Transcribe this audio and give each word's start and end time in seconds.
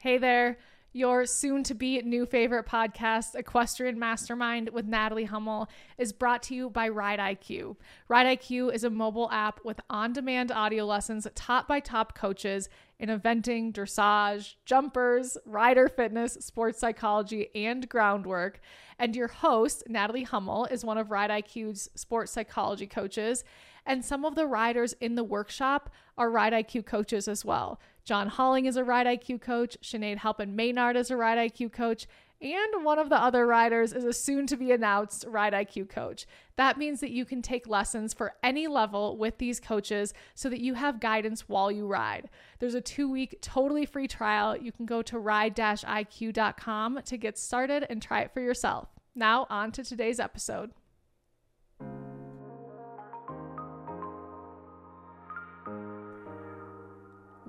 Hey 0.00 0.16
there. 0.16 0.58
Your 0.92 1.26
soon 1.26 1.64
to 1.64 1.74
be 1.74 2.00
new 2.02 2.24
favorite 2.24 2.66
podcast, 2.66 3.34
Equestrian 3.34 3.98
Mastermind 3.98 4.68
with 4.68 4.86
Natalie 4.86 5.24
Hummel, 5.24 5.68
is 5.98 6.12
brought 6.12 6.40
to 6.44 6.54
you 6.54 6.70
by 6.70 6.88
Ride 6.88 7.18
IQ. 7.18 7.74
Ride 8.06 8.38
IQ 8.38 8.72
is 8.72 8.84
a 8.84 8.90
mobile 8.90 9.28
app 9.32 9.58
with 9.64 9.80
on 9.90 10.12
demand 10.12 10.52
audio 10.52 10.84
lessons 10.84 11.26
taught 11.34 11.66
by 11.66 11.80
top 11.80 12.16
coaches 12.16 12.68
in 13.00 13.08
eventing, 13.08 13.72
dressage, 13.72 14.54
jumpers, 14.64 15.36
rider 15.44 15.88
fitness, 15.88 16.34
sports 16.34 16.78
psychology, 16.78 17.48
and 17.56 17.88
groundwork. 17.88 18.60
And 19.00 19.16
your 19.16 19.28
host, 19.28 19.82
Natalie 19.88 20.22
Hummel, 20.22 20.66
is 20.66 20.84
one 20.84 20.96
of 20.96 21.10
Ride 21.10 21.30
IQ's 21.30 21.90
sports 21.96 22.30
psychology 22.30 22.86
coaches. 22.86 23.42
And 23.88 24.04
some 24.04 24.26
of 24.26 24.34
the 24.34 24.46
riders 24.46 24.94
in 25.00 25.14
the 25.14 25.24
workshop 25.24 25.88
are 26.18 26.30
Ride 26.30 26.52
IQ 26.52 26.84
coaches 26.84 27.26
as 27.26 27.42
well. 27.42 27.80
Jon 28.04 28.28
Holling 28.28 28.66
is 28.66 28.76
a 28.76 28.84
Ride 28.84 29.06
IQ 29.06 29.40
coach, 29.40 29.78
Sinead 29.82 30.18
Halpin 30.18 30.54
Maynard 30.54 30.94
is 30.94 31.10
a 31.10 31.16
Ride 31.16 31.50
IQ 31.50 31.72
coach, 31.72 32.06
and 32.40 32.84
one 32.84 32.98
of 32.98 33.08
the 33.08 33.20
other 33.20 33.46
riders 33.46 33.92
is 33.94 34.04
a 34.04 34.12
soon 34.12 34.46
to 34.46 34.56
be 34.56 34.70
announced 34.72 35.24
Ride 35.26 35.54
IQ 35.54 35.88
coach. 35.88 36.26
That 36.56 36.76
means 36.76 37.00
that 37.00 37.10
you 37.10 37.24
can 37.24 37.40
take 37.40 37.66
lessons 37.66 38.12
for 38.12 38.34
any 38.42 38.68
level 38.68 39.16
with 39.16 39.38
these 39.38 39.58
coaches 39.58 40.12
so 40.34 40.50
that 40.50 40.60
you 40.60 40.74
have 40.74 41.00
guidance 41.00 41.48
while 41.48 41.72
you 41.72 41.86
ride. 41.86 42.28
There's 42.58 42.74
a 42.74 42.80
two 42.80 43.10
week 43.10 43.38
totally 43.40 43.86
free 43.86 44.06
trial. 44.06 44.54
You 44.56 44.70
can 44.70 44.84
go 44.84 45.00
to 45.02 45.18
ride 45.18 45.56
iq.com 45.56 47.00
to 47.06 47.16
get 47.16 47.38
started 47.38 47.86
and 47.88 48.02
try 48.02 48.20
it 48.20 48.34
for 48.34 48.40
yourself. 48.40 48.88
Now, 49.14 49.46
on 49.50 49.72
to 49.72 49.82
today's 49.82 50.20
episode. 50.20 50.72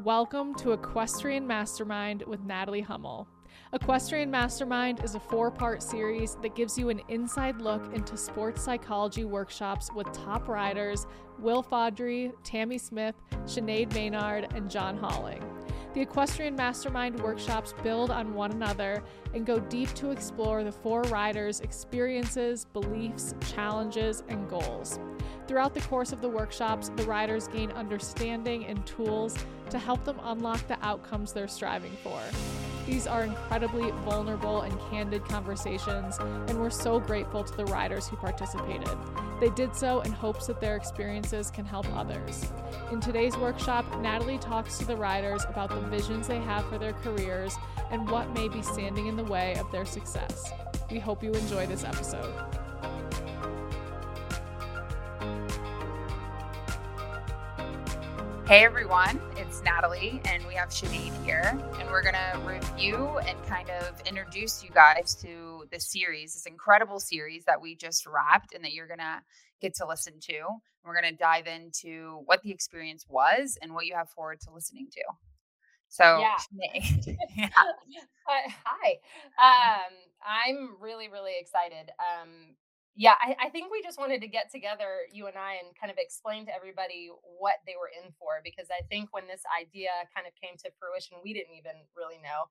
Welcome 0.03 0.55
to 0.55 0.71
Equestrian 0.71 1.45
Mastermind 1.45 2.23
with 2.25 2.39
Natalie 2.45 2.79
Hummel. 2.79 3.27
Equestrian 3.73 4.31
Mastermind 4.31 5.03
is 5.03 5.15
a 5.15 5.19
four 5.19 5.51
part 5.51 5.83
series 5.83 6.37
that 6.41 6.55
gives 6.55 6.77
you 6.77 6.87
an 6.87 7.01
inside 7.09 7.59
look 7.59 7.93
into 7.93 8.15
sports 8.15 8.61
psychology 8.61 9.25
workshops 9.25 9.91
with 9.93 10.09
top 10.13 10.47
riders 10.47 11.05
Will 11.37 11.61
Faudree, 11.61 12.31
Tamie 12.45 12.77
Smith, 12.77 13.15
Sinead 13.43 13.93
Maynard, 13.93 14.47
and 14.55 14.71
Jon 14.71 14.95
Holling. 14.95 15.43
The 15.93 16.01
Equestrian 16.01 16.55
Mastermind 16.55 17.19
workshops 17.19 17.73
build 17.81 18.11
on 18.11 18.35
one 18.35 18.51
another 18.51 19.01
and 19.33 19.43
go 19.43 19.59
deep 19.59 19.91
to 19.95 20.11
explore 20.11 20.63
the 20.63 20.71
four 20.71 21.01
riders' 21.03 21.61
experiences, 21.61 22.65
beliefs, 22.65 23.33
challenges, 23.53 24.23
and 24.29 24.47
goals. 24.47 24.99
Throughout 25.47 25.73
the 25.73 25.81
course 25.81 26.11
of 26.11 26.21
the 26.21 26.29
workshops, 26.29 26.91
the 26.95 27.03
riders 27.05 27.47
gain 27.47 27.71
understanding 27.71 28.65
and 28.65 28.85
tools 28.85 29.35
to 29.71 29.79
help 29.79 30.05
them 30.05 30.19
unlock 30.23 30.67
the 30.67 30.77
outcomes 30.85 31.33
they're 31.33 31.47
striving 31.47 31.97
for. 32.03 32.21
These 32.89 33.05
are 33.05 33.23
incredibly 33.23 33.91
vulnerable 34.03 34.61
and 34.61 34.75
candid 34.89 35.23
conversations, 35.23 36.17
and 36.19 36.59
we're 36.59 36.71
so 36.71 36.99
grateful 36.99 37.43
to 37.43 37.55
the 37.55 37.65
riders 37.65 38.07
who 38.07 38.15
participated. 38.15 38.89
They 39.39 39.51
did 39.51 39.75
so 39.75 40.01
in 40.01 40.11
hopes 40.11 40.47
that 40.47 40.59
their 40.59 40.75
experiences 40.75 41.51
can 41.51 41.65
help 41.65 41.85
others. 41.95 42.51
In 42.91 42.99
today's 42.99 43.37
workshop, 43.37 43.85
Natalie 43.99 44.39
talks 44.39 44.79
to 44.79 44.85
the 44.85 44.97
riders 44.97 45.45
about 45.47 45.69
the 45.69 45.81
visions 45.81 46.27
they 46.27 46.39
have 46.39 46.67
for 46.67 46.79
their 46.79 46.93
careers 46.93 47.55
and 47.91 48.09
what 48.09 48.33
may 48.33 48.49
be 48.49 48.63
standing 48.63 49.05
in 49.05 49.15
the 49.15 49.23
way 49.23 49.55
of 49.59 49.71
their 49.71 49.85
success. 49.85 50.51
We 50.89 50.97
hope 50.97 51.23
you 51.23 51.31
enjoy 51.31 51.67
this 51.67 51.83
episode. 51.83 52.33
Hey 58.49 58.65
everyone, 58.65 59.21
it's 59.37 59.61
Natalie, 59.61 60.19
and 60.25 60.43
we 60.47 60.55
have 60.55 60.69
Sinead 60.69 61.23
here, 61.23 61.55
and 61.79 61.87
we're 61.91 62.01
gonna 62.01 62.41
review 62.43 63.19
and 63.19 63.37
kind 63.45 63.69
of 63.69 64.01
introduce 64.07 64.63
you 64.63 64.71
guys 64.71 65.13
to 65.21 65.65
the 65.71 65.79
series, 65.79 66.33
this 66.33 66.47
incredible 66.47 66.99
series 66.99 67.45
that 67.45 67.61
we 67.61 67.75
just 67.75 68.07
wrapped, 68.07 68.55
and 68.55 68.63
that 68.63 68.73
you're 68.73 68.87
gonna 68.87 69.21
get 69.61 69.75
to 69.75 69.85
listen 69.85 70.13
to. 70.21 70.41
We're 70.83 70.95
gonna 70.95 71.11
dive 71.11 71.45
into 71.45 72.23
what 72.25 72.41
the 72.41 72.49
experience 72.49 73.05
was 73.07 73.55
and 73.61 73.75
what 73.75 73.85
you 73.85 73.93
have 73.93 74.09
forward 74.09 74.41
to 74.41 74.51
listening 74.51 74.87
to. 74.93 75.03
So, 75.89 76.17
yeah. 76.17 76.69
yeah. 77.35 77.49
uh, 77.53 78.51
hi, 78.65 78.97
um, 79.37 79.93
I'm 80.27 80.75
really, 80.81 81.07
really 81.07 81.33
excited. 81.39 81.91
Um, 81.99 82.55
yeah, 82.95 83.15
I, 83.21 83.35
I, 83.47 83.49
think 83.49 83.71
we 83.71 83.81
just 83.81 83.97
wanted 83.97 84.21
to 84.21 84.27
get 84.27 84.51
together, 84.51 85.07
you 85.11 85.27
and 85.27 85.37
I, 85.37 85.53
and 85.63 85.75
kind 85.79 85.91
of 85.91 85.97
explain 85.97 86.45
to 86.47 86.55
everybody 86.55 87.09
what 87.37 87.55
they 87.65 87.75
were 87.79 87.89
in 87.89 88.11
for. 88.19 88.41
Because 88.43 88.67
I 88.71 88.83
think 88.89 89.13
when 89.13 89.27
this 89.27 89.43
idea 89.49 89.89
kind 90.13 90.27
of 90.27 90.33
came 90.35 90.57
to 90.65 90.71
fruition, 90.79 91.17
we 91.23 91.33
didn't 91.33 91.55
even 91.55 91.79
really 91.95 92.19
know. 92.19 92.49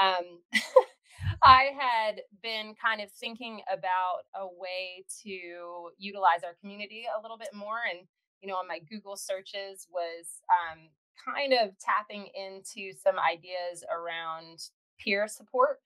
Um, 0.00 0.42
I 1.42 1.70
had 1.78 2.22
been 2.42 2.74
kind 2.74 3.00
of 3.00 3.10
thinking 3.10 3.60
about 3.72 4.26
a 4.34 4.46
way 4.46 5.04
to 5.22 5.90
utilize 5.98 6.42
our 6.44 6.56
community 6.60 7.04
a 7.06 7.20
little 7.22 7.38
bit 7.38 7.54
more. 7.54 7.80
And, 7.88 8.06
you 8.42 8.48
know, 8.48 8.56
on 8.56 8.68
my 8.68 8.80
Google 8.90 9.16
searches 9.16 9.86
was 9.92 10.42
um, 10.50 10.88
kind 11.24 11.52
of 11.52 11.78
tapping 11.78 12.28
into 12.34 12.92
some 12.92 13.16
ideas 13.18 13.84
around 13.90 14.70
peer 14.98 15.28
support. 15.28 15.80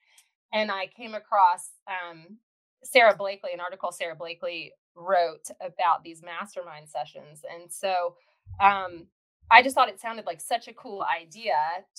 And 0.52 0.70
I 0.70 0.86
came 0.86 1.14
across 1.14 1.70
um, 1.86 2.38
Sara 2.84 3.16
Blakely, 3.16 3.50
an 3.52 3.60
article 3.60 3.92
Sara 3.92 4.14
Blakely 4.14 4.72
wrote 4.94 5.48
about 5.60 6.02
these 6.02 6.22
mastermind 6.22 6.88
sessions. 6.88 7.42
And 7.52 7.70
so 7.70 8.14
um, 8.60 9.06
I 9.50 9.62
just 9.62 9.74
thought 9.74 9.88
it 9.88 10.00
sounded 10.00 10.26
like 10.26 10.40
such 10.40 10.68
a 10.68 10.74
cool 10.74 11.04
idea 11.04 11.54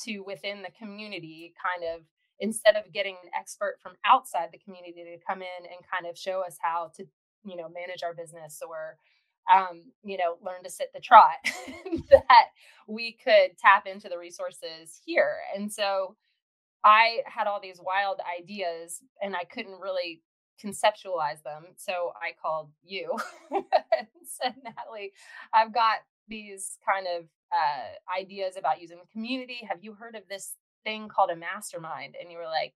to 0.06 0.20
within 0.20 0.62
the 0.62 0.72
community 0.78 1.54
kind 1.62 1.96
of 1.96 2.02
instead 2.40 2.76
of 2.76 2.92
getting 2.94 3.16
an 3.24 3.30
expert 3.38 3.78
from 3.82 3.94
outside 4.06 4.50
the 4.52 4.60
community 4.60 5.04
to 5.04 5.18
come 5.28 5.42
in 5.42 5.66
and 5.66 5.82
kind 5.92 6.10
of 6.10 6.18
show 6.18 6.42
us 6.46 6.58
how 6.62 6.92
to, 6.96 7.06
you 7.46 7.58
know, 7.58 7.68
manage 7.70 8.04
our 8.04 8.14
business 8.14 8.62
or 8.68 8.98
um, 9.52 9.84
you 10.04 10.18
know, 10.18 10.38
learn 10.46 10.64
to 10.64 10.70
sit 10.70 10.92
the 10.94 11.00
trot, 11.00 11.38
that 12.12 12.48
we 12.88 13.18
could 13.24 13.58
tap 13.58 13.88
into 13.88 14.08
the 14.08 14.18
resources 14.18 15.02
here. 15.06 15.38
And 15.56 15.72
so 15.72 16.16
I 16.84 17.20
had 17.26 17.48
all 17.48 17.60
these 17.60 17.82
wild 17.82 18.20
ideas 18.40 19.02
and 19.22 19.36
I 19.36 19.44
couldn't 19.44 19.80
really 19.82 20.22
conceptualize 20.64 21.44
them. 21.44 21.66
So 21.78 22.14
I 22.16 22.34
called 22.42 22.70
you 22.84 23.18
and 23.52 24.08
said, 24.26 24.56
Natalie, 24.64 25.14
I've 25.54 25.74
got 25.74 25.98
these 26.28 26.78
kind 26.88 27.08
of 27.18 27.26
uh, 27.52 28.20
ideas 28.20 28.56
about 28.58 28.82
using 28.82 28.98
the 29.00 29.12
community. 29.12 29.62
Have 29.68 29.80
you 29.84 29.94
heard 29.94 30.16
of 30.16 30.24
this 30.30 30.56
thing 30.84 31.08
called 31.10 31.32
a 31.32 31.36
mastermind? 31.36 32.16
And 32.22 32.32
you 32.32 32.38
were 32.38 32.46
like, 32.46 32.74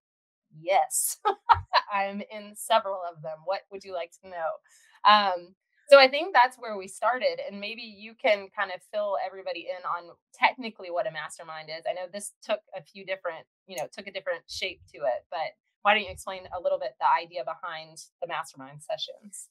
Yes, 0.61 1.17
I'm 1.93 2.21
in 2.31 2.53
several 2.55 3.01
of 3.09 3.21
them. 3.23 3.39
What 3.45 3.61
would 3.71 3.83
you 3.83 3.93
like 3.93 4.11
to 4.23 4.29
know? 4.29 5.09
Um, 5.09 5.55
so 5.89 5.99
I 5.99 6.07
think 6.07 6.33
that's 6.33 6.57
where 6.57 6.77
we 6.77 6.87
started. 6.87 7.39
And 7.49 7.59
maybe 7.59 7.81
you 7.81 8.13
can 8.15 8.47
kind 8.57 8.71
of 8.73 8.81
fill 8.93 9.17
everybody 9.25 9.67
in 9.69 9.85
on 9.85 10.15
technically 10.33 10.91
what 10.91 11.07
a 11.07 11.11
mastermind 11.11 11.69
is. 11.69 11.85
I 11.89 11.93
know 11.93 12.07
this 12.11 12.33
took 12.43 12.61
a 12.75 12.81
few 12.81 13.05
different, 13.05 13.45
you 13.67 13.77
know, 13.77 13.87
took 13.91 14.07
a 14.07 14.11
different 14.11 14.43
shape 14.47 14.81
to 14.93 14.99
it, 14.99 15.25
but 15.29 15.53
why 15.83 15.93
don't 15.93 16.03
you 16.03 16.09
explain 16.09 16.41
a 16.57 16.61
little 16.61 16.79
bit 16.79 16.95
the 16.99 17.05
idea 17.07 17.43
behind 17.43 17.99
the 18.21 18.27
mastermind 18.27 18.81
sessions? 18.81 19.49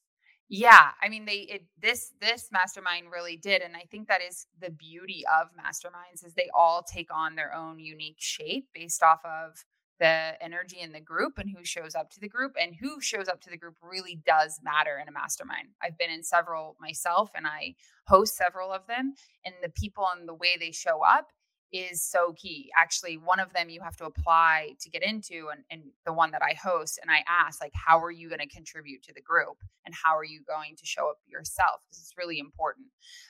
Yeah, 0.49 0.91
I 1.03 1.09
mean 1.09 1.25
they 1.25 1.47
it 1.49 1.65
this 1.81 2.13
this 2.21 2.49
mastermind 2.53 3.07
really 3.11 3.37
did 3.37 3.63
and 3.63 3.75
I 3.77 3.85
think 3.91 4.09
that 4.09 4.21
is 4.21 4.47
the 4.61 4.71
beauty 4.71 5.25
of 5.41 5.49
masterminds 5.57 6.27
is 6.27 6.35
they 6.35 6.51
all 6.55 6.83
take 6.83 7.09
on 7.15 7.37
their 7.37 7.55
own 7.55 7.79
unique 7.79 8.19
shape 8.19 8.69
based 8.75 9.03
off 9.03 9.21
of 9.25 9.65
the 9.99 10.33
energy 10.43 10.81
in 10.81 10.93
the 10.93 11.01
group 11.01 11.39
and 11.39 11.49
who 11.49 11.65
shows 11.65 11.95
up 11.95 12.11
to 12.11 12.21
the 12.21 12.29
group 12.29 12.55
and 12.61 12.75
who 12.75 13.01
shows 13.01 13.29
up 13.29 13.41
to 13.41 13.51
the 13.51 13.57
group 13.57 13.77
really 13.83 14.21
does 14.27 14.59
matter 14.63 14.99
in 15.01 15.09
a 15.09 15.13
mastermind. 15.13 15.69
I've 15.81 15.97
been 15.97 16.11
in 16.11 16.25
several 16.25 16.77
myself 16.81 17.31
and 17.37 17.47
I 17.47 17.77
host 18.09 18.37
several 18.37 18.73
of 18.73 18.87
them 18.89 19.15
and 19.45 19.55
the 19.63 19.69
people 19.69 20.07
and 20.15 20.29
the 20.29 20.35
way 20.35 20.57
they 20.59 20.73
show 20.73 21.03
up 21.03 21.29
is 21.73 22.03
so 22.03 22.35
key. 22.35 22.71
Actually, 22.77 23.17
one 23.17 23.41
of 23.41 23.53
them 23.53 23.71
you 23.71 23.81
have 23.81 23.97
to 23.97 24.05
apply 24.05 24.73
to 24.81 24.91
get 24.91 25.03
into, 25.03 25.49
and, 25.51 25.65
and 25.71 25.83
the 26.05 26.13
one 26.13 26.31
that 26.33 26.43
I 26.43 26.55
host, 26.55 26.99
and 27.01 27.11
I 27.11 27.25
ask, 27.29 27.61
like, 27.61 27.73
how 27.75 27.99
are 28.03 28.11
you 28.11 28.29
going 28.29 28.41
to 28.41 28.47
contribute 28.47 29.03
to 29.05 29.15
the 29.15 29.21
group? 29.21 29.57
And 29.85 29.95
how 29.95 30.17
are 30.17 30.25
you 30.25 30.43
going 30.47 30.77
to 30.77 30.87
show 30.87 31.09
up 31.11 31.19
yourself? 31.27 31.83
Because 31.85 31.99
it's 31.99 32.15
really 32.19 32.39
important. 32.39 32.87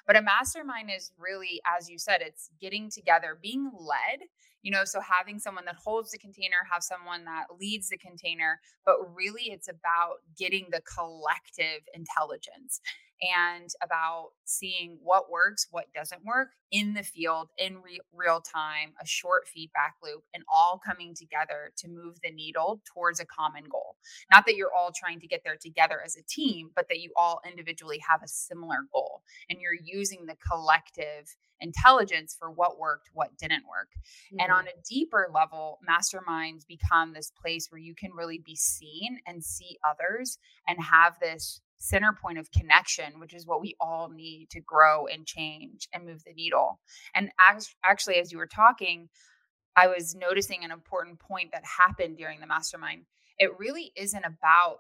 But 0.07 0.17
a 0.17 0.23
mastermind 0.23 0.91
is 0.95 1.13
really, 1.19 1.61
as 1.67 1.89
you 1.89 1.99
said, 1.99 2.19
it's 2.21 2.51
getting 2.61 2.91
together, 2.91 3.39
being 3.41 3.71
led, 3.79 4.27
you 4.63 4.71
know, 4.71 4.85
so 4.85 5.01
having 5.01 5.39
someone 5.39 5.65
that 5.65 5.77
holds 5.77 6.11
the 6.11 6.19
container, 6.19 6.57
have 6.71 6.83
someone 6.83 7.25
that 7.25 7.47
leads 7.59 7.89
the 7.89 7.99
container, 7.99 8.61
but 8.85 8.97
really 9.15 9.45
it's 9.45 9.69
about 9.69 10.17
getting 10.39 10.67
the 10.71 10.81
collective 10.83 11.83
intelligence 11.95 12.81
and 13.23 13.71
about 13.83 14.31
seeing 14.45 14.99
what 15.03 15.31
works, 15.31 15.69
what 15.71 15.93
doesn't 15.95 16.25
work 16.25 16.49
in 16.73 16.95
the 16.95 17.03
field 17.03 17.51
in 17.59 17.77
re- 17.83 18.01
real 18.13 18.41
time, 18.41 18.93
a 19.01 19.07
short 19.07 19.47
feedback 19.47 19.95
loop, 20.03 20.25
and 20.35 20.43
all 20.53 20.81
coming 20.85 21.15
together 21.15 21.71
to 21.77 21.89
move 21.89 22.19
the 22.23 22.31
needle 22.31 22.81
towards 22.93 23.21
a 23.21 23.27
common 23.27 23.65
goal. 23.71 23.97
Not 24.33 24.47
that 24.47 24.57
you're 24.57 24.73
all 24.75 24.91
trying 24.95 25.21
to 25.21 25.27
get 25.27 25.43
there 25.45 25.57
together 25.57 26.01
as 26.05 26.17
a 26.17 26.23
team, 26.23 26.71
but 26.75 26.89
that 26.89 27.01
you 27.01 27.13
all 27.17 27.41
individually 27.49 28.01
have 28.09 28.23
a 28.23 28.29
similar 28.29 28.87
goal 28.93 29.23
and 29.49 29.61
you're 29.61 29.77
using 29.85 30.27
the 30.27 30.37
collective 30.37 31.37
intelligence 31.61 32.35
for 32.37 32.51
what 32.51 32.79
worked, 32.79 33.11
what 33.13 33.37
didn't 33.39 33.65
work. 33.71 33.91
Mm-hmm. 33.95 34.41
And 34.41 34.53
on 34.53 34.67
a 34.67 34.83
deeper 34.89 35.29
level, 35.33 35.79
masterminds 35.89 36.67
become 36.67 37.13
this 37.13 37.31
place 37.31 37.69
where 37.71 37.79
you 37.79 37.95
can 37.95 38.11
really 38.13 38.39
be 38.39 38.57
seen 38.57 39.21
and 39.27 39.45
see 39.45 39.79
others 39.89 40.39
and 40.67 40.83
have 40.83 41.19
this 41.21 41.61
center 41.83 42.13
point 42.13 42.39
of 42.39 42.51
connection, 42.53 43.19
which 43.19 43.35
is 43.35 43.47
what 43.47 43.61
we 43.61 43.75
all 43.81 44.09
need 44.09 44.49
to 44.51 44.61
grow 44.61 45.07
and 45.07 45.27
change 45.27 45.89
and 45.93 46.07
move 46.07 46.23
the 46.25 46.33
needle. 46.33 46.81
And 47.15 47.31
actually, 47.85 48.17
as 48.17 48.31
you 48.31 48.39
were 48.39 48.47
talking, 48.47 49.09
I 49.77 49.89
was 49.89 50.15
noticing 50.15 50.65
an 50.65 50.71
important 50.71 51.19
point 51.19 51.51
that 51.53 51.65
happened 51.65 52.19
during 52.19 52.41
the 52.41 52.47
mastermind. 52.47 53.05
It 53.39 53.59
really 53.59 53.93
isn't 53.97 54.25
about 54.25 54.79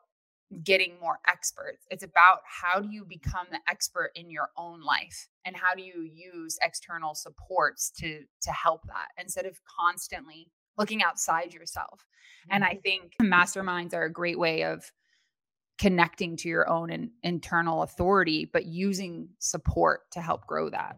getting 0.63 1.01
more 1.01 1.19
experts. 1.27 1.87
It's 1.91 2.05
about 2.05 2.41
how 2.45 2.81
do 2.81 2.89
you 2.91 3.05
become 3.05 3.47
the 3.51 3.59
expert 3.69 4.11
in 4.15 4.31
your 4.31 4.51
own 4.57 4.83
life 4.83 5.29
and 5.45 5.57
how 5.57 5.75
do 5.75 5.83
you 5.83 6.03
use 6.03 6.59
external 6.63 7.15
supports 7.15 7.91
to 7.99 8.25
to 8.43 8.53
help 8.53 8.83
that 8.87 9.09
instead 9.19 9.47
of 9.47 9.61
constantly 9.81 10.51
looking 10.77 11.03
outside 11.03 11.55
yourself. 11.55 12.07
And 12.51 12.65
I 12.65 12.75
mm-hmm. 12.75 12.81
think 12.81 13.13
masterminds 13.21 13.95
are 13.95 14.05
a 14.05 14.13
great 14.13 14.39
way 14.39 14.65
of 14.65 14.93
connecting 15.79 16.37
to 16.37 16.49
your 16.49 16.69
own 16.69 16.91
in, 16.91 17.11
internal 17.23 17.83
authority 17.83 18.49
but 18.53 18.67
using 18.67 19.29
support 19.39 20.11
to 20.13 20.21
help 20.21 20.47
grow 20.47 20.71
that. 20.71 20.97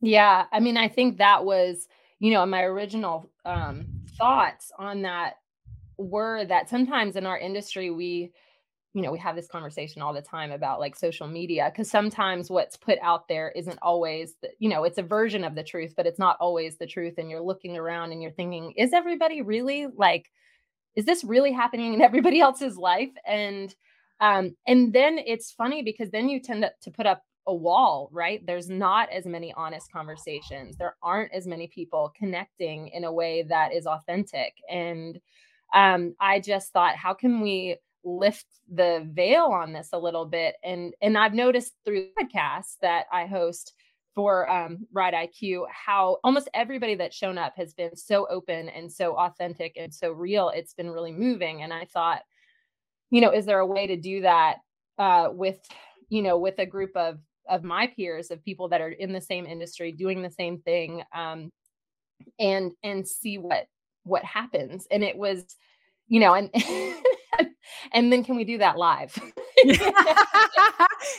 Yeah, 0.00 0.46
I 0.52 0.60
mean 0.60 0.76
I 0.76 0.88
think 0.88 1.18
that 1.18 1.44
was, 1.44 1.88
you 2.18 2.32
know, 2.32 2.44
my 2.46 2.62
original 2.62 3.30
um 3.44 3.86
thoughts 4.18 4.72
on 4.78 5.02
that 5.02 5.34
were 5.98 6.44
that 6.44 6.68
sometimes 6.68 7.16
in 7.16 7.26
our 7.26 7.38
industry 7.38 7.90
we 7.90 8.32
you 8.94 9.00
know, 9.00 9.10
we 9.10 9.18
have 9.18 9.36
this 9.36 9.48
conversation 9.48 10.02
all 10.02 10.12
the 10.12 10.20
time 10.20 10.52
about 10.52 10.78
like 10.78 10.94
social 10.94 11.26
media 11.26 11.70
because 11.72 11.90
sometimes 11.90 12.50
what's 12.50 12.76
put 12.76 12.98
out 13.00 13.26
there 13.26 13.50
isn't 13.56 13.78
always, 13.80 14.34
the, 14.42 14.50
you 14.58 14.68
know, 14.68 14.84
it's 14.84 14.98
a 14.98 15.02
version 15.02 15.44
of 15.44 15.54
the 15.54 15.62
truth, 15.62 15.94
but 15.96 16.06
it's 16.06 16.18
not 16.18 16.36
always 16.40 16.76
the 16.76 16.86
truth. 16.86 17.14
And 17.16 17.30
you're 17.30 17.40
looking 17.40 17.76
around 17.76 18.12
and 18.12 18.20
you're 18.20 18.32
thinking, 18.32 18.72
is 18.76 18.92
everybody 18.92 19.40
really 19.40 19.86
like, 19.96 20.30
is 20.96 21.04
this 21.04 21.24
really 21.24 21.52
happening 21.52 21.94
in 21.94 22.02
everybody 22.02 22.40
else's 22.42 22.76
life? 22.76 23.12
And, 23.26 23.74
um, 24.20 24.56
and 24.66 24.92
then 24.92 25.18
it's 25.18 25.52
funny 25.52 25.82
because 25.82 26.10
then 26.10 26.28
you 26.28 26.40
tend 26.40 26.62
to, 26.62 26.72
to 26.82 26.90
put 26.90 27.06
up 27.06 27.22
a 27.46 27.54
wall, 27.54 28.08
right? 28.12 28.44
There's 28.46 28.68
not 28.68 29.10
as 29.10 29.26
many 29.26 29.52
honest 29.56 29.90
conversations. 29.92 30.76
There 30.76 30.96
aren't 31.02 31.32
as 31.32 31.46
many 31.46 31.66
people 31.66 32.12
connecting 32.16 32.88
in 32.88 33.04
a 33.04 33.12
way 33.12 33.42
that 33.48 33.72
is 33.72 33.86
authentic. 33.86 34.54
And 34.70 35.20
um, 35.74 36.14
I 36.20 36.38
just 36.38 36.72
thought, 36.72 36.96
how 36.96 37.14
can 37.14 37.40
we 37.40 37.78
lift 38.04 38.46
the 38.72 39.08
veil 39.12 39.44
on 39.44 39.72
this 39.72 39.90
a 39.92 39.98
little 39.98 40.24
bit 40.24 40.56
and 40.64 40.92
and 41.00 41.16
I've 41.16 41.34
noticed 41.34 41.74
through 41.84 42.08
podcasts 42.20 42.76
that 42.80 43.06
I 43.12 43.26
host 43.26 43.74
for 44.14 44.50
um, 44.50 44.86
Ride 44.92 45.14
IQ 45.14 45.64
how 45.70 46.18
almost 46.22 46.48
everybody 46.54 46.94
that's 46.94 47.16
shown 47.16 47.38
up 47.38 47.54
has 47.56 47.72
been 47.72 47.96
so 47.96 48.26
open 48.28 48.68
and 48.68 48.92
so 48.92 49.16
authentic 49.16 49.72
and 49.76 49.92
so 49.92 50.12
real. 50.12 50.50
It's 50.50 50.74
been 50.74 50.90
really 50.90 51.12
moving. 51.12 51.62
And 51.62 51.72
I 51.72 51.86
thought, 51.86 52.22
you 53.10 53.20
know, 53.20 53.30
is 53.30 53.46
there 53.46 53.58
a 53.58 53.66
way 53.66 53.86
to 53.86 53.96
do 53.96 54.22
that 54.22 54.56
uh, 54.98 55.28
with, 55.32 55.58
you 56.08 56.22
know, 56.22 56.38
with 56.38 56.58
a 56.58 56.66
group 56.66 56.96
of 56.96 57.18
of 57.48 57.64
my 57.64 57.88
peers 57.88 58.30
of 58.30 58.44
people 58.44 58.68
that 58.68 58.80
are 58.80 58.90
in 58.90 59.12
the 59.12 59.20
same 59.20 59.46
industry 59.46 59.90
doing 59.90 60.22
the 60.22 60.30
same 60.30 60.58
thing, 60.58 61.02
um, 61.14 61.50
and 62.38 62.72
and 62.82 63.06
see 63.06 63.38
what 63.38 63.66
what 64.04 64.24
happens. 64.24 64.86
And 64.90 65.02
it 65.02 65.16
was, 65.16 65.44
you 66.06 66.20
know, 66.20 66.34
and 66.34 66.50
and 67.92 68.12
then 68.12 68.24
can 68.24 68.36
we 68.36 68.44
do 68.44 68.58
that 68.58 68.76
live? 68.76 69.14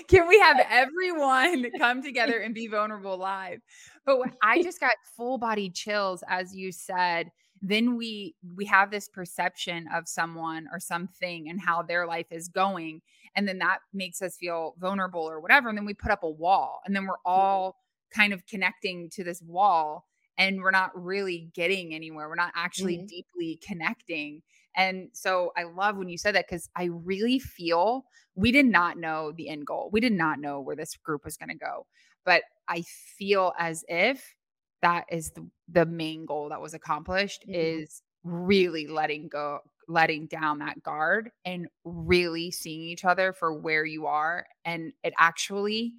can 0.07 0.27
we 0.27 0.39
have 0.39 0.57
everyone 0.69 1.65
come 1.77 2.03
together 2.03 2.39
and 2.39 2.53
be 2.53 2.67
vulnerable 2.67 3.17
live? 3.17 3.59
But 4.05 4.19
I 4.41 4.61
just 4.61 4.79
got 4.79 4.93
full 5.15 5.37
body 5.37 5.69
chills 5.69 6.23
as 6.27 6.55
you 6.55 6.71
said. 6.71 7.31
Then 7.61 7.95
we 7.95 8.35
we 8.55 8.65
have 8.65 8.91
this 8.91 9.07
perception 9.07 9.87
of 9.93 10.07
someone 10.07 10.67
or 10.71 10.79
something 10.79 11.49
and 11.49 11.61
how 11.61 11.81
their 11.81 12.05
life 12.05 12.27
is 12.29 12.49
going 12.49 13.01
and 13.35 13.47
then 13.47 13.57
that 13.59 13.79
makes 13.93 14.21
us 14.21 14.35
feel 14.35 14.75
vulnerable 14.79 15.21
or 15.21 15.39
whatever 15.39 15.69
and 15.69 15.77
then 15.77 15.85
we 15.85 15.93
put 15.93 16.11
up 16.11 16.23
a 16.23 16.29
wall 16.29 16.81
and 16.85 16.93
then 16.93 17.05
we're 17.05 17.15
all 17.25 17.77
kind 18.13 18.33
of 18.33 18.45
connecting 18.45 19.09
to 19.11 19.23
this 19.23 19.41
wall 19.41 20.05
and 20.37 20.61
we're 20.61 20.71
not 20.71 20.91
really 20.95 21.49
getting 21.53 21.93
anywhere. 21.93 22.27
We're 22.27 22.35
not 22.35 22.53
actually 22.55 22.97
mm-hmm. 22.97 23.05
deeply 23.05 23.59
connecting. 23.65 24.41
And 24.75 25.09
so 25.13 25.51
I 25.55 25.63
love 25.63 25.97
when 25.97 26.09
you 26.09 26.17
said 26.17 26.35
that 26.35 26.47
because 26.47 26.69
I 26.75 26.85
really 26.85 27.39
feel 27.39 28.05
we 28.35 28.51
did 28.51 28.65
not 28.65 28.97
know 28.97 29.31
the 29.31 29.49
end 29.49 29.67
goal. 29.67 29.89
We 29.91 29.99
did 29.99 30.13
not 30.13 30.39
know 30.39 30.59
where 30.59 30.75
this 30.75 30.95
group 30.97 31.25
was 31.25 31.37
going 31.37 31.49
to 31.49 31.55
go. 31.55 31.85
But 32.25 32.43
I 32.67 32.83
feel 33.17 33.53
as 33.59 33.83
if 33.87 34.35
that 34.81 35.05
is 35.11 35.31
the, 35.31 35.47
the 35.69 35.85
main 35.85 36.25
goal 36.25 36.49
that 36.49 36.61
was 36.61 36.73
accomplished 36.73 37.43
mm-hmm. 37.47 37.53
is 37.55 38.01
really 38.23 38.87
letting 38.87 39.27
go 39.27 39.59
letting 39.89 40.27
down 40.27 40.59
that 40.59 40.81
guard 40.81 41.29
and 41.43 41.67
really 41.83 42.49
seeing 42.49 42.81
each 42.81 43.03
other 43.03 43.33
for 43.33 43.53
where 43.53 43.83
you 43.83 44.05
are 44.05 44.45
and 44.63 44.93
it 45.03 45.13
actually 45.19 45.91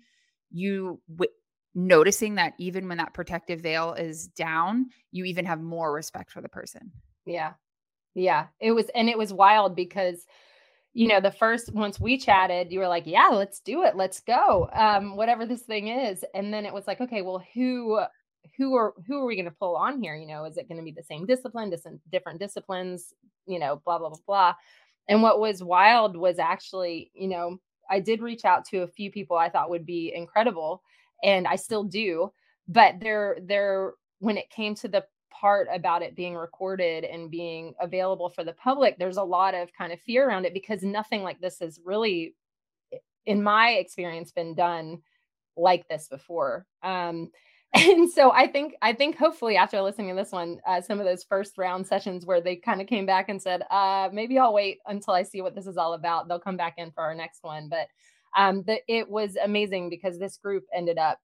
you 0.51 0.99
noticing 1.75 2.37
that 2.37 2.55
even 2.59 2.89
when 2.89 2.99
that 2.99 3.15
protective 3.15 3.61
veil 3.61 3.95
is 3.95 4.29
down 4.29 4.87
you 5.11 5.25
even 5.25 5.45
have 5.45 5.61
more 5.61 5.93
respect 5.93 6.31
for 6.31 6.41
the 6.41 6.49
person 6.49 6.93
yeah 7.27 7.53
yeah, 8.15 8.47
it 8.61 8.73
was, 8.73 8.87
and 8.95 9.09
it 9.09 9.19
was 9.19 9.33
wild 9.33 9.75
because, 9.75 10.25
you 10.93 11.09
know, 11.09 11.21
the 11.21 11.33
first 11.33 11.73
once 11.75 12.01
we 12.01 12.17
chatted, 12.17 12.71
you 12.71 12.79
were 12.79 12.89
like, 12.89 13.07
"Yeah, 13.07 13.29
let's 13.33 13.61
do 13.61 13.83
it, 13.83 13.97
let's 13.97 14.21
go," 14.21 14.69
um, 14.73 15.17
whatever 15.17 15.45
this 15.47 15.63
thing 15.63 15.89
is, 15.89 16.25
and 16.35 16.55
then 16.55 16.65
it 16.65 16.73
was 16.73 16.87
like, 16.87 17.01
"Okay, 17.01 17.23
well, 17.23 17.43
who, 17.55 18.01
who 18.57 18.75
are 18.77 18.95
who 19.07 19.19
are 19.19 19.27
we 19.27 19.35
going 19.35 19.45
to 19.47 19.51
pull 19.51 19.77
on 19.77 20.01
here? 20.01 20.15
You 20.15 20.27
know, 20.29 20.45
is 20.45 20.57
it 20.57 20.69
going 20.69 20.79
to 20.79 20.85
be 20.85 20.93
the 20.93 21.03
same 21.03 21.27
discipline, 21.27 21.71
different 21.71 22.01
different 22.11 22.39
disciplines? 22.39 23.13
You 23.47 23.59
know, 23.59 23.83
blah 23.85 23.99
blah 23.99 24.11
blah 24.11 24.19
blah." 24.27 24.55
And 25.09 25.23
what 25.23 25.41
was 25.41 25.63
wild 25.63 26.17
was 26.17 26.39
actually, 26.39 27.11
you 27.15 27.29
know, 27.29 27.59
I 27.91 28.01
did 28.01 28.23
reach 28.23 28.45
out 28.45 28.65
to 28.67 28.83
a 28.83 28.89
few 28.89 29.11
people 29.11 29.37
I 29.37 29.51
thought 29.51 29.71
would 29.71 29.85
be 29.85 30.13
incredible, 30.15 30.83
and 31.25 31.49
I 31.49 31.57
still 31.57 31.83
do, 31.83 32.31
but 32.69 32.97
they're 33.01 33.39
they're 33.43 33.95
when 34.21 34.37
it 34.37 34.51
came 34.51 34.75
to 34.77 34.89
the 34.89 35.05
part 35.31 35.67
about 35.73 36.03
it 36.03 36.15
being 36.15 36.37
recorded 36.37 37.05
and 37.05 37.31
being 37.31 37.75
available 37.81 38.29
for 38.31 38.45
the 38.45 38.53
public, 38.53 38.97
there's 38.99 39.17
a 39.17 39.23
lot 39.23 39.55
of 39.55 39.73
kind 39.77 39.93
of 39.93 40.01
fear 40.01 40.29
around 40.29 40.47
it 40.47 40.55
because 40.55 40.83
nothing 40.83 41.23
like 41.23 41.41
this 41.41 41.59
has 41.59 41.81
really, 41.85 42.35
in 43.27 43.43
my 43.43 43.71
experience, 43.71 44.31
been 44.31 44.55
done 44.55 45.03
like 45.57 45.89
this 45.89 46.09
before. 46.09 46.67
Um, 46.83 47.31
and 47.75 48.09
so 48.09 48.31
I 48.31 48.47
think 48.47 48.75
I 48.83 48.93
think 48.93 49.17
hopefully 49.17 49.57
after 49.57 49.83
listening 49.83 50.11
to 50.11 50.15
this 50.15 50.31
one, 50.31 50.61
uh, 50.67 50.81
some 50.81 51.01
of 51.01 51.07
those 51.07 51.25
first 51.25 51.59
round 51.59 51.87
sessions 51.87 52.25
where 52.25 52.41
they 52.41 52.55
kind 52.55 52.81
of 52.81 52.87
came 52.87 53.05
back 53.05 53.29
and 53.29 53.43
said, 53.43 53.63
uh, 53.71 54.09
maybe 54.13 54.39
I'll 54.39 54.55
wait 54.55 54.79
until 54.87 55.15
I 55.15 55.25
see 55.25 55.43
what 55.43 55.57
this 55.57 55.67
is 55.67 55.77
all 55.77 55.95
about. 55.95 56.29
They'll 56.29 56.39
come 56.39 56.57
back 56.57 56.75
in 56.77 56.93
for 56.93 57.03
our 57.03 57.15
next 57.15 57.43
one. 57.43 57.69
But 57.69 57.89
um, 58.37 58.63
the, 58.67 58.79
it 58.89 59.09
was 59.09 59.37
amazing 59.43 59.91
because 59.91 60.19
this 60.19 60.37
group 60.37 60.65
ended 60.75 60.99
up 60.99 61.19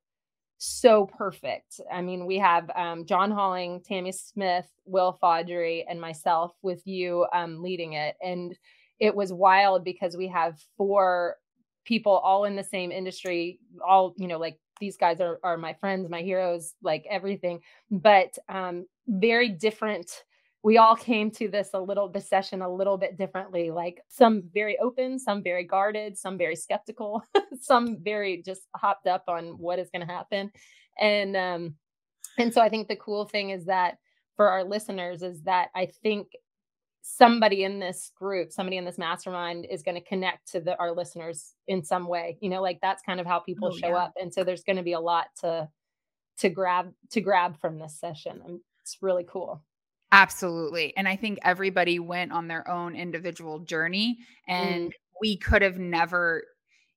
so 0.58 1.06
perfect. 1.06 1.80
I 1.90 2.02
mean, 2.02 2.26
we 2.26 2.38
have 2.38 2.70
um, 2.76 3.06
Jon 3.06 3.30
Holling, 3.30 3.80
Tamie 3.80 4.12
Smith, 4.12 4.66
Will 4.84 5.18
Faudree, 5.22 5.84
and 5.88 6.00
myself 6.00 6.52
with 6.62 6.86
you 6.86 7.26
um, 7.32 7.62
leading 7.62 7.94
it. 7.94 8.16
And 8.22 8.56
it 8.98 9.14
was 9.14 9.32
wild 9.32 9.84
because 9.84 10.16
we 10.16 10.28
have 10.28 10.58
four 10.76 11.36
people 11.86 12.12
all 12.12 12.44
in 12.44 12.56
the 12.56 12.62
same 12.62 12.92
industry, 12.92 13.58
all, 13.86 14.14
you 14.18 14.28
know, 14.28 14.38
like 14.38 14.58
these 14.80 14.98
guys 14.98 15.20
are, 15.20 15.40
are 15.42 15.56
my 15.56 15.72
friends, 15.72 16.10
my 16.10 16.20
heroes, 16.20 16.74
like 16.82 17.06
everything, 17.08 17.60
but 17.90 18.36
um, 18.50 18.86
very 19.08 19.48
different 19.48 20.24
we 20.62 20.76
all 20.76 20.94
came 20.94 21.30
to 21.30 21.48
this 21.48 21.70
a 21.74 21.80
little 21.80 22.08
this 22.08 22.28
session 22.28 22.62
a 22.62 22.72
little 22.72 22.98
bit 22.98 23.16
differently 23.16 23.70
like 23.70 24.02
some 24.08 24.42
very 24.52 24.78
open 24.78 25.18
some 25.18 25.42
very 25.42 25.64
guarded 25.64 26.16
some 26.16 26.36
very 26.36 26.56
skeptical 26.56 27.22
some 27.60 27.96
very 28.02 28.42
just 28.42 28.62
hopped 28.76 29.06
up 29.06 29.24
on 29.28 29.58
what 29.58 29.78
is 29.78 29.90
going 29.90 30.06
to 30.06 30.12
happen. 30.12 30.50
And 30.98 31.36
um 31.36 31.74
and 32.38 32.52
so 32.52 32.60
i 32.60 32.68
think 32.68 32.88
the 32.88 32.96
cool 32.96 33.24
thing 33.24 33.50
is 33.50 33.64
that 33.66 33.98
for 34.36 34.48
our 34.48 34.64
listeners 34.64 35.22
is 35.22 35.42
that 35.42 35.68
i 35.74 35.86
think 36.02 36.28
somebody 37.02 37.64
in 37.64 37.78
this 37.78 38.12
group 38.14 38.52
somebody 38.52 38.76
in 38.76 38.84
this 38.84 38.98
mastermind 38.98 39.66
is 39.70 39.82
going 39.82 39.94
to 39.94 40.06
connect 40.06 40.52
to 40.52 40.60
the, 40.60 40.78
our 40.78 40.92
listeners 40.92 41.54
in 41.66 41.82
some 41.82 42.06
way 42.06 42.36
you 42.40 42.50
know 42.50 42.60
like 42.60 42.78
that's 42.82 43.02
kind 43.02 43.18
of 43.18 43.26
how 43.26 43.38
people 43.38 43.68
oh, 43.72 43.76
show 43.76 43.88
yeah. 43.88 43.96
up. 43.96 44.12
And 44.20 44.32
so 44.32 44.44
there's 44.44 44.64
going 44.64 44.76
to 44.76 44.82
be 44.82 44.92
a 44.92 45.00
lot 45.00 45.26
to 45.40 45.68
to 46.38 46.50
grab 46.50 46.92
to 47.10 47.20
grab 47.20 47.58
from 47.60 47.78
this 47.78 47.98
session. 47.98 48.40
And 48.44 48.60
it's 48.82 48.98
really 49.02 49.26
cool 49.28 49.62
Absolutely. 50.12 50.96
And 50.96 51.06
I 51.06 51.16
think 51.16 51.38
everybody 51.42 51.98
went 51.98 52.32
on 52.32 52.48
their 52.48 52.68
own 52.68 52.96
individual 52.96 53.60
journey 53.60 54.18
and 54.48 54.90
mm. 54.90 54.94
we 55.20 55.36
could 55.36 55.62
have 55.62 55.78
never 55.78 56.42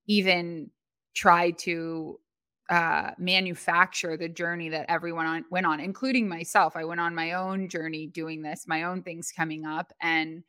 even 0.07 0.71
tried 1.13 1.57
to 1.59 2.19
uh, 2.69 3.11
manufacture 3.17 4.17
the 4.17 4.29
journey 4.29 4.69
that 4.69 4.85
everyone 4.89 5.25
on, 5.25 5.45
went 5.51 5.65
on, 5.65 5.79
including 5.79 6.27
myself. 6.27 6.75
I 6.75 6.85
went 6.85 7.01
on 7.01 7.13
my 7.13 7.33
own 7.33 7.69
journey 7.69 8.07
doing 8.07 8.41
this, 8.41 8.67
my 8.67 8.83
own 8.83 9.03
things 9.03 9.31
coming 9.35 9.65
up. 9.65 9.93
And 10.01 10.43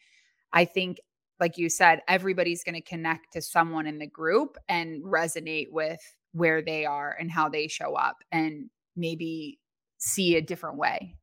I 0.52 0.64
think, 0.64 0.98
like 1.40 1.58
you 1.58 1.68
said, 1.68 2.00
everybody's 2.08 2.64
going 2.64 2.76
to 2.76 2.80
connect 2.80 3.32
to 3.32 3.42
someone 3.42 3.86
in 3.86 3.98
the 3.98 4.06
group 4.06 4.56
and 4.68 5.02
resonate 5.02 5.70
with 5.70 6.00
where 6.32 6.62
they 6.62 6.86
are 6.86 7.14
and 7.18 7.30
how 7.30 7.48
they 7.48 7.68
show 7.68 7.94
up 7.94 8.18
and 8.30 8.70
maybe 8.96 9.58
see 9.98 10.36
a 10.36 10.40
different 10.40 10.78
way. 10.78 11.16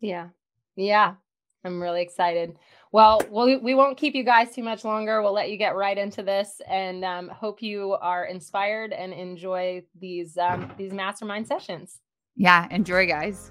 Yeah. 0.00 0.28
Yeah. 0.80 1.14
I'm 1.64 1.80
really 1.80 2.02
excited. 2.02 2.56
Well, 2.92 3.20
we 3.30 3.56
we 3.58 3.74
won't 3.74 3.98
keep 3.98 4.14
you 4.14 4.24
guys 4.24 4.54
too 4.54 4.62
much 4.62 4.84
longer. 4.84 5.22
We'll 5.22 5.34
let 5.34 5.50
you 5.50 5.56
get 5.56 5.76
right 5.76 5.96
into 5.96 6.22
this, 6.22 6.60
and 6.66 7.04
um, 7.04 7.28
hope 7.28 7.62
you 7.62 7.92
are 8.00 8.24
inspired 8.24 8.92
and 8.92 9.12
enjoy 9.12 9.82
these 10.00 10.38
um, 10.38 10.72
these 10.78 10.92
mastermind 10.92 11.46
sessions. 11.46 12.00
Yeah, 12.36 12.66
enjoy, 12.70 13.06
guys. 13.06 13.50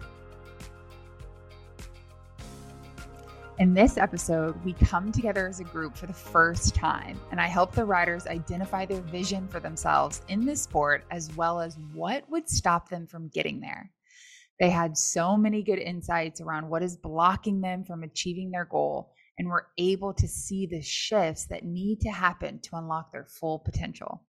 In 3.59 3.73
this 3.73 3.97
episode, 3.97 4.55
we 4.63 4.73
come 4.73 5.11
together 5.11 5.47
as 5.47 5.59
a 5.59 5.65
group 5.65 5.95
for 5.95 6.07
the 6.07 6.13
first 6.13 6.73
time, 6.73 7.19
and 7.29 7.39
I 7.39 7.47
help 7.47 7.73
the 7.73 7.85
riders 7.85 8.25
identify 8.25 8.85
their 8.85 9.01
vision 9.01 9.47
for 9.49 9.59
themselves 9.59 10.21
in 10.29 10.45
this 10.45 10.61
sport 10.61 11.03
as 11.11 11.35
well 11.35 11.59
as 11.59 11.77
what 11.93 12.27
would 12.29 12.49
stop 12.49 12.89
them 12.89 13.05
from 13.05 13.27
getting 13.27 13.59
there. 13.59 13.91
They 14.59 14.69
had 14.69 14.97
so 14.97 15.37
many 15.37 15.63
good 15.63 15.79
insights 15.79 16.41
around 16.41 16.69
what 16.69 16.83
is 16.83 16.97
blocking 16.97 17.61
them 17.61 17.85
from 17.85 18.03
achieving 18.03 18.51
their 18.51 18.65
goal 18.65 19.13
and 19.37 19.47
were 19.47 19.67
able 19.77 20.13
to 20.13 20.27
see 20.27 20.65
the 20.65 20.81
shifts 20.81 21.45
that 21.45 21.63
need 21.63 22.01
to 22.01 22.11
happen 22.11 22.59
to 22.59 22.75
unlock 22.75 23.11
their 23.11 23.25
full 23.25 23.59
potential. 23.59 24.21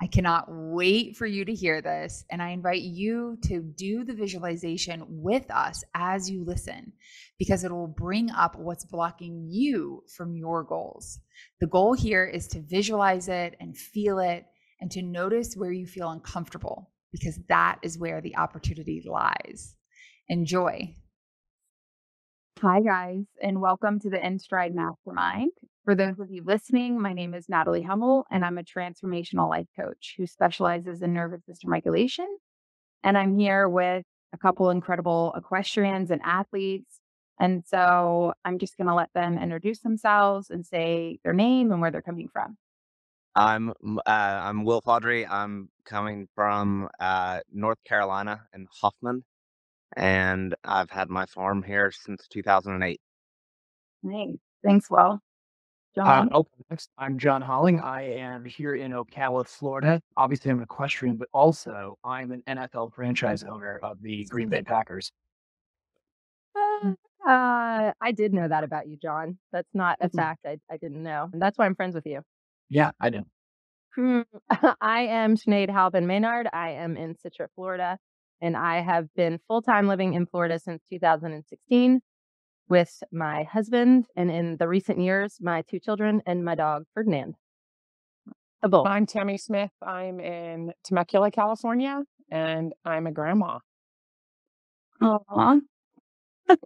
I 0.00 0.06
cannot 0.06 0.46
wait 0.48 1.16
for 1.16 1.26
you 1.26 1.44
to 1.44 1.54
hear 1.54 1.80
this, 1.80 2.24
and 2.30 2.42
I 2.42 2.50
invite 2.50 2.82
you 2.82 3.38
to 3.44 3.62
do 3.62 4.04
the 4.04 4.14
visualization 4.14 5.04
with 5.06 5.48
us 5.50 5.84
as 5.94 6.28
you 6.28 6.44
listen 6.44 6.92
because 7.38 7.64
it 7.64 7.72
will 7.72 7.88
bring 7.88 8.30
up 8.30 8.56
what's 8.56 8.84
blocking 8.84 9.48
you 9.48 10.02
from 10.16 10.36
your 10.36 10.64
goals. 10.64 11.20
The 11.60 11.68
goal 11.68 11.94
here 11.94 12.24
is 12.24 12.48
to 12.48 12.60
visualize 12.60 13.28
it 13.28 13.56
and 13.60 13.76
feel 13.76 14.18
it 14.18 14.46
and 14.80 14.90
to 14.92 15.02
notice 15.02 15.54
where 15.56 15.72
you 15.72 15.86
feel 15.86 16.10
uncomfortable 16.10 16.90
because 17.14 17.38
that 17.48 17.78
is 17.82 17.96
where 17.96 18.20
the 18.20 18.36
opportunity 18.36 19.00
lies. 19.06 19.76
Enjoy. 20.28 20.92
Hi, 22.60 22.80
guys, 22.80 23.26
and 23.40 23.60
welcome 23.60 24.00
to 24.00 24.10
the 24.10 24.16
InStride 24.16 24.74
Mastermind. 24.74 25.52
For 25.84 25.94
those 25.94 26.18
of 26.18 26.32
you 26.32 26.42
listening, 26.44 27.00
my 27.00 27.12
name 27.12 27.32
is 27.32 27.48
Natalie 27.48 27.82
Hummel, 27.82 28.24
and 28.32 28.44
I'm 28.44 28.58
a 28.58 28.64
transformational 28.64 29.48
life 29.48 29.68
coach 29.78 30.14
who 30.18 30.26
specializes 30.26 31.02
in 31.02 31.14
nervous 31.14 31.44
system 31.46 31.70
regulation. 31.70 32.26
And 33.04 33.16
I'm 33.16 33.38
here 33.38 33.68
with 33.68 34.04
a 34.32 34.38
couple 34.38 34.70
incredible 34.70 35.34
equestrians 35.36 36.10
and 36.10 36.20
athletes. 36.24 36.98
And 37.38 37.62
so 37.64 38.32
I'm 38.44 38.58
just 38.58 38.76
going 38.76 38.88
to 38.88 38.94
let 38.94 39.10
them 39.14 39.38
introduce 39.38 39.80
themselves 39.80 40.50
and 40.50 40.66
say 40.66 41.20
their 41.22 41.32
name 41.32 41.70
and 41.70 41.80
where 41.80 41.92
they're 41.92 42.02
coming 42.02 42.28
from. 42.32 42.56
I'm 43.36 43.70
uh, 43.70 44.00
I'm 44.06 44.64
Will 44.64 44.80
Faudree. 44.80 45.26
I'm 45.28 45.68
coming 45.84 46.28
from 46.34 46.88
uh, 47.00 47.40
North 47.52 47.82
Carolina 47.84 48.42
in 48.54 48.66
Hoffman, 48.80 49.24
and 49.96 50.54
I've 50.64 50.90
had 50.90 51.08
my 51.10 51.26
farm 51.26 51.62
here 51.62 51.90
since 51.90 52.28
2008. 52.28 53.00
Nice. 54.02 54.28
Thanks, 54.62 54.90
Will. 54.90 55.20
Uh, 55.96 56.02
Jon. 56.02 56.28
Uh, 56.32 56.42
next, 56.70 56.90
I'm 56.98 57.18
Jon 57.18 57.42
Holling. 57.42 57.80
I 57.80 58.02
am 58.02 58.44
here 58.44 58.74
in 58.74 58.92
Ocala, 58.92 59.46
Florida. 59.46 60.00
Obviously, 60.16 60.50
I'm 60.50 60.58
an 60.58 60.64
equestrian, 60.64 61.16
but 61.16 61.28
also 61.32 61.98
I'm 62.04 62.32
an 62.32 62.42
NFL 62.48 62.94
franchise 62.94 63.42
owner 63.44 63.80
of 63.82 64.00
the 64.00 64.24
Green 64.26 64.48
Bay 64.48 64.62
Packers. 64.62 65.10
Uh, 66.56 66.92
uh, 67.26 67.92
I 68.00 68.12
did 68.12 68.32
know 68.32 68.46
that 68.46 68.64
about 68.64 68.88
you, 68.88 68.96
Jon. 68.96 69.38
That's 69.52 69.68
not 69.74 69.98
a 70.00 70.08
mm-hmm. 70.08 70.18
fact 70.18 70.46
I, 70.46 70.58
I 70.70 70.76
didn't 70.76 71.02
know. 71.02 71.30
And 71.32 71.40
that's 71.40 71.58
why 71.58 71.66
I'm 71.66 71.74
friends 71.74 71.94
with 71.94 72.06
you. 72.06 72.22
Yeah, 72.68 72.90
I 73.00 73.10
do. 73.10 73.22
Hmm, 73.94 74.22
I 74.80 75.02
am 75.02 75.36
Sinead 75.36 75.70
Halpin 75.70 76.06
Maynard. 76.06 76.48
I 76.52 76.70
am 76.70 76.96
in 76.96 77.14
Citra, 77.14 77.46
Florida, 77.54 77.98
and 78.40 78.56
I 78.56 78.80
have 78.80 79.06
been 79.14 79.38
full 79.46 79.62
time 79.62 79.86
living 79.86 80.14
in 80.14 80.26
Florida 80.26 80.58
since 80.58 80.82
2016 80.90 82.00
with 82.68 83.02
my 83.12 83.44
husband, 83.44 84.06
and 84.16 84.30
in 84.30 84.56
the 84.56 84.66
recent 84.66 84.98
years, 84.98 85.36
my 85.40 85.62
two 85.62 85.78
children 85.78 86.22
and 86.26 86.44
my 86.44 86.54
dog, 86.54 86.84
Ferdinand. 86.94 87.34
A 88.62 88.68
bull. 88.68 88.86
I'm 88.86 89.04
Tamie 89.06 89.38
Smith. 89.38 89.70
I'm 89.82 90.18
in 90.20 90.72
Temecula, 90.84 91.30
California, 91.30 92.02
and 92.30 92.72
I'm 92.84 93.06
a 93.06 93.12
grandma. 93.12 93.58
Aww. 95.02 95.60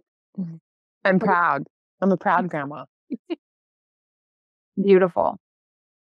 I'm 1.03 1.19
proud. 1.19 1.67
I'm 2.01 2.11
a 2.11 2.17
proud 2.17 2.49
grandma. 2.49 2.85
Beautiful. 4.81 5.37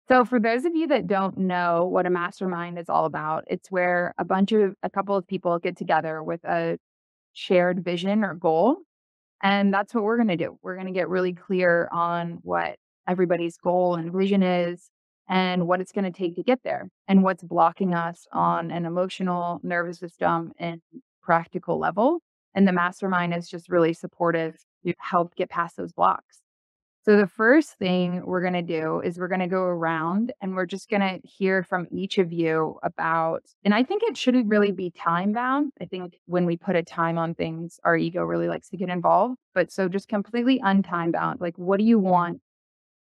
So, 0.09 0.25
for 0.25 0.39
those 0.39 0.65
of 0.65 0.75
you 0.75 0.87
that 0.87 1.07
don't 1.07 1.37
know 1.37 1.85
what 1.85 2.05
a 2.05 2.09
mastermind 2.09 2.77
is 2.77 2.89
all 2.89 3.05
about, 3.05 3.45
it's 3.47 3.71
where 3.71 4.13
a 4.17 4.25
bunch 4.25 4.51
of 4.51 4.75
a 4.83 4.89
couple 4.89 5.15
of 5.15 5.27
people 5.27 5.57
get 5.59 5.77
together 5.77 6.21
with 6.21 6.43
a 6.43 6.77
shared 7.33 7.83
vision 7.83 8.23
or 8.23 8.33
goal. 8.33 8.77
And 9.41 9.73
that's 9.73 9.93
what 9.93 10.03
we're 10.03 10.17
going 10.17 10.27
to 10.27 10.37
do. 10.37 10.59
We're 10.61 10.75
going 10.75 10.87
to 10.87 10.93
get 10.93 11.09
really 11.09 11.33
clear 11.33 11.89
on 11.91 12.39
what 12.43 12.75
everybody's 13.07 13.57
goal 13.57 13.95
and 13.95 14.11
vision 14.11 14.43
is 14.43 14.89
and 15.29 15.67
what 15.67 15.81
it's 15.81 15.91
going 15.91 16.11
to 16.11 16.11
take 16.11 16.35
to 16.35 16.43
get 16.43 16.59
there 16.63 16.89
and 17.07 17.23
what's 17.23 17.43
blocking 17.43 17.93
us 17.93 18.27
on 18.31 18.69
an 18.69 18.85
emotional, 18.85 19.59
nervous 19.63 19.99
system, 19.99 20.51
and 20.59 20.81
practical 21.23 21.79
level. 21.79 22.19
And 22.53 22.67
the 22.67 22.73
mastermind 22.73 23.33
is 23.33 23.49
just 23.49 23.69
really 23.69 23.93
supportive 23.93 24.57
to 24.85 24.93
help 24.99 25.35
get 25.35 25.49
past 25.49 25.77
those 25.77 25.93
blocks. 25.93 26.40
So, 27.03 27.17
the 27.17 27.25
first 27.25 27.79
thing 27.79 28.21
we're 28.23 28.41
going 28.41 28.53
to 28.53 28.61
do 28.61 28.99
is 28.99 29.17
we're 29.17 29.27
going 29.27 29.39
to 29.39 29.47
go 29.47 29.63
around 29.63 30.33
and 30.39 30.55
we're 30.55 30.67
just 30.67 30.87
going 30.87 31.01
to 31.01 31.19
hear 31.27 31.63
from 31.63 31.87
each 31.91 32.19
of 32.19 32.31
you 32.31 32.77
about, 32.83 33.43
and 33.63 33.73
I 33.73 33.83
think 33.83 34.03
it 34.03 34.15
shouldn't 34.15 34.47
really 34.49 34.71
be 34.71 34.91
time 34.91 35.33
bound. 35.33 35.71
I 35.81 35.85
think 35.85 36.19
when 36.27 36.45
we 36.45 36.57
put 36.57 36.75
a 36.75 36.83
time 36.83 37.17
on 37.17 37.33
things, 37.33 37.79
our 37.83 37.97
ego 37.97 38.21
really 38.23 38.47
likes 38.47 38.69
to 38.69 38.77
get 38.77 38.89
involved. 38.89 39.37
But 39.55 39.71
so, 39.71 39.89
just 39.89 40.09
completely 40.09 40.59
untime 40.59 41.11
bound. 41.11 41.41
Like, 41.41 41.57
what 41.57 41.79
do 41.79 41.85
you 41.85 41.97
want 41.97 42.39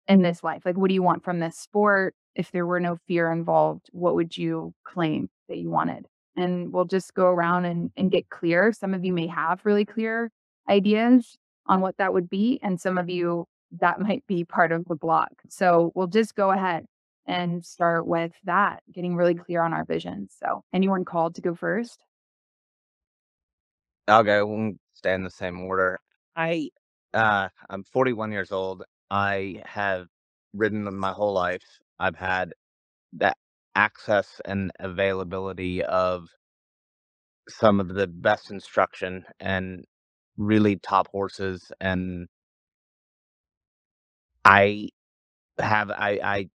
in 0.07 0.21
this 0.21 0.45
life? 0.45 0.61
Like, 0.63 0.77
what 0.77 0.87
do 0.87 0.93
you 0.93 1.03
want 1.03 1.25
from 1.25 1.39
this 1.39 1.57
sport? 1.57 2.15
If 2.35 2.51
there 2.51 2.65
were 2.65 2.79
no 2.79 2.97
fear 3.05 3.29
involved, 3.33 3.89
what 3.91 4.15
would 4.15 4.37
you 4.37 4.73
claim 4.85 5.29
that 5.49 5.57
you 5.57 5.69
wanted? 5.69 6.07
And 6.37 6.71
we'll 6.71 6.85
just 6.85 7.13
go 7.15 7.25
around 7.25 7.65
and, 7.65 7.91
and 7.97 8.09
get 8.09 8.29
clear. 8.29 8.71
Some 8.71 8.93
of 8.93 9.03
you 9.03 9.11
may 9.11 9.27
have 9.27 9.59
really 9.65 9.83
clear 9.83 10.31
ideas 10.69 11.37
on 11.65 11.81
what 11.81 11.97
that 11.97 12.13
would 12.13 12.29
be, 12.29 12.61
and 12.63 12.79
some 12.79 12.97
of 12.97 13.09
you 13.09 13.45
that 13.79 13.99
might 13.99 14.25
be 14.27 14.43
part 14.43 14.71
of 14.71 14.85
the 14.85 14.95
block. 14.95 15.31
So 15.49 15.91
we'll 15.95 16.07
just 16.07 16.35
go 16.35 16.51
ahead 16.51 16.85
and 17.25 17.63
start 17.63 18.07
with 18.07 18.31
that, 18.45 18.81
getting 18.91 19.15
really 19.15 19.35
clear 19.35 19.61
on 19.61 19.73
our 19.73 19.85
vision. 19.85 20.27
So, 20.31 20.63
anyone 20.73 21.05
called 21.05 21.35
to 21.35 21.41
go 21.41 21.53
first? 21.53 22.03
I'll 24.07 24.23
go. 24.23 24.45
We'll 24.47 24.73
stay 24.93 25.13
in 25.13 25.23
the 25.23 25.29
same 25.29 25.59
order. 25.61 25.99
I, 26.35 26.69
uh, 27.13 27.49
I'm 27.69 27.83
41 27.83 28.31
years 28.31 28.51
old. 28.51 28.83
I 29.11 29.61
have 29.65 30.07
ridden 30.53 30.91
my 30.97 31.11
whole 31.11 31.33
life. 31.33 31.63
I've 31.99 32.15
had 32.15 32.53
that 33.13 33.37
access 33.75 34.41
and 34.45 34.71
availability 34.79 35.83
of 35.83 36.29
some 37.47 37.79
of 37.79 37.89
the 37.89 38.07
best 38.07 38.51
instruction 38.51 39.25
and 39.39 39.85
really 40.37 40.77
top 40.77 41.07
horses 41.11 41.71
and 41.79 42.27
I 44.45 44.89
have 45.59 45.91
I 45.91 46.19
I 46.23 46.49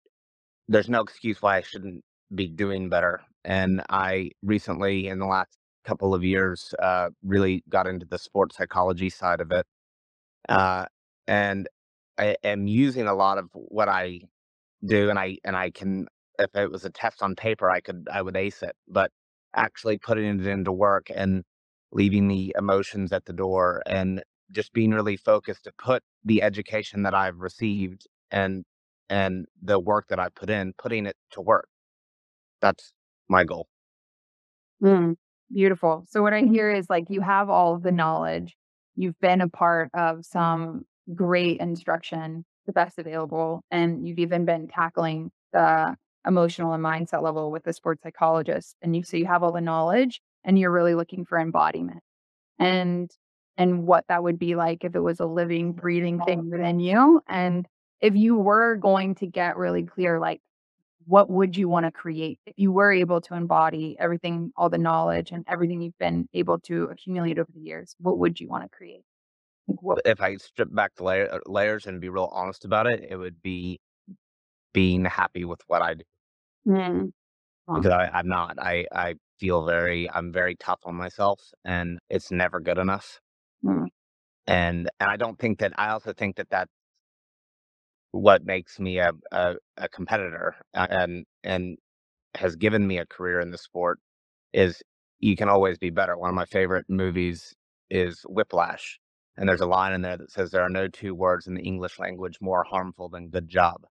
there's 0.69 0.89
no 0.89 1.03
excuse 1.03 1.43
why 1.43 1.59
I 1.59 1.63
shouldn't 1.63 2.05
be 2.35 2.49
doing 2.49 2.89
better. 2.89 3.23
And 3.45 3.83
I 3.91 4.33
recently, 4.43 5.09
in 5.09 5.19
the 5.21 5.27
last 5.27 5.57
couple 5.85 6.15
of 6.15 6.25
years, 6.25 6.75
uh, 6.81 7.11
really 7.25 7.65
got 7.69 7.87
into 7.87 8.07
the 8.07 8.19
sports 8.19 8.57
psychology 8.57 9.11
side 9.11 9.41
of 9.41 9.53
it, 9.53 9.67
uh, 10.49 10.87
and 11.29 11.69
I 12.19 12.37
am 12.45 12.67
using 12.69 13.07
a 13.09 13.15
lot 13.15 13.39
of 13.39 13.51
what 13.55 13.89
I 13.89 14.23
do, 14.87 15.11
and 15.11 15.19
I 15.19 15.39
and 15.45 15.57
I 15.57 15.71
can. 15.73 16.09
If 16.39 16.55
it 16.57 16.71
was 16.73 16.85
a 16.87 16.91
test 16.91 17.23
on 17.23 17.37
paper, 17.37 17.71
I 17.71 17.81
could 17.81 18.09
I 18.13 18.23
would 18.23 18.37
ace 18.37 18.63
it, 18.63 18.77
but 18.89 19.11
actually 19.57 19.99
putting 19.99 20.41
it 20.41 20.47
into 20.49 20.73
work 20.73 21.09
and 21.15 21.45
leaving 21.93 22.29
the 22.29 22.55
emotions 22.59 23.13
at 23.13 23.25
the 23.27 23.33
door 23.35 23.83
and 23.87 24.23
just 24.51 24.73
being 24.73 24.91
really 24.91 25.17
focused 25.17 25.65
to 25.65 25.73
put 25.79 26.03
the 26.25 26.43
education 26.43 27.03
that 27.03 27.15
I've 27.15 27.39
received 27.39 28.07
and 28.31 28.65
and 29.11 29.47
the 29.63 29.79
work 29.79 30.07
that 30.09 30.19
I 30.19 30.29
put 30.31 30.49
in, 30.49 30.73
putting 30.79 31.07
it 31.07 31.17
to 31.33 31.41
work. 31.41 31.69
That's 32.61 32.93
my 33.29 33.45
goal. 33.45 33.69
Mm, 34.83 35.17
beautiful. 35.53 36.05
So 36.09 36.23
what 36.23 36.33
I 36.33 36.41
hear 36.43 36.71
is 36.71 36.89
like 36.89 37.05
you 37.09 37.21
have 37.21 37.51
all 37.51 37.75
of 37.75 37.83
the 37.83 37.93
knowledge. 37.93 38.57
You've 38.97 39.19
been 39.21 39.41
a 39.41 39.49
part 39.49 39.91
of 39.95 40.25
some 40.25 40.85
great 41.15 41.61
instruction, 41.61 42.45
the 42.67 42.73
best 42.73 42.99
available, 42.99 43.63
and 43.71 44.07
you've 44.07 44.19
even 44.19 44.45
been 44.45 44.69
tackling 44.69 45.31
the 45.53 45.97
emotional 46.27 46.73
and 46.73 46.83
mindset 46.83 47.23
level 47.23 47.51
with 47.51 47.65
the 47.65 47.73
sports 47.73 48.03
psychologist. 48.03 48.77
And 48.83 48.97
you 48.97 49.03
so 49.03 49.17
you 49.17 49.27
have 49.27 49.43
all 49.43 49.53
the 49.53 49.61
knowledge 49.61 50.21
and 50.45 50.59
you're 50.59 50.73
really 50.73 50.95
looking 50.95 51.25
for 51.25 51.39
embodiment. 51.39 52.01
And 52.59 53.11
and 53.57 53.87
what 53.87 54.05
that 54.09 54.23
would 54.23 54.39
be 54.39 54.57
like 54.57 54.85
if 54.85 54.95
it 54.95 55.01
was 55.01 55.21
a 55.21 55.27
living, 55.27 55.73
breathing 55.73 56.23
thing 56.23 56.51
within 56.51 56.81
you. 56.81 57.23
And 57.29 57.67
if 58.01 58.15
you 58.17 58.37
were 58.37 58.77
going 58.77 59.15
to 59.17 59.27
get 59.27 59.57
really 59.57 59.85
clear, 59.85 60.19
like 60.21 60.41
what 61.07 61.31
would 61.31 61.57
you 61.57 61.69
want 61.69 61.87
to 61.87 61.93
create 61.93 62.41
if 62.47 62.55
you 62.57 62.73
were 62.73 62.93
able 62.93 63.21
to 63.23 63.35
embody 63.35 63.97
everything, 63.99 64.53
all 64.57 64.71
the 64.71 64.79
knowledge 64.79 65.33
and 65.33 65.45
everything 65.49 65.83
you've 65.83 65.99
been 65.99 66.29
able 66.33 66.59
to 66.61 66.85
accumulate 66.85 67.39
over 67.39 67.51
the 67.55 67.61
years? 67.61 67.95
What 68.01 68.19
would 68.19 68.41
you 68.41 68.49
want 68.49 68.65
to 68.65 68.69
create? 68.71 69.03
What, 69.67 70.01
If 70.05 70.21
I 70.21 70.37
strip 70.37 70.75
back 70.75 70.95
the 70.97 71.05
layer, 71.05 71.33
uh, 71.33 71.39
layers 71.47 71.87
and 71.87 72.01
be 72.01 72.09
real 72.09 72.31
honest 72.33 72.65
about 72.65 72.87
it, 72.87 73.07
it 73.09 73.17
would 73.17 73.43
be 73.43 73.81
being 74.73 75.05
happy 75.05 75.45
with 75.45 75.61
what 75.69 75.83
I 75.83 75.95
do 75.95 76.05
Mm, 76.67 77.13
because 77.73 77.91
I, 77.91 78.09
I'm 78.13 78.29
not. 78.29 78.59
I, 78.59 78.87
I 78.93 79.15
feel 79.39 79.65
very, 79.65 80.11
I'm 80.11 80.33
very 80.33 80.55
tough 80.57 80.81
on 80.85 80.95
myself 80.95 81.41
and 81.65 81.99
it's 82.09 82.31
never 82.31 82.61
good 82.61 82.79
enough. 82.79 83.21
Mm. 83.65 83.87
And, 84.47 84.91
and 85.01 85.11
I 85.11 85.17
don't 85.17 85.39
think 85.39 85.61
that, 85.61 85.73
I 85.79 85.91
also 85.91 86.13
think 86.13 86.37
that 86.37 86.51
that's 86.51 86.73
what 88.13 88.45
makes 88.45 88.81
me 88.81 88.99
a, 88.99 89.13
a, 89.33 89.57
a 89.79 89.89
competitor 89.89 90.57
uh, 90.75 90.87
and, 90.91 91.27
and 91.45 91.79
has 92.37 92.57
given 92.57 92.87
me 92.87 92.99
a 92.99 93.07
career 93.07 93.41
in 93.41 93.51
the 93.51 93.59
sport 93.59 94.01
is 94.55 94.83
you 95.21 95.37
can 95.37 95.51
always 95.51 95.79
be 95.79 95.91
better. 95.91 96.19
One 96.19 96.31
of 96.31 96.37
my 96.37 96.47
favorite 96.47 96.87
movies 96.91 97.55
is 97.91 98.23
Whiplash. 98.29 99.01
And 99.39 99.49
there's 99.49 99.63
a 99.63 99.67
line 99.67 99.95
in 99.95 100.03
there 100.03 100.19
that 100.19 100.33
says 100.33 100.51
there 100.53 100.63
are 100.63 100.71
no 100.71 100.89
two 100.89 101.15
words 101.15 101.49
in 101.49 101.55
the 101.55 101.63
English 101.63 101.99
language 102.01 102.39
more 102.43 102.65
harmful 102.65 103.09
than 103.11 103.31
good 103.31 103.49
job. 103.49 103.83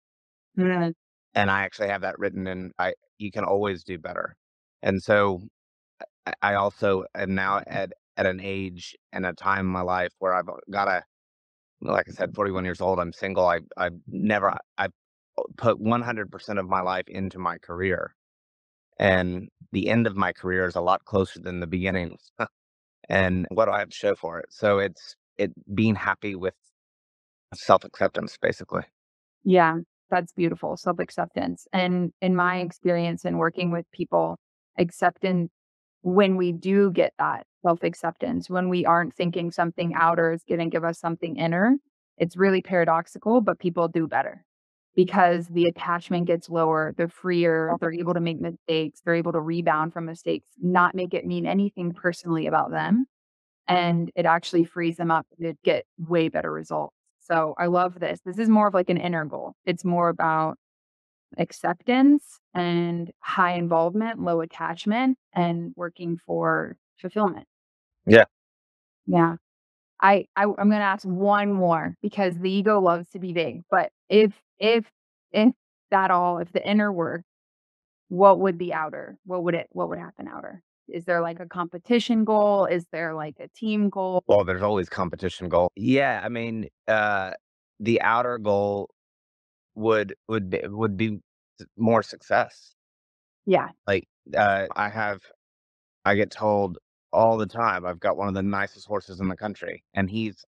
And 1.36 1.52
I 1.52 1.64
actually 1.64 1.90
have 1.90 2.02
that 2.02 2.20
written 2.20 2.48
in 2.48 2.72
I 2.80 2.94
you 3.18 3.32
can 3.32 3.44
always 3.46 3.84
do 3.84 3.98
better. 3.98 4.36
And 4.82 5.02
so 5.02 5.42
I- 6.28 6.34
I 6.42 6.56
also 6.56 7.06
am 7.16 7.36
now 7.36 7.62
at 7.68 7.94
at 8.18 8.26
an 8.26 8.40
age 8.42 8.96
and 9.12 9.26
a 9.26 9.34
time 9.34 9.62
in 9.62 9.72
my 9.72 9.82
life 9.82 10.12
where 10.20 10.34
I've 10.34 10.50
uh, 10.50 10.54
got 10.70 10.86
to 10.86 11.04
like 11.82 12.08
I 12.08 12.12
said 12.12 12.34
41 12.34 12.66
years 12.66 12.82
old, 12.82 13.00
I'm 13.00 13.14
single. 13.14 13.46
I 13.46 13.60
I've 13.78 13.98
never 14.08 14.56
I 14.78 14.88
put 15.58 15.82
100% 15.82 16.60
of 16.60 16.70
my 16.70 16.82
life 16.82 17.06
into 17.08 17.40
my 17.40 17.58
career. 17.58 18.16
And 19.00 19.50
the 19.72 19.90
end 19.90 20.06
of 20.08 20.16
my 20.16 20.32
career 20.32 20.66
is 20.66 20.76
a 20.76 20.82
lot 20.82 21.04
closer 21.06 21.40
than 21.40 21.60
the 21.60 21.68
beginning. 21.68 22.18
and 23.10 23.48
what 23.50 23.66
do 23.66 23.72
I 23.72 23.80
have 23.80 23.90
to 23.90 23.96
show 23.96 24.16
for 24.16 24.40
it? 24.40 24.46
So 24.50 24.80
it's 24.80 25.16
it 25.38 25.52
being 25.74 25.96
happy 25.96 26.36
with 26.36 26.54
self-acceptance 27.56 28.38
basically. 28.42 28.84
Yeah, 29.44 29.78
that's 30.10 30.32
beautiful. 30.32 30.78
Self 30.78 31.00
acceptance. 31.00 31.68
And 31.74 32.14
in 32.22 32.36
my 32.36 32.60
experience 32.60 33.26
in 33.26 33.38
working 33.38 33.72
with 33.72 33.86
people, 33.92 34.38
acceptance, 34.78 35.52
when 36.02 36.38
we 36.38 36.52
do 36.52 36.92
get 36.92 37.14
that 37.18 37.46
self 37.64 37.84
acceptance, 37.84 38.50
when 38.50 38.70
we 38.70 38.86
aren't 38.86 39.16
thinking 39.16 39.52
something 39.52 39.94
outer 39.96 40.32
is 40.32 40.44
going 40.48 40.60
to 40.60 40.68
give 40.68 40.84
us 40.84 41.00
something 41.00 41.38
inner, 41.38 41.78
it's 42.18 42.38
really 42.38 42.62
paradoxical, 42.62 43.42
but 43.42 43.60
people 43.60 43.88
do 43.88 44.08
better 44.08 44.46
because 44.96 45.48
the 45.48 45.66
attachment 45.66 46.28
gets 46.28 46.50
lower. 46.50 46.94
They're 46.98 47.08
freer. 47.08 47.76
They're 47.80 47.94
able 47.94 48.14
to 48.14 48.20
make 48.20 48.40
mistakes. 48.40 49.02
They're 49.04 49.16
able 49.16 49.32
to 49.32 49.40
rebound 49.40 49.94
from 49.94 50.06
mistakes, 50.06 50.48
not 50.62 50.94
make 50.94 51.14
it 51.14 51.26
mean 51.26 51.46
anything 51.46 51.94
personally 51.94 52.48
about 52.48 52.72
them. 52.72 53.06
And 53.68 54.12
it 54.16 54.26
actually 54.26 54.66
frees 54.66 54.98
them 54.98 55.10
up 55.10 55.26
to 55.42 55.54
get 55.64 55.86
way 55.98 56.30
better 56.30 56.52
results. 56.52 56.96
So 57.22 57.56
I 57.58 57.68
love 57.68 58.00
this. 58.00 58.20
This 58.26 58.38
is 58.38 58.50
more 58.50 58.68
of 58.68 58.74
like 58.74 58.90
an 58.90 58.98
inner 58.98 59.26
goal. 59.26 59.54
It's 59.66 59.86
more 59.86 60.10
about 60.10 60.58
acceptance 61.38 62.40
and 62.54 63.10
high 63.20 63.54
involvement, 63.54 64.20
low 64.20 64.42
attachment, 64.42 65.18
and 65.34 65.72
working 65.76 66.18
for 66.26 66.78
fulfillment. 66.98 67.48
Yeah. 68.06 68.26
Yeah. 69.06 69.36
I, 70.02 70.28
I 70.36 70.44
I'm 70.44 70.70
gonna 70.70 70.80
ask 70.80 71.06
one 71.06 71.54
more 71.54 71.96
because 72.02 72.38
the 72.38 72.52
ego 72.52 72.80
loves 72.80 73.10
to 73.12 73.20
be 73.20 73.34
big. 73.34 73.62
But 73.72 73.92
if 74.10 74.34
if 74.60 74.86
if 75.32 75.54
that 75.92 76.12
all, 76.12 76.40
if 76.40 76.52
the 76.52 76.68
inner 76.68 76.92
work, 76.92 77.24
what 78.10 78.40
would 78.40 78.60
the 78.60 78.74
outer? 78.74 79.18
What 79.26 79.44
would 79.44 79.56
it 79.56 79.68
what 79.72 79.90
would 79.90 80.00
happen 80.00 80.28
outer? 80.28 80.62
Is 80.90 81.06
there 81.06 81.22
like 81.22 81.40
a 81.40 81.46
competition 81.46 82.26
goal? 82.26 82.66
Is 82.66 82.86
there 82.92 83.14
like 83.14 83.36
a 83.40 83.48
team 83.50 83.90
goal? 83.90 84.24
Well, 84.28 84.44
there's 84.44 84.62
always 84.62 84.90
competition 84.90 85.48
goal. 85.48 85.72
Yeah, 85.76 86.22
I 86.24 86.30
mean, 86.30 86.68
uh, 86.88 87.32
the 87.80 88.02
outer 88.02 88.38
goal 88.38 88.90
would 89.76 90.16
would 90.28 90.50
be, 90.50 90.60
would 90.66 90.98
be 90.98 91.20
more 91.78 92.04
success. 92.04 92.76
Yeah. 93.46 93.70
Like 93.88 94.08
uh, 94.36 94.68
I 94.76 94.90
have, 94.90 95.22
I 96.06 96.16
get 96.16 96.32
told 96.32 96.78
all 97.14 97.38
the 97.38 97.46
time, 97.46 97.86
I've 97.86 98.00
got 98.00 98.18
one 98.18 98.28
of 98.28 98.34
the 98.34 98.44
nicest 98.44 98.88
horses 98.88 99.20
in 99.20 99.28
the 99.28 99.38
country, 99.38 99.84
and 99.94 100.10
he's 100.10 100.44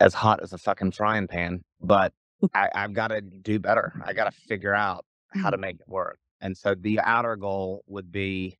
as 0.00 0.14
hot 0.14 0.40
as 0.42 0.52
a 0.52 0.58
fucking 0.58 0.92
frying 0.92 1.26
pan. 1.26 1.62
But 1.80 2.12
I, 2.54 2.68
I've 2.74 2.92
got 2.92 3.08
to 3.08 3.20
do 3.20 3.58
better. 3.58 3.92
I 4.04 4.12
got 4.12 4.32
to 4.32 4.40
figure 4.48 4.74
out 4.74 5.04
how 5.34 5.50
to 5.50 5.56
mm-hmm. 5.56 5.62
make 5.62 5.76
it 5.76 5.88
work. 5.88 6.18
And 6.40 6.56
so 6.56 6.74
the 6.74 7.00
outer 7.00 7.36
goal 7.36 7.82
would 7.86 8.12
be 8.12 8.58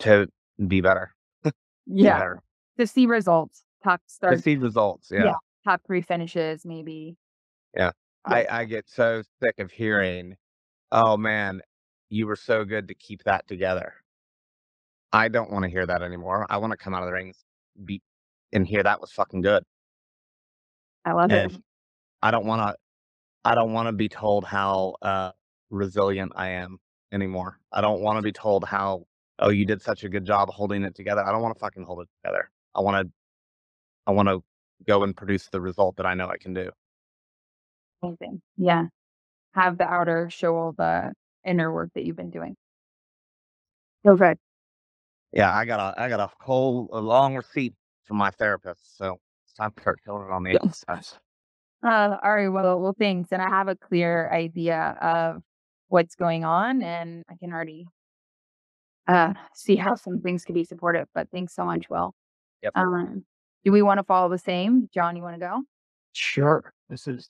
to 0.00 0.28
be 0.66 0.80
better. 0.80 1.14
be 1.44 1.52
Yeah. 1.86 2.18
better. 2.18 2.42
To 2.78 2.86
see 2.86 3.06
results. 3.06 3.64
Top 3.82 4.00
start. 4.06 4.36
To 4.36 4.42
see 4.42 4.56
results. 4.56 5.10
Yeah. 5.10 5.32
top 5.64 5.80
three 5.86 6.02
finishes, 6.02 6.64
maybe. 6.64 7.16
Yeah. 7.74 7.90
I, 8.24 8.46
I 8.50 8.64
get 8.64 8.88
so 8.88 9.22
sick 9.40 9.54
of 9.58 9.70
hearing, 9.70 10.36
oh 10.90 11.16
man, 11.16 11.62
you 12.08 12.26
were 12.26 12.36
so 12.36 12.64
good 12.64 12.88
to 12.88 12.94
keep 12.94 13.22
that 13.24 13.46
together. 13.46 13.94
I 15.16 15.28
don't 15.30 15.50
want 15.52 15.64
to 15.64 15.70
hear 15.70 15.86
that 15.86 16.02
anymore. 16.02 16.46
I 16.50 16.58
want 16.58 16.72
to 16.72 16.78
come 16.78 16.94
out 16.94 17.02
of 17.02 17.08
the 17.08 17.14
rings 17.14 17.38
be, 17.84 18.02
and 18.52 18.68
hear 18.68 18.84
that 18.84 19.00
was 19.00 19.12
fucking 19.12 19.42
good. 19.42 19.64
I 21.04 21.12
love 21.12 21.32
it. 21.34 21.50
I 22.22 22.30
don't 22.32 22.46
want 22.46 22.62
to, 22.62 22.76
I 23.44 23.54
don't 23.54 23.72
want 23.74 23.88
to 23.88 23.92
be 23.92 24.08
told 24.08 24.44
how 24.46 24.96
uh, 25.02 25.32
resilient 25.70 26.32
I 26.36 26.50
am 26.50 26.78
anymore. 27.12 27.58
I 27.72 27.80
don't 27.82 28.02
want 28.02 28.18
to 28.18 28.22
be 28.22 28.32
told 28.32 28.64
how, 28.64 29.06
oh, 29.40 29.50
you 29.50 29.66
did 29.66 29.82
such 29.82 30.04
a 30.04 30.10
good 30.10 30.26
job 30.26 30.50
holding 30.50 30.84
it 30.84 30.94
together. 30.96 31.24
I 31.26 31.32
don't 31.32 31.42
want 31.42 31.56
to 31.56 31.60
fucking 31.60 31.84
hold 31.84 32.02
it 32.02 32.08
together. 32.22 32.50
I 32.74 32.82
want 32.82 33.06
to, 33.06 33.12
I 34.06 34.12
want 34.12 34.28
to 34.28 34.42
go 34.86 35.04
and 35.04 35.16
produce 35.16 35.48
the 35.50 35.60
result 35.62 35.96
that 35.98 36.06
I 36.06 36.14
know 36.14 36.28
I 36.28 36.38
can 36.38 36.54
do. 36.54 36.70
Amazing. 38.02 38.42
Yeah. 38.58 38.86
Have 39.54 39.78
the 39.78 39.84
outer 39.84 40.30
show 40.30 40.56
all 40.56 40.72
the 40.72 41.12
inner 41.44 41.72
work 41.72 41.90
that 41.94 42.04
you've 42.06 42.16
been 42.16 42.30
doing. 42.30 42.56
Good. 44.06 44.38
Yeah, 45.36 45.54
I 45.54 45.66
got 45.66 45.80
a 45.80 46.00
I 46.00 46.08
got 46.08 46.20
a 46.20 46.30
whole 46.40 46.88
a 46.92 47.00
long 47.00 47.36
receipt 47.36 47.74
from 48.04 48.16
my 48.16 48.30
therapist, 48.30 48.96
so 48.96 49.18
it's 49.44 49.52
time 49.52 49.70
to 49.76 49.80
start 49.82 50.00
killing 50.02 50.24
it 50.26 50.32
on 50.32 50.42
the 50.42 50.52
Yeah. 50.52 50.58
exercise. 50.64 51.18
Uh, 51.82 52.16
all 52.24 52.34
right. 52.34 52.48
Well, 52.48 52.80
well, 52.80 52.96
thanks. 52.98 53.28
And 53.32 53.42
I 53.42 53.48
have 53.50 53.68
a 53.68 53.76
clear 53.76 54.30
idea 54.32 54.96
of 55.00 55.42
what's 55.88 56.14
going 56.14 56.44
on, 56.44 56.82
and 56.82 57.22
I 57.28 57.34
can 57.36 57.52
already 57.52 57.86
uh, 59.06 59.34
see 59.54 59.76
how 59.76 59.94
some 59.94 60.20
things 60.20 60.44
could 60.44 60.54
be 60.54 60.64
supportive. 60.64 61.06
But 61.14 61.30
thanks 61.30 61.54
so 61.54 61.66
much, 61.66 61.90
Will. 61.90 62.14
Yep. 62.62 62.72
Um, 62.74 63.24
do 63.62 63.72
we 63.72 63.82
want 63.82 63.98
to 63.98 64.04
follow 64.04 64.30
the 64.30 64.38
same? 64.38 64.88
Jon, 64.94 65.16
you 65.16 65.22
want 65.22 65.34
to 65.34 65.40
go? 65.40 65.62
Sure. 66.12 66.72
This 66.88 67.06
is 67.06 67.28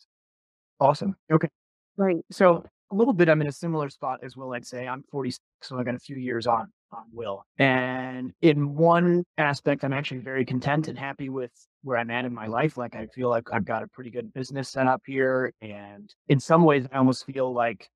awesome. 0.79 1.16
Okay. 1.33 1.49
Right. 1.97 2.25
So 2.31 2.64
a 2.92 2.95
little 2.95 3.12
bit, 3.12 3.29
I'm 3.29 3.40
in 3.40 3.49
a 3.49 3.53
similar 3.53 3.90
spot 3.90 4.21
as 4.23 4.37
Will. 4.37 4.53
I'd 4.53 4.64
say 4.64 4.87
I'm 4.87 5.03
46, 5.11 5.42
so 5.61 5.79
I 5.79 5.83
got 5.83 5.97
a 5.97 5.99
few 5.99 6.16
years 6.16 6.47
on 6.47 6.73
Will. 7.12 7.44
And 7.59 8.33
in 8.42 8.75
one 8.75 9.25
aspect, 9.38 9.85
I'm 9.85 9.92
actually 9.92 10.20
very 10.20 10.44
content 10.44 10.88
and 10.88 10.99
happy 10.99 11.29
with 11.29 11.51
where 11.83 11.99
I'm 11.99 12.11
at 12.11 12.25
in 12.25 12.35
my 12.35 12.46
life. 12.46 12.77
Like 12.77 12.96
I 12.96 13.07
feel 13.07 13.29
like 13.29 13.49
I've 13.53 13.64
got 13.64 13.83
a 13.83 13.88
pretty 13.88 14.11
good 14.11 14.33
business 14.33 14.68
set 14.68 14.87
up 14.87 15.03
here, 15.07 15.53
and 15.61 16.12
in 16.29 16.40
some 16.40 16.64
ways, 16.64 16.87
I 16.92 16.99
almost 16.99 17.27
feel 17.27 17.53
like 17.53 17.88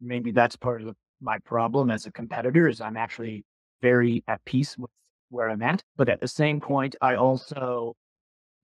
maybe 0.00 0.30
that's 0.30 0.56
part 0.56 0.82
of 0.82 0.94
my 1.20 1.38
problem 1.44 1.90
as 1.90 2.06
a 2.06 2.12
competitor 2.12 2.68
is 2.68 2.80
I'm 2.80 2.96
actually 2.96 3.44
very 3.82 4.22
at 4.28 4.44
peace 4.44 4.76
with 4.78 4.90
where 5.30 5.50
I'm 5.50 5.62
at. 5.62 5.82
But 5.96 6.08
at 6.08 6.20
the 6.20 6.28
same 6.28 6.60
point, 6.60 6.96
I 7.00 7.16
also 7.16 7.94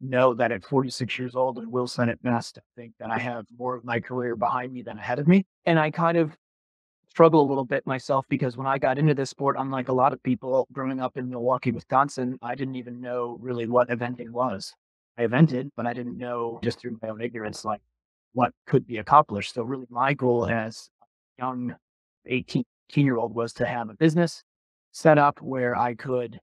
know 0.01 0.35
that 0.35 0.53
at 0.53 0.65
46 0.65 1.19
years 1.19 1.35
old, 1.35 1.59
and 1.59 1.71
Will 1.71 1.87
said 1.87 2.09
it 2.09 2.23
best, 2.23 2.59
I 2.59 2.81
think 2.81 2.93
that 3.01 3.11
I 3.11 3.19
have 3.19 3.45
more 3.57 3.75
of 3.75 3.85
my 3.85 4.01
career 4.01 4.37
behind 4.37 4.73
me 4.73 4.83
than 4.83 4.99
ahead 4.99 5.19
of 5.19 5.29
me. 5.29 5.45
And 5.65 5.79
I 5.79 5.91
kind 5.91 6.17
of 6.17 6.37
struggle 7.15 7.41
a 7.41 7.47
little 7.49 7.65
bit 7.65 7.87
myself 7.87 8.27
because 8.29 8.57
when 8.57 8.67
I 8.67 8.77
got 8.77 8.99
into 8.99 9.15
this 9.15 9.31
sport, 9.31 9.55
unlike 9.57 9.87
a 9.87 9.93
lot 9.93 10.13
of 10.13 10.21
people 10.25 10.67
growing 10.73 11.01
up 11.01 11.17
in 11.17 11.31
Milwaukee, 11.31 11.71
Wisconsin, 11.71 12.37
I 12.43 12.57
didn't 12.57 12.75
even 12.75 13.01
know 13.01 13.39
really 13.41 13.69
what 13.69 13.89
eventing 13.89 14.31
was. 14.31 14.75
I 15.17 15.23
evented, 15.23 15.71
but 15.77 15.87
I 15.87 15.93
didn't 15.93 16.19
know 16.19 16.59
just 16.65 16.81
through 16.81 16.99
my 17.01 17.11
own 17.11 17.21
ignorance, 17.21 17.65
like 17.65 17.81
what 18.33 18.51
could 18.67 18.85
be 18.85 18.97
accomplished. 18.97 19.55
So 19.55 19.63
really 19.63 19.87
my 19.91 20.13
goal 20.13 20.47
as 20.47 20.91
a 21.39 21.43
young 21.45 21.77
18 22.27 22.65
year 22.97 23.17
old 23.17 23.33
was 23.33 23.53
to 23.55 23.65
have 23.65 23.91
a 23.91 23.95
business 23.95 24.43
set 24.91 25.17
up 25.17 25.41
where 25.41 25.77
I 25.77 25.95
could 25.95 26.41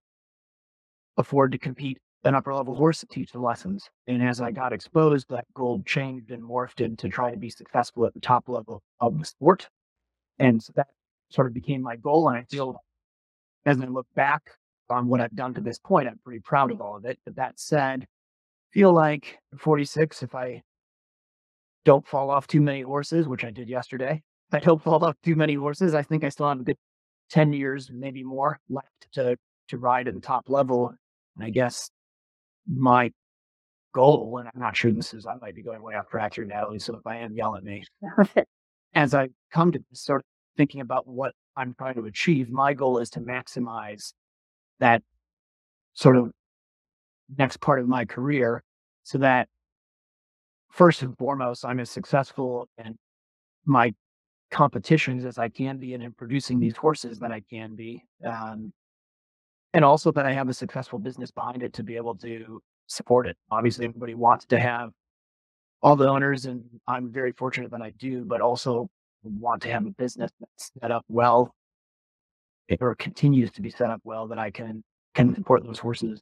afford 1.18 1.52
to 1.52 1.58
compete 1.58 1.98
an 2.24 2.34
upper 2.34 2.54
level 2.54 2.76
horse 2.76 3.02
to 3.02 3.08
teach 3.08 3.34
the 3.34 3.40
lessons. 3.40 3.90
And 4.08 4.24
as 4.24 4.40
I 4.40 4.52
got 4.52 4.72
exposed, 4.72 5.28
that 5.32 5.44
goal 5.54 5.84
changed 5.86 6.32
and 6.32 6.42
morphed 6.42 6.80
into 6.80 7.10
trying 7.10 7.34
to 7.34 7.40
be 7.40 7.50
successful 7.50 8.06
at 8.06 8.14
the 8.14 8.22
top 8.22 8.48
level 8.48 8.82
of 9.02 9.20
the 9.20 9.26
sport. 9.26 9.68
And 10.40 10.62
so 10.62 10.74
that 10.76 10.88
sort 11.30 11.48
of 11.48 11.54
became 11.54 11.82
my 11.82 11.96
goal. 11.96 12.30
And 12.30 12.38
I 12.38 12.44
feel 12.44 12.84
as 13.66 13.80
I 13.80 13.86
look 13.86 14.08
back 14.16 14.42
on 14.90 15.08
what 15.08 15.22
I've 15.22 15.36
done 15.36 15.54
to 15.54 15.62
this 15.62 15.80
point, 15.80 16.08
I'm 16.08 16.20
pretty 16.24 16.42
proud 16.42 16.72
of 16.72 16.82
all 16.82 16.98
of 16.98 17.06
it. 17.06 17.20
But 17.26 17.36
that 17.36 17.60
said, 17.60 18.06
feel 18.72 18.94
like 18.94 19.40
46, 19.58 20.24
if 20.24 20.36
I 20.36 20.62
don't 21.86 22.08
fall 22.08 22.30
off 22.30 22.48
too 22.48 22.62
many 22.62 22.82
horses, 22.82 23.28
which 23.28 23.44
I 23.44 23.52
did 23.52 23.70
yesterday, 23.70 24.22
if 24.50 24.54
I 24.56 24.60
don't 24.60 24.82
fall 24.82 25.04
off 25.04 25.16
too 25.24 25.36
many 25.36 25.56
horses, 25.56 25.94
I 25.94 26.02
think 26.04 26.24
I 26.24 26.30
still 26.30 26.50
have 26.50 26.60
a 26.60 26.64
good 26.64 26.78
10 27.30 27.54
years, 27.54 27.90
maybe 27.94 28.24
more 28.24 28.60
left 28.70 29.08
to, 29.14 29.38
to 29.70 29.78
ride 29.78 30.08
at 30.08 30.14
the 30.14 30.20
top 30.20 30.50
level. 30.50 30.94
And 31.36 31.46
I 31.46 31.50
guess 31.50 31.90
my 32.68 33.12
goal, 33.94 34.38
and 34.40 34.50
I'm 34.54 34.62
not 34.62 34.76
sure 34.76 34.92
this 34.92 35.14
is, 35.14 35.26
I 35.26 35.36
might 35.42 35.56
be 35.56 35.64
going 35.64 35.82
way 35.82 35.96
off 35.96 36.10
track 36.10 36.36
here, 36.36 36.46
Natalie. 36.46 36.80
So 36.80 36.96
if 36.96 37.08
I 37.08 37.18
am, 37.18 37.34
yell 37.34 37.56
at 37.56 37.64
me. 37.64 37.84
As 38.94 39.14
I 39.14 39.30
come 39.52 39.72
to 39.72 39.80
sort 39.94 40.22
of 40.22 40.26
thinking 40.58 40.82
about 40.82 41.08
what 41.08 41.34
I'm 41.56 41.74
trying 41.78 41.96
to 41.96 42.06
achieve, 42.06 42.50
my 42.50 42.74
goal 42.74 42.98
is 42.98 43.10
to 43.12 43.20
maximize 43.20 44.14
that 44.80 45.02
sort 45.94 46.18
of 46.18 46.32
next 47.38 47.60
part 47.62 47.80
of 47.80 47.88
my 47.88 48.06
career 48.06 48.64
so 49.04 49.18
that 49.20 49.48
first 50.70 51.02
and 51.02 51.18
foremost, 51.18 51.66
I'm 51.66 51.80
as 51.80 51.90
successful 51.90 52.68
in 52.78 52.98
my 53.66 53.94
competitions 54.50 55.26
as 55.26 55.38
I 55.38 55.50
can 55.50 55.78
be 55.78 55.94
and 55.94 56.04
in 56.04 56.12
producing 56.14 56.60
these 56.60 56.76
horses 56.76 57.20
that 57.20 57.32
I 57.32 57.42
can 57.50 57.76
be. 57.76 58.04
Um, 58.26 58.74
and 59.74 59.86
also 59.86 60.12
that 60.12 60.26
I 60.26 60.34
have 60.34 60.50
a 60.50 60.54
successful 60.54 61.00
business 61.00 61.32
behind 61.32 61.64
it 61.64 61.74
to 61.74 61.84
be 61.84 61.96
able 61.96 62.16
to 62.16 62.62
support 62.88 63.28
it. 63.28 63.38
Obviously, 63.50 63.86
everybody 63.86 64.16
wants 64.16 64.46
to 64.48 64.60
have 64.60 64.92
all 65.82 65.96
the 65.96 66.08
owners, 66.08 66.46
and 66.46 66.64
I'm 66.88 67.12
very 67.12 67.32
fortunate 67.32 67.72
that 67.72 67.82
I 67.82 67.92
do, 67.92 68.24
but 68.24 68.42
also 68.42 68.90
want 69.24 69.62
to 69.64 69.72
have 69.72 69.86
a 69.86 69.92
business 69.92 70.32
that's 70.40 70.72
set 70.82 70.92
up 70.92 71.06
well 71.08 71.54
eh. 72.70 72.78
or 72.80 72.96
continues 72.96 73.52
to 73.52 73.62
be 73.62 73.70
set 73.70 73.90
up 73.90 74.02
well 74.04 74.28
that 74.28 74.40
I 74.40 74.52
can 74.52 74.84
can 75.14 75.36
support 75.36 75.64
those 75.64 75.80
horses 75.80 76.22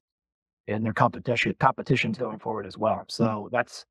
in 0.68 0.84
their 0.84 0.94
competition 0.94 1.54
competitions 1.60 2.18
going 2.18 2.40
forward 2.40 2.66
as 2.66 2.78
well. 2.78 3.06
So 3.08 3.50
that's 3.52 3.86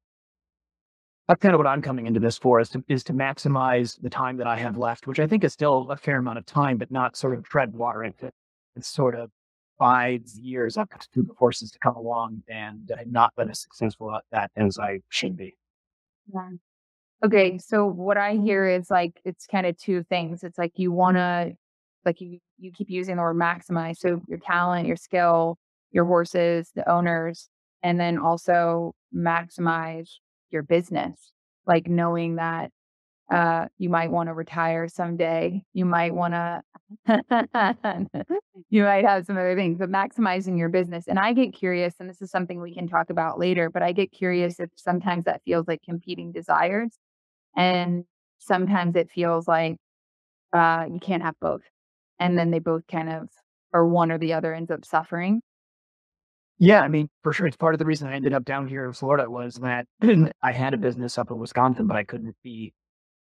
that's 1.28 1.42
kind 1.42 1.54
of 1.54 1.58
what 1.58 1.66
I'm 1.66 1.82
coming 1.82 2.06
into 2.06 2.20
this 2.20 2.38
for 2.38 2.58
is 2.58 2.70
to, 2.70 2.82
is 2.88 3.04
to 3.04 3.12
maximize 3.12 4.00
the 4.00 4.08
time 4.08 4.38
that 4.38 4.46
I 4.46 4.56
have 4.56 4.78
left, 4.78 5.06
which 5.06 5.20
I 5.20 5.26
think 5.26 5.44
is 5.44 5.52
still 5.52 5.90
a 5.90 5.96
fair 5.96 6.16
amount 6.18 6.38
of 6.38 6.46
time, 6.46 6.78
but 6.78 6.90
not 6.90 7.16
sort 7.16 7.34
of 7.34 7.44
tread 7.44 7.74
water 7.74 8.02
into 8.02 8.30
It's 8.76 8.88
sort 8.88 9.14
of 9.14 9.30
five 9.78 10.22
years 10.40 10.76
I've 10.76 10.88
got 10.88 11.06
two 11.12 11.34
horses 11.38 11.70
to 11.70 11.78
come 11.78 11.96
along 11.96 12.42
and 12.48 12.90
I've 12.98 13.10
not 13.10 13.34
been 13.36 13.50
as 13.50 13.60
successful 13.60 14.14
at 14.14 14.24
that 14.32 14.50
as 14.56 14.78
I 14.78 15.00
should 15.08 15.36
be. 15.36 15.56
Yeah. 16.32 16.50
Okay. 17.24 17.58
So 17.58 17.86
what 17.86 18.16
I 18.16 18.34
mm-hmm. 18.34 18.44
hear 18.44 18.68
is 18.68 18.90
like 18.90 19.20
it's 19.24 19.46
kind 19.46 19.66
of 19.66 19.76
two 19.78 20.02
things. 20.04 20.42
It's 20.42 20.58
like 20.58 20.72
you 20.76 20.92
wanna 20.92 21.52
like 22.04 22.20
you 22.20 22.38
you 22.58 22.72
keep 22.72 22.90
using 22.90 23.16
the 23.16 23.22
word 23.22 23.36
maximize. 23.36 23.98
So 23.98 24.20
your 24.28 24.38
talent, 24.38 24.86
your 24.86 24.96
skill, 24.96 25.58
your 25.90 26.04
horses, 26.04 26.70
the 26.74 26.88
owners, 26.90 27.48
and 27.82 27.98
then 27.98 28.18
also 28.18 28.94
maximize 29.14 30.10
your 30.50 30.62
business. 30.62 31.32
Like 31.66 31.86
knowing 31.86 32.36
that 32.36 32.70
uh, 33.30 33.66
you 33.76 33.90
might 33.90 34.10
want 34.10 34.28
to 34.28 34.34
retire 34.34 34.88
someday. 34.88 35.62
You 35.74 35.84
might 35.84 36.14
want 36.14 36.34
to, 36.34 36.62
you 38.70 38.82
might 38.82 39.04
have 39.04 39.26
some 39.26 39.36
other 39.36 39.54
things, 39.54 39.78
but 39.78 39.90
maximizing 39.90 40.58
your 40.58 40.70
business. 40.70 41.06
And 41.08 41.18
I 41.18 41.32
get 41.34 41.54
curious, 41.54 41.94
and 42.00 42.08
this 42.08 42.22
is 42.22 42.30
something 42.30 42.60
we 42.60 42.74
can 42.74 42.88
talk 42.88 43.10
about 43.10 43.38
later, 43.38 43.70
but 43.70 43.82
I 43.82 43.92
get 43.92 44.12
curious 44.12 44.58
if 44.58 44.70
sometimes 44.76 45.24
that 45.24 45.42
feels 45.44 45.68
like 45.68 45.82
competing 45.82 46.32
desires. 46.32 46.96
And 47.56 48.04
sometimes 48.38 48.96
it 48.96 49.10
feels 49.10 49.46
like 49.46 49.76
uh, 50.52 50.86
you 50.90 51.00
can't 51.00 51.22
have 51.22 51.34
both. 51.40 51.62
And 52.18 52.38
then 52.38 52.50
they 52.50 52.58
both 52.60 52.86
kind 52.90 53.10
of, 53.10 53.28
or 53.72 53.86
one 53.86 54.10
or 54.10 54.18
the 54.18 54.32
other 54.32 54.54
ends 54.54 54.70
up 54.70 54.84
suffering. 54.84 55.42
Yeah, 56.60 56.80
I 56.80 56.88
mean, 56.88 57.08
for 57.22 57.32
sure. 57.32 57.46
It's 57.46 57.56
part 57.56 57.74
of 57.74 57.78
the 57.78 57.84
reason 57.84 58.08
I 58.08 58.14
ended 58.14 58.32
up 58.32 58.44
down 58.44 58.66
here 58.66 58.84
in 58.84 58.92
Florida 58.92 59.30
was 59.30 59.56
that 59.56 59.86
I 60.42 60.52
had 60.52 60.74
a 60.74 60.78
business 60.78 61.16
up 61.16 61.30
in 61.30 61.38
Wisconsin, 61.38 61.86
but 61.86 61.96
I 61.96 62.02
couldn't 62.02 62.34
be 62.42 62.72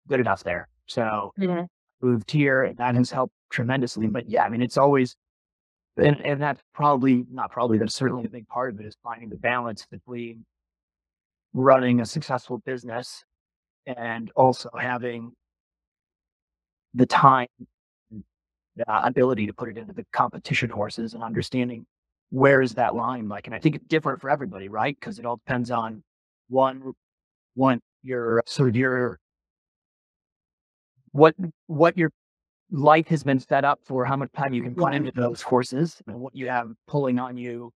good 0.07 0.19
enough 0.19 0.43
there. 0.43 0.67
So 0.87 1.31
mm-hmm. 1.39 1.65
moved 2.05 2.29
here 2.31 2.63
and 2.63 2.77
that 2.77 2.95
has 2.95 3.11
helped 3.11 3.33
tremendously. 3.49 4.07
But 4.07 4.29
yeah, 4.29 4.43
I 4.43 4.49
mean, 4.49 4.61
it's 4.61 4.77
always, 4.77 5.15
and, 5.97 6.19
and 6.25 6.41
that's 6.41 6.61
probably 6.73 7.25
not 7.31 7.51
probably, 7.51 7.77
that's 7.77 7.95
certainly 7.95 8.25
a 8.25 8.29
big 8.29 8.47
part 8.47 8.73
of 8.73 8.79
it 8.79 8.85
is 8.85 8.95
finding 9.03 9.29
the 9.29 9.37
balance 9.37 9.85
between 9.89 10.45
running 11.53 12.01
a 12.01 12.05
successful 12.05 12.57
business 12.65 13.23
and 13.85 14.31
also 14.35 14.69
having 14.77 15.31
the 16.93 17.05
time, 17.05 17.47
the 18.75 18.85
ability 18.87 19.45
to 19.45 19.53
put 19.53 19.69
it 19.69 19.77
into 19.77 19.93
the 19.93 20.05
competition 20.13 20.69
horses 20.69 21.13
and 21.13 21.23
understanding 21.23 21.85
where 22.31 22.61
is 22.61 22.73
that 22.73 22.95
line 22.95 23.27
like. 23.29 23.45
And 23.45 23.55
I 23.55 23.59
think 23.59 23.75
it's 23.75 23.85
different 23.85 24.19
for 24.19 24.29
everybody, 24.29 24.67
right? 24.67 24.97
Because 24.99 25.19
it 25.19 25.25
all 25.25 25.37
depends 25.37 25.69
on 25.69 26.03
one, 26.49 26.93
one, 27.53 27.79
your 28.01 28.41
sort 28.47 28.69
of 28.69 28.75
your 28.75 29.19
what 31.13 31.33
what 31.67 31.97
your 31.97 32.11
life 32.71 33.07
has 33.07 33.23
been 33.23 33.39
set 33.39 33.63
up 33.63 33.79
for, 33.85 34.03
how 34.03 34.17
much 34.17 34.29
time 34.35 34.53
you 34.53 34.61
can 34.61 34.75
put 34.75 34.93
into 34.93 35.11
those 35.15 35.41
horses, 35.41 36.01
and 36.07 36.19
what 36.19 36.35
you 36.35 36.49
have 36.49 36.67
pulling 36.87 37.19
on 37.19 37.37
you 37.37 37.71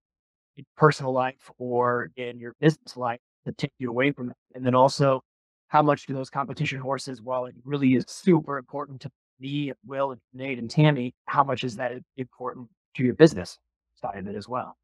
in 0.57 0.65
personal 0.75 1.13
life 1.13 1.49
or 1.57 2.09
in 2.17 2.39
your 2.39 2.53
business 2.59 2.97
life 2.97 3.19
to 3.45 3.51
take 3.53 3.71
you 3.79 3.89
away 3.89 4.11
from 4.11 4.31
it. 4.31 4.35
And 4.55 4.65
then 4.65 4.75
also 4.75 5.21
how 5.67 5.81
much 5.81 6.05
do 6.05 6.13
those 6.13 6.29
competition 6.29 6.79
horses, 6.79 7.21
while 7.21 7.45
it 7.45 7.55
really 7.63 7.95
is 7.95 8.05
super 8.07 8.57
important 8.57 9.01
to 9.01 9.09
me, 9.39 9.71
Will, 9.85 10.11
and 10.11 10.21
Nate 10.33 10.57
and 10.57 10.69
Tamie, 10.69 11.13
how 11.25 11.43
much 11.43 11.63
is 11.63 11.75
that 11.75 11.91
important 12.17 12.67
to 12.95 13.03
your 13.03 13.13
business 13.13 13.59
side 13.95 14.17
of 14.17 14.27
it 14.27 14.35
as 14.35 14.47
well? 14.47 14.75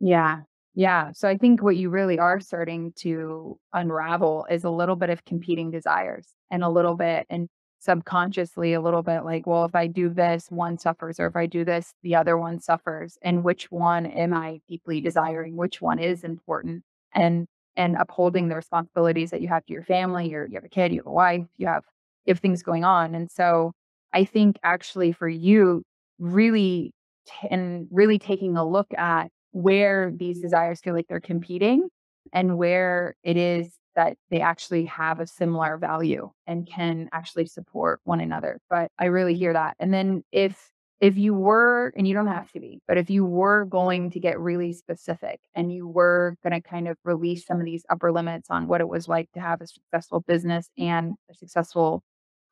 Yeah. 0.00 0.40
Yeah. 0.74 1.12
So 1.12 1.28
I 1.28 1.36
think 1.36 1.62
what 1.62 1.76
you 1.76 1.90
really 1.90 2.18
are 2.18 2.40
starting 2.40 2.92
to 3.00 3.58
unravel 3.72 4.46
is 4.50 4.64
a 4.64 4.70
little 4.70 4.96
bit 4.96 5.10
of 5.10 5.24
competing 5.24 5.70
desires 5.70 6.28
and 6.50 6.64
a 6.64 6.68
little 6.68 6.96
bit 6.96 7.26
and 7.30 7.48
subconsciously 7.80 8.74
a 8.74 8.80
little 8.80 9.02
bit 9.02 9.24
like, 9.24 9.46
well, 9.46 9.64
if 9.64 9.74
I 9.74 9.86
do 9.86 10.08
this, 10.10 10.46
one 10.50 10.78
suffers, 10.78 11.18
or 11.18 11.26
if 11.26 11.36
I 11.36 11.46
do 11.46 11.64
this, 11.64 11.94
the 12.02 12.14
other 12.14 12.38
one 12.38 12.60
suffers. 12.60 13.18
And 13.22 13.42
which 13.42 13.70
one 13.70 14.06
am 14.06 14.34
I 14.34 14.60
deeply 14.68 15.00
desiring? 15.00 15.56
Which 15.56 15.80
one 15.80 15.98
is 15.98 16.22
important? 16.24 16.84
And 17.14 17.46
and 17.76 17.96
upholding 17.96 18.48
the 18.48 18.56
responsibilities 18.56 19.30
that 19.30 19.40
you 19.40 19.48
have 19.48 19.64
to 19.66 19.72
your 19.72 19.82
family, 19.84 20.28
you 20.30 20.46
you 20.48 20.54
have 20.54 20.64
a 20.64 20.68
kid, 20.68 20.92
you 20.92 20.98
have 20.98 21.06
a 21.06 21.10
wife, 21.10 21.46
you 21.56 21.66
have 21.66 21.84
you 22.26 22.32
have 22.34 22.40
things 22.40 22.62
going 22.62 22.84
on. 22.84 23.14
And 23.14 23.30
so 23.30 23.72
I 24.12 24.24
think 24.24 24.58
actually 24.62 25.12
for 25.12 25.28
you, 25.28 25.82
really 26.18 26.92
t- 27.26 27.48
and 27.50 27.88
really 27.90 28.18
taking 28.18 28.56
a 28.56 28.68
look 28.68 28.88
at 28.96 29.28
where 29.52 30.12
these 30.14 30.40
desires 30.40 30.80
feel 30.80 30.94
like 30.94 31.06
they're 31.08 31.20
competing 31.20 31.88
and 32.32 32.58
where 32.58 33.14
it 33.24 33.36
is 33.36 33.79
that 33.96 34.16
they 34.30 34.40
actually 34.40 34.86
have 34.86 35.20
a 35.20 35.26
similar 35.26 35.76
value 35.76 36.30
and 36.46 36.66
can 36.66 37.08
actually 37.12 37.46
support 37.46 38.00
one 38.04 38.20
another. 38.20 38.60
But 38.68 38.90
I 38.98 39.06
really 39.06 39.34
hear 39.34 39.52
that. 39.52 39.76
And 39.78 39.92
then 39.92 40.22
if 40.32 40.70
if 41.00 41.16
you 41.16 41.32
were 41.32 41.92
and 41.96 42.06
you 42.06 42.12
don't 42.12 42.26
have 42.26 42.52
to 42.52 42.60
be, 42.60 42.80
but 42.86 42.98
if 42.98 43.08
you 43.08 43.24
were 43.24 43.64
going 43.64 44.10
to 44.10 44.20
get 44.20 44.38
really 44.38 44.74
specific 44.74 45.40
and 45.54 45.72
you 45.72 45.88
were 45.88 46.36
going 46.42 46.52
to 46.52 46.60
kind 46.60 46.88
of 46.88 46.98
release 47.04 47.46
some 47.46 47.58
of 47.58 47.64
these 47.64 47.84
upper 47.88 48.12
limits 48.12 48.50
on 48.50 48.68
what 48.68 48.82
it 48.82 48.88
was 48.88 49.08
like 49.08 49.30
to 49.32 49.40
have 49.40 49.62
a 49.62 49.66
successful 49.66 50.20
business 50.20 50.68
and 50.76 51.14
a 51.30 51.34
successful 51.34 52.02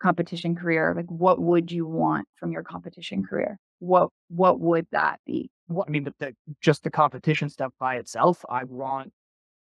competition 0.01 0.55
career, 0.55 0.95
like 0.97 1.11
what 1.11 1.41
would 1.41 1.71
you 1.71 1.87
want 1.87 2.27
from 2.37 2.53
your 2.53 2.63
competition 2.63 3.23
career? 3.23 3.59
What 3.81 4.09
what 4.29 4.61
would 4.61 4.87
that 4.93 5.21
be? 5.27 5.51
I 5.71 5.91
mean, 5.91 6.05
the, 6.05 6.15
the, 6.19 6.35
just 6.63 6.85
the 6.85 6.91
competition 6.91 7.51
stuff 7.51 7.73
by 7.79 7.97
itself, 7.97 8.45
I 8.49 8.65
want 8.65 9.13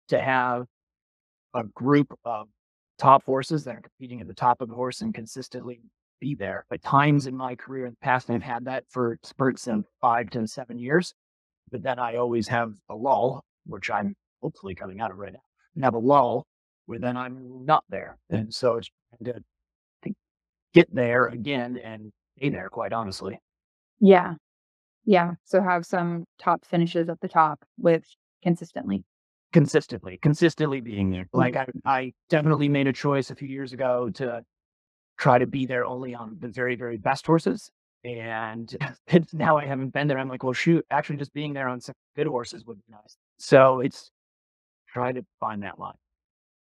to 0.08 0.20
have 0.20 0.66
a 1.54 1.64
group 1.64 2.12
of 2.24 2.48
top 2.98 3.24
horses 3.24 3.64
that 3.64 3.76
are 3.76 3.82
competing 3.82 4.20
at 4.20 4.26
the 4.26 4.34
top 4.34 4.60
of 4.60 4.68
the 4.68 4.74
horse 4.74 5.00
and 5.00 5.14
consistently 5.14 5.80
be 6.20 6.34
there. 6.34 6.64
But 6.70 6.82
times 6.82 7.26
in 7.26 7.36
my 7.36 7.56
career 7.56 7.86
in 7.86 7.92
the 7.92 8.04
past, 8.04 8.30
I've 8.30 8.42
had 8.42 8.64
that 8.66 8.84
for 8.88 9.18
spurts 9.22 9.66
of 9.66 9.84
five 10.00 10.30
to 10.30 10.46
seven 10.46 10.78
years. 10.78 11.14
But 11.70 11.82
then 11.82 11.98
I 11.98 12.16
always 12.16 12.46
have 12.48 12.74
a 12.88 12.94
lull, 12.94 13.44
which 13.66 13.90
I'm 13.90 14.14
hopefully 14.40 14.74
coming 14.74 15.00
out 15.00 15.10
of 15.10 15.16
right 15.16 15.32
now, 15.32 15.40
and 15.74 15.84
have 15.84 15.94
a 15.94 15.98
lull 15.98 16.46
where 16.86 16.98
then 16.98 17.16
I'm 17.16 17.64
not 17.64 17.84
there. 17.88 18.18
And 18.30 18.52
so 18.52 18.76
it's 18.76 18.90
trying 19.08 19.34
to, 19.34 19.40
to 20.04 20.14
get 20.74 20.94
there 20.94 21.26
again 21.26 21.78
and 21.82 22.12
stay 22.36 22.50
there, 22.50 22.68
quite 22.68 22.92
honestly. 22.92 23.38
Yeah. 24.00 24.34
Yeah. 25.04 25.32
So 25.44 25.62
have 25.62 25.86
some 25.86 26.24
top 26.38 26.64
finishes 26.64 27.08
at 27.08 27.20
the 27.20 27.28
top 27.28 27.64
with 27.78 28.04
consistently 28.42 29.04
consistently, 29.52 30.18
consistently 30.22 30.80
being 30.80 31.10
there. 31.10 31.24
Mm. 31.24 31.38
Like 31.38 31.56
I, 31.56 31.66
I 31.84 32.12
definitely 32.28 32.68
made 32.68 32.86
a 32.86 32.92
choice 32.92 33.30
a 33.30 33.34
few 33.34 33.48
years 33.48 33.72
ago 33.72 34.10
to 34.14 34.42
try 35.18 35.38
to 35.38 35.46
be 35.46 35.66
there 35.66 35.84
only 35.84 36.14
on 36.14 36.36
the 36.40 36.48
very, 36.48 36.74
very 36.74 36.96
best 36.96 37.26
horses. 37.26 37.70
And 38.04 38.74
now 39.32 39.56
I 39.58 39.66
haven't 39.66 39.90
been 39.90 40.08
there. 40.08 40.18
I'm 40.18 40.28
like, 40.28 40.42
well, 40.42 40.52
shoot, 40.52 40.84
actually 40.90 41.16
just 41.16 41.32
being 41.32 41.52
there 41.52 41.68
on 41.68 41.80
some 41.80 41.94
good 42.16 42.26
horses 42.26 42.64
would 42.66 42.78
be 42.78 42.84
nice. 42.90 43.16
So 43.38 43.80
it's 43.80 44.10
try 44.88 45.12
to 45.12 45.24
find 45.38 45.62
that 45.62 45.78
line. 45.78 45.94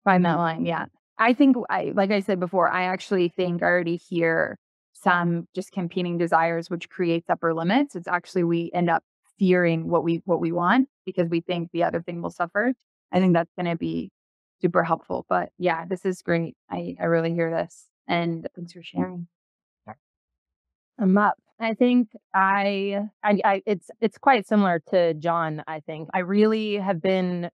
Find 0.03 0.23
that 0.25 0.37
line. 0.37 0.65
Yeah. 0.65 0.85
I 1.17 1.33
think 1.33 1.55
I 1.69 1.91
like 1.93 2.11
I 2.11 2.19
said 2.19 2.39
before, 2.39 2.69
I 2.69 2.83
actually 2.83 3.29
think 3.29 3.61
I 3.61 3.67
already 3.67 3.97
hear 3.97 4.57
some 4.93 5.47
just 5.55 5.71
competing 5.71 6.17
desires, 6.17 6.69
which 6.69 6.89
creates 6.89 7.29
upper 7.29 7.53
limits. 7.53 7.95
It's 7.95 8.07
actually 8.07 8.43
we 8.43 8.71
end 8.73 8.89
up 8.89 9.03
fearing 9.37 9.87
what 9.89 10.03
we 10.03 10.21
what 10.25 10.39
we 10.39 10.51
want 10.51 10.89
because 11.05 11.29
we 11.29 11.41
think 11.41 11.69
the 11.71 11.83
other 11.83 12.01
thing 12.01 12.21
will 12.21 12.31
suffer. 12.31 12.73
I 13.11 13.19
think 13.19 13.33
that's 13.33 13.51
gonna 13.57 13.75
be 13.75 14.11
super 14.61 14.83
helpful. 14.83 15.25
But 15.27 15.49
yeah, 15.57 15.85
this 15.85 16.05
is 16.05 16.21
great. 16.21 16.55
I, 16.69 16.95
I 16.99 17.05
really 17.05 17.33
hear 17.33 17.51
this. 17.51 17.87
And 18.07 18.47
thanks 18.55 18.73
for 18.73 18.81
sharing. 18.81 19.27
I'm 20.99 21.17
up. 21.17 21.37
I 21.59 21.73
think 21.73 22.09
I, 22.33 23.07
I, 23.23 23.39
I, 23.43 23.61
it's, 23.65 23.89
it's 23.99 24.17
quite 24.17 24.47
similar 24.47 24.81
to 24.91 25.13
Jon. 25.15 25.63
I 25.67 25.79
think 25.81 26.09
I 26.13 26.19
really 26.19 26.75
have 26.75 27.01
been 27.01 27.49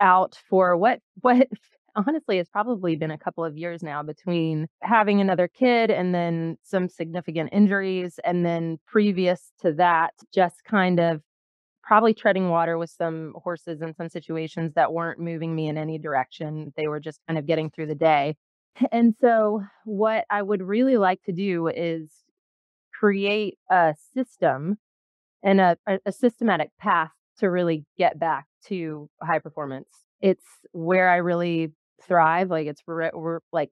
out 0.00 0.38
for 0.48 0.76
what, 0.76 1.00
what 1.20 1.48
honestly 1.96 2.38
it's 2.38 2.50
probably 2.50 2.96
been 2.96 3.10
a 3.10 3.18
couple 3.18 3.44
of 3.44 3.56
years 3.56 3.82
now 3.82 4.02
between 4.02 4.66
having 4.80 5.20
another 5.20 5.48
kid 5.48 5.90
and 5.90 6.14
then 6.14 6.56
some 6.62 6.88
significant 6.88 7.50
injuries. 7.52 8.18
And 8.24 8.44
then 8.44 8.78
previous 8.86 9.50
to 9.60 9.72
that, 9.74 10.14
just 10.32 10.64
kind 10.64 11.00
of 11.00 11.20
probably 11.82 12.14
treading 12.14 12.48
water 12.48 12.78
with 12.78 12.90
some 12.90 13.34
horses 13.36 13.82
in 13.82 13.94
some 13.94 14.08
situations 14.08 14.72
that 14.74 14.92
weren't 14.92 15.18
moving 15.18 15.54
me 15.54 15.68
in 15.68 15.76
any 15.76 15.98
direction. 15.98 16.72
They 16.76 16.88
were 16.88 17.00
just 17.00 17.20
kind 17.26 17.38
of 17.38 17.46
getting 17.46 17.70
through 17.70 17.86
the 17.86 17.94
day. 17.94 18.36
And 18.90 19.14
so, 19.20 19.62
what 19.84 20.24
I 20.30 20.40
would 20.40 20.62
really 20.62 20.96
like 20.96 21.22
to 21.24 21.32
do 21.32 21.68
is 21.68 22.08
create 22.98 23.58
a 23.70 23.94
system 24.14 24.78
and 25.42 25.60
a, 25.60 25.76
a 26.06 26.10
systematic 26.12 26.70
path 26.80 27.10
to 27.38 27.50
really 27.50 27.84
get 27.98 28.18
back 28.18 28.46
to 28.68 29.10
high 29.22 29.40
performance. 29.40 29.88
It's 30.22 30.46
where 30.72 31.10
I 31.10 31.16
really 31.16 31.72
thrive. 32.02 32.48
Like, 32.50 32.66
it's 32.66 32.80
we're, 32.86 33.40
like 33.52 33.70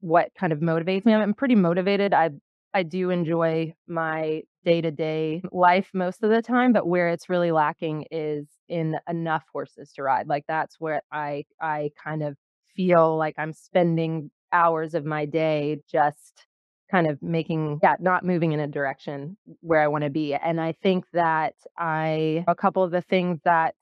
what 0.00 0.30
kind 0.38 0.52
of 0.52 0.60
motivates 0.60 1.04
me. 1.04 1.12
I'm 1.12 1.34
pretty 1.34 1.54
motivated. 1.54 2.14
I 2.14 2.30
I 2.74 2.82
do 2.82 3.10
enjoy 3.10 3.74
my 3.86 4.42
day 4.68 4.82
to 4.82 4.90
day 4.90 5.40
life 5.50 5.88
most 5.94 6.22
of 6.22 6.28
the 6.28 6.42
time, 6.42 6.74
but 6.74 6.86
where 6.86 7.08
it's 7.08 7.30
really 7.30 7.52
lacking 7.52 8.04
is 8.10 8.46
in 8.68 8.96
enough 9.08 9.44
horses 9.50 9.92
to 9.94 10.02
ride. 10.02 10.28
Like 10.28 10.44
that's 10.46 10.76
where 10.78 11.00
I 11.10 11.44
I 11.58 11.90
kind 12.04 12.22
of 12.22 12.36
feel 12.76 13.16
like 13.16 13.34
I'm 13.38 13.54
spending 13.54 14.30
hours 14.52 14.92
of 14.94 15.06
my 15.06 15.24
day 15.24 15.78
just 15.90 16.46
kind 16.90 17.06
of 17.06 17.22
making 17.22 17.80
yeah 17.82 17.96
not 18.00 18.24
moving 18.24 18.52
in 18.52 18.60
a 18.60 18.66
direction 18.66 19.36
where 19.60 19.82
i 19.82 19.86
want 19.86 20.04
to 20.04 20.08
be 20.10 20.32
and 20.32 20.58
i 20.58 20.72
think 20.82 21.04
that 21.12 21.52
i 21.76 22.42
a 22.48 22.54
couple 22.54 22.82
of 22.82 22.90
the 22.90 23.02
things 23.02 23.38
that 23.44 23.74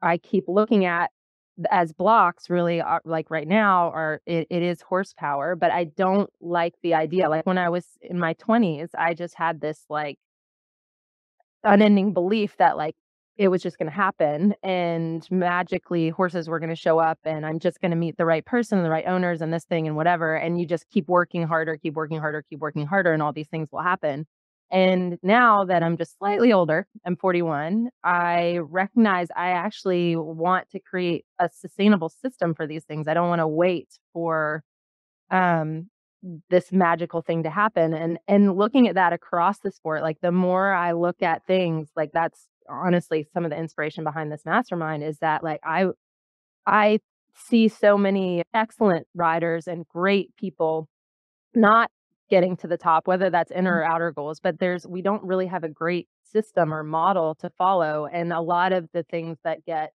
i 0.00 0.16
keep 0.16 0.44
looking 0.48 0.86
at 0.86 1.10
as 1.70 1.92
blocks 1.92 2.48
really 2.48 2.80
are 2.80 3.02
like 3.04 3.30
right 3.30 3.46
now 3.46 3.90
are 3.90 4.22
it, 4.24 4.46
it 4.48 4.62
is 4.62 4.80
horsepower 4.80 5.54
but 5.54 5.70
i 5.70 5.84
don't 5.84 6.30
like 6.40 6.72
the 6.82 6.94
idea 6.94 7.28
like 7.28 7.44
when 7.44 7.58
i 7.58 7.68
was 7.68 7.84
in 8.00 8.18
my 8.18 8.32
20s 8.34 8.88
i 8.96 9.12
just 9.12 9.34
had 9.34 9.60
this 9.60 9.84
like 9.90 10.18
unending 11.64 12.12
belief 12.12 12.56
that 12.58 12.76
like 12.76 12.94
it 13.36 13.48
was 13.48 13.62
just 13.62 13.78
going 13.78 13.88
to 13.88 13.94
happen 13.94 14.54
and 14.62 15.26
magically 15.30 16.08
horses 16.10 16.48
were 16.48 16.60
going 16.60 16.70
to 16.70 16.76
show 16.76 16.98
up 16.98 17.18
and 17.24 17.44
i'm 17.46 17.58
just 17.58 17.80
going 17.80 17.90
to 17.90 17.96
meet 17.96 18.16
the 18.16 18.24
right 18.26 18.44
person 18.46 18.82
the 18.82 18.90
right 18.90 19.06
owners 19.06 19.40
and 19.40 19.52
this 19.52 19.64
thing 19.64 19.86
and 19.86 19.96
whatever 19.96 20.34
and 20.36 20.60
you 20.60 20.66
just 20.66 20.88
keep 20.90 21.08
working 21.08 21.46
harder 21.46 21.76
keep 21.76 21.94
working 21.94 22.18
harder 22.20 22.42
keep 22.48 22.60
working 22.60 22.86
harder 22.86 23.12
and 23.12 23.22
all 23.22 23.32
these 23.32 23.48
things 23.48 23.68
will 23.72 23.82
happen 23.82 24.26
and 24.70 25.18
now 25.22 25.64
that 25.66 25.82
I'm 25.82 25.96
just 25.96 26.18
slightly 26.18 26.52
older, 26.52 26.86
I'm 27.06 27.16
41, 27.16 27.90
I 28.02 28.58
recognize 28.58 29.28
I 29.36 29.50
actually 29.50 30.16
want 30.16 30.70
to 30.70 30.80
create 30.80 31.24
a 31.38 31.48
sustainable 31.48 32.08
system 32.08 32.54
for 32.54 32.66
these 32.66 32.84
things. 32.84 33.06
I 33.06 33.14
don't 33.14 33.28
want 33.28 33.40
to 33.40 33.46
wait 33.48 33.88
for 34.12 34.62
um 35.30 35.88
this 36.48 36.72
magical 36.72 37.20
thing 37.20 37.42
to 37.42 37.50
happen 37.50 37.92
and 37.92 38.18
and 38.26 38.56
looking 38.56 38.88
at 38.88 38.94
that 38.94 39.12
across 39.12 39.58
the 39.58 39.70
sport 39.70 40.02
like 40.02 40.18
the 40.22 40.32
more 40.32 40.72
i 40.72 40.92
look 40.92 41.22
at 41.22 41.46
things 41.46 41.90
like 41.96 42.10
that's 42.12 42.48
honestly 42.68 43.26
some 43.34 43.44
of 43.44 43.50
the 43.50 43.58
inspiration 43.58 44.04
behind 44.04 44.32
this 44.32 44.44
mastermind 44.46 45.02
is 45.02 45.18
that 45.18 45.44
like 45.44 45.60
i 45.64 45.86
i 46.66 46.98
see 47.36 47.68
so 47.68 47.98
many 47.98 48.42
excellent 48.54 49.06
riders 49.14 49.66
and 49.66 49.86
great 49.88 50.34
people 50.36 50.88
not 51.54 51.90
getting 52.30 52.56
to 52.56 52.66
the 52.66 52.76
top, 52.76 53.06
whether 53.06 53.30
that's 53.30 53.50
inner 53.50 53.80
mm-hmm. 53.82 53.90
or 53.90 53.94
outer 53.94 54.12
goals. 54.12 54.40
But 54.40 54.58
there's, 54.58 54.86
we 54.86 55.02
don't 55.02 55.22
really 55.22 55.46
have 55.46 55.64
a 55.64 55.68
great 55.68 56.08
system 56.24 56.72
or 56.72 56.82
model 56.82 57.34
to 57.36 57.50
follow. 57.50 58.06
And 58.06 58.32
a 58.32 58.40
lot 58.40 58.72
of 58.72 58.88
the 58.92 59.02
things 59.04 59.38
that 59.44 59.64
get 59.64 59.92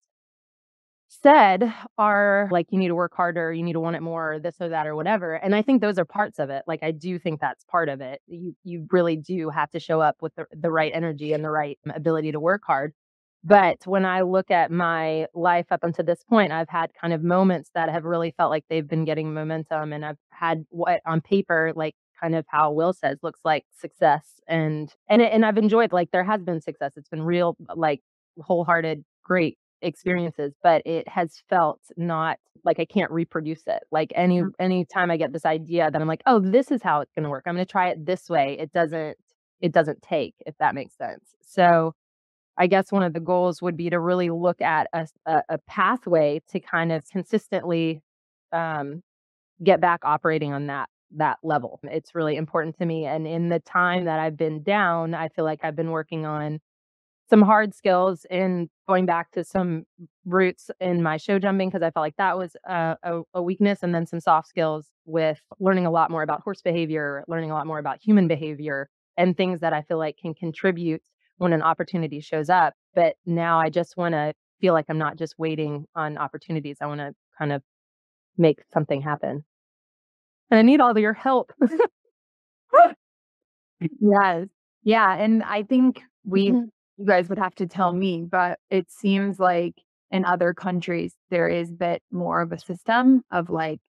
said 1.07 1.73
are 1.97 2.47
like, 2.51 2.67
you 2.69 2.77
need 2.77 2.89
to 2.89 2.95
work 2.95 3.13
harder, 3.15 3.53
you 3.53 3.63
need 3.63 3.73
to 3.73 3.79
want 3.79 3.95
it 3.95 4.01
more, 4.01 4.33
or 4.33 4.39
this 4.39 4.55
or 4.59 4.69
that, 4.69 4.87
or 4.87 4.95
whatever. 4.95 5.35
And 5.35 5.55
I 5.55 5.61
think 5.61 5.81
those 5.81 5.97
are 5.97 6.05
parts 6.05 6.39
of 6.39 6.49
it. 6.49 6.63
Like, 6.67 6.83
I 6.83 6.91
do 6.91 7.17
think 7.19 7.39
that's 7.39 7.63
part 7.65 7.89
of 7.89 8.01
it. 8.01 8.21
You, 8.27 8.55
you 8.63 8.87
really 8.91 9.15
do 9.15 9.49
have 9.49 9.71
to 9.71 9.79
show 9.79 10.01
up 10.01 10.17
with 10.21 10.35
the, 10.35 10.45
the 10.51 10.71
right 10.71 10.91
energy 10.93 11.33
and 11.33 11.43
the 11.43 11.49
right 11.49 11.79
ability 11.93 12.31
to 12.33 12.39
work 12.39 12.63
hard. 12.65 12.93
But 13.43 13.77
when 13.85 14.05
I 14.05 14.21
look 14.21 14.51
at 14.51 14.71
my 14.71 15.27
life 15.33 15.67
up 15.71 15.83
until 15.83 16.03
this 16.03 16.23
point, 16.23 16.51
I've 16.51 16.69
had 16.69 16.91
kind 16.99 17.13
of 17.13 17.23
moments 17.23 17.69
that 17.75 17.89
have 17.89 18.03
really 18.03 18.33
felt 18.35 18.49
like 18.51 18.65
they've 18.69 18.87
been 18.87 19.05
getting 19.05 19.33
momentum 19.33 19.93
and 19.93 20.03
I've 20.05 20.17
had 20.31 20.65
what 20.69 21.01
on 21.05 21.21
paper 21.21 21.71
like 21.75 21.95
kind 22.19 22.35
of 22.35 22.45
how 22.49 22.71
Will 22.71 22.93
says 22.93 23.19
looks 23.21 23.39
like 23.45 23.63
success 23.79 24.41
and 24.47 24.91
and 25.07 25.21
and 25.21 25.45
I've 25.45 25.57
enjoyed 25.57 25.93
like 25.93 26.09
there 26.11 26.23
has 26.23 26.41
been 26.43 26.61
success. 26.61 26.93
It's 26.97 27.09
been 27.09 27.21
real 27.21 27.55
like 27.75 28.01
wholehearted 28.41 29.05
great 29.23 29.57
experiences, 29.81 30.53
but 30.63 30.81
it 30.85 31.07
has 31.07 31.41
felt 31.49 31.79
not 31.97 32.39
like 32.63 32.79
I 32.79 32.85
can't 32.85 33.11
reproduce 33.11 33.63
it. 33.67 33.83
Like 33.91 34.11
any 34.15 34.41
mm. 34.41 34.51
any 34.59 34.85
time 34.85 35.11
I 35.11 35.17
get 35.17 35.33
this 35.33 35.45
idea 35.45 35.89
that 35.91 36.01
I'm 36.01 36.07
like, 36.07 36.23
"Oh, 36.25 36.39
this 36.39 36.71
is 36.71 36.81
how 36.83 37.01
it's 37.01 37.13
going 37.13 37.23
to 37.23 37.29
work. 37.29 37.43
I'm 37.47 37.55
going 37.55 37.65
to 37.65 37.71
try 37.71 37.89
it 37.89 38.05
this 38.05 38.29
way." 38.29 38.57
It 38.59 38.71
doesn't 38.73 39.17
it 39.61 39.71
doesn't 39.71 40.01
take 40.01 40.35
if 40.45 40.55
that 40.59 40.75
makes 40.75 40.95
sense. 40.97 41.35
So 41.41 41.93
I 42.57 42.67
guess 42.67 42.91
one 42.91 43.03
of 43.03 43.13
the 43.13 43.19
goals 43.19 43.61
would 43.61 43.77
be 43.77 43.89
to 43.89 43.99
really 43.99 44.29
look 44.29 44.61
at 44.61 44.87
a, 44.93 45.07
a, 45.25 45.41
a 45.49 45.57
pathway 45.59 46.41
to 46.49 46.59
kind 46.59 46.91
of 46.91 47.07
consistently 47.09 48.01
um, 48.51 49.03
get 49.63 49.79
back 49.81 50.01
operating 50.03 50.53
on 50.53 50.67
that 50.67 50.89
that 51.15 51.37
level. 51.43 51.79
It's 51.83 52.15
really 52.15 52.35
important 52.35 52.77
to 52.79 52.85
me. 52.85 53.05
And 53.05 53.25
in 53.27 53.49
the 53.49 53.59
time 53.59 54.05
that 54.05 54.19
I've 54.19 54.37
been 54.37 54.61
down, 54.63 55.13
I 55.13 55.29
feel 55.29 55.45
like 55.45 55.61
I've 55.63 55.75
been 55.75 55.91
working 55.91 56.25
on 56.25 56.59
some 57.29 57.41
hard 57.41 57.73
skills 57.73 58.25
and 58.29 58.69
going 58.87 59.05
back 59.05 59.31
to 59.31 59.43
some 59.43 59.85
roots 60.25 60.71
in 60.79 61.03
my 61.03 61.17
show 61.17 61.39
jumping 61.39 61.69
because 61.69 61.81
I 61.81 61.91
felt 61.91 62.03
like 62.03 62.15
that 62.17 62.37
was 62.37 62.55
a, 62.65 62.97
a, 63.03 63.21
a, 63.33 63.41
weakness, 63.41 63.83
and 63.83 63.93
then 63.93 64.05
some 64.05 64.19
soft 64.19 64.47
skills 64.47 64.87
with 65.05 65.39
learning 65.59 65.85
a 65.85 65.91
lot 65.91 66.09
more 66.09 66.23
about 66.23 66.41
horse 66.41 66.61
behavior, 66.61 67.23
learning 67.27 67.51
a 67.51 67.53
lot 67.53 67.67
more 67.67 67.79
about 67.79 67.99
human 68.01 68.27
behavior, 68.27 68.89
and 69.17 69.35
things 69.35 69.59
that 69.59 69.73
I 69.73 69.81
feel 69.81 69.97
like 69.97 70.17
can 70.17 70.33
contribute 70.33 71.01
when 71.37 71.53
an 71.53 71.61
opportunity 71.61 72.21
shows 72.21 72.49
up. 72.49 72.73
But 72.95 73.15
now 73.25 73.59
I 73.59 73.69
just 73.69 73.97
want 73.97 74.13
to 74.13 74.33
feel 74.61 74.73
like 74.73 74.85
I'm 74.89 74.97
not 74.97 75.17
just 75.17 75.35
waiting 75.37 75.85
on 75.95 76.17
opportunities. 76.17 76.77
I 76.81 76.87
want 76.87 77.01
to 77.01 77.13
kind 77.37 77.51
of 77.51 77.61
make 78.37 78.59
something 78.71 79.01
happen 79.01 79.43
and 80.49 80.57
I 80.59 80.61
need 80.61 80.81
all 80.81 80.97
your 80.97 81.13
help. 81.13 81.51
yes. 83.79 84.47
Yeah. 84.83 85.15
And 85.15 85.43
I 85.43 85.63
think 85.63 86.01
we, 86.25 86.49
mm-hmm. 86.49 86.65
You 86.97 87.05
guys 87.05 87.29
would 87.29 87.37
have 87.37 87.55
to 87.55 87.67
tell 87.67 87.93
me, 87.93 88.23
but 88.29 88.59
it 88.69 88.91
seems 88.91 89.39
like 89.39 89.75
in 90.11 90.25
other 90.25 90.53
countries, 90.53 91.13
there 91.29 91.47
is 91.47 91.69
a 91.69 91.73
bit 91.73 92.01
more 92.11 92.41
of 92.41 92.51
a 92.51 92.59
system 92.59 93.23
of 93.31 93.49
like 93.49 93.79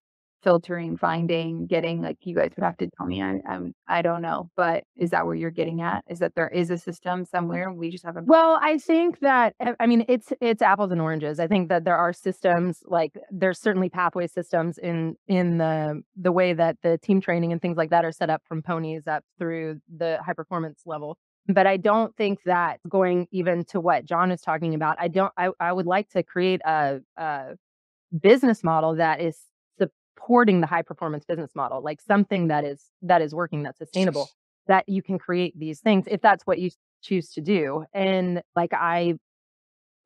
filtering, 0.43 0.97
finding, 0.97 1.67
getting 1.67 2.01
like 2.01 2.17
you 2.21 2.35
guys 2.35 2.51
would 2.55 2.63
have 2.63 2.77
to 2.77 2.89
tell 2.97 3.05
me. 3.05 3.21
I 3.21 3.41
I'm 3.47 3.73
I 3.87 4.01
don't 4.01 4.21
know, 4.21 4.49
but 4.55 4.83
is 4.95 5.11
that 5.11 5.25
where 5.25 5.35
you're 5.35 5.51
getting 5.51 5.81
at? 5.81 6.03
Is 6.09 6.19
that 6.19 6.35
there 6.35 6.49
is 6.49 6.69
a 6.69 6.77
system 6.77 7.25
somewhere 7.25 7.71
we 7.71 7.89
just 7.89 8.05
haven't 8.05 8.27
Well, 8.27 8.59
I 8.61 8.77
think 8.77 9.19
that 9.19 9.55
eh, 9.59 9.73
I 9.79 9.87
mean 9.87 10.05
it's 10.07 10.31
it's 10.41 10.61
apples 10.61 10.91
and 10.91 11.01
oranges. 11.01 11.39
I 11.39 11.47
think 11.47 11.69
that 11.69 11.83
there 11.83 11.97
are 11.97 12.13
systems 12.13 12.83
like 12.85 13.13
there's 13.31 13.59
certainly 13.59 13.89
pathway 13.89 14.27
systems 14.27 14.77
in 14.77 15.15
in 15.27 15.57
the 15.57 16.01
the 16.15 16.31
way 16.31 16.53
that 16.53 16.77
the 16.83 16.97
team 16.97 17.21
training 17.21 17.51
and 17.51 17.61
things 17.61 17.77
like 17.77 17.89
that 17.89 18.05
are 18.05 18.11
set 18.11 18.29
up 18.29 18.41
from 18.47 18.61
ponies 18.61 19.07
up 19.07 19.23
through 19.37 19.79
the 19.95 20.19
high 20.25 20.33
performance 20.33 20.81
level. 20.85 21.17
But 21.47 21.65
I 21.65 21.77
don't 21.77 22.15
think 22.15 22.43
that 22.45 22.79
going 22.87 23.27
even 23.31 23.65
to 23.65 23.79
what 23.79 24.05
Jon 24.05 24.31
is 24.31 24.41
talking 24.41 24.75
about, 24.75 24.97
I 24.99 25.07
don't 25.07 25.33
I, 25.37 25.49
I 25.59 25.73
would 25.73 25.87
like 25.87 26.09
to 26.09 26.23
create 26.23 26.61
a, 26.65 26.99
a 27.17 27.55
business 28.17 28.63
model 28.63 28.95
that 28.95 29.21
is 29.21 29.37
supporting 30.19 30.61
the 30.61 30.67
high 30.67 30.81
performance 30.81 31.25
business 31.25 31.51
model, 31.55 31.81
like 31.81 32.01
something 32.01 32.47
that 32.47 32.65
is 32.65 32.85
that 33.01 33.21
is 33.21 33.33
working, 33.33 33.63
that's 33.63 33.77
sustainable, 33.77 34.29
that 34.67 34.87
you 34.87 35.01
can 35.01 35.17
create 35.17 35.57
these 35.57 35.79
things 35.79 36.05
if 36.07 36.21
that's 36.21 36.45
what 36.45 36.59
you 36.59 36.69
choose 37.01 37.31
to 37.31 37.41
do. 37.41 37.85
And 37.93 38.41
like 38.55 38.73
I 38.73 39.15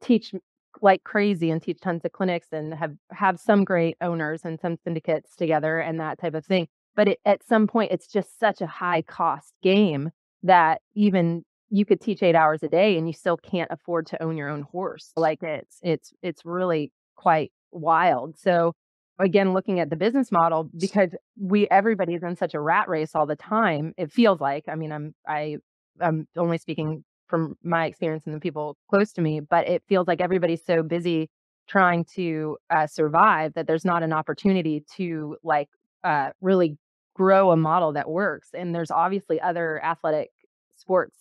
teach 0.01 0.33
like 0.81 1.03
crazy 1.03 1.49
and 1.49 1.61
teach 1.61 1.79
tons 1.81 2.03
of 2.05 2.11
clinics 2.11 2.47
and 2.51 2.73
have 2.73 2.95
have 3.11 3.39
some 3.39 3.63
great 3.63 3.97
owners 4.01 4.41
and 4.43 4.59
some 4.59 4.77
syndicates 4.83 5.35
together 5.35 5.79
and 5.79 5.99
that 5.99 6.19
type 6.19 6.35
of 6.35 6.45
thing. 6.45 6.67
But 6.95 7.07
it, 7.07 7.19
at 7.25 7.43
some 7.43 7.67
point, 7.67 7.91
it's 7.91 8.07
just 8.07 8.39
such 8.39 8.61
a 8.61 8.67
high 8.67 9.01
cost 9.01 9.53
game 9.63 10.11
that 10.43 10.81
even 10.93 11.43
you 11.69 11.85
could 11.85 11.99
teach 11.99 12.21
eight 12.21 12.35
hours 12.35 12.61
a 12.61 12.67
day 12.67 12.97
and 12.97 13.07
you 13.07 13.13
still 13.13 13.37
can't 13.37 13.71
afford 13.71 14.05
to 14.07 14.21
own 14.21 14.37
your 14.37 14.49
own 14.49 14.61
horse. 14.61 15.11
Like 15.15 15.41
it's 15.41 15.79
it's 15.81 16.13
it's 16.21 16.45
really 16.45 16.91
quite 17.15 17.51
wild. 17.71 18.37
So 18.37 18.73
again, 19.19 19.53
looking 19.53 19.79
at 19.79 19.89
the 19.89 19.95
business 19.95 20.31
model, 20.31 20.69
because 20.77 21.11
we 21.39 21.67
everybody's 21.69 22.23
in 22.23 22.35
such 22.35 22.53
a 22.53 22.59
rat 22.59 22.87
race 22.89 23.11
all 23.15 23.25
the 23.25 23.35
time, 23.35 23.93
it 23.97 24.11
feels 24.11 24.41
like. 24.41 24.65
I 24.67 24.75
mean, 24.75 24.91
I'm 24.91 25.13
I 25.27 25.57
I'm 26.01 26.27
only 26.37 26.57
speaking 26.57 27.03
from 27.27 27.55
my 27.63 27.85
experience 27.85 28.25
and 28.25 28.35
the 28.35 28.39
people 28.39 28.77
close 28.89 29.11
to 29.13 29.21
me, 29.21 29.39
but 29.39 29.67
it 29.67 29.83
feels 29.87 30.07
like 30.07 30.21
everybody's 30.21 30.65
so 30.65 30.83
busy 30.83 31.29
trying 31.67 32.05
to 32.15 32.57
uh, 32.69 32.87
survive 32.87 33.53
that 33.53 33.67
there's 33.67 33.85
not 33.85 34.03
an 34.03 34.13
opportunity 34.13 34.83
to 34.97 35.37
like 35.43 35.69
uh, 36.03 36.29
really 36.41 36.77
grow 37.15 37.51
a 37.51 37.57
model 37.57 37.93
that 37.93 38.09
works. 38.09 38.49
And 38.53 38.75
there's 38.75 38.91
obviously 38.91 39.39
other 39.39 39.83
athletic 39.83 40.29
sports 40.75 41.17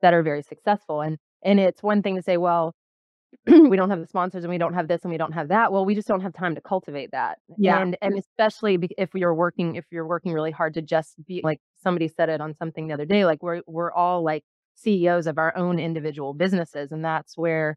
that 0.00 0.14
are 0.14 0.22
very 0.22 0.42
successful. 0.42 1.00
And 1.00 1.18
and 1.44 1.58
it's 1.58 1.82
one 1.82 2.02
thing 2.02 2.16
to 2.16 2.22
say, 2.22 2.36
well, 2.36 2.74
we 3.46 3.76
don't 3.76 3.90
have 3.90 4.00
the 4.00 4.06
sponsors 4.08 4.44
and 4.44 4.50
we 4.50 4.58
don't 4.58 4.74
have 4.74 4.88
this 4.88 5.02
and 5.02 5.10
we 5.10 5.18
don't 5.18 5.32
have 5.32 5.48
that. 5.48 5.72
Well, 5.72 5.84
we 5.84 5.94
just 5.94 6.08
don't 6.08 6.20
have 6.20 6.34
time 6.34 6.54
to 6.54 6.60
cultivate 6.60 7.10
that. 7.12 7.38
Yeah. 7.58 7.80
And 7.80 7.96
and 8.02 8.18
especially 8.18 8.78
if 8.98 9.10
you're 9.14 9.34
working 9.34 9.76
if 9.76 9.84
you're 9.90 10.06
working 10.06 10.32
really 10.32 10.50
hard 10.50 10.74
to 10.74 10.82
just 10.82 11.14
be 11.26 11.40
like 11.42 11.60
somebody 11.82 12.08
said 12.08 12.28
it 12.28 12.40
on 12.40 12.54
something 12.54 12.88
the 12.88 12.94
other 12.94 13.06
day, 13.06 13.24
like 13.24 13.42
we're 13.42 13.62
we're 13.66 13.92
all 13.92 14.22
like 14.22 14.44
CEOs 14.74 15.26
of 15.26 15.38
our 15.38 15.56
own 15.56 15.78
individual 15.78 16.34
businesses. 16.34 16.92
And 16.92 17.04
that's 17.04 17.36
where 17.36 17.76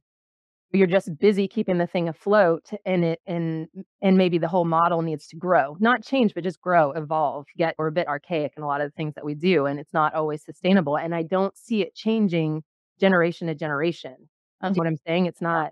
you're 0.76 0.88
just 0.88 1.18
busy 1.20 1.48
keeping 1.48 1.78
the 1.78 1.88
thing 1.88 2.10
afloat 2.10 2.70
and 2.86 3.06
it 3.06 3.22
and 3.26 3.68
and 4.02 4.18
maybe 4.18 4.38
the 4.38 4.48
whole 4.48 4.66
model 4.66 5.02
needs 5.02 5.28
to 5.28 5.36
grow 5.36 5.78
not 5.80 6.04
change 6.04 6.34
but 6.34 6.44
just 6.44 6.62
grow 6.62 6.92
evolve 6.92 7.46
get 7.58 7.76
or 7.78 7.88
a 7.88 7.92
bit 7.92 8.08
archaic 8.08 8.52
in 8.58 8.64
a 8.64 8.68
lot 8.68 8.82
of 8.82 8.88
the 8.88 8.96
things 8.96 9.14
that 9.16 9.26
we 9.26 9.34
do 9.34 9.66
and 9.66 9.80
it's 9.80 9.94
not 9.94 10.14
always 10.14 10.44
sustainable 10.44 10.98
and 10.98 11.16
i 11.16 11.24
don't 11.24 11.58
see 11.58 11.82
it 11.82 11.96
changing 11.96 12.64
generation 13.00 13.48
to 13.48 13.56
generation 13.56 14.16
that's 14.62 14.78
what 14.78 14.88
i'm 14.88 14.98
saying 15.06 15.26
it's 15.26 15.42
not 15.42 15.72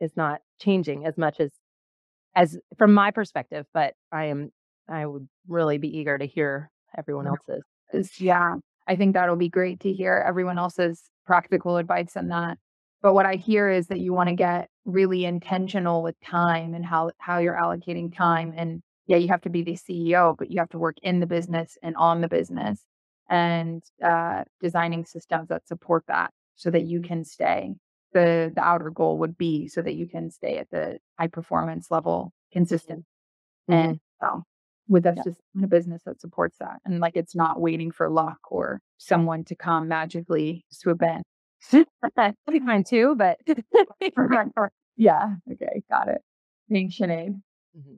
it's 0.00 0.16
not 0.16 0.40
changing 0.60 1.06
as 1.06 1.16
much 1.16 1.40
as 1.40 1.50
as 2.34 2.58
from 2.78 2.92
my 2.92 3.10
perspective 3.10 3.66
but 3.72 3.94
i 4.12 4.26
am 4.26 4.50
i 4.88 5.04
would 5.04 5.28
really 5.48 5.78
be 5.78 5.98
eager 5.98 6.18
to 6.18 6.26
hear 6.26 6.70
everyone 6.96 7.26
else's 7.26 8.20
yeah 8.20 8.54
i 8.86 8.96
think 8.96 9.14
that'll 9.14 9.36
be 9.36 9.48
great 9.48 9.80
to 9.80 9.92
hear 9.92 10.24
everyone 10.26 10.58
else's 10.58 11.10
practical 11.24 11.76
advice 11.76 12.16
on 12.16 12.28
that 12.28 12.58
but 13.02 13.14
what 13.14 13.24
I 13.24 13.34
hear 13.34 13.70
is 13.70 13.86
that 13.86 14.00
you 14.00 14.12
want 14.12 14.30
to 14.30 14.34
get 14.34 14.68
really 14.84 15.24
intentional 15.24 16.02
with 16.02 16.18
time 16.20 16.74
and 16.74 16.84
how 16.84 17.10
how 17.18 17.38
you're 17.38 17.54
allocating 17.54 18.12
time. 18.12 18.52
And 18.56 18.82
yeah, 19.06 19.18
you 19.18 19.28
have 19.28 19.42
to 19.42 19.48
be 19.48 19.62
the 19.62 19.76
CEO, 19.76 20.36
but 20.36 20.50
you 20.50 20.58
have 20.58 20.70
to 20.70 20.78
work 20.78 20.96
in 21.02 21.20
the 21.20 21.26
business 21.26 21.78
and 21.84 21.94
on 21.96 22.20
the 22.20 22.28
business 22.28 22.84
and 23.30 23.82
uh, 24.04 24.42
designing 24.60 25.04
systems 25.04 25.48
that 25.50 25.68
support 25.68 26.04
that 26.08 26.32
so 26.56 26.70
that 26.70 26.82
you 26.82 27.00
can 27.00 27.24
stay. 27.24 27.74
The 28.12 28.52
the 28.54 28.62
outer 28.62 28.90
goal 28.90 29.18
would 29.18 29.36
be 29.36 29.68
so 29.68 29.82
that 29.82 29.94
you 29.94 30.08
can 30.08 30.30
stay 30.30 30.58
at 30.58 30.70
the 30.70 30.98
high 31.18 31.26
performance 31.26 31.90
level 31.90 32.32
consistent. 32.52 33.04
Mm-hmm. 33.70 33.72
And 33.72 34.00
so 34.20 34.42
with 34.88 35.06
us 35.06 35.14
yeah. 35.16 35.22
just 35.24 35.40
in 35.54 35.64
a 35.64 35.68
business 35.68 36.02
that 36.06 36.20
supports 36.20 36.56
that. 36.58 36.80
And 36.84 37.00
like 37.00 37.16
it's 37.16 37.34
not 37.34 37.60
waiting 37.60 37.90
for 37.90 38.08
luck 38.08 38.38
or 38.50 38.80
someone 38.98 39.44
to 39.44 39.56
come 39.56 39.88
magically 39.88 40.64
swoop 40.70 41.02
in. 41.02 41.22
That'd 42.16 42.36
be 42.50 42.60
fine 42.60 42.84
too, 42.84 43.16
but 43.16 43.38
yeah. 44.96 45.34
Okay. 45.52 45.82
Got 45.90 46.08
it. 46.08 46.20
Thanks, 46.70 46.98
Sinead. 46.98 47.40
Mm-hmm. 47.76 47.96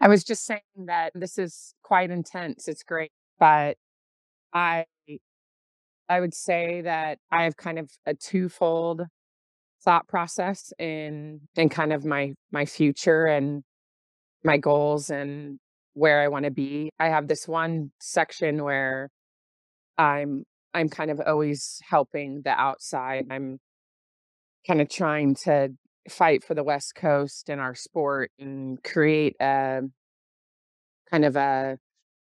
I 0.00 0.08
was 0.08 0.24
just 0.24 0.44
saying 0.44 0.60
that 0.86 1.12
this 1.14 1.38
is 1.38 1.74
quite 1.82 2.10
intense. 2.10 2.66
It's 2.66 2.82
great, 2.82 3.12
but 3.38 3.76
I 4.52 4.86
I 6.12 6.20
would 6.20 6.34
say 6.34 6.82
that 6.82 7.20
I 7.30 7.44
have 7.44 7.56
kind 7.56 7.78
of 7.78 7.90
a 8.04 8.12
twofold 8.12 9.00
thought 9.82 10.06
process 10.08 10.70
in 10.78 11.40
in 11.56 11.70
kind 11.70 11.90
of 11.90 12.04
my 12.04 12.34
my 12.50 12.66
future 12.66 13.24
and 13.24 13.62
my 14.44 14.58
goals 14.58 15.08
and 15.08 15.58
where 15.94 16.20
I 16.20 16.28
want 16.28 16.44
to 16.44 16.50
be. 16.50 16.90
I 16.98 17.08
have 17.08 17.28
this 17.28 17.48
one 17.48 17.92
section 17.98 18.62
where 18.62 19.08
I'm 19.96 20.44
I'm 20.74 20.90
kind 20.90 21.10
of 21.10 21.18
always 21.26 21.80
helping 21.88 22.42
the 22.44 22.50
outside. 22.50 23.24
I'm 23.30 23.58
kind 24.66 24.82
of 24.82 24.90
trying 24.90 25.34
to 25.46 25.70
fight 26.10 26.44
for 26.44 26.52
the 26.52 26.62
West 26.62 26.94
Coast 26.94 27.48
and 27.48 27.58
our 27.58 27.74
sport 27.74 28.30
and 28.38 28.84
create 28.84 29.34
a 29.40 29.80
kind 31.10 31.24
of 31.24 31.36
a 31.36 31.78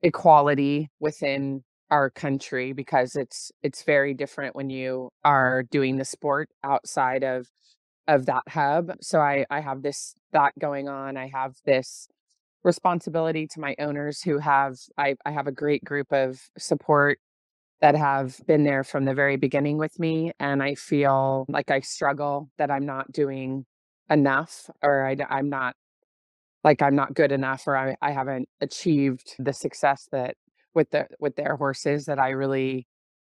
equality 0.03 0.89
within 0.99 1.63
our 1.91 2.11
country 2.11 2.73
because 2.73 3.17
it's 3.17 3.53
it's 3.63 3.83
very 3.83 4.15
different 4.15 4.57
when 4.57 4.71
you 4.71 5.11
are 5.25 5.63
doing 5.71 5.97
the 5.97 6.05
sport 6.05 6.49
outside 6.65 7.23
of 7.23 7.47
of 8.09 8.27
that 8.27 8.43
hub 8.49 8.91
so 9.01 9.21
i 9.21 9.45
i 9.51 9.61
have 9.61 9.83
this 9.83 10.15
thought 10.33 10.53
going 10.59 10.89
on 10.89 11.17
i 11.17 11.29
have 11.29 11.55
this 11.65 12.09
responsibility 12.65 13.47
to 13.47 13.61
my 13.61 13.75
owners 13.79 14.23
who 14.23 14.39
have 14.39 14.77
i 14.99 15.15
i 15.25 15.31
have 15.31 15.47
a 15.47 15.53
great 15.53 15.85
group 15.85 16.13
of 16.13 16.41
support 16.59 17.19
that 17.81 17.95
have 17.95 18.41
been 18.47 18.65
there 18.65 18.85
from 18.85 19.05
the 19.05 19.15
very 19.15 19.37
beginning 19.37 19.77
with 19.79 19.99
me. 19.99 20.33
And 20.41 20.63
I 20.63 20.75
feel 20.75 21.45
like 21.49 21.71
I 21.71 21.81
struggle 21.81 22.51
that 22.59 22.71
I'm 22.71 22.87
not 22.87 23.13
doing 23.13 23.67
enough 24.09 24.71
or 24.83 25.07
I, 25.07 25.17
I, 25.29 25.39
am 25.39 25.51
not 25.51 25.75
like 26.65 26.81
I'm 26.81 26.95
not 26.95 27.15
good 27.15 27.33
enough 27.33 27.67
or 27.67 27.77
I, 27.77 27.97
I 28.01 28.13
haven't 28.13 28.49
achieved 28.61 29.35
the 29.39 29.53
success 29.53 30.09
that 30.13 30.37
with 30.77 30.91
the 30.93 31.09
with 31.21 31.37
their 31.37 31.57
horses 31.57 32.07
that 32.07 32.21
I 32.21 32.31
really 32.31 32.87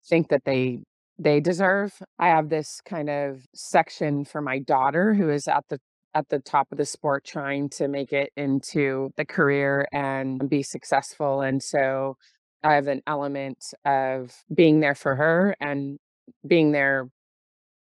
think 0.10 0.30
that 0.30 0.44
they 0.46 0.80
they 1.20 1.40
deserve. 1.40 1.94
I 2.20 2.30
have 2.30 2.50
this 2.50 2.82
kind 2.86 3.10
of 3.10 3.46
section 3.56 4.26
for 4.26 4.42
my 4.42 4.60
daughter 4.60 5.14
who 5.14 5.30
is 5.30 5.48
at 5.48 5.66
the 5.70 5.80
at 6.16 6.30
the 6.30 6.40
top 6.40 6.68
of 6.72 6.78
the 6.80 6.86
sport 6.86 7.26
trying 7.26 7.70
to 7.70 7.88
make 7.88 8.14
it 8.14 8.32
into 8.38 9.12
the 9.18 9.26
career 9.26 9.88
and 9.94 10.50
be 10.50 10.64
successful 10.64 11.42
and 11.42 11.62
so 11.64 12.18
I 12.64 12.74
have 12.76 12.88
an 12.88 13.02
element 13.08 13.64
of 13.86 14.34
being 14.54 14.80
there 14.80 14.96
for 14.96 15.16
her 15.16 15.56
and 15.62 16.00
being 16.48 16.72
there 16.72 17.10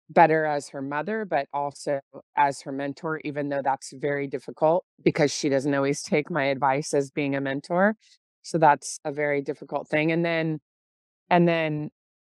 better 0.10 0.46
as 0.46 0.70
her 0.70 0.82
mother, 0.82 1.26
but 1.26 1.48
also 1.54 2.00
as 2.38 2.62
her 2.62 2.72
mentor, 2.72 3.20
even 3.24 3.50
though 3.50 3.62
that's 3.64 3.94
very 3.94 4.28
difficult 4.28 4.86
because 5.04 5.34
she 5.34 5.50
doesn't 5.50 5.74
always 5.74 6.04
take 6.04 6.30
my 6.30 6.46
advice 6.46 6.94
as 6.94 7.12
being 7.12 7.36
a 7.36 7.42
mentor. 7.42 7.96
So 8.44 8.58
that's 8.58 9.00
a 9.06 9.12
very 9.12 9.42
difficult 9.42 9.88
thing. 9.88 10.12
And 10.12 10.24
then, 10.26 10.60
and 11.30 11.48
then 11.48 11.90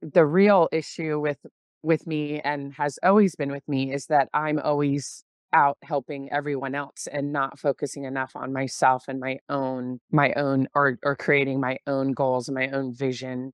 the 0.02 0.26
real 0.26 0.70
issue 0.72 1.20
with 1.20 1.40
with 1.84 2.08
me 2.08 2.42
and 2.42 2.74
has 2.74 2.98
always 3.04 3.36
been 3.36 3.52
with 3.52 3.68
me 3.68 3.94
is 3.94 4.08
that 4.08 4.28
I'm 4.34 4.60
always 4.60 5.24
out 5.54 5.78
helping 5.84 6.32
everyone 6.32 6.76
else 6.76 7.08
and 7.12 7.32
not 7.32 7.58
focusing 7.58 8.04
enough 8.04 8.32
on 8.36 8.52
myself 8.52 9.06
and 9.08 9.20
my 9.20 9.38
own 9.50 10.00
my 10.12 10.34
own 10.34 10.68
or 10.76 10.98
or 11.04 11.16
creating 11.16 11.60
my 11.62 11.78
own 11.88 12.12
goals 12.12 12.48
and 12.48 12.56
my 12.56 12.68
own 12.70 12.94
vision 12.94 13.54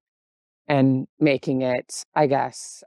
and 0.67 1.07
making 1.19 1.61
it 1.61 2.03
i 2.15 2.25
guess 2.25 2.83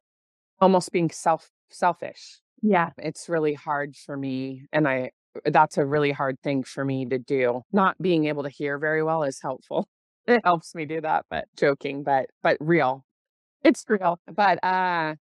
almost 0.60 0.90
being 0.92 1.10
self 1.10 1.50
selfish 1.70 2.40
yeah 2.62 2.90
it's 2.98 3.28
really 3.28 3.54
hard 3.54 3.94
for 3.96 4.16
me 4.16 4.66
and 4.72 4.88
i 4.88 5.10
that's 5.46 5.78
a 5.78 5.86
really 5.86 6.12
hard 6.12 6.40
thing 6.42 6.62
for 6.64 6.84
me 6.84 7.06
to 7.06 7.18
do. 7.18 7.62
Not 7.72 8.00
being 8.00 8.26
able 8.26 8.42
to 8.44 8.48
hear 8.48 8.78
very 8.78 9.02
well 9.02 9.22
is 9.24 9.40
helpful. 9.42 9.88
It 10.26 10.40
helps 10.42 10.74
me 10.74 10.86
do 10.86 11.02
that 11.02 11.26
but 11.28 11.44
joking 11.58 12.02
but 12.02 12.30
but 12.42 12.56
real. 12.58 13.04
It's 13.62 13.84
real 13.88 14.18
but 14.26 14.62
uh 14.64 15.16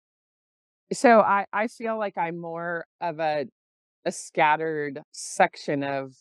so 0.93 1.21
i 1.21 1.45
i 1.54 1.67
feel 1.67 1.97
like 1.97 2.17
i'm 2.17 2.38
more 2.39 2.86
of 3.02 3.19
a 3.19 3.45
a 4.06 4.12
scattered 4.12 5.02
section 5.12 5.84
of 5.84 6.13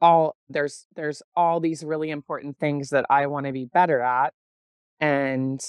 all 0.00 0.36
there's 0.48 0.86
there's 0.96 1.22
all 1.36 1.60
these 1.60 1.84
really 1.84 2.10
important 2.10 2.58
things 2.58 2.90
that 2.90 3.06
I 3.10 3.26
want 3.26 3.46
to 3.46 3.52
be 3.52 3.66
better 3.66 4.00
at 4.00 4.32
and 5.00 5.60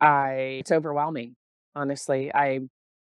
I 0.00 0.58
it's 0.60 0.72
overwhelming 0.72 1.36
honestly. 1.74 2.32
I 2.34 2.60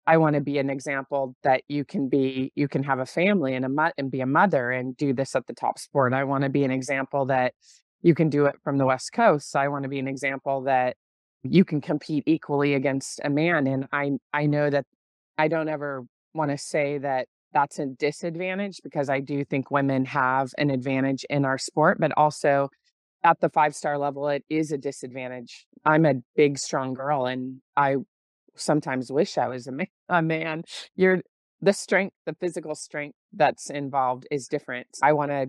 I 0.08 0.18
want 0.18 0.36
to 0.36 0.42
be 0.42 0.58
an 0.58 0.70
example 0.70 1.36
that 1.44 1.64
you 1.68 1.86
can 1.86 2.10
be 2.10 2.52
you 2.56 2.68
can 2.68 2.84
have 2.84 3.00
a 3.00 3.06
family 3.06 3.54
and 3.54 3.66
a 3.66 3.70
mo- 3.70 3.92
and 3.98 4.10
be 4.10 4.22
a 4.22 4.26
mother 4.26 4.72
and 4.72 4.96
do 4.98 5.14
this 5.14 5.36
at 5.36 5.48
the 5.48 5.54
top 5.54 5.78
sport 5.80 6.14
I 6.14 6.24
want 6.24 6.44
to 6.44 6.50
be 6.50 6.64
an 6.64 6.72
example 6.72 7.26
that 7.28 7.54
you 8.02 8.16
can 8.16 8.30
do 8.30 8.46
it 8.46 8.56
from 8.64 8.78
the 8.78 8.86
west 8.86 9.12
coast 9.14 9.56
I 9.56 9.68
want 9.68 9.84
to 9.84 9.90
be 9.90 10.00
an 10.00 10.08
example 10.08 10.64
that 10.64 10.96
you 11.44 11.64
can 11.66 11.82
compete 11.82 12.24
equally 12.26 12.74
against 12.74 13.22
a 13.24 13.30
man 13.30 13.68
and 13.68 13.88
I 13.92 14.12
I 14.34 14.48
know 14.48 14.70
that 14.70 14.86
I 15.38 15.48
don't 15.48 15.70
ever 15.70 16.04
want 16.34 16.52
to 16.52 16.58
say 16.58 16.98
that 17.00 17.28
that's 17.54 17.80
a 17.80 17.86
disadvantage 17.86 18.80
because 18.84 19.10
I 19.10 19.20
do 19.20 19.44
think 19.44 19.72
women 19.72 20.06
have 20.06 20.52
an 20.58 20.70
advantage 20.70 21.26
in 21.30 21.46
our 21.46 21.58
sport, 21.58 21.98
but 22.00 22.12
also 22.16 22.70
at 23.24 23.40
the 23.40 23.50
five 23.50 23.76
star 23.76 23.98
level, 23.98 24.28
it 24.30 24.44
is 24.50 24.72
a 24.72 24.78
disadvantage. 24.78 25.66
I'm 25.86 26.06
a 26.06 26.16
big, 26.36 26.58
strong 26.58 26.94
girl, 26.94 27.26
and 27.26 27.62
I 27.76 27.98
sometimes 28.56 29.12
wish 29.12 29.38
I 29.38 29.48
was 29.48 29.68
a, 29.68 29.72
ma- 29.72 29.84
a 30.10 30.22
man. 30.22 30.64
You're 30.96 31.22
the 31.62 31.74
strength, 31.74 32.16
the 32.26 32.36
physical 32.40 32.76
strength 32.76 33.16
that's 33.34 33.70
involved 33.70 34.28
is 34.32 34.48
different. 34.48 34.88
I 35.02 35.14
want 35.14 35.32
to. 35.32 35.48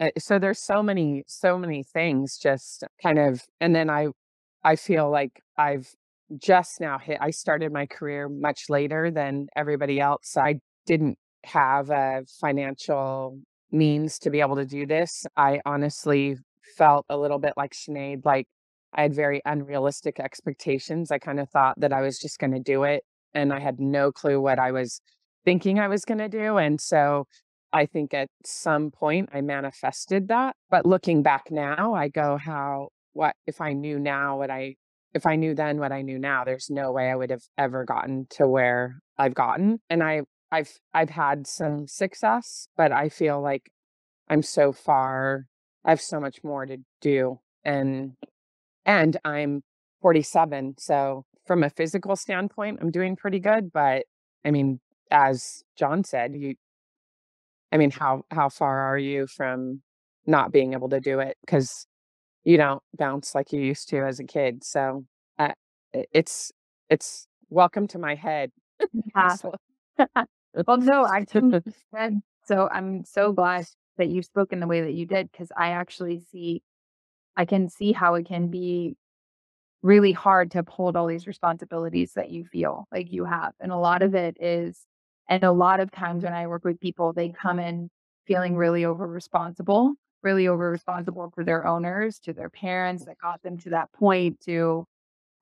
Uh, 0.00 0.10
so 0.18 0.38
there's 0.38 0.58
so 0.58 0.82
many, 0.82 1.24
so 1.26 1.56
many 1.56 1.84
things 1.84 2.36
just 2.36 2.84
kind 3.02 3.18
of, 3.18 3.42
and 3.60 3.74
then 3.74 3.88
I, 3.88 4.08
I 4.64 4.76
feel 4.76 5.10
like 5.10 5.40
I've 5.56 5.88
just 6.38 6.80
now 6.80 6.98
hit. 6.98 7.18
I 7.20 7.30
started 7.30 7.72
my 7.72 7.86
career 7.86 8.28
much 8.28 8.68
later 8.68 9.10
than 9.10 9.46
everybody 9.54 10.00
else. 10.00 10.36
I 10.36 10.60
didn't 10.86 11.18
have 11.44 11.90
a 11.90 12.24
financial 12.40 13.38
means 13.70 14.18
to 14.20 14.30
be 14.30 14.40
able 14.40 14.56
to 14.56 14.64
do 14.64 14.86
this. 14.86 15.26
I 15.36 15.60
honestly 15.64 16.36
felt 16.76 17.04
a 17.08 17.16
little 17.16 17.38
bit 17.38 17.52
like 17.56 17.72
Sinead, 17.72 18.24
like 18.24 18.46
I 18.94 19.02
had 19.02 19.14
very 19.14 19.42
unrealistic 19.44 20.20
expectations. 20.20 21.10
I 21.10 21.18
kind 21.18 21.40
of 21.40 21.50
thought 21.50 21.74
that 21.78 21.92
I 21.92 22.00
was 22.00 22.18
just 22.18 22.38
going 22.38 22.52
to 22.52 22.60
do 22.60 22.84
it, 22.84 23.02
and 23.34 23.52
I 23.52 23.60
had 23.60 23.80
no 23.80 24.12
clue 24.12 24.40
what 24.40 24.58
I 24.58 24.70
was 24.72 25.00
thinking 25.44 25.78
I 25.78 25.88
was 25.88 26.04
going 26.04 26.18
to 26.18 26.28
do. 26.28 26.56
And 26.56 26.80
so 26.80 27.26
I 27.72 27.86
think 27.86 28.14
at 28.14 28.28
some 28.44 28.90
point 28.90 29.30
I 29.32 29.40
manifested 29.40 30.28
that. 30.28 30.56
But 30.70 30.86
looking 30.86 31.22
back 31.22 31.50
now, 31.50 31.92
I 31.94 32.08
go, 32.08 32.38
how, 32.38 32.88
what, 33.12 33.34
if 33.46 33.60
I 33.60 33.72
knew 33.72 33.98
now 33.98 34.38
what 34.38 34.50
I, 34.50 34.76
if 35.12 35.26
I 35.26 35.36
knew 35.36 35.54
then 35.54 35.78
what 35.78 35.92
I 35.92 36.02
knew 36.02 36.18
now, 36.18 36.44
there's 36.44 36.70
no 36.70 36.92
way 36.92 37.10
I 37.10 37.16
would 37.16 37.30
have 37.30 37.42
ever 37.58 37.84
gotten 37.84 38.26
to 38.30 38.46
where 38.46 39.00
I've 39.18 39.34
gotten. 39.34 39.80
And 39.90 40.02
I, 40.02 40.22
I've, 40.50 40.72
I've 40.92 41.10
had 41.10 41.46
some 41.46 41.86
success, 41.88 42.68
but 42.76 42.92
I 42.92 43.08
feel 43.08 43.42
like 43.42 43.70
I'm 44.28 44.42
so 44.42 44.72
far, 44.72 45.46
I 45.84 45.90
have 45.90 46.00
so 46.00 46.20
much 46.20 46.38
more 46.42 46.64
to 46.64 46.78
do. 47.00 47.40
And, 47.64 48.12
and 48.86 49.16
I'm 49.24 49.62
47. 50.02 50.76
So 50.78 51.24
from 51.46 51.62
a 51.64 51.70
physical 51.70 52.16
standpoint, 52.16 52.78
I'm 52.80 52.90
doing 52.90 53.16
pretty 53.16 53.40
good. 53.40 53.72
But 53.72 54.04
I 54.44 54.50
mean, 54.50 54.80
as 55.10 55.64
Jon 55.76 56.04
said, 56.04 56.34
you 56.34 56.54
I 57.72 57.76
mean, 57.76 57.90
how 57.90 58.24
how 58.30 58.48
far 58.48 58.80
are 58.92 58.98
you 58.98 59.26
from 59.26 59.82
not 60.26 60.52
being 60.52 60.72
able 60.74 60.88
to 60.90 61.00
do 61.00 61.20
it 61.20 61.36
because 61.44 61.86
you 62.44 62.56
don't 62.56 62.82
bounce 62.98 63.34
like 63.34 63.52
you 63.52 63.60
used 63.60 63.88
to 63.90 64.00
as 64.06 64.20
a 64.20 64.24
kid? 64.24 64.64
So 64.64 65.04
uh, 65.38 65.52
it's 65.92 66.52
it's 66.90 67.28
welcome 67.50 67.88
to 67.88 67.98
my 67.98 68.14
head. 68.14 68.50
Yeah. 69.16 69.36
well, 70.66 70.78
no, 70.78 71.04
I 71.04 71.24
so. 72.46 72.68
I'm 72.72 73.04
so 73.04 73.32
glad 73.32 73.66
that 73.98 74.08
you've 74.08 74.24
spoken 74.26 74.60
the 74.60 74.66
way 74.66 74.82
that 74.82 74.94
you 74.94 75.06
did 75.06 75.30
because 75.32 75.50
I 75.56 75.70
actually 75.70 76.20
see, 76.20 76.62
I 77.36 77.44
can 77.44 77.68
see 77.68 77.92
how 77.92 78.14
it 78.14 78.26
can 78.26 78.48
be 78.48 78.96
really 79.82 80.12
hard 80.12 80.50
to 80.52 80.60
uphold 80.60 80.96
all 80.96 81.06
these 81.06 81.26
responsibilities 81.26 82.14
that 82.14 82.30
you 82.30 82.44
feel 82.44 82.86
like 82.92 83.12
you 83.12 83.24
have, 83.24 83.52
and 83.60 83.72
a 83.72 83.76
lot 83.76 84.02
of 84.02 84.14
it 84.14 84.36
is 84.40 84.86
and 85.28 85.42
a 85.44 85.52
lot 85.52 85.80
of 85.80 85.90
times 85.90 86.24
when 86.24 86.34
I 86.34 86.46
work 86.46 86.64
with 86.64 86.80
people, 86.80 87.12
they 87.12 87.30
come 87.30 87.58
in 87.58 87.90
feeling 88.26 88.56
really 88.56 88.84
over 88.84 89.06
responsible, 89.06 89.94
really 90.22 90.48
over 90.48 90.70
responsible 90.70 91.30
for 91.34 91.44
their 91.44 91.66
owners, 91.66 92.18
to 92.20 92.32
their 92.34 92.50
parents 92.50 93.04
that 93.06 93.18
got 93.18 93.42
them 93.42 93.56
to 93.58 93.70
that 93.70 93.90
point, 93.92 94.40
to 94.42 94.84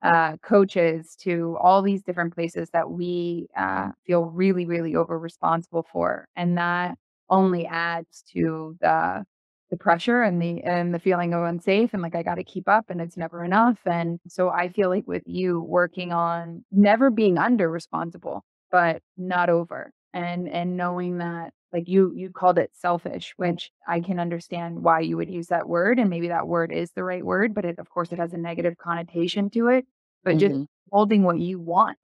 uh, 0.03 0.37
coaches, 0.43 1.15
to 1.21 1.57
all 1.61 1.81
these 1.81 2.03
different 2.03 2.33
places 2.35 2.69
that 2.73 2.89
we 2.91 3.47
uh, 3.57 3.89
feel 4.05 4.25
really, 4.25 4.65
really 4.65 4.95
over 4.95 5.17
responsible 5.19 5.85
for. 5.91 6.27
And 6.35 6.57
that 6.57 6.97
only 7.29 7.65
adds 7.67 8.23
to 8.33 8.77
the 8.81 9.25
the 9.73 9.77
pressure 9.77 10.21
and 10.21 10.39
the 10.39 10.61
and 10.61 10.93
the 10.93 10.99
feeling 10.99 11.33
of 11.33 11.43
unsafe 11.43 11.93
and 11.93 12.03
like 12.03 12.13
I 12.15 12.21
got 12.21 12.35
to 12.35 12.43
keep 12.43 12.69
up 12.69 12.91
and 12.91 13.01
it's 13.01 13.17
never 13.17 13.43
enough 13.43 13.79
and 13.85 14.19
so 14.27 14.49
I 14.49 14.69
feel 14.69 14.89
like 14.89 15.07
with 15.07 15.23
you 15.25 15.61
working 15.61 16.13
on 16.13 16.63
never 16.71 17.09
being 17.09 17.39
under 17.39 17.67
responsible 17.69 18.45
but 18.73 19.03
not 19.15 19.49
over. 19.49 19.93
And 20.13 20.49
and 20.49 20.75
knowing 20.75 21.19
that 21.19 21.53
like 21.71 21.87
you 21.87 22.11
you 22.15 22.29
called 22.31 22.59
it 22.59 22.71
selfish, 22.73 23.33
which 23.37 23.71
I 23.87 23.99
can 24.01 24.19
understand 24.19 24.83
why 24.83 24.99
you 24.99 25.15
would 25.17 25.29
use 25.29 25.47
that 25.47 25.69
word 25.69 25.97
and 25.97 26.09
maybe 26.09 26.27
that 26.27 26.47
word 26.47 26.71
is 26.71 26.91
the 26.91 27.03
right 27.03 27.25
word, 27.25 27.53
but 27.53 27.65
it 27.65 27.79
of 27.79 27.89
course 27.89 28.11
it 28.11 28.19
has 28.19 28.33
a 28.33 28.37
negative 28.37 28.77
connotation 28.77 29.49
to 29.51 29.69
it. 29.69 29.85
But 30.23 30.37
mm-hmm. 30.37 30.39
just 30.39 30.69
holding 30.91 31.23
what 31.23 31.39
you 31.39 31.59
want 31.59 31.97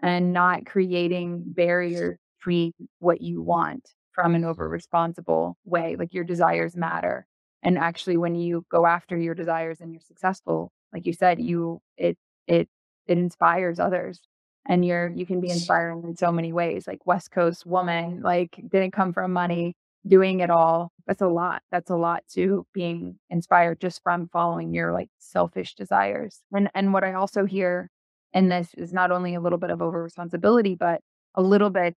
and 0.00 0.32
not 0.32 0.66
creating 0.66 1.42
barriers 1.46 2.18
free 2.38 2.74
what 2.98 3.20
you 3.20 3.40
want 3.40 3.88
from 4.14 4.34
an 4.34 4.44
over 4.44 4.68
responsible 4.68 5.56
way. 5.64 5.96
Like 5.96 6.14
your 6.14 6.24
desires 6.24 6.76
matter. 6.76 7.26
And 7.62 7.78
actually 7.78 8.16
when 8.16 8.34
you 8.34 8.64
go 8.70 8.86
after 8.86 9.16
your 9.16 9.34
desires 9.34 9.80
and 9.80 9.92
you're 9.92 10.00
successful, 10.00 10.72
like 10.92 11.06
you 11.06 11.12
said, 11.12 11.40
you 11.40 11.80
it 11.96 12.18
it 12.46 12.68
it 13.06 13.18
inspires 13.18 13.78
others 13.78 14.20
and 14.66 14.84
you're 14.84 15.10
you 15.10 15.26
can 15.26 15.40
be 15.40 15.50
inspiring 15.50 16.02
in 16.04 16.16
so 16.16 16.30
many 16.30 16.52
ways 16.52 16.86
like 16.86 17.04
west 17.06 17.30
coast 17.30 17.66
woman 17.66 18.20
like 18.22 18.60
didn't 18.70 18.92
come 18.92 19.12
from 19.12 19.32
money 19.32 19.74
doing 20.06 20.40
it 20.40 20.50
all 20.50 20.90
that's 21.06 21.22
a 21.22 21.26
lot 21.28 21.62
that's 21.70 21.90
a 21.90 21.96
lot 21.96 22.22
to 22.32 22.66
being 22.72 23.18
inspired 23.30 23.80
just 23.80 24.02
from 24.02 24.28
following 24.32 24.72
your 24.74 24.92
like 24.92 25.08
selfish 25.18 25.74
desires 25.74 26.40
and 26.52 26.70
and 26.74 26.92
what 26.92 27.04
i 27.04 27.12
also 27.12 27.44
hear 27.44 27.88
in 28.32 28.48
this 28.48 28.74
is 28.74 28.92
not 28.92 29.10
only 29.10 29.34
a 29.34 29.40
little 29.40 29.58
bit 29.58 29.70
of 29.70 29.82
over 29.82 30.02
responsibility 30.02 30.74
but 30.74 31.00
a 31.34 31.42
little 31.42 31.70
bit 31.70 31.94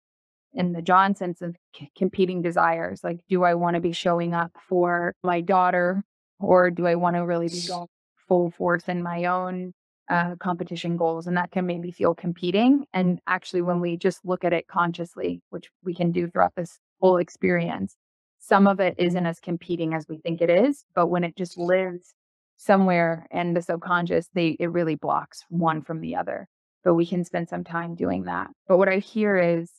in 0.55 0.73
the 0.73 0.83
Jon 0.83 1.15
sense 1.15 1.43
of 1.43 1.57
c- 1.77 1.91
competing 1.97 2.43
desires 2.43 3.03
like 3.03 3.21
do 3.29 3.45
i 3.45 3.55
want 3.55 3.75
to 3.75 3.81
be 3.81 3.93
showing 3.93 4.35
up 4.35 4.53
for 4.69 5.15
my 5.23 5.41
daughter 5.41 6.03
or 6.39 6.71
do 6.71 6.87
i 6.87 6.95
want 6.95 7.17
to 7.17 7.25
really 7.25 7.49
be 7.49 7.63
going 7.67 7.89
full 8.29 8.51
force 8.51 8.85
in 8.89 9.03
my 9.03 9.27
own 9.27 9.75
uh, 10.09 10.35
competition 10.37 10.97
goals? 10.97 11.27
And 11.27 11.37
that 11.37 11.51
can 11.51 11.67
maybe 11.67 11.91
feel 11.91 12.15
competing 12.15 12.85
and 12.93 13.21
actually 13.27 13.63
when 13.63 13.81
we 13.81 13.97
just 13.97 14.25
look 14.25 14.45
at 14.45 14.53
it 14.53 14.67
consciously 14.67 15.41
which 15.51 15.71
we 15.85 15.95
can 15.95 16.13
do 16.13 16.29
throughout 16.29 16.55
this 16.57 16.79
whole 17.01 17.19
experience 17.19 17.97
some 18.39 18.67
of 18.67 18.81
it 18.81 18.95
isn't 18.99 19.27
as 19.27 19.39
competing 19.39 19.95
as 19.95 20.07
we 20.09 20.19
think 20.19 20.41
it 20.41 20.51
is 20.51 20.85
but 20.95 21.07
when 21.09 21.25
it 21.25 21.37
just 21.37 21.57
lives 21.57 22.15
somewhere 22.57 23.27
in 23.31 23.55
the 23.55 23.63
subconscious 23.63 24.29
they 24.35 24.57
it 24.61 24.71
really 24.71 24.95
blocks 24.95 25.45
one 25.49 25.83
from 25.83 26.01
the 26.01 26.17
other. 26.17 26.49
But 26.85 26.95
we 26.95 27.07
can 27.07 27.25
spend 27.25 27.49
some 27.49 27.65
time 27.65 27.95
doing 27.95 28.25
that. 28.25 28.51
But 28.67 28.79
what 28.79 28.89
i 28.89 28.99
hear 28.99 29.37
is 29.37 29.71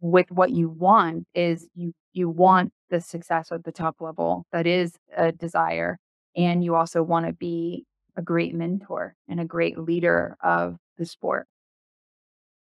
with 0.00 0.30
what 0.30 0.50
you 0.50 0.68
want 0.68 1.26
is 1.34 1.68
you 1.74 1.92
you 2.12 2.28
want 2.28 2.72
the 2.90 3.00
success 3.00 3.52
at 3.52 3.64
the 3.64 3.72
top 3.72 3.96
level 4.00 4.44
that 4.52 4.66
is 4.66 4.94
a 5.16 5.30
desire 5.32 5.98
and 6.36 6.64
you 6.64 6.74
also 6.74 7.02
want 7.02 7.26
to 7.26 7.32
be 7.32 7.84
a 8.16 8.22
great 8.22 8.54
mentor 8.54 9.14
and 9.28 9.40
a 9.40 9.44
great 9.44 9.78
leader 9.78 10.36
of 10.42 10.76
the 10.98 11.06
sport. 11.06 11.46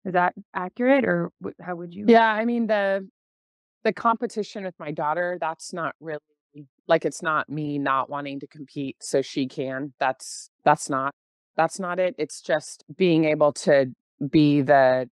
Is 0.03 0.13
that 0.13 0.33
accurate 0.53 1.05
or 1.05 1.31
how 1.61 1.75
would 1.75 1.93
you? 1.93 2.05
Yeah, 2.07 2.27
I 2.27 2.45
mean 2.45 2.67
the 2.67 3.07
the 3.83 3.93
competition 3.93 4.63
with 4.63 4.75
my 4.79 4.91
daughter, 4.91 5.37
that's 5.39 5.73
not 5.73 5.95
really 5.99 6.19
like 6.87 7.05
it's 7.05 7.21
not 7.21 7.49
me 7.49 7.77
not 7.77 8.09
wanting 8.09 8.39
to 8.39 8.47
compete 8.47 8.97
so 9.01 9.21
she 9.21 9.47
can. 9.47 9.93
That's 9.99 10.49
that's 10.63 10.89
not 10.89 11.13
that's 11.55 11.79
not 11.79 11.99
it. 11.99 12.15
It's 12.17 12.41
just 12.41 12.83
being 12.95 13.25
able 13.25 13.53
to 13.53 13.87
be 14.29 14.61
the 14.61 15.09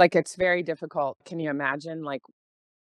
like 0.00 0.16
it's 0.16 0.34
very 0.34 0.64
difficult. 0.64 1.18
Can 1.24 1.38
you 1.38 1.50
imagine 1.50 2.02
like 2.02 2.22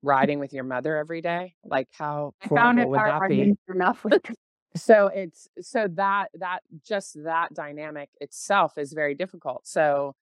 riding 0.01 0.39
with 0.39 0.51
your 0.51 0.65
mother 0.65 0.97
every 0.97 1.21
day? 1.21 1.53
Like 1.63 1.87
how 1.91 2.33
I 2.41 2.47
found 2.49 2.79
it 2.79 2.89
would 2.89 2.99
that 2.99 3.29
be? 3.29 3.53
enough 3.69 4.03
with 4.03 4.21
so 4.75 5.07
it's 5.07 5.47
so 5.61 5.87
that 5.93 6.27
that 6.33 6.59
just 6.85 7.23
that 7.23 7.53
dynamic 7.53 8.09
itself 8.19 8.77
is 8.77 8.91
very 8.93 9.13
difficult 9.13 9.61
so 9.67 10.15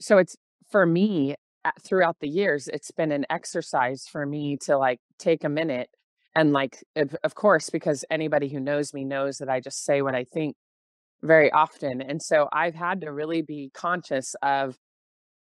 so 0.00 0.16
it's 0.18 0.36
for 0.70 0.86
me 0.86 1.34
throughout 1.82 2.16
the 2.20 2.28
years 2.28 2.68
it's 2.68 2.90
been 2.90 3.12
an 3.12 3.26
exercise 3.28 4.06
for 4.10 4.24
me 4.24 4.56
to 4.56 4.78
like 4.78 5.00
take 5.18 5.44
a 5.44 5.48
minute 5.48 5.90
and 6.34 6.52
like 6.52 6.82
of, 6.96 7.14
of 7.22 7.34
course 7.34 7.68
because 7.68 8.04
anybody 8.10 8.48
who 8.48 8.60
knows 8.60 8.94
me 8.94 9.04
knows 9.04 9.38
that 9.38 9.50
i 9.50 9.60
just 9.60 9.84
say 9.84 10.00
what 10.00 10.14
i 10.14 10.24
think 10.24 10.56
very 11.22 11.50
often 11.52 12.00
and 12.00 12.22
so 12.22 12.48
i've 12.52 12.74
had 12.74 13.02
to 13.02 13.12
really 13.12 13.42
be 13.42 13.70
conscious 13.74 14.34
of 14.42 14.78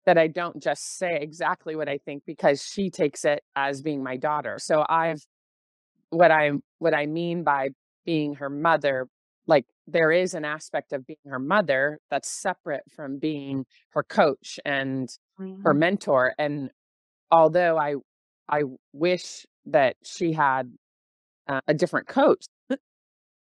that 0.06 0.16
i 0.16 0.26
don't 0.26 0.62
just 0.62 0.98
say 0.98 1.18
exactly 1.20 1.76
what 1.76 1.88
i 1.88 1.98
think 1.98 2.22
because 2.26 2.62
she 2.62 2.90
takes 2.90 3.24
it 3.24 3.42
as 3.54 3.82
being 3.82 4.02
my 4.02 4.16
daughter. 4.16 4.56
So 4.58 4.84
i've 4.88 5.20
what 6.10 6.30
i 6.30 6.52
what 6.78 6.94
i 6.94 7.06
mean 7.06 7.44
by 7.44 7.70
being 8.04 8.34
her 8.34 8.48
mother 8.48 9.08
like 9.46 9.66
there 9.86 10.10
is 10.10 10.34
an 10.34 10.44
aspect 10.44 10.92
of 10.92 11.06
being 11.06 11.18
her 11.26 11.38
mother 11.38 11.98
that's 12.10 12.30
separate 12.30 12.82
from 12.94 13.18
being 13.18 13.64
her 13.90 14.02
coach 14.02 14.58
and 14.64 15.08
mm-hmm. 15.38 15.62
her 15.62 15.74
mentor. 15.74 16.34
And 16.38 16.70
although 17.30 17.76
i 17.78 17.94
i 18.48 18.62
wish 18.92 19.46
that 19.66 19.96
she 20.04 20.32
had 20.32 20.72
uh, 21.48 21.60
a 21.68 21.74
different 21.74 22.08
coach 22.08 22.44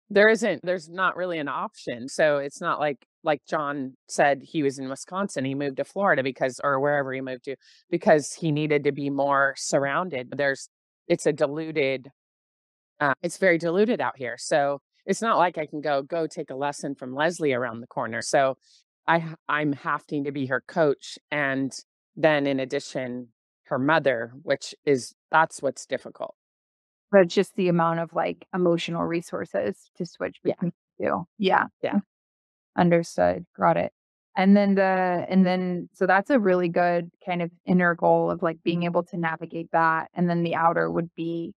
there 0.09 0.29
isn't 0.29 0.61
there's 0.63 0.89
not 0.89 1.15
really 1.17 1.39
an 1.39 1.47
option. 1.47 2.07
So 2.07 2.37
it's 2.37 2.61
not 2.61 2.79
like 2.79 3.05
like 3.23 3.41
Jon 3.49 3.93
said 4.07 4.41
he 4.43 4.63
was 4.63 4.79
in 4.79 4.89
wisconsin 4.89 5.45
he 5.45 5.55
moved 5.55 5.77
to 5.77 5.83
florida 5.83 6.23
because 6.23 6.59
or 6.63 6.79
wherever 6.79 7.13
he 7.13 7.21
moved 7.21 7.45
to 7.45 7.55
because 7.89 8.33
he 8.33 8.51
needed 8.51 8.83
to 8.83 8.91
be 8.91 9.09
more 9.09 9.53
surrounded 9.57 10.33
there's 10.35 10.69
it's 11.07 11.25
a 11.25 11.33
diluted 11.33 12.09
uh, 12.99 13.13
it's 13.21 13.37
very 13.37 13.57
diluted 13.57 14.01
out 14.01 14.17
here. 14.17 14.35
So 14.37 14.81
it's 15.05 15.21
not 15.21 15.37
like 15.37 15.57
I 15.57 15.65
can 15.65 15.81
go 15.81 16.01
go 16.01 16.27
take 16.27 16.49
a 16.49 16.55
lesson 16.55 16.95
from 16.95 17.13
Leslie 17.13 17.53
around 17.53 17.81
the 17.81 17.87
corner. 17.87 18.21
So 18.21 18.57
I 19.07 19.33
I'm 19.47 19.73
having 19.73 20.25
to 20.25 20.31
be 20.31 20.47
her 20.47 20.61
coach 20.67 21.17
and 21.31 21.71
then 22.15 22.47
in 22.47 22.59
addition 22.59 23.29
her 23.65 23.79
mother, 23.79 24.31
which 24.43 24.73
is 24.85 25.13
that's 25.31 25.61
what's 25.61 25.85
difficult. 25.85 26.35
But 27.11 27.27
just 27.27 27.55
the 27.55 27.69
amount 27.69 27.99
of 27.99 28.13
like 28.13 28.45
emotional 28.53 29.03
resources 29.03 29.89
to 29.97 30.05
switch 30.05 30.37
between 30.43 30.73
yeah. 30.97 31.09
two. 31.09 31.27
Yeah. 31.37 31.63
Yeah. 31.81 31.99
Understood. 32.77 33.45
Got 33.57 33.77
it. 33.77 33.91
And 34.35 34.55
then 34.55 34.75
the 34.75 35.25
and 35.29 35.45
then 35.45 35.89
so 35.93 36.05
that's 36.05 36.29
a 36.29 36.39
really 36.39 36.69
good 36.69 37.09
kind 37.25 37.41
of 37.41 37.49
inner 37.65 37.95
goal 37.95 38.29
of 38.29 38.43
like 38.43 38.61
being 38.63 38.83
able 38.83 39.03
to 39.05 39.17
navigate 39.17 39.71
that. 39.71 40.09
And 40.13 40.29
then 40.29 40.43
the 40.43 40.53
outer 40.55 40.91
would 40.91 41.09
be, 41.15 41.53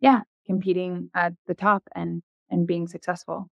yeah, 0.00 0.20
competing 0.46 1.10
at 1.14 1.32
the 1.48 1.54
top 1.54 1.82
and 1.94 2.22
and 2.50 2.66
being 2.68 2.86
successful. 2.86 3.48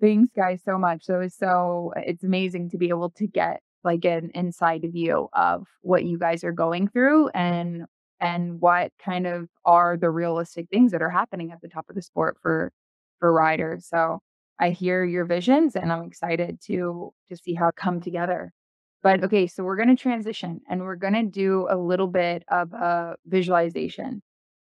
Thanks 0.00 0.30
guys 0.36 0.62
so 0.64 0.78
much. 0.78 1.04
So 1.04 1.20
it's 1.20 1.38
so 1.38 1.92
it's 1.96 2.22
amazing 2.24 2.70
to 2.70 2.78
be 2.78 2.88
able 2.90 3.10
to 3.10 3.26
get 3.26 3.60
like 3.84 4.04
an 4.04 4.30
inside 4.34 4.84
view 4.92 5.28
of 5.32 5.66
what 5.82 6.04
you 6.04 6.18
guys 6.18 6.44
are 6.44 6.52
going 6.52 6.88
through 6.88 7.28
and 7.30 7.86
and 8.20 8.60
what 8.60 8.92
kind 9.02 9.26
of 9.26 9.48
are 9.64 9.96
the 9.96 10.10
realistic 10.10 10.68
things 10.70 10.92
that 10.92 11.02
are 11.02 11.10
happening 11.10 11.52
at 11.52 11.60
the 11.62 11.68
top 11.68 11.86
of 11.88 11.94
the 11.96 12.02
sport 12.02 12.36
for 12.42 12.72
for 13.20 13.32
riders. 13.32 13.86
So 13.88 14.20
I 14.58 14.70
hear 14.70 15.04
your 15.04 15.24
visions 15.24 15.76
and 15.76 15.92
I'm 15.92 16.04
excited 16.04 16.60
to 16.66 17.12
to 17.28 17.36
see 17.36 17.54
how 17.54 17.68
it 17.68 17.76
come 17.76 18.00
together. 18.00 18.52
But 19.02 19.22
okay, 19.24 19.46
so 19.46 19.62
we're 19.62 19.76
going 19.76 19.94
to 19.94 20.02
transition 20.02 20.60
and 20.68 20.82
we're 20.82 20.96
going 20.96 21.14
to 21.14 21.22
do 21.22 21.68
a 21.70 21.76
little 21.76 22.08
bit 22.08 22.42
of 22.48 22.72
a 22.72 23.16
visualization. 23.26 24.22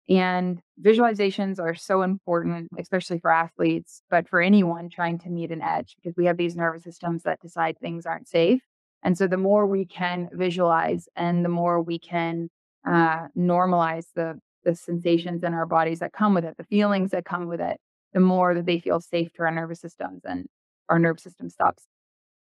And 0.09 0.59
visualizations 0.81 1.59
are 1.59 1.75
so 1.75 2.01
important, 2.01 2.69
especially 2.77 3.19
for 3.19 3.31
athletes, 3.31 4.01
but 4.09 4.27
for 4.27 4.41
anyone 4.41 4.89
trying 4.89 5.19
to 5.19 5.29
meet 5.29 5.51
an 5.51 5.61
edge 5.61 5.95
because 5.95 6.17
we 6.17 6.25
have 6.25 6.37
these 6.37 6.55
nervous 6.55 6.83
systems 6.83 7.23
that 7.23 7.39
decide 7.39 7.77
things 7.79 8.05
aren't 8.05 8.27
safe. 8.27 8.61
And 9.03 9.17
so 9.17 9.27
the 9.27 9.37
more 9.37 9.67
we 9.67 9.85
can 9.85 10.29
visualize 10.33 11.07
and 11.15 11.45
the 11.45 11.49
more 11.49 11.81
we 11.81 11.99
can 11.99 12.49
uh, 12.87 13.27
normalize 13.37 14.05
the 14.15 14.39
the 14.63 14.75
sensations 14.75 15.43
in 15.43 15.53
our 15.53 15.65
bodies 15.65 15.99
that 15.99 16.13
come 16.13 16.35
with 16.35 16.45
it, 16.45 16.55
the 16.57 16.63
feelings 16.63 17.11
that 17.11 17.25
come 17.25 17.47
with 17.47 17.59
it, 17.59 17.77
the 18.14 18.20
more 18.20 18.53
that 18.53 18.66
they 18.66 18.80
feel 18.80 18.99
safe 18.99 19.32
to 19.34 19.43
our 19.43 19.51
nervous 19.51 19.80
systems 19.82 20.22
and 20.26 20.47
our 20.89 20.99
nervous 20.99 21.24
system 21.24 21.49
stops 21.49 21.84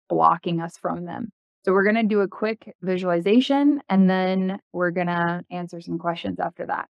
blocking 0.08 0.60
us 0.60 0.76
from 0.76 1.04
them. 1.04 1.30
So 1.64 1.72
we're 1.72 1.84
going 1.84 1.94
to 1.96 2.02
do 2.02 2.20
a 2.20 2.28
quick 2.28 2.74
visualization 2.82 3.80
and 3.88 4.08
then 4.08 4.58
we're 4.72 4.90
going 4.90 5.06
to 5.06 5.42
answer 5.50 5.80
some 5.80 5.98
questions 5.98 6.38
after 6.38 6.66
that. 6.66 6.88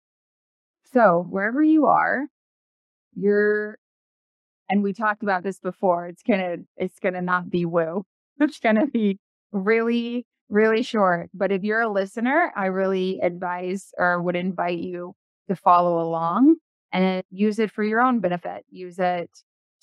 So, 0.93 1.27
wherever 1.29 1.63
you 1.63 1.87
are, 1.87 2.27
you're 3.15 3.79
and 4.69 4.83
we 4.83 4.93
talked 4.93 5.23
about 5.23 5.43
this 5.43 5.59
before. 5.59 6.07
It's 6.07 6.23
going 6.23 6.41
to 6.41 6.65
it's 6.77 6.99
going 6.99 7.15
to 7.15 7.23
not 7.23 7.51
be 7.51 7.65
woo. 7.67 8.05
It's 8.41 8.59
going 8.59 8.77
to 8.77 8.87
be 8.87 9.19
really 9.53 10.27
really 10.49 10.83
short. 10.83 11.31
But 11.35 11.53
if 11.53 11.63
you're 11.63 11.81
a 11.81 11.93
listener, 11.93 12.53
I 12.57 12.67
really 12.67 13.21
advise 13.23 13.91
or 13.99 14.21
would 14.23 14.37
invite 14.37 14.79
you 14.79 15.15
to 15.49 15.57
follow 15.57 16.01
along 16.01 16.57
and 16.93 17.23
use 17.31 17.59
it 17.59 17.71
for 17.71 17.83
your 17.85 18.01
own 18.01 18.21
benefit. 18.21 18.65
Use 18.71 18.99
it 18.99 19.31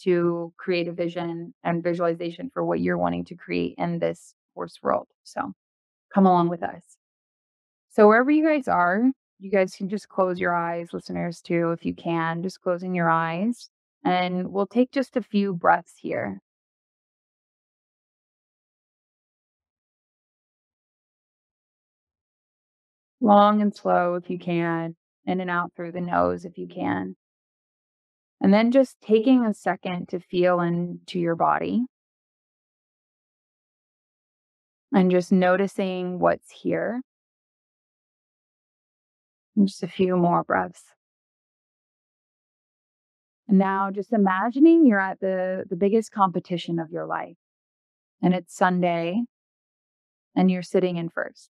to 0.03 0.53
create 0.57 0.88
a 0.88 0.93
vision 0.93 1.53
and 1.64 1.84
visualization 1.84 2.49
for 2.53 2.64
what 2.64 2.80
you're 2.80 2.97
wanting 2.97 3.26
to 3.26 3.36
create 3.36 3.76
in 3.78 3.99
this 3.99 4.34
horse 4.55 4.78
world. 4.82 5.07
So 5.24 5.53
come 6.14 6.26
along 6.26 6.49
with 6.49 6.64
us. 6.64 6.84
So, 7.91 8.07
wherever 8.07 8.32
you 8.32 8.45
guys 8.45 8.68
are, 8.68 9.03
you 9.39 9.51
guys 9.51 9.76
can 9.76 9.89
just 9.89 10.10
close 10.10 10.39
your 10.39 10.55
eyes, 10.55 10.89
listeners, 10.93 11.41
too, 11.41 11.72
if 11.72 11.86
you 11.86 11.93
can, 11.95 12.43
just 12.43 12.62
closing 12.62 12.93
your 12.95 13.10
eyes. 13.10 13.70
And 14.05 14.51
we'll 14.51 14.68
take 14.68 14.91
just 14.91 15.18
a 15.18 15.22
few 15.22 15.53
breaths 15.53 15.95
here. 15.97 16.41
long 23.22 23.62
and 23.62 23.76
slow 23.76 24.16
if 24.16 24.30
you 24.30 24.39
can, 24.39 24.95
in 25.30 25.39
and 25.39 25.49
out 25.49 25.71
through 25.75 25.91
the 25.91 26.01
nose 26.01 26.43
if 26.43 26.57
you 26.57 26.67
can. 26.67 27.15
And 28.41 28.53
then 28.53 28.71
just 28.71 28.99
taking 29.01 29.45
a 29.45 29.53
second 29.53 30.09
to 30.09 30.19
feel 30.19 30.59
into 30.59 31.19
your 31.19 31.36
body 31.36 31.84
and 34.91 35.11
just 35.11 35.32
noticing 35.32 36.19
what's 36.19 36.49
here. 36.49 37.01
And 39.55 39.67
just 39.67 39.84
a 39.84 39.88
few 39.88 40.15
more 40.17 40.43
breaths. 40.43 40.84
And 43.47 43.57
now 43.57 43.91
just 43.91 44.13
imagining 44.13 44.86
you're 44.86 44.99
at 44.99 45.19
the, 45.19 45.65
the 45.69 45.75
biggest 45.75 46.11
competition 46.11 46.80
of 46.80 46.91
your 46.91 47.05
life. 47.05 47.36
And 48.21 48.34
it's 48.34 48.55
Sunday 48.55 49.21
and 50.36 50.49
you're 50.49 50.63
sitting 50.63 50.97
in 50.97 51.09
first 51.09 51.49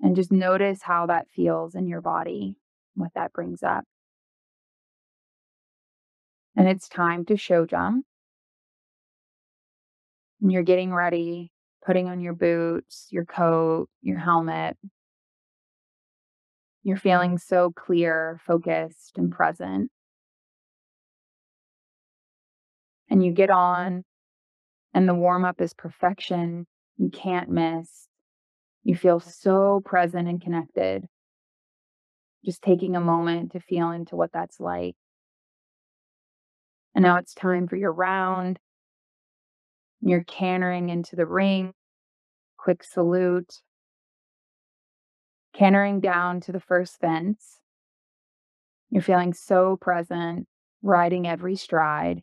and 0.00 0.16
just 0.16 0.30
notice 0.30 0.82
how 0.82 1.06
that 1.06 1.28
feels 1.34 1.74
in 1.74 1.86
your 1.86 2.00
body, 2.00 2.56
what 2.94 3.12
that 3.14 3.32
brings 3.32 3.62
up. 3.62 3.84
And 6.56 6.68
it's 6.68 6.88
time 6.88 7.24
to 7.26 7.36
show 7.36 7.66
jump. 7.66 8.06
And 10.40 10.52
you're 10.52 10.62
getting 10.62 10.92
ready, 10.92 11.50
putting 11.84 12.08
on 12.08 12.20
your 12.20 12.34
boots, 12.34 13.08
your 13.10 13.24
coat, 13.24 13.88
your 14.02 14.18
helmet. 14.18 14.76
You're 16.82 16.96
feeling 16.96 17.38
so 17.38 17.72
clear, 17.72 18.40
focused, 18.46 19.18
and 19.18 19.32
present. 19.32 19.90
And 23.08 23.24
you 23.24 23.32
get 23.32 23.50
on, 23.50 24.04
and 24.94 25.08
the 25.08 25.14
warm 25.14 25.44
up 25.44 25.60
is 25.60 25.74
perfection. 25.74 26.66
You 26.96 27.10
can't 27.10 27.50
miss. 27.50 28.08
You 28.86 28.94
feel 28.94 29.18
so 29.18 29.82
present 29.84 30.28
and 30.28 30.40
connected. 30.40 31.08
Just 32.44 32.62
taking 32.62 32.94
a 32.94 33.00
moment 33.00 33.50
to 33.50 33.60
feel 33.60 33.90
into 33.90 34.14
what 34.14 34.30
that's 34.32 34.60
like. 34.60 34.94
And 36.94 37.02
now 37.02 37.16
it's 37.16 37.34
time 37.34 37.66
for 37.66 37.74
your 37.74 37.92
round. 37.92 38.60
You're 40.02 40.22
cantering 40.22 40.88
into 40.88 41.16
the 41.16 41.26
ring. 41.26 41.72
Quick 42.58 42.84
salute. 42.84 43.60
Cantering 45.52 45.98
down 45.98 46.40
to 46.42 46.52
the 46.52 46.60
first 46.60 47.00
fence. 47.00 47.58
You're 48.90 49.02
feeling 49.02 49.34
so 49.34 49.78
present, 49.80 50.46
riding 50.80 51.26
every 51.26 51.56
stride. 51.56 52.22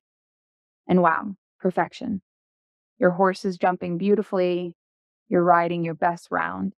And 0.88 1.01
wow, 1.01 1.36
perfection. 1.59 2.22
Your 2.99 3.11
horse 3.11 3.43
is 3.43 3.57
jumping 3.57 3.97
beautifully. 3.97 4.78
You're 5.30 5.44
riding 5.44 5.84
your 5.84 5.96
best 5.96 6.28
round. 6.32 6.74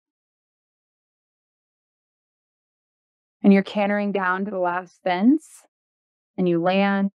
And 3.43 3.54
you're 3.54 3.64
cantering 3.64 4.12
down 4.12 4.46
to 4.46 4.52
the 4.52 4.60
last 4.60 5.00
fence 5.04 5.64
and 6.38 6.50
you 6.50 6.62
land 6.62 7.12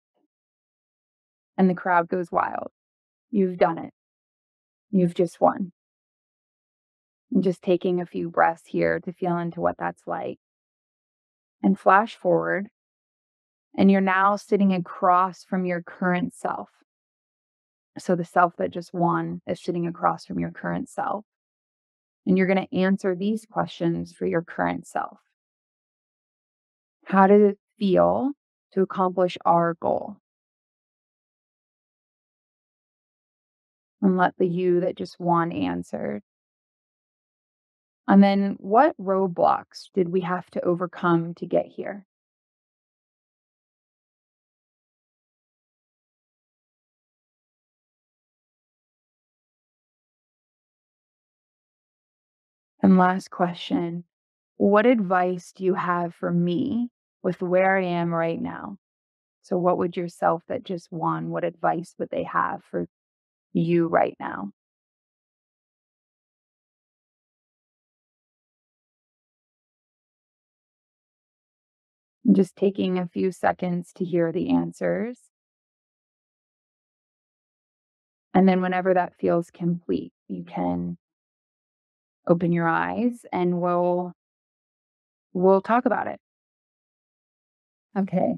and 1.59 1.69
the 1.69 1.75
crowd 1.75 2.07
goes 2.07 2.31
wild. 2.31 2.71
You've 3.29 3.57
done 3.57 3.77
it. 3.77 3.93
You've 4.91 5.13
just 5.13 5.41
won. 5.41 5.73
And 7.31 7.43
just 7.43 7.61
taking 7.61 7.99
a 7.99 8.05
few 8.05 8.29
breaths 8.29 8.63
here 8.65 8.99
to 9.01 9.11
feel 9.11 9.37
into 9.37 9.59
what 9.59 9.75
that's 9.77 10.07
like. 10.07 10.39
And 11.61 11.77
flash 11.77 12.15
forward, 12.15 12.69
and 13.77 13.91
you're 13.91 13.99
now 13.99 14.37
sitting 14.37 14.73
across 14.73 15.43
from 15.43 15.65
your 15.65 15.83
current 15.83 16.33
self. 16.33 16.69
So 17.97 18.15
the 18.15 18.25
self 18.25 18.55
that 18.57 18.71
just 18.71 18.93
won 18.93 19.41
is 19.47 19.61
sitting 19.61 19.87
across 19.87 20.25
from 20.25 20.39
your 20.39 20.51
current 20.51 20.89
self. 20.89 21.25
And 22.25 22.37
you're 22.37 22.47
going 22.47 22.67
to 22.67 22.77
answer 22.77 23.15
these 23.15 23.45
questions 23.49 24.13
for 24.13 24.25
your 24.25 24.41
current 24.41 24.87
self. 24.87 25.17
How 27.05 27.27
did 27.27 27.41
it 27.41 27.57
feel 27.79 28.33
to 28.73 28.81
accomplish 28.81 29.37
our 29.43 29.73
goal? 29.81 30.17
And 34.01 34.17
let 34.17 34.37
the 34.37 34.47
you 34.47 34.81
that 34.81 34.95
just 34.95 35.19
won 35.19 35.51
answer. 35.51 36.21
And 38.07 38.23
then 38.23 38.55
what 38.59 38.95
roadblocks 38.97 39.89
did 39.93 40.09
we 40.09 40.21
have 40.21 40.49
to 40.51 40.61
overcome 40.63 41.33
to 41.35 41.45
get 41.45 41.65
here? 41.65 42.05
And 52.89 52.97
last 52.97 53.29
question 53.29 54.05
What 54.57 54.87
advice 54.87 55.51
do 55.51 55.63
you 55.63 55.75
have 55.75 56.15
for 56.15 56.31
me 56.31 56.89
with 57.21 57.39
where 57.39 57.77
I 57.77 57.83
am 57.83 58.11
right 58.11 58.41
now? 58.41 58.79
So, 59.43 59.57
what 59.59 59.77
would 59.77 59.97
yourself 59.97 60.43
that 60.47 60.63
just 60.63 60.91
won, 60.91 61.29
what 61.29 61.43
advice 61.43 61.95
would 61.99 62.09
they 62.09 62.23
have 62.23 62.63
for 62.65 62.87
you 63.53 63.87
right 63.87 64.17
now? 64.19 64.53
just 72.31 72.55
taking 72.55 72.97
a 72.97 73.07
few 73.07 73.31
seconds 73.31 73.91
to 73.93 74.05
hear 74.05 74.31
the 74.31 74.49
answers. 74.49 75.29
And 78.33 78.47
then, 78.47 78.61
whenever 78.61 78.93
that 78.93 79.15
feels 79.15 79.49
complete, 79.51 80.13
you 80.27 80.43
can 80.43 80.97
open 82.29 82.51
your 82.51 82.67
eyes 82.67 83.25
and 83.33 83.59
we'll 83.59 84.13
we'll 85.33 85.61
talk 85.61 85.85
about 85.85 86.07
it. 86.07 86.19
Okay. 87.97 88.35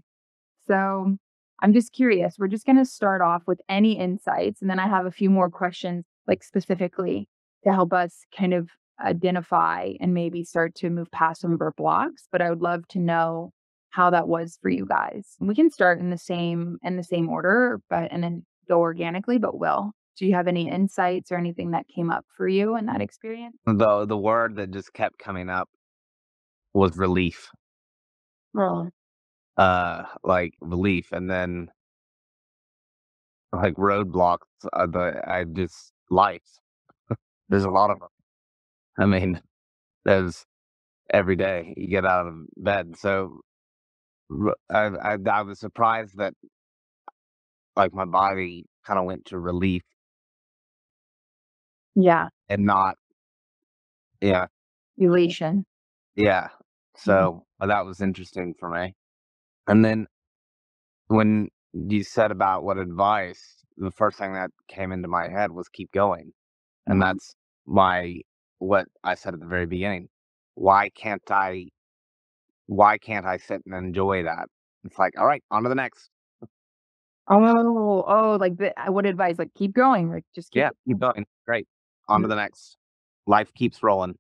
So 0.67 1.17
I'm 1.61 1.73
just 1.73 1.93
curious. 1.93 2.35
We're 2.39 2.47
just 2.47 2.65
going 2.65 2.77
to 2.77 2.85
start 2.85 3.21
off 3.21 3.43
with 3.45 3.61
any 3.69 3.97
insights. 3.97 4.61
And 4.61 4.69
then 4.69 4.79
I 4.79 4.87
have 4.87 5.05
a 5.05 5.11
few 5.11 5.29
more 5.29 5.49
questions, 5.49 6.05
like 6.27 6.43
specifically 6.43 7.27
to 7.63 7.71
help 7.71 7.93
us 7.93 8.25
kind 8.35 8.53
of 8.53 8.69
identify 9.03 9.93
and 9.99 10.13
maybe 10.13 10.43
start 10.43 10.75
to 10.75 10.89
move 10.89 11.11
past 11.11 11.41
some 11.41 11.53
of 11.53 11.61
our 11.61 11.73
blocks. 11.73 12.27
But 12.31 12.41
I 12.41 12.49
would 12.49 12.61
love 12.61 12.87
to 12.89 12.99
know 12.99 13.51
how 13.89 14.09
that 14.09 14.27
was 14.27 14.57
for 14.61 14.69
you 14.69 14.85
guys. 14.85 15.35
We 15.39 15.53
can 15.53 15.69
start 15.69 15.99
in 15.99 16.09
the 16.09 16.17
same 16.17 16.77
in 16.83 16.95
the 16.95 17.03
same 17.03 17.29
order, 17.29 17.79
but 17.89 18.11
and 18.11 18.23
then 18.23 18.45
go 18.67 18.79
organically. 18.79 19.37
But 19.37 19.59
Will, 19.59 19.91
do 20.17 20.25
you 20.25 20.33
have 20.33 20.47
any 20.47 20.69
insights 20.69 21.31
or 21.31 21.37
anything 21.37 21.71
that 21.71 21.87
came 21.87 22.11
up 22.11 22.25
for 22.35 22.47
you 22.47 22.75
in 22.75 22.85
that 22.87 23.01
experience? 23.01 23.57
The 23.65 24.05
the 24.05 24.17
word 24.17 24.55
that 24.57 24.71
just 24.71 24.93
kept 24.93 25.17
coming 25.17 25.49
up 25.49 25.69
was 26.73 26.97
relief. 26.97 27.49
Oh. 28.57 28.89
Uh, 29.57 30.03
like 30.23 30.53
relief, 30.61 31.11
and 31.11 31.29
then 31.29 31.69
like 33.53 33.75
roadblocks. 33.75 34.39
Uh, 34.73 34.87
the 34.87 35.21
I 35.27 35.43
just 35.43 35.91
life. 36.09 36.41
There's 37.49 37.65
a 37.65 37.69
lot 37.69 37.89
of 37.89 37.99
them. 37.99 38.09
I 38.97 39.05
mean, 39.05 39.41
there's 40.05 40.45
every 41.13 41.35
day 41.35 41.73
you 41.77 41.87
get 41.87 42.05
out 42.05 42.27
of 42.27 42.33
bed. 42.57 42.95
So 42.97 43.41
I, 44.69 44.87
I, 44.87 45.17
I 45.31 45.41
was 45.41 45.59
surprised 45.59 46.17
that 46.17 46.33
like 47.75 47.93
my 47.93 48.05
body 48.05 48.65
kind 48.85 48.99
of 48.99 49.05
went 49.05 49.25
to 49.25 49.39
relief 49.39 49.83
Yeah. 51.95 52.29
and 52.49 52.65
not, 52.65 52.97
yeah, 54.21 54.47
Elation. 54.97 55.65
yeah. 56.15 56.49
Mhm. 57.07 57.31
So 57.31 57.45
uh, 57.59 57.67
that 57.67 57.85
was 57.85 58.01
interesting 58.01 58.53
for 58.59 58.69
me. 58.69 58.95
And 59.67 59.83
then 59.85 60.07
when 61.07 61.49
you 61.73 62.03
said 62.03 62.31
about 62.31 62.63
what 62.63 62.77
advice, 62.77 63.63
the 63.77 63.91
first 63.91 64.17
thing 64.17 64.33
that 64.33 64.51
came 64.67 64.91
into 64.91 65.07
my 65.07 65.29
head 65.29 65.51
was 65.51 65.69
keep 65.69 65.91
going. 65.91 66.33
And 66.87 67.01
Mhm. 67.01 67.01
that's 67.01 67.35
my, 67.65 68.21
what 68.59 68.87
I 69.03 69.15
said 69.15 69.33
at 69.33 69.39
the 69.39 69.45
very 69.47 69.65
beginning. 69.65 70.09
Why 70.55 70.89
can't 70.89 71.23
I, 71.31 71.67
why 72.67 72.97
can't 72.97 73.25
I 73.25 73.37
sit 73.37 73.61
and 73.65 73.75
enjoy 73.75 74.23
that? 74.23 74.47
It's 74.83 74.97
like, 74.97 75.13
all 75.19 75.25
right, 75.27 75.43
on 75.51 75.63
to 75.63 75.69
the 75.69 75.75
next. 75.75 76.09
Oh, 77.27 78.03
oh, 78.07 78.37
like 78.39 78.57
the, 78.57 78.77
uh, 78.79 78.91
what 78.91 79.05
advice? 79.05 79.39
Like 79.39 79.53
keep 79.55 79.73
going. 79.73 80.09
Like 80.11 80.25
just 80.35 80.51
keep. 80.51 80.61
Yeah, 80.61 80.69
keep 80.87 80.99
going. 80.99 81.25
Great. 81.45 81.67
On 82.11 82.21
to 82.21 82.27
the 82.27 82.35
next. 82.35 82.77
Life 83.27 83.53
keeps 83.53 83.81
rolling. 83.83 84.17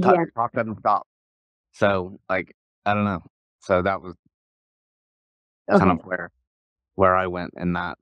Talk, 0.00 0.16
Yeah. 0.16 0.24
talk 0.34 0.52
doesn't 0.52 0.78
stop. 0.80 1.06
So, 1.72 2.18
like, 2.28 2.54
I 2.84 2.94
don't 2.94 3.04
know. 3.04 3.22
So 3.60 3.82
that 3.82 4.02
was 4.02 4.14
kind 5.68 5.90
of 5.90 6.04
where 6.04 6.30
where 6.94 7.16
I 7.16 7.26
went 7.26 7.52
in 7.56 7.72
that. 7.74 7.96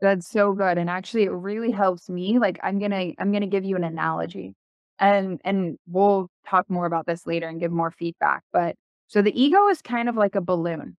That's 0.00 0.28
so 0.28 0.52
good. 0.52 0.76
And 0.76 0.90
actually 0.90 1.22
it 1.22 1.30
really 1.30 1.70
helps 1.70 2.10
me. 2.10 2.38
Like 2.38 2.58
I'm 2.62 2.78
gonna 2.78 3.12
I'm 3.18 3.32
gonna 3.32 3.46
give 3.46 3.64
you 3.64 3.76
an 3.76 3.84
analogy. 3.84 4.54
And 4.98 5.40
and 5.44 5.78
we'll 5.86 6.28
talk 6.46 6.68
more 6.68 6.86
about 6.86 7.06
this 7.06 7.26
later 7.26 7.48
and 7.48 7.60
give 7.60 7.72
more 7.72 7.90
feedback. 7.90 8.42
But 8.52 8.76
so 9.06 9.22
the 9.22 9.40
ego 9.40 9.68
is 9.68 9.80
kind 9.80 10.08
of 10.08 10.16
like 10.16 10.34
a 10.34 10.40
balloon. 10.40 10.96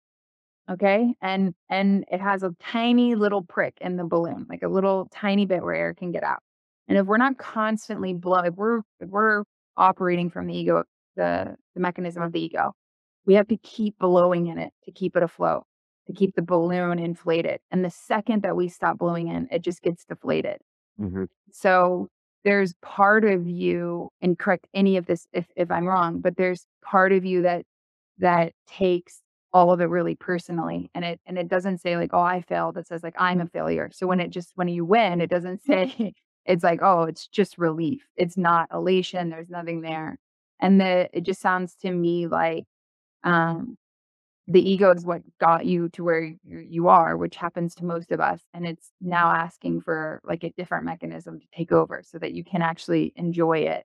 Okay. 0.70 1.14
And 1.20 1.54
and 1.68 2.04
it 2.10 2.20
has 2.20 2.42
a 2.42 2.54
tiny 2.60 3.14
little 3.16 3.42
prick 3.42 3.74
in 3.80 3.96
the 3.96 4.04
balloon, 4.04 4.46
like 4.48 4.62
a 4.62 4.68
little 4.68 5.08
tiny 5.12 5.44
bit 5.46 5.62
where 5.62 5.74
air 5.74 5.92
can 5.94 6.12
get 6.12 6.22
out. 6.24 6.42
And 6.88 6.98
if 6.98 7.06
we're 7.06 7.16
not 7.16 7.38
constantly 7.38 8.14
blowing, 8.14 8.46
if 8.46 8.54
we're 8.54 8.82
we're 9.00 9.44
operating 9.76 10.30
from 10.30 10.46
the 10.46 10.56
ego, 10.56 10.84
the 11.16 11.56
the 11.74 11.80
mechanism 11.80 12.22
of 12.22 12.32
the 12.32 12.40
ego, 12.40 12.72
we 13.26 13.34
have 13.34 13.48
to 13.48 13.56
keep 13.56 13.98
blowing 13.98 14.46
in 14.46 14.58
it 14.58 14.72
to 14.84 14.92
keep 14.92 15.16
it 15.16 15.22
afloat 15.22 15.64
to 16.06 16.12
keep 16.12 16.34
the 16.34 16.42
balloon 16.42 16.98
inflated. 16.98 17.60
And 17.70 17.84
the 17.84 17.90
second 17.90 18.42
that 18.42 18.56
we 18.56 18.68
stop 18.68 18.98
blowing 18.98 19.28
in, 19.28 19.48
it 19.50 19.62
just 19.62 19.82
gets 19.82 20.04
deflated. 20.04 20.58
Mm-hmm. 21.00 21.24
So 21.50 22.08
there's 22.44 22.74
part 22.80 23.24
of 23.24 23.48
you, 23.48 24.10
and 24.20 24.38
correct 24.38 24.66
any 24.72 24.96
of 24.96 25.06
this 25.06 25.26
if, 25.32 25.46
if 25.56 25.70
I'm 25.70 25.86
wrong, 25.86 26.20
but 26.20 26.36
there's 26.36 26.66
part 26.84 27.12
of 27.12 27.24
you 27.24 27.42
that 27.42 27.64
that 28.18 28.52
takes 28.66 29.20
all 29.52 29.72
of 29.72 29.80
it 29.80 29.86
really 29.86 30.14
personally. 30.14 30.90
And 30.94 31.04
it 31.04 31.20
and 31.26 31.38
it 31.38 31.48
doesn't 31.48 31.78
say 31.78 31.96
like, 31.96 32.10
oh, 32.12 32.20
I 32.20 32.42
failed. 32.42 32.76
It 32.78 32.86
says 32.86 33.02
like 33.02 33.16
I'm 33.18 33.40
a 33.40 33.46
failure. 33.46 33.90
So 33.92 34.06
when 34.06 34.20
it 34.20 34.30
just 34.30 34.52
when 34.54 34.68
you 34.68 34.84
win, 34.84 35.20
it 35.20 35.30
doesn't 35.30 35.62
say 35.66 36.14
it's 36.46 36.64
like, 36.64 36.80
oh, 36.82 37.02
it's 37.02 37.26
just 37.26 37.58
relief. 37.58 38.06
It's 38.16 38.36
not 38.36 38.68
elation. 38.72 39.30
There's 39.30 39.50
nothing 39.50 39.80
there. 39.80 40.18
And 40.60 40.80
the 40.80 41.08
it 41.12 41.22
just 41.22 41.40
sounds 41.40 41.74
to 41.82 41.90
me 41.90 42.26
like 42.26 42.64
um 43.24 43.76
the 44.48 44.60
ego 44.70 44.92
is 44.92 45.04
what 45.04 45.22
got 45.40 45.66
you 45.66 45.88
to 45.90 46.04
where 46.04 46.32
you 46.44 46.86
are, 46.88 47.16
which 47.16 47.34
happens 47.34 47.74
to 47.74 47.84
most 47.84 48.12
of 48.12 48.20
us. 48.20 48.40
And 48.54 48.64
it's 48.64 48.92
now 49.00 49.32
asking 49.32 49.80
for 49.80 50.20
like 50.24 50.44
a 50.44 50.50
different 50.56 50.84
mechanism 50.84 51.40
to 51.40 51.46
take 51.52 51.72
over 51.72 52.02
so 52.04 52.18
that 52.20 52.32
you 52.32 52.44
can 52.44 52.62
actually 52.62 53.12
enjoy 53.16 53.58
it 53.60 53.84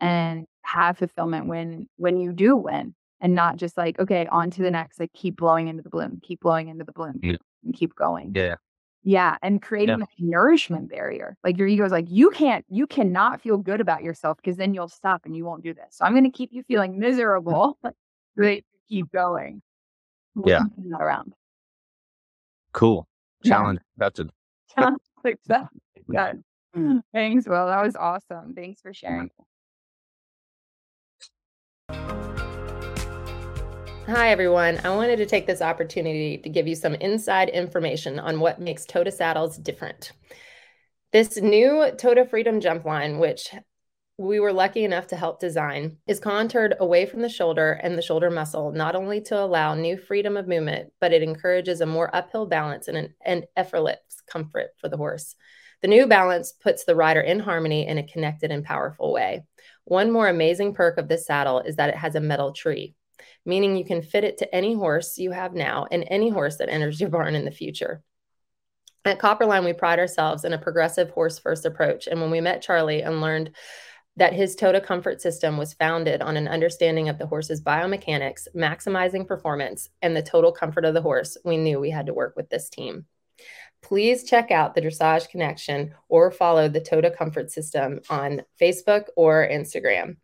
and 0.00 0.46
have 0.62 0.98
fulfillment 0.98 1.46
when 1.46 1.88
when 1.96 2.18
you 2.20 2.32
do 2.32 2.56
win 2.56 2.94
and 3.20 3.34
not 3.34 3.56
just 3.56 3.76
like, 3.76 3.98
okay, 4.00 4.26
on 4.26 4.50
to 4.50 4.62
the 4.62 4.70
next, 4.70 4.98
like 4.98 5.12
keep 5.12 5.36
blowing 5.36 5.68
into 5.68 5.82
the 5.82 5.90
balloon, 5.90 6.20
keep 6.22 6.40
blowing 6.40 6.68
into 6.68 6.84
the 6.84 6.92
balloon 6.92 7.20
Yeah. 7.22 7.36
and 7.64 7.74
keep 7.74 7.94
going. 7.94 8.32
Yeah. 8.34 8.56
Yeah. 9.02 9.36
And 9.42 9.62
creating 9.62 10.02
a 10.02 10.06
nourishment 10.18 10.90
barrier. 10.90 11.36
Like 11.42 11.56
your 11.58 11.66
ego 11.66 11.84
is 11.84 11.92
like, 11.92 12.06
you 12.08 12.30
can't, 12.30 12.64
you 12.68 12.86
cannot 12.86 13.40
feel 13.40 13.56
good 13.56 13.80
about 13.80 14.02
yourself 14.02 14.36
because 14.36 14.56
then 14.56 14.74
you'll 14.74 14.88
stop 14.88 15.22
and 15.24 15.34
you 15.34 15.44
won't 15.44 15.62
do 15.62 15.72
this. 15.72 15.86
So 15.90 16.04
I'm 16.04 16.12
going 16.12 16.24
to 16.24 16.30
keep 16.30 16.50
you 16.52 16.62
feeling 16.64 16.98
miserable, 16.98 17.78
that 18.36 18.62
keep 18.88 19.10
going. 19.10 19.62
Yeah. 20.44 20.60
that 20.90 21.00
around. 21.00 21.34
Cool. 22.72 23.08
Yeah. 23.42 23.50
Challenge 23.50 23.80
accepted. 23.96 24.30
Sounds 24.78 25.00
like 25.24 25.40
that. 25.46 25.68
Good. 26.08 26.44
Thanks, 27.12 27.48
Will. 27.48 27.66
That 27.66 27.82
was 27.82 27.96
awesome. 27.96 28.54
Thanks 28.54 28.80
for 28.80 28.92
sharing. 28.94 29.30
Hi, 34.10 34.32
everyone. 34.32 34.80
I 34.82 34.90
wanted 34.96 35.18
to 35.18 35.26
take 35.26 35.46
this 35.46 35.62
opportunity 35.62 36.36
to 36.38 36.48
give 36.48 36.66
you 36.66 36.74
some 36.74 36.96
inside 36.96 37.48
information 37.48 38.18
on 38.18 38.40
what 38.40 38.60
makes 38.60 38.84
Toda 38.84 39.12
saddles 39.12 39.56
different. 39.56 40.10
This 41.12 41.36
new 41.36 41.92
Toda 41.96 42.26
Freedom 42.26 42.58
Jump 42.60 42.84
Line, 42.84 43.20
which 43.20 43.54
we 44.18 44.40
were 44.40 44.52
lucky 44.52 44.82
enough 44.82 45.06
to 45.08 45.16
help 45.16 45.38
design, 45.38 45.98
is 46.08 46.18
contoured 46.18 46.74
away 46.80 47.06
from 47.06 47.22
the 47.22 47.28
shoulder 47.28 47.78
and 47.84 47.96
the 47.96 48.02
shoulder 48.02 48.30
muscle, 48.30 48.72
not 48.72 48.96
only 48.96 49.20
to 49.20 49.38
allow 49.38 49.76
new 49.76 49.96
freedom 49.96 50.36
of 50.36 50.48
movement, 50.48 50.92
but 51.00 51.12
it 51.12 51.22
encourages 51.22 51.80
a 51.80 51.86
more 51.86 52.12
uphill 52.12 52.46
balance 52.46 52.88
and 52.88 52.96
an 52.96 53.14
and 53.24 53.44
effortless 53.56 54.00
comfort 54.26 54.70
for 54.80 54.88
the 54.88 54.96
horse. 54.96 55.36
The 55.82 55.88
new 55.88 56.08
balance 56.08 56.50
puts 56.50 56.84
the 56.84 56.96
rider 56.96 57.20
in 57.20 57.38
harmony 57.38 57.86
in 57.86 57.96
a 57.96 58.02
connected 58.02 58.50
and 58.50 58.64
powerful 58.64 59.12
way. 59.12 59.44
One 59.84 60.10
more 60.10 60.26
amazing 60.26 60.74
perk 60.74 60.98
of 60.98 61.06
this 61.06 61.26
saddle 61.26 61.60
is 61.60 61.76
that 61.76 61.90
it 61.90 61.96
has 61.96 62.16
a 62.16 62.20
metal 62.20 62.52
tree 62.52 62.96
meaning 63.44 63.76
you 63.76 63.84
can 63.84 64.02
fit 64.02 64.24
it 64.24 64.38
to 64.38 64.54
any 64.54 64.74
horse 64.74 65.18
you 65.18 65.30
have 65.30 65.54
now 65.54 65.86
and 65.90 66.04
any 66.08 66.28
horse 66.28 66.56
that 66.56 66.68
enters 66.68 67.00
your 67.00 67.10
barn 67.10 67.34
in 67.34 67.44
the 67.44 67.50
future. 67.50 68.02
At 69.04 69.18
Copperline, 69.18 69.64
we 69.64 69.72
pride 69.72 69.98
ourselves 69.98 70.44
in 70.44 70.52
a 70.52 70.58
progressive 70.58 71.10
horse 71.10 71.38
first 71.38 71.64
approach. 71.64 72.06
And 72.06 72.20
when 72.20 72.30
we 72.30 72.40
met 72.40 72.62
Charlie 72.62 73.02
and 73.02 73.20
learned 73.20 73.50
that 74.16 74.34
his 74.34 74.54
Toda 74.54 74.80
comfort 74.80 75.22
system 75.22 75.56
was 75.56 75.72
founded 75.72 76.20
on 76.20 76.36
an 76.36 76.48
understanding 76.48 77.08
of 77.08 77.16
the 77.16 77.26
horse's 77.26 77.62
biomechanics, 77.62 78.48
maximizing 78.54 79.26
performance, 79.26 79.88
and 80.02 80.14
the 80.14 80.22
total 80.22 80.52
comfort 80.52 80.84
of 80.84 80.92
the 80.92 81.00
horse, 81.00 81.38
we 81.44 81.56
knew 81.56 81.80
we 81.80 81.90
had 81.90 82.06
to 82.06 82.14
work 82.14 82.34
with 82.36 82.50
this 82.50 82.68
team. 82.68 83.06
Please 83.82 84.24
check 84.24 84.50
out 84.50 84.74
the 84.74 84.82
Dressage 84.82 85.30
Connection 85.30 85.94
or 86.08 86.30
follow 86.30 86.68
the 86.68 86.80
Toda 86.80 87.10
Comfort 87.10 87.50
System 87.50 88.00
on 88.10 88.42
Facebook 88.60 89.04
or 89.16 89.48
Instagram. 89.50 90.16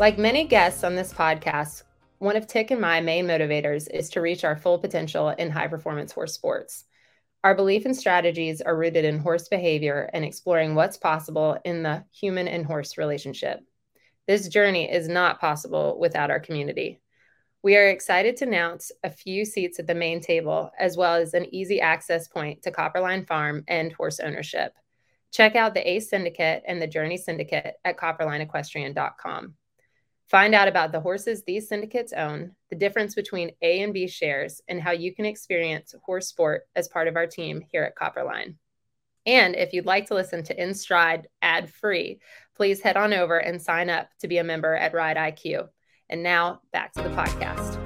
Like 0.00 0.16
many 0.16 0.44
guests 0.44 0.84
on 0.84 0.94
this 0.94 1.12
podcast, 1.12 1.82
one 2.18 2.36
of 2.36 2.46
Tick 2.46 2.70
and 2.70 2.80
my 2.80 3.00
main 3.00 3.26
motivators 3.26 3.88
is 3.92 4.08
to 4.10 4.20
reach 4.20 4.44
our 4.44 4.54
full 4.54 4.78
potential 4.78 5.30
in 5.30 5.50
high 5.50 5.66
performance 5.66 6.12
horse 6.12 6.34
sports. 6.34 6.84
Our 7.42 7.56
belief 7.56 7.84
and 7.84 7.96
strategies 7.96 8.60
are 8.60 8.76
rooted 8.76 9.04
in 9.04 9.18
horse 9.18 9.48
behavior 9.48 10.08
and 10.12 10.24
exploring 10.24 10.76
what's 10.76 10.96
possible 10.96 11.58
in 11.64 11.82
the 11.82 12.04
human 12.12 12.46
and 12.46 12.64
horse 12.64 12.96
relationship. 12.96 13.58
This 14.28 14.46
journey 14.46 14.88
is 14.88 15.08
not 15.08 15.40
possible 15.40 15.98
without 15.98 16.30
our 16.30 16.38
community. 16.38 17.00
We 17.64 17.76
are 17.76 17.88
excited 17.88 18.36
to 18.36 18.44
announce 18.44 18.92
a 19.02 19.10
few 19.10 19.44
seats 19.44 19.80
at 19.80 19.88
the 19.88 19.96
main 19.96 20.20
table, 20.20 20.70
as 20.78 20.96
well 20.96 21.14
as 21.14 21.34
an 21.34 21.52
easy 21.52 21.80
access 21.80 22.28
point 22.28 22.62
to 22.62 22.70
Copperline 22.70 23.26
Farm 23.26 23.64
and 23.66 23.92
horse 23.92 24.20
ownership. 24.20 24.74
Check 25.32 25.56
out 25.56 25.74
the 25.74 25.90
ACE 25.90 26.08
Syndicate 26.08 26.62
and 26.68 26.80
the 26.80 26.86
Journey 26.86 27.16
Syndicate 27.16 27.74
at 27.84 27.96
copperlineequestrian.com. 27.96 29.54
Find 30.28 30.54
out 30.54 30.68
about 30.68 30.92
the 30.92 31.00
horses 31.00 31.42
these 31.42 31.68
syndicates 31.68 32.12
own, 32.12 32.52
the 32.68 32.76
difference 32.76 33.14
between 33.14 33.52
A 33.62 33.80
and 33.80 33.94
B 33.94 34.06
shares, 34.06 34.60
and 34.68 34.78
how 34.78 34.90
you 34.90 35.14
can 35.14 35.24
experience 35.24 35.94
horse 36.04 36.28
sport 36.28 36.64
as 36.76 36.86
part 36.86 37.08
of 37.08 37.16
our 37.16 37.26
team 37.26 37.64
here 37.72 37.82
at 37.82 37.96
Copperline. 37.96 38.56
And 39.24 39.56
if 39.56 39.72
you'd 39.72 39.86
like 39.86 40.08
to 40.08 40.14
listen 40.14 40.42
to 40.44 40.62
In 40.62 40.74
Stride 40.74 41.28
ad 41.40 41.72
free, 41.72 42.20
please 42.54 42.82
head 42.82 42.98
on 42.98 43.14
over 43.14 43.38
and 43.38 43.60
sign 43.60 43.88
up 43.88 44.10
to 44.20 44.28
be 44.28 44.36
a 44.36 44.44
member 44.44 44.74
at 44.74 44.92
Ride 44.92 45.16
IQ. 45.16 45.68
And 46.10 46.22
now 46.22 46.60
back 46.74 46.92
to 46.92 47.02
the 47.02 47.08
podcast. 47.08 47.82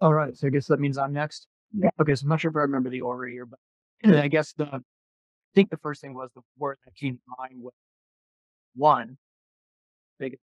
All 0.00 0.14
right. 0.14 0.34
So 0.34 0.46
I 0.46 0.50
guess 0.50 0.68
that 0.68 0.80
means 0.80 0.96
I'm 0.96 1.12
next. 1.12 1.48
Yeah. 1.76 1.90
Okay. 2.00 2.14
So 2.14 2.24
I'm 2.24 2.30
not 2.30 2.40
sure 2.40 2.50
if 2.50 2.56
I 2.56 2.60
remember 2.60 2.88
the 2.88 3.02
order 3.02 3.26
here, 3.26 3.44
but 3.44 3.58
I 4.06 4.28
guess 4.28 4.54
the 4.54 4.82
think 5.54 5.70
the 5.70 5.76
first 5.78 6.00
thing 6.00 6.14
was 6.14 6.30
the 6.34 6.42
word 6.58 6.78
that 6.84 6.94
came 6.94 7.16
to 7.16 7.22
mind 7.38 7.62
was 7.62 7.72
one 8.74 9.16
big 10.18 10.36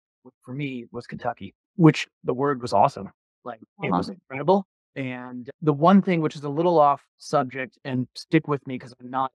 for 0.42 0.52
me 0.52 0.84
was 0.92 1.06
Kentucky, 1.06 1.54
which 1.76 2.06
the 2.24 2.34
word 2.34 2.61
was 2.61 2.72
awesome. 2.72 3.11
Like 3.44 3.61
it 3.82 3.90
was 3.90 4.09
incredible. 4.09 4.66
And 4.96 5.48
the 5.62 5.72
one 5.72 6.02
thing 6.02 6.20
which 6.20 6.36
is 6.36 6.42
a 6.42 6.48
little 6.48 6.78
off 6.78 7.02
subject 7.18 7.78
and 7.84 8.09
stick 8.14 8.48
with 8.48 8.66
me 8.66 8.74
because 8.74 8.94
I'm 9.00 9.11
not 9.11 9.30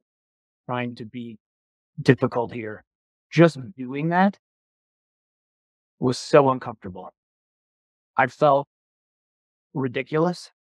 trying 0.65 0.95
to 0.95 1.05
be 1.05 1.37
difficult 2.01 2.51
here. 2.51 2.83
Just 3.31 3.57
doing 3.77 4.09
that 4.09 4.37
was 5.99 6.17
so 6.17 6.49
uncomfortable. 6.49 7.11
I 8.17 8.27
felt 8.27 8.67
ridiculous 9.73 10.51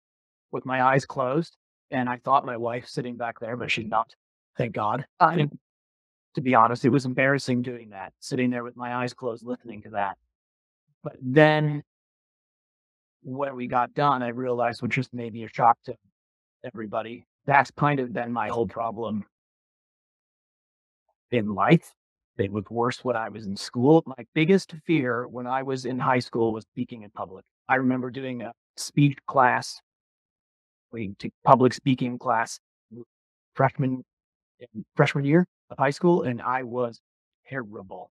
with 0.53 0.65
my 0.65 0.83
eyes 0.83 1.05
closed. 1.05 1.57
And 1.91 2.09
I 2.09 2.17
thought 2.17 2.47
my 2.47 2.57
wife 2.57 2.87
sitting 2.87 3.17
back 3.17 3.39
there, 3.39 3.55
but 3.55 3.71
she's 3.71 3.87
not. 3.87 4.15
Thank 4.57 4.75
God. 4.75 5.05
I 5.21 5.35
think, 5.35 5.53
um 5.53 5.59
to 6.35 6.41
be 6.41 6.55
honest, 6.55 6.85
it 6.85 6.89
was 6.89 7.05
embarrassing 7.05 7.63
doing 7.63 7.91
that, 7.91 8.13
sitting 8.21 8.51
there 8.51 8.65
with 8.65 8.77
my 8.77 8.95
eyes 8.97 9.13
closed, 9.13 9.45
listening 9.45 9.83
to 9.83 9.91
that. 9.91 10.17
But 11.05 11.17
then 11.21 11.83
when 13.23 13.55
we 13.55 13.67
got 13.67 13.93
done, 13.95 14.23
I 14.23 14.29
realized, 14.29 14.83
which 14.83 14.93
just 14.93 15.13
made 15.13 15.35
me 15.35 15.45
a 15.45 15.49
shock 15.49 15.77
to 15.85 15.95
everybody, 16.65 17.27
that's 17.45 17.71
kind 17.73 18.01
of 18.01 18.13
been 18.13 18.33
my 18.33 18.49
whole 18.49 18.67
problem 18.67 19.25
in 21.31 21.55
life. 21.55 21.93
It 22.39 22.51
was 22.51 22.65
worse 22.71 23.05
when 23.05 23.15
I 23.15 23.29
was 23.29 23.47
in 23.47 23.57
school. 23.57 24.03
My 24.07 24.25
biggest 24.35 24.75
fear 24.87 25.29
when 25.29 25.47
I 25.47 25.63
was 25.63 25.85
in 25.85 25.99
high 25.99 26.21
school 26.21 26.53
was 26.53 26.65
speaking 26.65 27.03
in 27.03 27.11
public. 27.11 27.45
I 27.69 27.75
remember 27.77 28.11
doing 28.11 28.41
a 28.43 28.53
speech 28.77 29.19
class, 29.27 29.81
we 30.93 31.15
took 31.19 31.33
public 31.45 31.75
speaking 31.75 32.19
class 32.19 32.59
freshman 33.55 34.03
freshman 34.97 35.25
year 35.25 35.47
of 35.71 35.79
high 35.79 35.91
school, 35.91 36.23
and 36.23 36.41
I 36.43 36.63
was 36.63 37.01
terrible, 37.49 38.11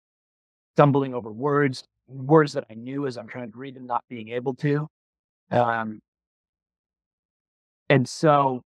stumbling 0.76 1.14
over 1.14 1.32
words, 1.32 1.84
words 2.08 2.54
that 2.54 2.66
I 2.70 2.74
knew 2.74 3.08
as 3.08 3.18
I'm 3.18 3.28
trying 3.28 3.52
to 3.52 3.58
read 3.58 3.76
them, 3.76 3.86
not 3.86 4.04
being 4.10 4.30
able 4.30 4.56
to. 4.56 4.88
Um, 5.49 5.99
and 7.89 8.08
so 8.08 8.62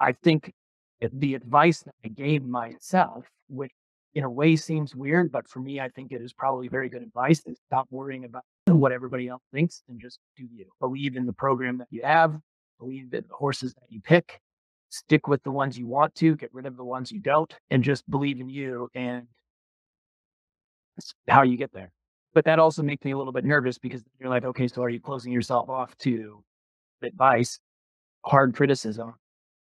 I 0.00 0.12
think 0.12 0.52
the 1.00 1.34
advice 1.34 1.80
that 1.80 1.94
I 2.04 2.08
gave 2.08 2.44
myself, 2.44 3.24
which 3.48 3.72
in 4.14 4.24
a 4.24 4.30
way 4.30 4.56
seems 4.56 4.94
weird, 4.94 5.30
but 5.30 5.48
for 5.48 5.60
me, 5.60 5.80
I 5.80 5.88
think 5.88 6.12
it 6.12 6.20
is 6.20 6.32
probably 6.32 6.68
very 6.68 6.88
good 6.88 7.02
advice 7.02 7.42
is 7.46 7.58
stop 7.66 7.86
worrying 7.90 8.24
about 8.24 8.42
what 8.66 8.92
everybody 8.92 9.28
else 9.28 9.42
thinks 9.52 9.82
and 9.88 10.00
just 10.00 10.18
do 10.36 10.46
you. 10.52 10.66
Believe 10.80 11.16
in 11.16 11.24
the 11.24 11.32
program 11.32 11.78
that 11.78 11.88
you 11.90 12.02
have, 12.02 12.38
believe 12.78 13.04
in 13.04 13.24
the 13.28 13.34
horses 13.34 13.74
that 13.74 13.86
you 13.88 14.00
pick, 14.00 14.40
stick 14.90 15.28
with 15.28 15.42
the 15.42 15.50
ones 15.50 15.78
you 15.78 15.86
want 15.86 16.14
to, 16.16 16.36
get 16.36 16.52
rid 16.52 16.66
of 16.66 16.76
the 16.76 16.84
ones 16.84 17.12
you 17.12 17.20
don't, 17.20 17.52
and 17.70 17.82
just 17.82 18.08
believe 18.10 18.40
in 18.40 18.48
you. 18.48 18.88
And 18.94 19.26
that's 20.96 21.14
how 21.28 21.42
you 21.42 21.56
get 21.56 21.72
there. 21.72 21.92
But 22.34 22.44
that 22.44 22.58
also 22.58 22.82
makes 22.82 23.04
me 23.04 23.12
a 23.12 23.18
little 23.18 23.32
bit 23.32 23.44
nervous 23.44 23.78
because 23.78 24.02
you're 24.18 24.28
like, 24.28 24.44
okay, 24.44 24.68
so 24.68 24.82
are 24.82 24.88
you 24.88 25.00
closing 25.00 25.32
yourself 25.32 25.68
off 25.68 25.96
to 25.98 26.42
advice, 27.02 27.58
hard 28.24 28.54
criticism 28.54 29.14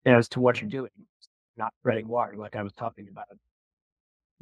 as 0.05 0.29
to 0.31 0.41
what 0.41 0.61
you're 0.61 0.71
doing, 0.71 0.91
not 1.57 1.73
treading 1.83 2.09
water, 2.09 2.37
like 2.37 2.57
I 2.57 2.63
was 2.63 2.73
talking 2.73 3.09
about? 3.11 3.27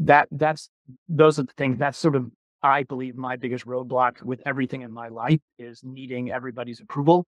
That 0.00 0.28
that's 0.32 0.70
those 1.08 1.38
are 1.38 1.44
the 1.44 1.52
things. 1.56 1.78
That's 1.78 1.98
sort 1.98 2.16
of 2.16 2.30
I 2.62 2.82
believe 2.82 3.14
my 3.14 3.36
biggest 3.36 3.66
roadblock 3.66 4.22
with 4.22 4.40
everything 4.46 4.80
in 4.80 4.90
my 4.90 5.08
life 5.08 5.40
is 5.58 5.82
needing 5.84 6.32
everybody's 6.32 6.80
approval. 6.80 7.26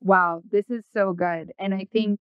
Wow, 0.00 0.42
this 0.50 0.70
is 0.70 0.84
so 0.94 1.12
good. 1.12 1.52
And 1.58 1.74
I 1.74 1.86
think 1.92 2.20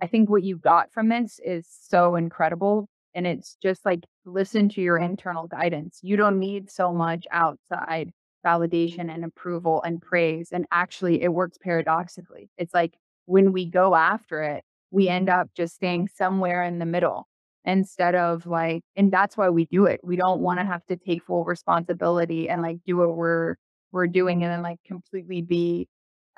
I 0.00 0.06
think 0.06 0.28
what 0.28 0.42
you 0.42 0.58
got 0.58 0.92
from 0.92 1.08
this 1.08 1.40
is 1.44 1.66
so 1.88 2.16
incredible 2.16 2.88
and 3.14 3.26
it's 3.26 3.56
just 3.62 3.84
like 3.86 4.00
listen 4.26 4.68
to 4.70 4.82
your 4.82 4.98
internal 4.98 5.46
guidance. 5.46 6.00
You 6.02 6.16
don't 6.16 6.38
need 6.38 6.70
so 6.70 6.92
much 6.92 7.26
outside 7.30 8.12
validation 8.44 9.12
and 9.12 9.24
approval 9.24 9.82
and 9.82 10.00
praise. 10.00 10.50
And 10.52 10.66
actually, 10.70 11.22
it 11.22 11.32
works 11.32 11.58
paradoxically. 11.58 12.50
It's 12.58 12.74
like 12.74 12.94
when 13.24 13.52
we 13.52 13.66
go 13.66 13.94
after 13.94 14.42
it, 14.42 14.64
we 14.90 15.08
end 15.08 15.28
up 15.28 15.48
just 15.56 15.74
staying 15.74 16.08
somewhere 16.14 16.62
in 16.62 16.78
the 16.78 16.86
middle 16.86 17.26
instead 17.64 18.14
of 18.14 18.46
like, 18.46 18.82
and 18.96 19.10
that's 19.10 19.36
why 19.36 19.48
we 19.48 19.64
do 19.66 19.86
it. 19.86 20.00
We 20.04 20.16
don't 20.16 20.40
want 20.40 20.60
to 20.60 20.66
have 20.66 20.84
to 20.86 20.96
take 20.96 21.24
full 21.24 21.44
responsibility 21.44 22.48
and 22.48 22.62
like 22.62 22.78
do 22.86 22.98
what 22.98 23.16
we're 23.16 23.56
we're 23.92 24.06
doing 24.06 24.42
and 24.44 24.52
then 24.52 24.62
like 24.62 24.78
completely 24.86 25.42
be 25.42 25.88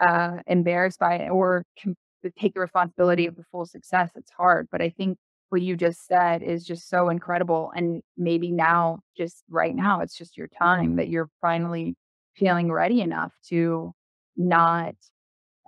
uh 0.01 0.37
embarrassed 0.47 0.99
by 1.01 1.17
it 1.17 1.31
or 1.31 1.65
com- 1.83 1.97
take 2.39 2.55
the 2.55 2.61
responsibility 2.61 3.27
of 3.27 3.37
the 3.37 3.45
full 3.51 3.67
success. 3.67 4.11
It's 4.17 4.31
hard, 4.31 4.69
but 4.71 4.83
I 4.83 4.91
think 4.91 5.19
what 5.51 5.63
you 5.63 5.77
just 5.77 6.07
said 6.07 6.43
is 6.43 6.65
just 6.65 6.89
so 6.89 7.09
incredible. 7.09 7.73
And 7.75 8.03
maybe 8.17 8.53
now, 8.53 9.01
just 9.17 9.45
right 9.49 9.75
now, 9.75 10.01
it's 10.01 10.17
just 10.17 10.37
your 10.37 10.49
time 10.49 10.97
that 10.97 11.09
you're 11.09 11.31
finally 11.41 11.97
feeling 12.35 12.71
ready 12.71 13.01
enough 13.01 13.33
to 13.49 13.93
not 14.37 14.95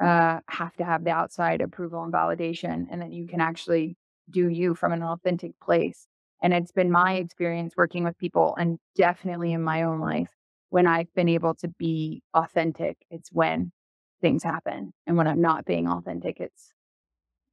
uh, 0.02 0.40
have 0.48 0.74
to 0.76 0.84
have 0.84 1.04
the 1.04 1.10
outside 1.10 1.60
approval 1.60 2.02
and 2.02 2.12
validation, 2.12 2.86
and 2.90 3.02
that 3.02 3.12
you 3.12 3.26
can 3.26 3.40
actually 3.40 3.96
do 4.30 4.48
you 4.48 4.74
from 4.74 4.92
an 4.92 5.02
authentic 5.02 5.52
place. 5.60 6.06
And 6.42 6.54
it's 6.54 6.72
been 6.72 6.90
my 6.90 7.14
experience 7.14 7.74
working 7.76 8.04
with 8.04 8.16
people, 8.18 8.54
and 8.56 8.78
definitely 8.96 9.52
in 9.52 9.62
my 9.62 9.82
own 9.82 10.00
life, 10.00 10.30
when 10.70 10.86
I've 10.86 11.12
been 11.14 11.28
able 11.28 11.54
to 11.56 11.68
be 11.68 12.22
authentic, 12.32 12.96
it's 13.10 13.30
when 13.32 13.72
things 14.20 14.42
happen. 14.42 14.92
And 15.06 15.16
when 15.16 15.26
I'm 15.26 15.40
not 15.40 15.64
being 15.64 15.88
authentic, 15.88 16.40
it's 16.40 16.72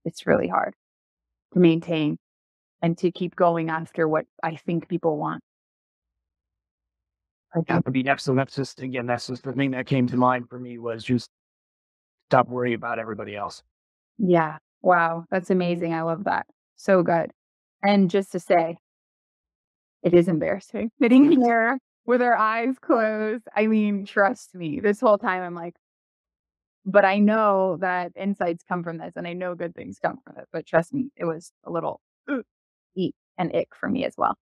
it's 0.06 0.26
really 0.26 0.48
hard 0.48 0.74
to 1.54 1.60
maintain 1.60 2.18
and 2.82 2.98
to 3.00 3.12
keep 3.12 3.36
going 3.36 3.70
after 3.70 4.08
what 4.08 4.26
I 4.44 4.56
think 4.56 4.88
people 4.88 5.18
want. 5.18 5.42
Yeah, 7.68 7.80
I 7.86 7.90
mean, 7.90 8.18
so 8.18 8.36
that's 8.36 8.56
just 8.56 8.82
again, 8.82 9.08
that's 9.08 9.28
just 9.28 9.44
the 9.44 9.54
thing 9.54 9.72
that 9.72 9.88
came 9.88 10.08
to 10.08 10.18
mind 10.18 10.50
for 10.50 10.60
me 10.60 10.78
was 10.78 11.04
just 11.04 11.30
stop 12.30 12.48
worrying 12.50 12.76
about 12.76 13.00
everybody 13.00 13.36
else. 13.36 13.64
Yeah. 14.18 14.58
Wow. 14.82 15.26
That's 15.32 15.50
amazing. 15.50 15.94
I 15.94 16.02
love 16.02 16.26
that. 16.26 16.46
So 16.76 17.04
good. 17.04 17.32
And 17.84 18.10
just 18.10 18.32
to 18.34 18.40
say, 18.40 18.78
it 20.04 20.14
is 20.14 20.28
embarrassing 20.28 20.92
sitting 21.02 21.32
here 21.42 21.80
with 22.06 22.22
our 22.22 22.36
eyes 22.36 22.76
closed. 22.80 23.48
I 23.56 23.68
mean, 23.68 24.06
trust 24.06 24.54
me, 24.56 24.80
this 24.80 25.00
whole 25.00 25.18
time 25.18 25.42
I'm 25.42 25.56
like, 25.56 25.76
but 26.88 27.06
I 27.06 27.20
know 27.20 27.78
that 27.82 28.14
insights 28.16 28.64
come 28.68 28.82
from 28.84 28.98
this 28.98 29.14
and 29.18 29.28
I 29.28 29.34
know 29.34 29.56
good 29.56 29.76
things 29.76 30.00
come 30.02 30.20
from 30.26 30.38
it. 30.38 30.46
But 30.54 30.66
trust 30.66 30.94
me, 30.94 31.10
it 31.18 31.26
was 31.26 31.52
a 31.66 31.72
little 31.72 32.00
eat 32.96 33.14
and 33.38 33.54
ick 33.56 33.70
for 33.80 33.90
me 33.90 34.06
as 34.06 34.16
well. 34.18 34.36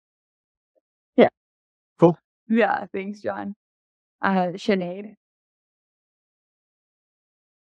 Yeah. 1.18 1.30
Cool. 2.00 2.18
Yeah. 2.50 2.86
Thanks, 2.94 3.22
Jon. 3.22 3.56
Uh, 4.22 4.54
Sinead. 4.56 5.16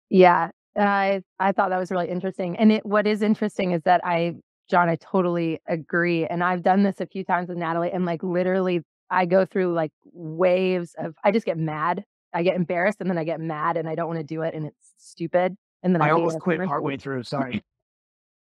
Yeah. 0.09 0.51
I 0.77 1.23
I 1.39 1.51
thought 1.53 1.69
that 1.71 1.79
was 1.79 1.91
really 1.91 2.09
interesting. 2.09 2.55
And 2.57 2.71
it, 2.71 2.85
what 2.85 3.07
is 3.07 3.23
interesting 3.23 3.71
is 3.71 3.81
that 3.83 4.01
I, 4.05 4.35
Jon, 4.69 4.89
I 4.89 4.97
totally 4.97 5.61
agree. 5.67 6.27
And 6.27 6.43
I've 6.43 6.63
done 6.63 6.83
this 6.83 7.01
a 7.01 7.07
few 7.07 7.23
times 7.23 7.49
with 7.49 7.57
Natalie 7.57 7.91
and 7.91 8.05
like 8.05 8.21
literally 8.23 8.81
I 9.09 9.25
go 9.25 9.45
through 9.45 9.73
like 9.73 9.91
waves 10.13 10.95
of, 10.99 11.15
I 11.23 11.31
just 11.31 11.45
get 11.45 11.57
mad 11.57 12.03
I 12.35 12.43
get 12.43 12.55
embarrassed 12.57 12.97
and 12.99 13.09
then 13.09 13.17
I 13.17 13.23
get 13.23 13.39
mad 13.39 13.77
and 13.77 13.87
I 13.87 13.95
don't 13.95 14.07
want 14.07 14.19
to 14.19 14.25
do 14.25 14.41
it 14.41 14.53
and 14.53 14.65
it's 14.65 14.93
stupid. 14.97 15.55
And 15.81 15.95
then 15.95 16.01
I, 16.01 16.09
I 16.09 16.11
almost 16.11 16.39
quit 16.39 16.59
partway 16.65 16.97
through. 16.97 17.23
Sorry. 17.23 17.63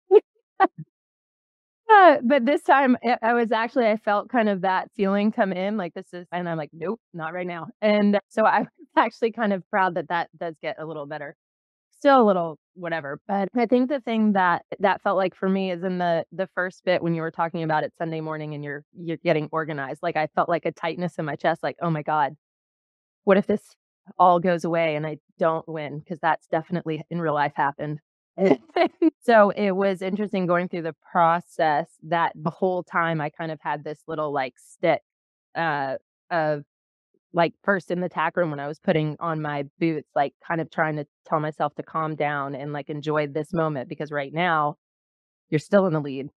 uh, 0.60 2.18
but 2.24 2.46
this 2.46 2.64
time 2.64 2.98
I 3.22 3.34
was 3.34 3.52
actually, 3.52 3.88
I 3.88 3.98
felt 3.98 4.30
kind 4.30 4.50
of 4.50 4.62
that 4.62 4.90
feeling 4.96 5.32
come 5.32 5.54
in 5.54 5.78
like 5.78 5.94
this 5.94 6.12
is, 6.12 6.26
and 6.32 6.50
I'm 6.50 6.58
like, 6.58 6.72
nope, 6.74 7.00
not 7.14 7.34
right 7.34 7.46
now. 7.46 7.68
And 7.82 8.20
so 8.30 8.46
I 8.46 8.62
was 8.62 8.68
actually 8.98 9.32
kind 9.32 9.54
of 9.54 9.64
proud 9.70 9.94
that 9.96 10.08
that 10.10 10.30
does 10.38 10.56
get 10.60 10.78
a 10.80 10.86
little 10.86 11.06
better. 11.06 11.36
Still 11.92 12.22
a 12.22 12.26
little 12.26 12.58
whatever, 12.74 13.22
but 13.30 13.48
I 13.56 13.66
think 13.66 13.88
the 13.88 14.02
thing 14.02 14.34
that 14.34 14.64
that 14.80 15.02
felt 15.02 15.16
like 15.16 15.36
for 15.36 15.48
me 15.48 15.72
is 15.72 15.84
in 15.84 16.00
the 16.00 16.26
the 16.34 16.50
first 16.54 16.84
bit 16.84 17.02
when 17.02 17.16
you 17.16 17.22
were 17.22 17.32
talking 17.32 17.64
about 17.64 17.86
it 17.86 17.94
Sunday 17.98 18.20
morning 18.20 18.54
and 18.54 18.62
you're 18.62 18.84
you're 18.94 19.16
getting 19.24 19.48
organized. 19.54 20.04
Like 20.04 20.18
I 20.18 20.28
felt 20.36 20.50
like 20.50 20.66
a 20.66 20.74
tightness 20.74 21.18
in 21.18 21.24
my 21.24 21.38
chest, 21.38 21.64
like 21.64 21.78
oh 21.82 21.90
my 21.90 22.02
god, 22.02 22.36
what 23.24 23.38
if 23.38 23.48
this 23.48 23.74
all 24.18 24.40
goes 24.40 24.64
away 24.64 24.96
and 24.96 25.06
I 25.06 25.18
don't 25.40 25.68
win 25.68 26.00
because 26.00 26.20
that's 26.20 26.48
definitely 26.48 27.04
in 27.10 27.22
real 27.22 27.34
life 27.34 27.54
happened. 27.56 28.00
so 29.24 29.52
it 29.52 29.72
was 29.72 30.02
interesting 30.02 30.48
going 30.48 30.68
through 30.68 30.82
the 30.82 30.96
process 31.12 31.88
that 32.04 32.34
the 32.36 32.50
whole 32.50 32.84
time 32.84 33.22
I 33.22 33.30
kind 33.30 33.52
of 33.52 33.60
had 33.62 33.84
this 33.84 34.02
little 34.08 34.32
like 34.34 34.56
stick 34.58 35.02
uh, 35.56 35.98
of 36.32 36.64
like 37.34 37.54
first 37.64 37.92
in 37.92 38.00
the 38.00 38.10
tack 38.10 38.38
room 38.38 38.52
when 38.52 38.60
I 38.60 38.68
was 38.68 38.80
putting 38.80 39.18
on 39.20 39.42
my 39.42 39.66
boots, 39.80 40.10
like 40.16 40.34
kind 40.48 40.62
of 40.62 40.70
trying 40.70 40.96
to 40.98 41.06
tell 41.28 41.40
myself 41.40 41.74
to 41.76 41.84
calm 41.84 42.16
down 42.16 42.56
and 42.56 42.74
like 42.74 42.90
enjoy 42.90 43.28
this 43.28 43.54
moment 43.54 43.90
because 43.90 44.12
right 44.12 44.34
now 44.34 44.78
you're 45.50 45.60
still 45.60 45.86
in 45.88 45.94
the 45.94 46.02
lead. 46.02 46.30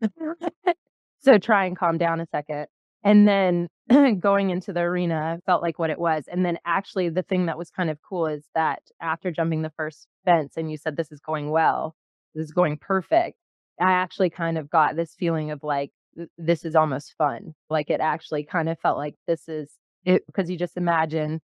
so 1.20 1.38
try 1.38 1.66
and 1.66 1.76
calm 1.76 1.98
down 1.98 2.20
a 2.20 2.26
second. 2.26 2.66
And 3.04 3.28
then 3.28 3.68
going 4.20 4.50
into 4.50 4.72
the 4.72 4.80
arena 4.80 5.38
felt 5.46 5.62
like 5.62 5.78
what 5.78 5.90
it 5.90 5.98
was. 5.98 6.24
And 6.28 6.44
then 6.44 6.58
actually 6.64 7.08
the 7.08 7.22
thing 7.22 7.46
that 7.46 7.58
was 7.58 7.70
kind 7.70 7.90
of 7.90 7.98
cool 8.02 8.26
is 8.26 8.44
that 8.54 8.82
after 9.00 9.30
jumping 9.30 9.62
the 9.62 9.72
first 9.76 10.08
fence 10.24 10.56
and 10.56 10.70
you 10.70 10.76
said 10.76 10.96
this 10.96 11.12
is 11.12 11.20
going 11.20 11.50
well, 11.50 11.94
this 12.34 12.44
is 12.46 12.52
going 12.52 12.78
perfect, 12.78 13.38
I 13.80 13.92
actually 13.92 14.30
kind 14.30 14.58
of 14.58 14.70
got 14.70 14.96
this 14.96 15.14
feeling 15.18 15.50
of 15.50 15.62
like 15.62 15.90
this 16.38 16.64
is 16.64 16.74
almost 16.74 17.14
fun. 17.18 17.54
Like 17.70 17.90
it 17.90 18.00
actually 18.00 18.44
kind 18.44 18.68
of 18.68 18.78
felt 18.80 18.98
like 18.98 19.14
this 19.26 19.48
is 19.48 19.70
it 20.04 20.26
because 20.26 20.50
you 20.50 20.56
just 20.56 20.76
imagine 20.76 21.40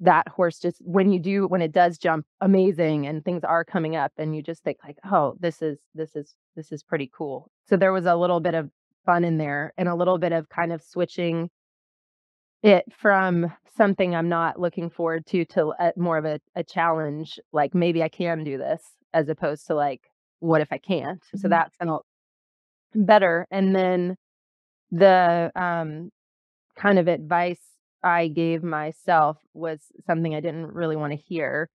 that 0.00 0.28
horse 0.28 0.58
just 0.58 0.78
when 0.84 1.12
you 1.12 1.20
do 1.20 1.46
when 1.46 1.62
it 1.62 1.72
does 1.72 1.98
jump 1.98 2.26
amazing 2.40 3.06
and 3.06 3.24
things 3.24 3.44
are 3.44 3.64
coming 3.64 3.94
up 3.94 4.12
and 4.18 4.34
you 4.34 4.42
just 4.42 4.62
think 4.64 4.76
like 4.84 4.98
oh 5.10 5.36
this 5.38 5.62
is 5.62 5.78
this 5.94 6.16
is 6.16 6.34
this 6.56 6.72
is 6.72 6.82
pretty 6.82 7.08
cool 7.16 7.48
so 7.68 7.76
there 7.76 7.92
was 7.92 8.04
a 8.04 8.16
little 8.16 8.40
bit 8.40 8.54
of 8.54 8.68
fun 9.06 9.24
in 9.24 9.38
there 9.38 9.72
and 9.78 9.88
a 9.88 9.94
little 9.94 10.18
bit 10.18 10.32
of 10.32 10.48
kind 10.48 10.72
of 10.72 10.82
switching 10.82 11.48
it 12.64 12.84
from 12.96 13.52
something 13.76 14.14
i'm 14.14 14.28
not 14.28 14.58
looking 14.58 14.90
forward 14.90 15.24
to 15.26 15.44
to 15.44 15.72
a, 15.78 15.92
more 15.96 16.18
of 16.18 16.24
a, 16.24 16.40
a 16.56 16.64
challenge 16.64 17.38
like 17.52 17.74
maybe 17.74 18.02
i 18.02 18.08
can 18.08 18.42
do 18.42 18.58
this 18.58 18.82
as 19.12 19.28
opposed 19.28 19.66
to 19.66 19.74
like 19.74 20.02
what 20.40 20.60
if 20.60 20.72
i 20.72 20.78
can't 20.78 21.20
mm-hmm. 21.20 21.38
so 21.38 21.48
that 21.48 21.72
felt 21.78 22.04
better 22.94 23.46
and 23.52 23.76
then 23.76 24.16
the 24.90 25.52
um 25.54 26.10
kind 26.76 26.98
of 26.98 27.06
advice 27.06 27.60
I 28.04 28.28
gave 28.28 28.62
myself 28.62 29.38
was 29.54 29.80
something 30.06 30.34
I 30.34 30.40
didn't 30.40 30.74
really 30.74 30.94
want 30.94 31.12
to 31.12 31.16
hear. 31.16 31.70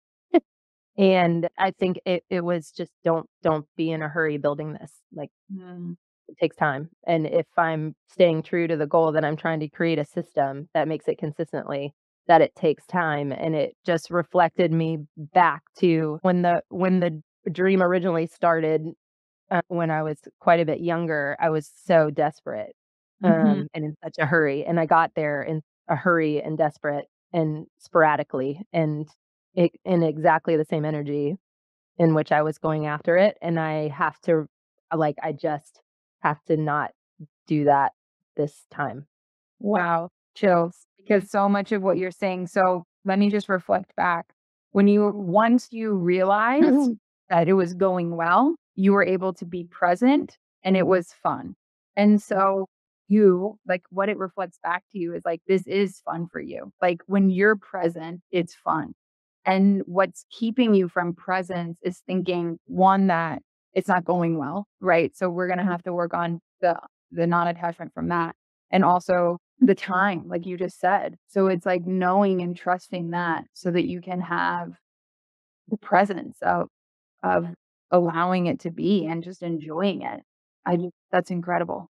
and 0.98 1.50
I 1.58 1.72
think 1.72 2.00
it, 2.06 2.24
it 2.30 2.42
was 2.42 2.72
just 2.72 2.92
don't 3.04 3.28
don't 3.42 3.66
be 3.76 3.92
in 3.92 4.04
a 4.04 4.08
hurry 4.08 4.38
building 4.38 4.74
this. 4.74 4.92
Like 5.12 5.32
mm. 5.52 5.98
It 6.30 6.38
takes 6.40 6.56
time. 6.56 6.90
And 7.06 7.26
if 7.26 7.48
I'm 7.58 7.96
staying 8.12 8.44
true 8.44 8.68
to 8.68 8.78
the 8.78 8.88
goal 8.88 9.12
that 9.12 9.26
I'm 9.26 9.36
trying 9.36 9.60
to 9.62 9.70
create 9.70 10.00
a 10.00 10.06
system 10.06 10.70
that 10.74 10.88
makes 10.88 11.08
it 11.08 11.18
consistently, 11.18 11.94
that 12.28 12.42
it 12.42 12.56
takes 12.56 12.86
time. 12.86 13.32
And 13.32 13.56
it 13.56 13.76
just 13.86 14.12
reflected 14.12 14.72
me 14.72 15.00
back 15.18 15.64
to 15.80 16.20
when 16.22 16.44
the 16.44 16.62
when 16.70 17.00
the 17.00 17.22
dream 17.52 17.82
originally 17.82 18.28
started 18.28 18.86
uh, 19.52 19.62
when 19.68 19.90
I 19.90 20.04
was 20.04 20.20
quite 20.40 20.60
a 20.60 20.66
bit 20.66 20.80
younger, 20.80 21.36
I 21.40 21.50
was 21.50 21.72
so 21.86 22.10
desperate 22.12 22.76
um, 23.24 23.32
mm-hmm. 23.32 23.62
and 23.74 23.86
in 23.86 23.96
such 24.04 24.16
a 24.20 24.26
hurry. 24.26 24.64
And 24.66 24.80
I 24.80 24.86
got 24.86 25.12
there 25.16 25.42
in 25.42 25.62
a 25.88 25.96
hurry 25.96 26.42
and 26.42 26.58
desperate 26.58 27.06
and 27.34 27.66
sporadically 27.80 28.62
and 28.72 29.08
it, 29.56 29.72
in 29.86 30.04
exactly 30.04 30.56
the 30.56 30.66
same 30.66 30.86
energy 30.86 31.36
in 31.98 32.14
which 32.14 32.32
I 32.32 32.44
was 32.44 32.58
going 32.58 32.86
after 32.86 33.18
it. 33.18 33.38
And 33.42 33.60
I 33.60 33.90
have 33.90 34.20
to, 34.22 34.46
like, 34.96 35.16
I 35.22 35.32
just 35.32 35.82
have 36.20 36.43
to 36.45 36.57
not 36.57 36.91
do 37.47 37.65
that 37.65 37.93
this 38.36 38.65
time. 38.72 39.05
Wow. 39.59 40.09
Chills. 40.36 40.86
Because 40.97 41.30
so 41.30 41.49
much 41.49 41.72
of 41.72 41.82
what 41.82 41.97
you're 41.97 42.11
saying. 42.11 42.47
So 42.47 42.84
let 43.05 43.20
me 43.20 43.30
just 43.30 43.49
reflect 43.49 43.95
back. 43.95 44.28
When 44.72 44.88
you, 44.88 45.11
once 45.13 45.70
you 45.72 45.93
realized 45.93 46.91
that 47.30 47.47
it 47.47 47.53
was 47.53 47.74
going 47.74 48.15
well, 48.15 48.55
you 48.76 48.93
were 48.93 49.03
able 49.03 49.34
to 49.34 49.45
be 49.45 49.65
present 49.65 50.38
and 50.63 50.78
it 50.78 50.88
was 50.88 51.11
fun. 51.24 51.55
And 51.95 52.22
so 52.22 52.67
you, 53.07 53.57
like 53.67 53.82
what 53.89 54.09
it 54.09 54.17
reflects 54.17 54.59
back 54.61 54.84
to 54.91 54.99
you 54.99 55.13
is 55.13 55.24
like, 55.26 55.41
this 55.47 55.65
is 55.65 55.99
fun 56.05 56.28
for 56.32 56.39
you. 56.39 56.72
Like 56.82 57.01
when 57.07 57.30
you're 57.30 57.55
present, 57.55 58.22
it's 58.32 58.53
fun. 58.53 58.93
And 59.45 59.82
what's 59.86 60.26
keeping 60.30 60.76
you 60.76 60.88
from 60.88 61.15
presence 61.15 61.80
is 61.82 62.03
thinking 62.05 62.59
one, 62.65 63.07
that 63.07 63.41
it's 63.74 63.88
not 63.88 64.05
going 64.05 64.38
well, 64.38 64.67
right? 64.80 65.15
So 65.15 65.30
we're 65.30 65.47
going 65.47 65.57
to 65.57 65.63
mm-hmm. 65.63 65.72
have 65.72 65.84
to 65.84 65.93
work 65.93 66.13
on 66.13 66.39
the, 66.61 66.80
the 67.11 67.28
non 67.28 67.47
attachment 67.47 67.93
from 67.93 68.09
that. 68.09 68.36
And 68.72 68.84
also 68.84 69.38
the 69.59 69.76
time, 69.76 70.28
like 70.28 70.45
you 70.45 70.57
just 70.57 70.80
said. 70.80 71.15
So 71.28 71.47
it's 71.47 71.65
like 71.65 71.86
knowing 71.86 72.41
and 72.41 72.55
trusting 72.55 73.11
that 73.11 73.45
so 73.53 73.72
that 73.72 73.88
you 73.88 74.01
can 74.01 74.22
have 74.22 74.70
the 75.67 75.78
presence 75.78 76.38
of, 76.41 76.67
of 77.24 77.47
allowing 77.91 78.45
it 78.45 78.59
to 78.61 78.72
be 78.72 79.05
and 79.05 79.24
just 79.24 79.41
enjoying 79.41 80.03
it. 80.03 80.22
I 80.65 80.76
just, 80.76 80.93
that's 81.11 81.32
incredible 81.32 81.89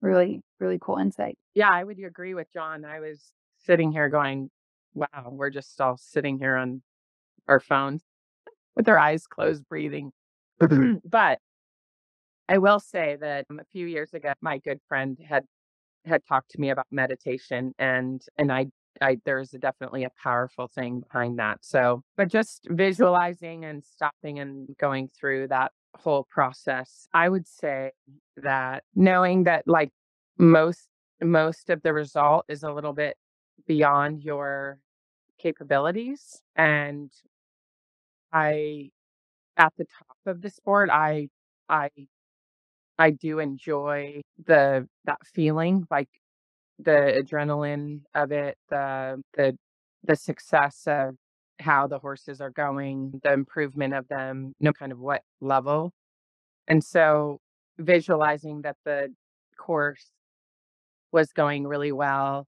really, 0.00 0.40
really 0.60 0.78
cool 0.80 0.98
insight. 0.98 1.36
Yeah, 1.54 1.70
I 1.70 1.84
would 1.84 1.98
agree 1.98 2.34
with 2.34 2.52
Jon. 2.52 2.84
I 2.84 3.00
was 3.00 3.32
sitting 3.64 3.92
here 3.92 4.08
going, 4.08 4.50
wow, 4.94 5.28
we're 5.30 5.50
just 5.50 5.80
all 5.80 5.96
sitting 5.96 6.38
here 6.38 6.56
on 6.56 6.82
our 7.48 7.60
phones 7.60 8.02
with 8.74 8.88
our 8.88 8.98
eyes 8.98 9.26
closed, 9.26 9.64
breathing. 9.68 10.12
but 11.04 11.38
I 12.48 12.58
will 12.58 12.80
say 12.80 13.16
that 13.20 13.46
a 13.50 13.64
few 13.72 13.86
years 13.86 14.14
ago, 14.14 14.32
my 14.40 14.58
good 14.58 14.80
friend 14.88 15.18
had 15.28 15.44
had 16.04 16.24
talked 16.26 16.52
to 16.52 16.60
me 16.60 16.70
about 16.70 16.86
meditation, 16.90 17.74
and 17.78 18.22
and 18.38 18.52
I 18.52 18.66
I 19.00 19.18
there's 19.24 19.50
definitely 19.50 20.04
a 20.04 20.10
powerful 20.22 20.68
thing 20.68 21.00
behind 21.00 21.38
that. 21.38 21.64
So, 21.64 22.02
but 22.16 22.28
just 22.28 22.66
visualizing 22.70 23.64
and 23.64 23.84
stopping 23.84 24.38
and 24.38 24.68
going 24.78 25.08
through 25.18 25.48
that 25.48 25.72
whole 25.96 26.26
process, 26.30 27.08
I 27.12 27.28
would 27.28 27.46
say 27.46 27.92
that 28.36 28.84
knowing 28.94 29.44
that 29.44 29.64
like 29.66 29.90
most 30.38 30.88
most 31.22 31.70
of 31.70 31.82
the 31.82 31.92
result 31.92 32.44
is 32.48 32.62
a 32.62 32.72
little 32.72 32.92
bit 32.92 33.16
beyond 33.66 34.22
your 34.22 34.78
capabilities 35.38 36.42
and 36.56 37.10
I 38.32 38.90
at 39.58 39.72
the 39.78 39.84
top 39.86 40.16
of 40.26 40.42
the 40.42 40.50
sport, 40.50 40.90
I 40.90 41.28
I 41.68 41.90
I 42.98 43.10
do 43.10 43.38
enjoy 43.38 44.22
the 44.46 44.88
that 45.04 45.18
feeling 45.26 45.86
like 45.90 46.08
the 46.78 47.22
adrenaline 47.24 48.02
of 48.14 48.32
it, 48.32 48.56
the 48.70 49.22
the 49.34 49.58
the 50.04 50.16
success 50.16 50.84
of 50.86 51.16
how 51.60 51.86
the 51.86 51.98
horses 51.98 52.40
are 52.40 52.50
going, 52.50 53.20
the 53.24 53.32
improvement 53.32 53.94
of 53.94 54.08
them, 54.08 54.54
no 54.60 54.72
kind 54.72 54.92
of 54.92 54.98
what 55.00 55.22
level. 55.40 55.92
And 56.68 56.84
so 56.84 57.40
visualizing 57.78 58.62
that 58.62 58.76
the 58.84 59.14
course 59.58 60.12
was 61.12 61.32
going 61.32 61.66
really 61.66 61.92
well 61.92 62.46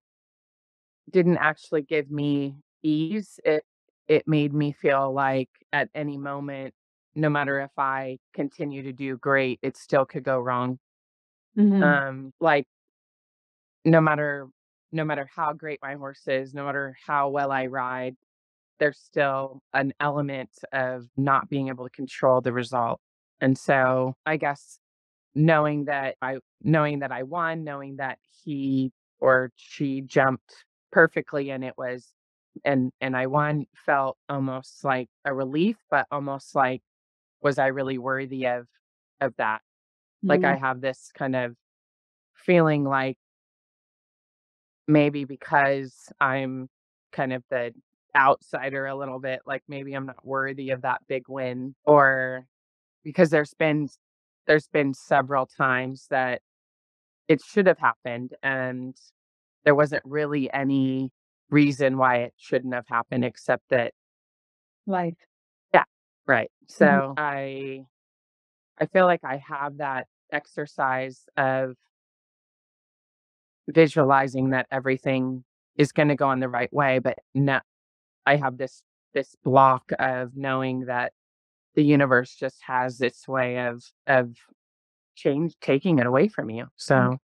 didn't 1.10 1.38
actually 1.38 1.82
give 1.82 2.10
me 2.10 2.54
ease. 2.82 3.40
It 3.44 3.64
it 4.08 4.26
made 4.26 4.54
me 4.54 4.72
feel 4.72 5.12
like 5.12 5.50
at 5.72 5.88
any 5.94 6.16
moment, 6.16 6.74
no 7.18 7.28
matter 7.28 7.60
if 7.60 7.76
I 7.76 8.18
continue 8.32 8.84
to 8.84 8.92
do 8.92 9.16
great, 9.16 9.58
it 9.62 9.76
still 9.76 10.04
could 10.04 10.22
go 10.22 10.38
wrong. 10.38 10.78
Mm-hmm. 11.56 11.82
Um, 11.82 12.32
like 12.40 12.66
no 13.84 14.00
matter 14.00 14.46
no 14.90 15.04
matter 15.04 15.28
how 15.34 15.52
great 15.52 15.80
my 15.82 15.94
horse 15.94 16.22
is, 16.26 16.54
no 16.54 16.64
matter 16.64 16.96
how 17.06 17.28
well 17.28 17.52
I 17.52 17.66
ride, 17.66 18.16
there's 18.78 18.98
still 18.98 19.60
an 19.74 19.92
element 20.00 20.50
of 20.72 21.06
not 21.16 21.50
being 21.50 21.68
able 21.68 21.84
to 21.84 21.90
control 21.90 22.40
the 22.40 22.52
result. 22.52 23.00
And 23.40 23.58
so 23.58 24.14
I 24.24 24.36
guess 24.36 24.78
knowing 25.34 25.86
that 25.86 26.16
I 26.22 26.38
knowing 26.62 27.00
that 27.00 27.12
I 27.12 27.24
won, 27.24 27.64
knowing 27.64 27.96
that 27.96 28.18
he 28.44 28.92
or 29.20 29.50
she 29.56 30.00
jumped 30.02 30.64
perfectly 30.92 31.50
and 31.50 31.64
it 31.64 31.74
was 31.76 32.12
and 32.64 32.92
and 33.00 33.16
I 33.16 33.26
won 33.26 33.66
felt 33.84 34.16
almost 34.28 34.84
like 34.84 35.08
a 35.24 35.34
relief, 35.34 35.76
but 35.90 36.06
almost 36.10 36.54
like 36.54 36.82
was 37.42 37.58
I 37.58 37.68
really 37.68 37.98
worthy 37.98 38.46
of 38.46 38.66
of 39.20 39.34
that? 39.38 39.58
Mm-hmm. 39.58 40.28
Like 40.28 40.44
I 40.44 40.54
mm-hmm. 40.54 40.64
have 40.64 40.80
this 40.80 41.10
kind 41.16 41.36
of 41.36 41.54
feeling 42.34 42.84
like 42.84 43.18
maybe 44.86 45.24
because 45.24 45.94
I'm 46.20 46.68
kind 47.12 47.32
of 47.32 47.42
the 47.50 47.72
outsider 48.16 48.86
a 48.86 48.96
little 48.96 49.18
bit, 49.18 49.40
like 49.46 49.62
maybe 49.68 49.94
I'm 49.94 50.06
not 50.06 50.24
worthy 50.24 50.70
of 50.70 50.82
that 50.82 51.02
big 51.08 51.24
win 51.28 51.74
or 51.84 52.46
because 53.04 53.30
there's 53.30 53.54
been 53.54 53.88
there's 54.46 54.68
been 54.68 54.94
several 54.94 55.46
times 55.46 56.06
that 56.10 56.40
it 57.28 57.42
should 57.42 57.66
have 57.66 57.78
happened 57.78 58.34
and 58.42 58.96
there 59.64 59.74
wasn't 59.74 60.02
really 60.04 60.50
any 60.52 61.10
reason 61.50 61.98
why 61.98 62.16
it 62.16 62.32
shouldn't 62.36 62.74
have 62.74 62.86
happened 62.88 63.24
except 63.24 63.62
that 63.68 63.92
life 64.86 65.14
right 66.28 66.50
so 66.66 66.86
mm-hmm. 66.86 67.12
i 67.16 67.84
i 68.80 68.86
feel 68.86 69.06
like 69.06 69.24
i 69.24 69.36
have 69.36 69.78
that 69.78 70.06
exercise 70.32 71.24
of 71.36 71.74
visualizing 73.66 74.50
that 74.50 74.66
everything 74.70 75.42
is 75.76 75.92
going 75.92 76.08
to 76.08 76.14
go 76.14 76.30
in 76.30 76.40
the 76.40 76.48
right 76.48 76.72
way 76.72 76.98
but 76.98 77.18
no 77.34 77.58
i 78.26 78.36
have 78.36 78.56
this 78.58 78.82
this 79.14 79.34
block 79.42 79.90
of 79.98 80.36
knowing 80.36 80.84
that 80.86 81.12
the 81.74 81.82
universe 81.82 82.34
just 82.34 82.60
has 82.66 83.00
its 83.00 83.26
way 83.26 83.66
of 83.66 83.84
of 84.06 84.34
change 85.18 85.54
taking 85.60 85.98
it 85.98 86.06
away 86.06 86.28
from 86.28 86.48
you. 86.50 86.64
Mm. 86.64 86.70
So 86.76 87.18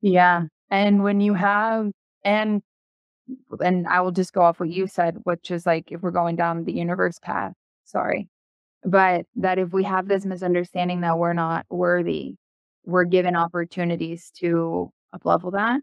yeah. 0.00 0.44
And 0.70 1.02
when 1.02 1.20
you 1.20 1.34
have 1.34 1.90
and 2.24 2.62
and 3.60 3.86
I 3.86 4.00
will 4.00 4.12
just 4.12 4.32
go 4.32 4.42
off 4.42 4.60
what 4.60 4.70
you 4.70 4.86
said, 4.86 5.18
which 5.24 5.50
is 5.50 5.66
like 5.66 5.92
if 5.92 6.02
we're 6.02 6.10
going 6.10 6.36
down 6.36 6.64
the 6.64 6.72
universe 6.72 7.18
path, 7.20 7.52
sorry. 7.84 8.28
But 8.84 9.26
that 9.36 9.58
if 9.58 9.72
we 9.72 9.84
have 9.84 10.08
this 10.08 10.24
misunderstanding 10.26 11.02
that 11.02 11.18
we're 11.18 11.32
not 11.34 11.66
worthy, 11.70 12.36
we're 12.84 13.04
given 13.04 13.36
opportunities 13.36 14.30
to 14.38 14.92
uplevel 15.14 15.52
that 15.52 15.80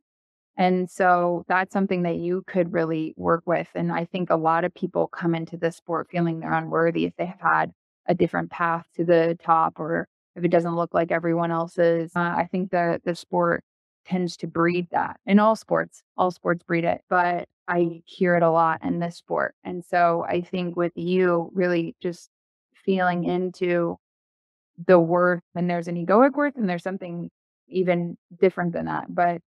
And 0.58 0.89
so 0.89 1.45
that's 1.47 1.74
something 1.74 2.04
that 2.04 2.18
you 2.18 2.43
could 2.47 2.74
really 2.74 3.14
work 3.18 3.43
with. 3.47 3.70
And 3.76 3.91
I 3.91 4.06
think 4.06 4.30
a 4.30 4.36
lot 4.38 4.66
of 4.66 4.74
people 4.74 5.08
come 5.08 5.36
into 5.36 5.58
this 5.58 5.78
sport 5.78 6.10
feeling 6.12 6.39
they're 6.39 6.54
unworthy 6.54 7.06
if 7.06 7.16
they 7.18 7.26
have 7.28 7.41
had 7.41 7.72
a 8.08 8.16
different 8.16 8.52
path 8.52 8.86
to 8.95 9.06
the 9.06 9.38
top 9.43 9.80
or 9.80 10.08
if 10.36 10.43
it 10.43 10.49
doesn't 10.52 10.76
look 10.76 10.93
like 10.93 11.12
everyone 11.12 11.52
else's. 11.52 12.12
Uh, 12.16 12.20
I 12.22 12.47
think 12.52 12.72
that 12.72 13.04
the 13.06 13.16
sport 13.16 13.64
tends 14.06 14.38
to 14.38 14.47
breed 14.47 14.88
that 14.91 15.20
in 15.26 15.39
all 15.39 15.56
sports. 15.56 16.04
All 16.18 16.32
sports 16.32 16.64
breed 16.64 16.86
it, 16.86 17.02
but 17.10 17.47
I 17.68 18.01
hear 18.05 18.36
it 18.36 18.43
a 18.43 18.51
lot 18.51 18.84
in 18.84 18.99
this 18.99 19.18
sport. 19.18 19.55
And 19.64 19.84
so 19.84 20.26
I 20.28 20.41
think 20.41 20.76
with 20.76 20.93
you 20.95 21.51
really 21.53 21.95
just 22.01 22.30
feeling 22.86 23.24
into 23.24 23.97
the 24.88 24.99
worth, 24.99 25.43
and 25.55 25.70
there's 25.70 25.88
an 25.88 25.95
egoic 25.95 26.34
worth, 26.34 26.55
and 26.57 26.68
there's 26.70 26.84
something 26.84 27.30
even 27.68 28.18
different 28.39 28.74
than 28.74 28.86
that. 28.86 29.05
But 29.09 29.41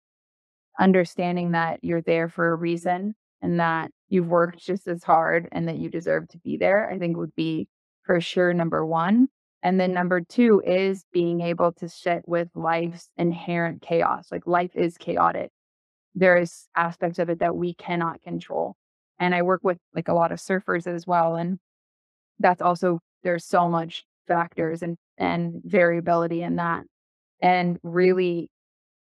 understanding 0.78 1.52
that 1.52 1.80
you're 1.82 2.02
there 2.02 2.28
for 2.28 2.52
a 2.52 2.56
reason 2.56 3.14
and 3.42 3.60
that 3.60 3.90
you've 4.08 4.28
worked 4.28 4.58
just 4.58 4.86
as 4.88 5.04
hard 5.04 5.48
and 5.52 5.68
that 5.68 5.78
you 5.78 5.88
deserve 5.88 6.28
to 6.28 6.38
be 6.38 6.56
there, 6.56 6.90
I 6.90 6.98
think 6.98 7.16
would 7.16 7.34
be 7.34 7.68
for 8.02 8.20
sure 8.20 8.52
number 8.52 8.84
one. 8.84 9.28
And 9.62 9.78
then 9.78 9.92
number 9.92 10.20
two 10.20 10.62
is 10.64 11.04
being 11.12 11.42
able 11.42 11.72
to 11.72 11.88
sit 11.88 12.22
with 12.26 12.48
life's 12.54 13.10
inherent 13.16 13.82
chaos. 13.82 14.28
Like 14.32 14.46
life 14.46 14.74
is 14.74 14.96
chaotic. 14.96 15.50
There 16.14 16.36
is 16.36 16.68
aspects 16.76 17.18
of 17.18 17.30
it 17.30 17.40
that 17.40 17.56
we 17.56 17.74
cannot 17.74 18.22
control. 18.22 18.76
And 19.18 19.34
I 19.34 19.42
work 19.42 19.60
with 19.62 19.78
like 19.94 20.08
a 20.08 20.14
lot 20.14 20.32
of 20.32 20.38
surfers 20.38 20.86
as 20.86 21.06
well. 21.06 21.36
And 21.36 21.58
that's 22.38 22.62
also, 22.62 23.00
there's 23.22 23.44
so 23.44 23.68
much 23.68 24.04
factors 24.26 24.82
and, 24.82 24.96
and 25.18 25.60
variability 25.64 26.42
in 26.42 26.56
that. 26.56 26.84
And 27.42 27.78
really, 27.82 28.50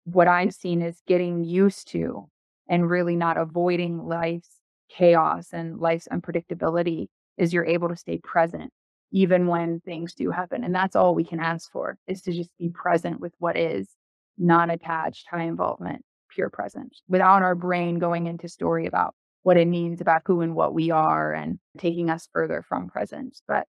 what 0.05 0.27
I've 0.27 0.53
seen 0.53 0.81
is 0.81 1.01
getting 1.07 1.43
used 1.43 1.89
to 1.89 2.27
and 2.67 2.89
really 2.89 3.15
not 3.15 3.37
avoiding 3.37 4.07
life's 4.07 4.49
chaos 4.89 5.49
and 5.53 5.79
life's 5.79 6.07
unpredictability 6.11 7.07
is 7.37 7.53
you're 7.53 7.65
able 7.65 7.89
to 7.89 7.95
stay 7.95 8.17
present 8.17 8.71
even 9.11 9.47
when 9.47 9.81
things 9.81 10.13
do 10.13 10.31
happen. 10.31 10.63
And 10.63 10.73
that's 10.73 10.95
all 10.95 11.13
we 11.13 11.23
can 11.23 11.39
ask 11.39 11.69
for 11.71 11.97
is 12.07 12.21
to 12.23 12.31
just 12.31 12.49
be 12.57 12.69
present 12.69 13.19
with 13.19 13.33
what 13.39 13.57
is 13.57 13.89
non 14.37 14.69
attached, 14.69 15.27
high 15.29 15.43
involvement, 15.43 16.03
pure 16.33 16.49
presence 16.49 17.01
without 17.07 17.41
our 17.41 17.55
brain 17.55 17.99
going 17.99 18.27
into 18.27 18.47
story 18.47 18.85
about 18.85 19.13
what 19.43 19.57
it 19.57 19.67
means 19.67 20.01
about 20.01 20.21
who 20.25 20.41
and 20.41 20.55
what 20.55 20.73
we 20.73 20.91
are 20.91 21.33
and 21.33 21.59
taking 21.77 22.09
us 22.09 22.27
further 22.31 22.63
from 22.67 22.89
presence. 22.89 23.41
But 23.47 23.67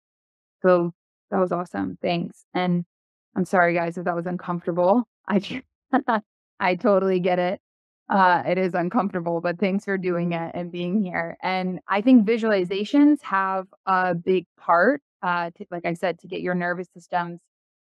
so 0.62 0.92
that 1.30 1.40
was 1.40 1.52
awesome. 1.52 1.98
Thanks. 2.02 2.44
And 2.55 2.84
I'm 3.36 3.44
sorry, 3.44 3.74
guys, 3.74 3.98
if 3.98 4.05
that 4.05 4.16
was 4.16 4.26
uncomfortable. 4.26 5.05
I 5.28 5.40
I 6.61 6.74
totally 6.76 7.20
get 7.20 7.38
it. 7.38 7.61
Uh, 8.09 8.42
it 8.46 8.59
is 8.59 8.74
uncomfortable, 8.74 9.40
but 9.40 9.59
thanks 9.59 9.84
for 9.86 9.96
doing 9.96 10.32
it 10.32 10.50
and 10.55 10.70
being 10.70 11.02
here. 11.02 11.36
And 11.42 11.80
I 11.88 12.02
think 12.02 12.26
visualizations 12.26 13.22
have 13.22 13.66
a 13.86 14.14
big 14.14 14.46
part 14.59 15.00
uh, 15.22 15.50
to, 15.57 15.66
like 15.70 15.86
I 15.86 15.94
said, 15.94 16.18
to 16.20 16.28
get 16.28 16.42
your 16.42 16.55
nervous 16.55 16.88
systems 16.92 17.40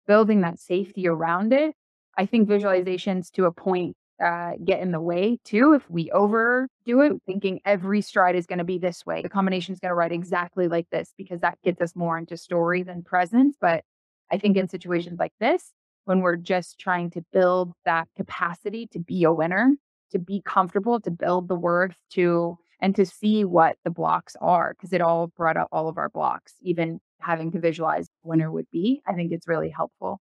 building 0.08 0.42
that 0.42 0.60
safety 0.60 1.08
around 1.08 1.54
it. 1.54 1.76
I 2.18 2.26
think 2.26 2.50
visualizations 2.50 3.30
to 3.34 3.46
a 3.46 3.52
point 3.52 3.96
uh, 4.24 4.54
get 4.64 4.82
in 4.82 4.92
the 4.92 5.00
way 5.00 5.40
too. 5.44 5.74
If 5.74 5.90
we 5.90 6.10
overdo 6.12 7.02
it, 7.02 7.14
thinking 7.26 7.60
every 7.66 8.02
stride 8.02 8.36
is 8.36 8.46
going 8.46 8.60
to 8.60 8.66
be 8.66 8.78
this 8.78 9.06
way, 9.06 9.22
the 9.22 9.30
combination 9.30 9.74
is 9.74 9.80
going 9.80 9.92
to 9.92 9.96
ride 9.96 10.12
exactly 10.12 10.68
like 10.68 10.88
this 10.92 11.14
because 11.18 11.42
that 11.42 11.58
gets 11.64 11.82
us 11.82 11.96
more 11.96 12.18
into 12.18 12.38
story 12.38 12.84
than 12.84 13.04
presence. 13.04 13.56
But 13.60 13.84
I 14.32 14.38
think 14.38 14.58
in 14.58 14.68
situations 14.68 15.20
like 15.20 15.34
this, 15.40 15.72
when 16.06 16.22
we're 16.22 16.38
just 16.38 16.80
trying 16.80 17.12
to 17.12 17.22
build 17.34 17.74
that 17.86 18.08
capacity 18.16 18.88
to 18.88 19.00
be 19.00 19.24
a 19.24 19.34
winner, 19.34 19.74
to 20.12 20.20
be 20.20 20.42
comfortable, 20.46 21.00
to 21.02 21.12
build 21.12 21.48
the 21.48 21.56
worth, 21.56 21.96
to 22.12 22.58
and 22.80 22.96
to 22.96 23.06
see 23.06 23.44
what 23.44 23.76
the 23.84 23.90
blocks 23.90 24.36
are, 24.40 24.74
because 24.74 24.94
it 24.94 25.02
all 25.02 25.28
brought 25.28 25.58
up 25.58 25.68
all 25.72 25.90
of 25.90 25.98
our 25.98 26.10
blocks, 26.10 26.54
even 26.62 27.00
having 27.20 27.52
to 27.52 27.60
visualize 27.60 28.08
winner 28.24 28.52
would 28.52 28.68
be. 28.72 29.02
I 29.08 29.14
think 29.14 29.32
it's 29.32 29.48
really 29.48 29.70
helpful. 29.70 30.22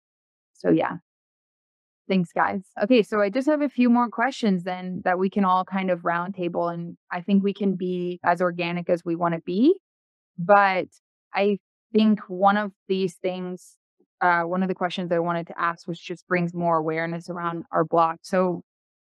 So 0.55 0.70
yeah. 0.70 0.97
Thanks, 2.09 2.32
guys. 2.32 2.62
Okay, 2.82 3.02
so 3.02 3.20
I 3.20 3.30
just 3.30 3.48
have 3.48 3.62
a 3.62 3.68
few 3.68 3.88
more 3.88 4.11
questions 4.11 4.64
then 4.64 5.00
that 5.05 5.18
we 5.18 5.30
can 5.30 5.44
all 5.44 5.64
kind 5.64 5.90
of 5.90 6.00
roundtable, 6.00 6.72
and 6.72 6.96
I 7.11 7.22
think 7.22 7.42
we 7.42 7.55
can 7.55 7.76
be 7.76 8.20
as 8.22 8.42
organic 8.42 8.90
as 8.90 9.05
we 9.05 9.16
want 9.16 9.34
to 9.34 9.40
be. 9.40 9.74
But 10.38 10.88
I 11.34 11.59
think 11.94 12.20
one 12.28 12.57
of 12.59 12.72
these 12.88 13.14
things, 13.16 13.76
uh, 14.20 14.42
one 14.42 14.62
of 14.62 14.68
the 14.68 14.74
questions 14.74 15.12
I 15.12 15.18
wanted 15.20 15.46
to 15.48 15.61
ask 15.61 15.88
was 15.88 15.98
just 15.98 16.26
brings 16.28 16.52
more 16.55 16.76
awareness 16.78 17.30
around 17.30 17.64
our 17.72 17.84
block. 17.84 18.18
So 18.22 18.62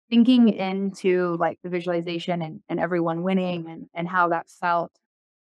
thinking 0.10 0.50
into 0.50 1.38
like 1.40 1.60
the 1.64 1.70
visualization 1.70 2.42
and, 2.42 2.62
and 2.70 2.80
everyone 2.80 3.24
winning 3.24 3.70
and, 3.70 3.88
and 3.96 4.08
how 4.08 4.30
that 4.30 4.50
felt, 4.50 4.92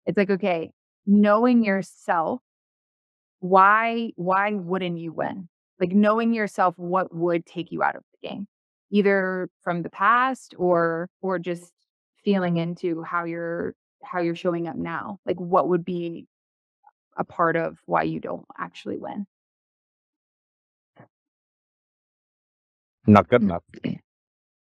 it's 0.07 0.17
like, 0.19 0.31
okay, 0.31 0.71
knowing 1.07 1.65
yourself, 1.65 2.41
why 3.41 4.13
why 4.17 4.53
wouldn't 4.53 4.99
you 4.99 5.13
win? 5.13 5.49
Like 5.81 5.93
knowing 5.93 6.33
yourself, 6.35 6.75
what 6.77 7.15
would 7.15 7.47
take 7.47 7.71
you 7.73 7.83
out 7.83 7.97
of 7.97 8.03
the 8.21 8.29
game, 8.29 8.47
either 8.91 9.49
from 9.63 9.83
the 9.83 9.91
past 9.91 10.55
or 10.59 11.09
or 11.21 11.39
just 11.39 11.73
feeling 12.25 12.57
into 12.57 13.03
how 13.03 13.25
you're 13.25 13.75
how 14.03 14.21
you're 14.21 14.35
showing 14.35 14.69
up 14.69 14.77
now. 14.77 15.19
Like 15.27 15.39
what 15.39 15.69
would 15.69 15.85
be 15.85 16.27
a 17.17 17.25
part 17.25 17.57
of 17.57 17.79
why 17.87 18.03
you 18.05 18.21
don't 18.21 18.45
actually 18.59 18.99
win? 18.99 19.27
Not 23.07 23.29
good 23.29 23.41
mm. 23.43 23.45
enough. 23.45 23.63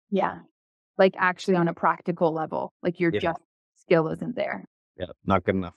Yeah. 0.09 0.39
Like 0.97 1.15
actually 1.17 1.57
on 1.57 1.67
a 1.67 1.73
practical 1.73 2.31
level, 2.31 2.71
like 2.81 2.99
your 2.99 3.11
Yeah. 3.13 3.19
just 3.19 3.41
skill 3.75 4.07
isn't 4.07 4.37
there. 4.37 4.63
Yeah, 4.97 5.07
not 5.25 5.43
good 5.43 5.55
enough. 5.55 5.73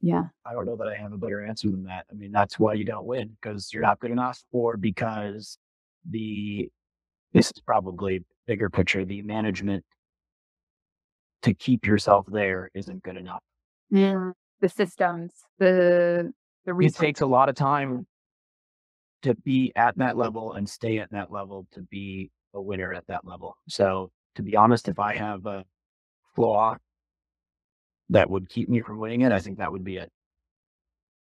Yeah. 0.00 0.24
I 0.46 0.52
don't 0.52 0.66
know 0.66 0.76
that 0.76 0.88
I 0.88 0.96
have 0.96 1.12
a 1.12 1.18
better 1.18 1.44
answer 1.44 1.70
than 1.70 1.84
that. 1.84 2.06
I 2.10 2.14
mean, 2.14 2.32
that's 2.32 2.58
why 2.58 2.74
you 2.74 2.84
don't 2.84 3.06
win 3.06 3.36
because 3.40 3.70
you're 3.72 3.82
not 3.82 4.00
good 4.00 4.10
enough, 4.10 4.42
or 4.50 4.76
because 4.76 5.58
the 6.08 6.70
this 7.32 7.46
is 7.46 7.62
probably 7.64 8.24
bigger 8.46 8.70
picture. 8.70 9.04
The 9.04 9.22
management 9.22 9.84
to 11.42 11.54
keep 11.54 11.86
yourself 11.86 12.26
there 12.28 12.70
isn't 12.74 13.02
good 13.02 13.16
enough. 13.16 13.42
Yeah. 13.90 14.30
The 14.60 14.68
systems, 14.68 15.32
the 15.58 16.32
the 16.64 16.76
It 16.78 16.94
takes 16.94 17.20
a 17.20 17.26
lot 17.26 17.48
of 17.48 17.54
time 17.54 18.06
to 19.22 19.34
be 19.34 19.72
at 19.76 19.96
that 19.98 20.16
level 20.16 20.54
and 20.54 20.68
stay 20.68 20.98
at 20.98 21.10
that 21.12 21.30
level 21.30 21.66
to 21.72 21.82
be 21.82 22.30
a 22.54 22.60
winner 22.60 22.92
at 22.92 23.06
that 23.08 23.24
level. 23.24 23.56
So, 23.68 24.10
to 24.36 24.42
be 24.42 24.56
honest, 24.56 24.88
if 24.88 24.98
I 24.98 25.16
have 25.16 25.46
a 25.46 25.64
flaw 26.34 26.76
that 28.10 28.28
would 28.28 28.48
keep 28.48 28.68
me 28.68 28.80
from 28.80 28.98
winning 28.98 29.22
it, 29.22 29.32
I 29.32 29.38
think 29.40 29.58
that 29.58 29.72
would 29.72 29.84
be 29.84 29.96
it. 29.96 30.10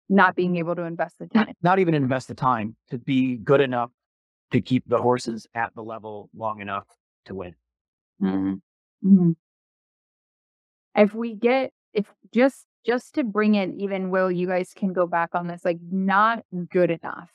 not 0.09 0.36
being 0.36 0.57
able 0.57 0.76
to 0.76 0.82
invest 0.82 1.17
the 1.19 1.28
time. 1.28 1.53
Not 1.61 1.80
even 1.80 1.93
invest 1.93 2.28
the 2.28 2.34
time 2.36 2.76
to 2.89 2.97
be 2.97 3.38
good 3.38 3.61
enough 3.61 3.91
to 4.51 4.59
keep 4.59 4.84
the 4.86 5.01
horses 5.01 5.47
at 5.55 5.74
the 5.74 5.82
level 5.82 6.30
long 6.36 6.59
enough 6.59 6.86
to 7.26 7.36
win. 7.36 7.55
Mhm. 8.22 9.36
If 10.95 11.13
we 11.13 11.34
get 11.36 11.72
if 11.93 12.11
just 12.34 12.65
just 12.86 13.15
to 13.15 13.24
bring 13.24 13.55
it 13.55 13.69
even 13.78 14.09
will 14.09 14.30
you 14.32 14.47
guys 14.47 14.74
can 14.76 14.91
go 14.91 15.07
back 15.07 15.30
on 15.34 15.47
this 15.47 15.63
like 15.63 15.80
not 15.82 16.43
good 16.69 16.91
enough. 16.91 17.32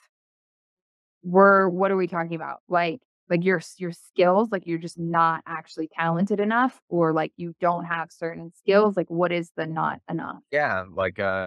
We're 1.22 1.68
what 1.68 1.91
are 1.91 1.97
we 1.97 2.09
talking 2.09 2.34
about? 2.34 2.61
Like 2.68 3.01
like 3.29 3.45
your 3.45 3.61
your 3.77 3.93
skills 3.93 4.49
like 4.53 4.66
you're 4.66 4.79
just 4.79 4.99
not 4.99 5.43
actually 5.47 5.89
talented 5.89 6.41
enough 6.41 6.81
or 6.89 7.12
like 7.12 7.33
you 7.37 7.55
don't 7.61 7.85
have 7.85 8.11
certain 8.11 8.53
skills 8.53 8.97
like 8.97 9.11
what 9.11 9.33
is 9.33 9.51
the 9.57 9.66
not 9.66 10.01
enough? 10.09 10.39
Yeah, 10.51 10.85
like 10.93 11.18
uh, 11.18 11.47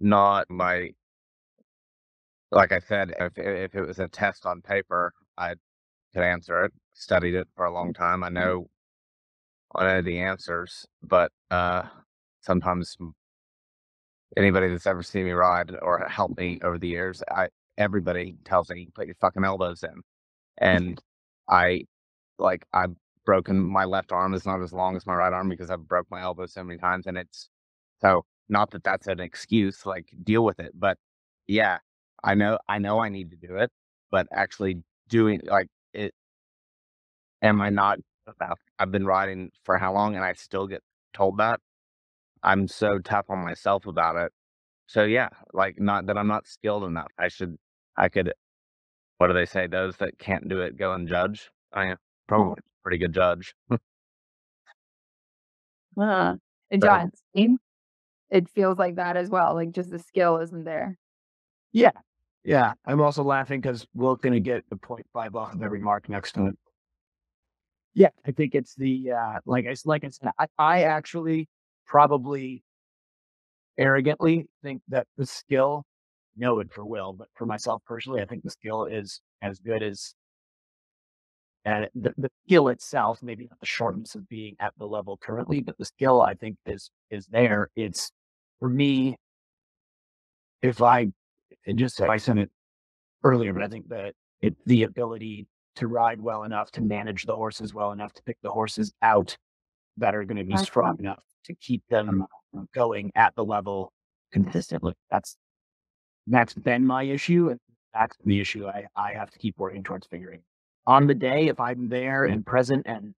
not 0.00 0.48
my. 0.48 0.90
Like 2.50 2.72
I 2.72 2.78
said, 2.78 3.14
if 3.20 3.36
if 3.36 3.74
it 3.74 3.82
was 3.82 3.98
a 3.98 4.08
test 4.08 4.46
on 4.46 4.62
paper, 4.62 5.12
I 5.36 5.54
could 6.14 6.22
answer 6.22 6.64
it. 6.64 6.72
Studied 6.94 7.34
it 7.34 7.48
for 7.54 7.66
a 7.66 7.72
long 7.72 7.92
time. 7.92 8.24
I 8.24 8.30
know, 8.30 8.68
I 9.74 9.86
know 9.86 10.02
the 10.02 10.18
answers, 10.20 10.86
but 11.02 11.30
uh, 11.50 11.82
sometimes 12.40 12.96
anybody 14.36 14.68
that's 14.68 14.86
ever 14.86 15.02
seen 15.02 15.24
me 15.24 15.32
ride 15.32 15.72
or 15.82 16.06
helped 16.08 16.38
me 16.38 16.58
over 16.62 16.78
the 16.78 16.88
years, 16.88 17.22
I 17.30 17.48
everybody 17.76 18.36
tells 18.44 18.70
me 18.70 18.88
put 18.94 19.06
your 19.06 19.14
fucking 19.20 19.44
elbows 19.44 19.82
in, 19.82 20.02
Mm-hmm. 20.66 20.88
and 20.88 21.02
I 21.48 21.84
like 22.38 22.66
I've 22.74 22.94
broken 23.26 23.60
my 23.60 23.84
left 23.86 24.12
arm 24.12 24.34
is 24.34 24.46
not 24.46 24.62
as 24.62 24.72
long 24.72 24.96
as 24.96 25.06
my 25.06 25.14
right 25.14 25.32
arm 25.32 25.48
because 25.48 25.70
I've 25.70 25.88
broke 25.88 26.08
my 26.10 26.22
elbow 26.22 26.46
so 26.46 26.64
many 26.64 26.78
times, 26.78 27.06
and 27.06 27.18
it's 27.18 27.50
so 28.02 28.24
not 28.48 28.70
that 28.72 28.84
that's 28.84 29.06
an 29.08 29.20
excuse. 29.20 29.86
Like 29.86 30.08
deal 30.24 30.44
with 30.44 30.60
it, 30.60 30.72
but 30.74 30.98
yeah, 31.48 31.78
I 32.24 32.34
know 32.34 32.58
I 32.68 32.78
know 32.78 33.00
I 33.00 33.08
need 33.10 33.30
to 33.32 33.36
do 33.36 33.56
it, 33.58 33.70
but 34.10 34.26
actually 34.32 34.82
doing 35.08 35.42
like 35.46 35.68
it. 35.94 36.14
Am 37.42 37.60
I 37.60 37.70
not 37.70 37.98
about? 38.26 38.58
I've 38.78 38.92
been 38.92 39.06
riding 39.06 39.50
for 39.64 39.78
how 39.78 39.92
long, 39.94 40.16
and 40.16 40.24
I 40.24 40.32
still 40.34 40.66
get 40.66 40.82
told 41.14 41.38
that. 41.38 41.60
I'm 42.42 42.68
so 42.68 42.98
tough 43.00 43.26
on 43.30 43.40
myself 43.44 43.86
about 43.86 44.16
it. 44.16 44.32
So 44.88 45.04
yeah, 45.04 45.30
like 45.54 45.80
not 45.80 46.06
that 46.06 46.18
I'm 46.18 46.28
not 46.28 46.46
skilled 46.48 46.84
enough. 46.84 47.12
I 47.18 47.28
should. 47.28 47.58
I 47.96 48.08
could. 48.10 48.32
What 49.18 49.26
do 49.28 49.34
they 49.34 49.46
say? 49.46 49.66
Those 49.66 49.96
that 49.96 50.18
can't 50.18 50.48
do 50.48 50.60
it 50.60 50.76
go 50.76 50.92
and 50.94 51.08
judge. 51.08 51.50
I 51.72 51.86
am 51.86 51.96
probably 52.26 52.62
pretty 52.82 52.98
good 52.98 53.12
judge. 53.12 53.54
Uh, 56.00 56.36
and 56.70 56.80
So- 56.80 56.86
Jon, 56.86 57.10
same? 57.34 57.58
it 58.30 58.48
feels 58.50 58.78
like 58.78 58.94
that 58.96 59.16
as 59.16 59.30
well. 59.30 59.54
Like 59.54 59.72
just 59.72 59.90
the 59.90 59.98
skill 59.98 60.38
isn't 60.38 60.62
there. 60.62 60.96
Yeah. 61.72 61.90
Yeah. 62.44 62.74
I'm 62.86 63.00
also 63.00 63.24
laughing 63.24 63.60
because 63.60 63.84
we're 63.94 64.14
going 64.14 64.34
to 64.34 64.38
get 64.38 64.62
the 64.70 64.76
0.5 64.76 65.34
off 65.34 65.54
of 65.54 65.62
every 65.62 65.80
mark 65.80 66.08
next 66.08 66.32
to 66.34 66.46
it. 66.46 66.58
Yeah. 67.94 68.10
I 68.24 68.30
think 68.30 68.54
it's 68.54 68.76
the, 68.76 69.10
uh, 69.10 69.40
like 69.44 69.66
I, 69.66 69.74
like 69.84 70.04
I 70.04 70.10
said, 70.10 70.30
I, 70.38 70.46
I 70.56 70.82
actually 70.84 71.48
probably 71.84 72.62
arrogantly 73.76 74.46
think 74.62 74.82
that 74.88 75.08
the 75.16 75.26
skill, 75.26 75.84
know 76.38 76.60
it 76.60 76.72
for 76.72 76.84
Will, 76.84 77.12
but 77.12 77.28
for 77.34 77.46
myself 77.46 77.82
personally, 77.86 78.22
I 78.22 78.26
think 78.26 78.42
the 78.42 78.50
skill 78.50 78.84
is 78.86 79.20
as 79.42 79.58
good 79.58 79.82
as, 79.82 80.14
and 81.64 81.88
the, 81.94 82.14
the 82.16 82.30
skill 82.46 82.68
itself, 82.68 83.18
maybe 83.22 83.46
not 83.50 83.60
the 83.60 83.66
shortness 83.66 84.14
of 84.14 84.28
being 84.28 84.56
at 84.60 84.72
the 84.78 84.86
level 84.86 85.18
currently, 85.18 85.60
but 85.60 85.76
the 85.78 85.84
skill 85.84 86.22
I 86.22 86.34
think 86.34 86.56
is, 86.66 86.90
is 87.10 87.26
there. 87.26 87.70
It's 87.76 88.10
for 88.60 88.68
me, 88.68 89.16
if 90.62 90.82
I 90.82 91.08
it 91.64 91.76
just 91.76 92.00
I 92.00 92.16
said 92.16 92.38
it 92.38 92.50
earlier, 93.22 93.52
but 93.52 93.62
I 93.62 93.68
think 93.68 93.88
that 93.88 94.14
it 94.40 94.56
the 94.66 94.84
ability 94.84 95.46
to 95.76 95.86
ride 95.86 96.20
well 96.20 96.44
enough, 96.44 96.70
to 96.72 96.82
manage 96.82 97.24
the 97.24 97.36
horses 97.36 97.74
well 97.74 97.92
enough, 97.92 98.12
to 98.14 98.22
pick 98.24 98.38
the 98.42 98.50
horses 98.50 98.92
out 99.02 99.36
that 99.98 100.14
are 100.14 100.24
going 100.24 100.38
to 100.38 100.44
be 100.44 100.56
strong 100.56 100.96
enough 100.98 101.22
to 101.44 101.54
keep 101.54 101.82
them 101.88 102.24
mm-hmm. 102.54 102.64
going 102.74 103.12
at 103.14 103.34
the 103.36 103.44
level 103.44 103.92
consistently. 104.32 104.94
That's 105.10 105.36
that's 106.28 106.54
been 106.54 106.86
my 106.86 107.02
issue, 107.02 107.48
and 107.50 107.60
that's 107.94 108.16
the 108.24 108.40
issue 108.40 108.66
I, 108.66 108.86
I 108.96 109.12
have 109.12 109.30
to 109.30 109.38
keep 109.38 109.58
working 109.58 109.82
towards 109.82 110.06
figuring. 110.06 110.40
On 110.86 111.06
the 111.06 111.14
day, 111.14 111.48
if 111.48 111.60
I'm 111.60 111.88
there 111.88 112.24
and 112.24 112.44
present 112.44 112.86
and 112.86 113.14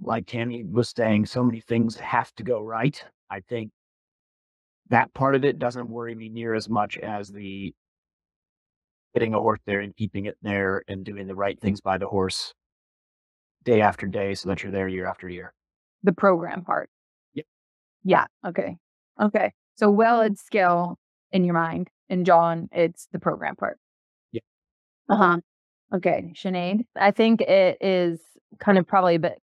like 0.00 0.26
Tamie 0.26 0.64
was 0.64 0.92
saying, 0.96 1.26
so 1.26 1.42
many 1.42 1.60
things 1.60 1.96
have 1.96 2.32
to 2.36 2.44
go 2.44 2.62
right. 2.62 3.02
I 3.30 3.40
think 3.40 3.70
that 4.90 5.12
part 5.12 5.34
of 5.34 5.44
it 5.44 5.58
doesn't 5.58 5.90
worry 5.90 6.14
me 6.14 6.28
near 6.28 6.54
as 6.54 6.68
much 6.68 6.96
as 6.98 7.28
the 7.28 7.74
getting 9.14 9.34
a 9.34 9.40
horse 9.40 9.60
there 9.66 9.80
and 9.80 9.96
keeping 9.96 10.26
it 10.26 10.36
there 10.42 10.82
and 10.86 11.04
doing 11.04 11.26
the 11.26 11.34
right 11.34 11.58
things 11.60 11.80
by 11.80 11.98
the 11.98 12.06
horse 12.06 12.54
day 13.64 13.80
after 13.80 14.06
day 14.06 14.34
so 14.34 14.48
that 14.48 14.62
you're 14.62 14.72
there 14.72 14.88
year 14.88 15.06
after 15.06 15.28
year. 15.28 15.52
The 16.04 16.12
program 16.12 16.62
part. 16.62 16.88
Yep. 17.34 17.46
Yeah. 18.04 18.26
Okay. 18.46 18.76
Okay. 19.20 19.52
So 19.74 19.90
Will 19.90 20.20
it's 20.20 20.42
skill 20.42 20.96
in 21.32 21.44
your 21.44 21.54
mind. 21.54 21.88
And 22.08 22.24
Jon, 22.24 22.68
it's 22.72 23.08
the 23.12 23.18
program 23.18 23.56
part. 23.56 23.78
Yeah. 24.32 24.40
Uh-huh. 25.08 25.38
Okay. 25.94 26.32
Sinead. 26.34 26.84
I 26.96 27.10
think 27.10 27.40
it 27.42 27.78
is 27.80 28.20
kind 28.60 28.78
of 28.78 28.86
probably 28.86 29.16
a 29.16 29.18
bit. 29.20 29.38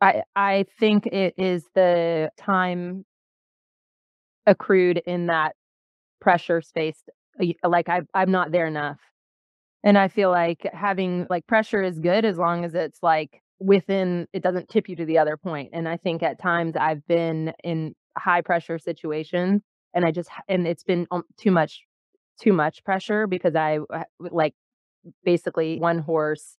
I 0.00 0.22
I 0.36 0.66
think 0.78 1.06
it 1.06 1.34
is 1.38 1.64
the 1.74 2.30
time 2.38 3.04
accrued 4.46 4.98
in 5.06 5.26
that 5.26 5.54
pressure 6.20 6.60
space. 6.60 7.02
Like 7.62 7.88
I 7.88 8.02
I'm 8.14 8.30
not 8.30 8.52
there 8.52 8.66
enough, 8.66 8.98
and 9.82 9.98
I 9.98 10.08
feel 10.08 10.30
like 10.30 10.68
having 10.72 11.26
like 11.30 11.46
pressure 11.46 11.82
is 11.82 11.98
good 11.98 12.24
as 12.24 12.38
long 12.38 12.64
as 12.64 12.74
it's 12.74 12.98
like 13.02 13.40
within. 13.60 14.26
It 14.32 14.42
doesn't 14.42 14.68
tip 14.68 14.88
you 14.88 14.96
to 14.96 15.04
the 15.06 15.18
other 15.18 15.36
point. 15.36 15.70
And 15.72 15.88
I 15.88 15.96
think 15.96 16.22
at 16.22 16.40
times 16.40 16.74
I've 16.76 17.06
been 17.06 17.52
in 17.64 17.94
high 18.18 18.42
pressure 18.42 18.78
situations, 18.78 19.62
and 19.94 20.04
I 20.04 20.10
just 20.10 20.30
and 20.48 20.66
it's 20.66 20.84
been 20.84 21.06
um, 21.10 21.24
too 21.38 21.50
much 21.50 21.82
too 22.40 22.52
much 22.52 22.84
pressure 22.84 23.26
because 23.26 23.54
I 23.56 23.78
uh, 23.92 24.04
like 24.20 24.54
basically 25.24 25.78
one 25.78 25.98
horse 25.98 26.56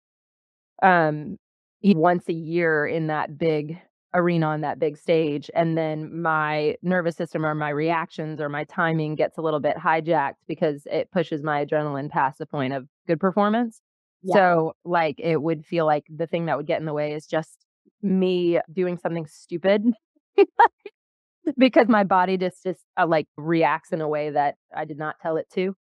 um 0.82 1.36
once 1.82 2.28
a 2.28 2.32
year 2.32 2.86
in 2.86 3.08
that 3.08 3.38
big 3.38 3.78
arena 4.14 4.46
on 4.46 4.60
that 4.62 4.78
big 4.78 4.96
stage 4.96 5.50
and 5.54 5.76
then 5.76 6.22
my 6.22 6.76
nervous 6.82 7.16
system 7.16 7.44
or 7.44 7.54
my 7.54 7.68
reactions 7.68 8.40
or 8.40 8.48
my 8.48 8.64
timing 8.64 9.14
gets 9.16 9.36
a 9.38 9.42
little 9.42 9.60
bit 9.60 9.76
hijacked 9.76 10.34
because 10.46 10.86
it 10.90 11.10
pushes 11.10 11.42
my 11.42 11.64
adrenaline 11.64 12.08
past 12.08 12.38
the 12.38 12.46
point 12.46 12.72
of 12.72 12.86
good 13.08 13.18
performance 13.20 13.80
Yeah. 14.22 14.34
so 14.34 14.72
like 14.84 15.16
it 15.18 15.42
would 15.42 15.66
feel 15.66 15.84
like 15.84 16.04
the 16.14 16.26
thing 16.28 16.46
that 16.46 16.56
would 16.56 16.66
get 16.66 16.80
in 16.80 16.86
the 16.86 16.94
way 16.94 17.12
is 17.12 17.26
just 17.26 17.66
me 18.02 18.60
doing 18.72 18.98
something 18.98 19.26
stupid 19.26 19.84
because 21.58 21.88
my 21.88 22.04
body 22.04 22.36
just 22.36 22.62
just 22.62 22.80
uh, 22.98 23.06
like 23.06 23.26
reacts 23.36 23.92
in 23.92 24.00
a 24.00 24.08
way 24.08 24.30
that 24.30 24.56
I 24.74 24.84
did 24.84 24.98
not 24.98 25.16
tell 25.20 25.36
it 25.36 25.46
to 25.54 25.74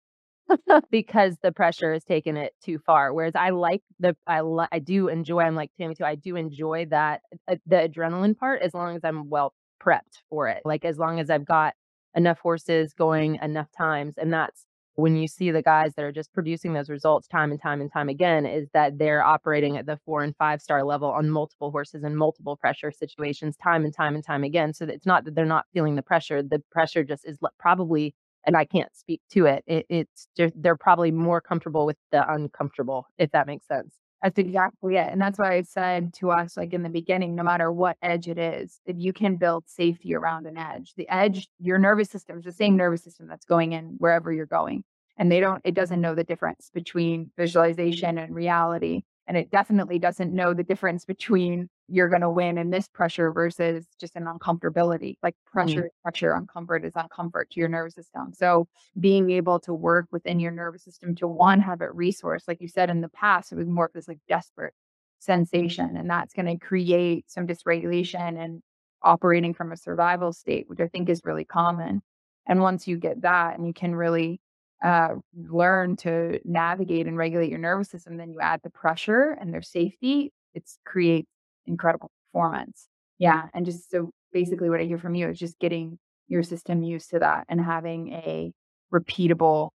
because 0.90 1.36
the 1.42 1.52
pressure 1.52 1.92
has 1.92 2.04
taken 2.04 2.36
it 2.36 2.52
too 2.64 2.78
far. 2.78 3.12
Whereas 3.12 3.34
I 3.34 3.50
like 3.50 3.82
the 3.98 4.16
I 4.26 4.42
li- 4.42 4.68
I 4.72 4.78
do 4.78 5.08
enjoy. 5.08 5.40
I'm 5.40 5.56
like 5.56 5.70
Tamie 5.78 5.94
too. 5.94 6.04
I 6.04 6.14
do 6.16 6.36
enjoy 6.36 6.86
that 6.90 7.22
uh, 7.48 7.56
the 7.66 7.88
adrenaline 7.88 8.36
part 8.36 8.62
as 8.62 8.74
long 8.74 8.96
as 8.96 9.02
I'm 9.04 9.28
well 9.28 9.54
prepped 9.82 10.22
for 10.30 10.48
it. 10.48 10.62
Like 10.64 10.84
as 10.84 10.98
long 10.98 11.20
as 11.20 11.30
I've 11.30 11.46
got 11.46 11.74
enough 12.14 12.38
horses 12.40 12.92
going 12.94 13.38
enough 13.42 13.68
times, 13.76 14.14
and 14.18 14.32
that's 14.32 14.66
when 14.96 15.16
you 15.16 15.26
see 15.26 15.50
the 15.50 15.62
guys 15.62 15.92
that 15.94 16.04
are 16.04 16.12
just 16.12 16.32
producing 16.32 16.72
those 16.72 16.88
results 16.88 17.26
time 17.26 17.50
and 17.50 17.60
time 17.60 17.80
and 17.80 17.92
time 17.92 18.08
again 18.08 18.46
is 18.46 18.68
that 18.72 18.98
they're 18.98 19.24
operating 19.24 19.76
at 19.76 19.86
the 19.86 19.98
four 20.04 20.22
and 20.22 20.36
five 20.36 20.60
star 20.62 20.84
level 20.84 21.10
on 21.10 21.30
multiple 21.30 21.70
horses 21.70 22.04
in 22.04 22.14
multiple 22.16 22.56
pressure 22.56 22.92
situations 22.92 23.56
time 23.56 23.84
and 23.84 23.94
time 23.94 24.14
and 24.14 24.24
time 24.24 24.44
again. 24.44 24.72
So 24.72 24.84
it's 24.86 25.06
not 25.06 25.24
that 25.24 25.34
they're 25.34 25.44
not 25.44 25.66
feeling 25.72 25.96
the 25.96 26.02
pressure 26.02 26.42
the 26.42 26.62
pressure 26.70 27.02
just 27.04 27.26
is 27.26 27.38
probably 27.58 28.14
and 28.46 28.56
i 28.56 28.64
can't 28.64 28.94
speak 28.94 29.20
to 29.30 29.46
it, 29.46 29.64
it 29.66 29.86
it's 29.88 30.28
just 30.36 30.52
they're 30.56 30.76
probably 30.76 31.10
more 31.10 31.40
comfortable 31.40 31.86
with 31.86 31.96
the 32.12 32.30
uncomfortable 32.32 33.06
if 33.18 33.30
that 33.32 33.46
makes 33.46 33.66
sense 33.66 33.94
That's 34.24 34.38
exactly 34.38 34.96
it. 34.96 35.12
And 35.12 35.20
that's 35.20 35.38
why 35.38 35.52
I 35.52 35.62
said 35.62 36.14
to 36.14 36.30
us, 36.30 36.56
like 36.56 36.72
in 36.72 36.82
the 36.82 36.88
beginning, 36.88 37.34
no 37.34 37.42
matter 37.42 37.70
what 37.70 37.98
edge 38.00 38.26
it 38.26 38.38
is, 38.38 38.80
if 38.86 38.96
you 38.98 39.12
can 39.12 39.36
build 39.36 39.68
safety 39.68 40.14
around 40.14 40.46
an 40.46 40.56
edge, 40.56 40.94
the 40.96 41.06
edge, 41.10 41.46
your 41.60 41.78
nervous 41.78 42.08
system 42.08 42.38
is 42.38 42.44
the 42.44 42.52
same 42.52 42.74
nervous 42.74 43.04
system 43.04 43.26
that's 43.28 43.44
going 43.44 43.72
in 43.72 43.96
wherever 43.98 44.32
you're 44.32 44.46
going. 44.46 44.82
And 45.18 45.30
they 45.30 45.40
don't, 45.40 45.60
it 45.62 45.74
doesn't 45.74 46.00
know 46.00 46.14
the 46.14 46.24
difference 46.24 46.70
between 46.72 47.32
visualization 47.36 48.16
and 48.16 48.34
reality. 48.34 49.02
And 49.26 49.36
it 49.36 49.50
definitely 49.50 49.98
doesn't 49.98 50.32
know 50.32 50.54
the 50.54 50.64
difference 50.64 51.04
between 51.04 51.68
you're 51.88 52.08
going 52.08 52.22
to 52.22 52.30
win 52.30 52.58
in 52.58 52.70
this 52.70 52.88
pressure 52.88 53.30
versus 53.32 53.86
just 54.00 54.16
an 54.16 54.24
uncomfortability. 54.24 55.16
Like 55.22 55.34
pressure, 55.46 55.86
is 55.86 55.92
pressure, 56.02 56.32
uncomfort 56.32 56.84
is 56.84 56.92
uncomfort 56.94 57.50
to 57.50 57.60
your 57.60 57.68
nervous 57.68 57.94
system. 57.94 58.32
So 58.32 58.66
being 58.98 59.30
able 59.30 59.60
to 59.60 59.74
work 59.74 60.06
within 60.10 60.40
your 60.40 60.52
nervous 60.52 60.84
system 60.84 61.14
to 61.16 61.28
one 61.28 61.60
have 61.60 61.80
it 61.80 61.94
resource 61.94 62.44
like 62.46 62.60
you 62.60 62.68
said 62.68 62.90
in 62.90 63.00
the 63.00 63.08
past 63.08 63.52
it 63.52 63.56
was 63.56 63.68
more 63.68 63.86
of 63.86 63.92
this 63.92 64.08
like 64.08 64.18
desperate 64.28 64.74
sensation 65.18 65.96
and 65.96 66.08
that's 66.08 66.34
going 66.34 66.46
to 66.46 66.64
create 66.64 67.24
some 67.28 67.46
dysregulation 67.46 68.42
and 68.42 68.62
operating 69.02 69.54
from 69.54 69.72
a 69.72 69.76
survival 69.76 70.32
state 70.32 70.68
which 70.68 70.80
i 70.80 70.88
think 70.88 71.08
is 71.08 71.22
really 71.24 71.44
common 71.44 72.02
and 72.46 72.60
once 72.60 72.86
you 72.86 72.96
get 72.96 73.22
that 73.22 73.56
and 73.56 73.66
you 73.66 73.72
can 73.72 73.94
really 73.94 74.40
uh, 74.82 75.14
learn 75.34 75.96
to 75.96 76.38
navigate 76.44 77.06
and 77.06 77.16
regulate 77.16 77.48
your 77.48 77.58
nervous 77.58 77.88
system 77.88 78.16
then 78.16 78.30
you 78.30 78.40
add 78.40 78.60
the 78.62 78.70
pressure 78.70 79.36
and 79.40 79.52
their 79.52 79.62
safety 79.62 80.32
it's 80.52 80.78
creates 80.84 81.28
incredible 81.66 82.10
performance 82.32 82.88
yeah 83.18 83.46
and 83.54 83.64
just 83.64 83.90
so 83.90 84.10
basically 84.32 84.70
what 84.70 84.80
i 84.80 84.84
hear 84.84 84.98
from 84.98 85.14
you 85.14 85.28
is 85.28 85.38
just 85.38 85.58
getting 85.58 85.98
your 86.28 86.42
system 86.42 86.82
used 86.82 87.10
to 87.10 87.18
that 87.18 87.44
and 87.48 87.60
having 87.60 88.12
a 88.12 88.52
repeatable 88.92 89.70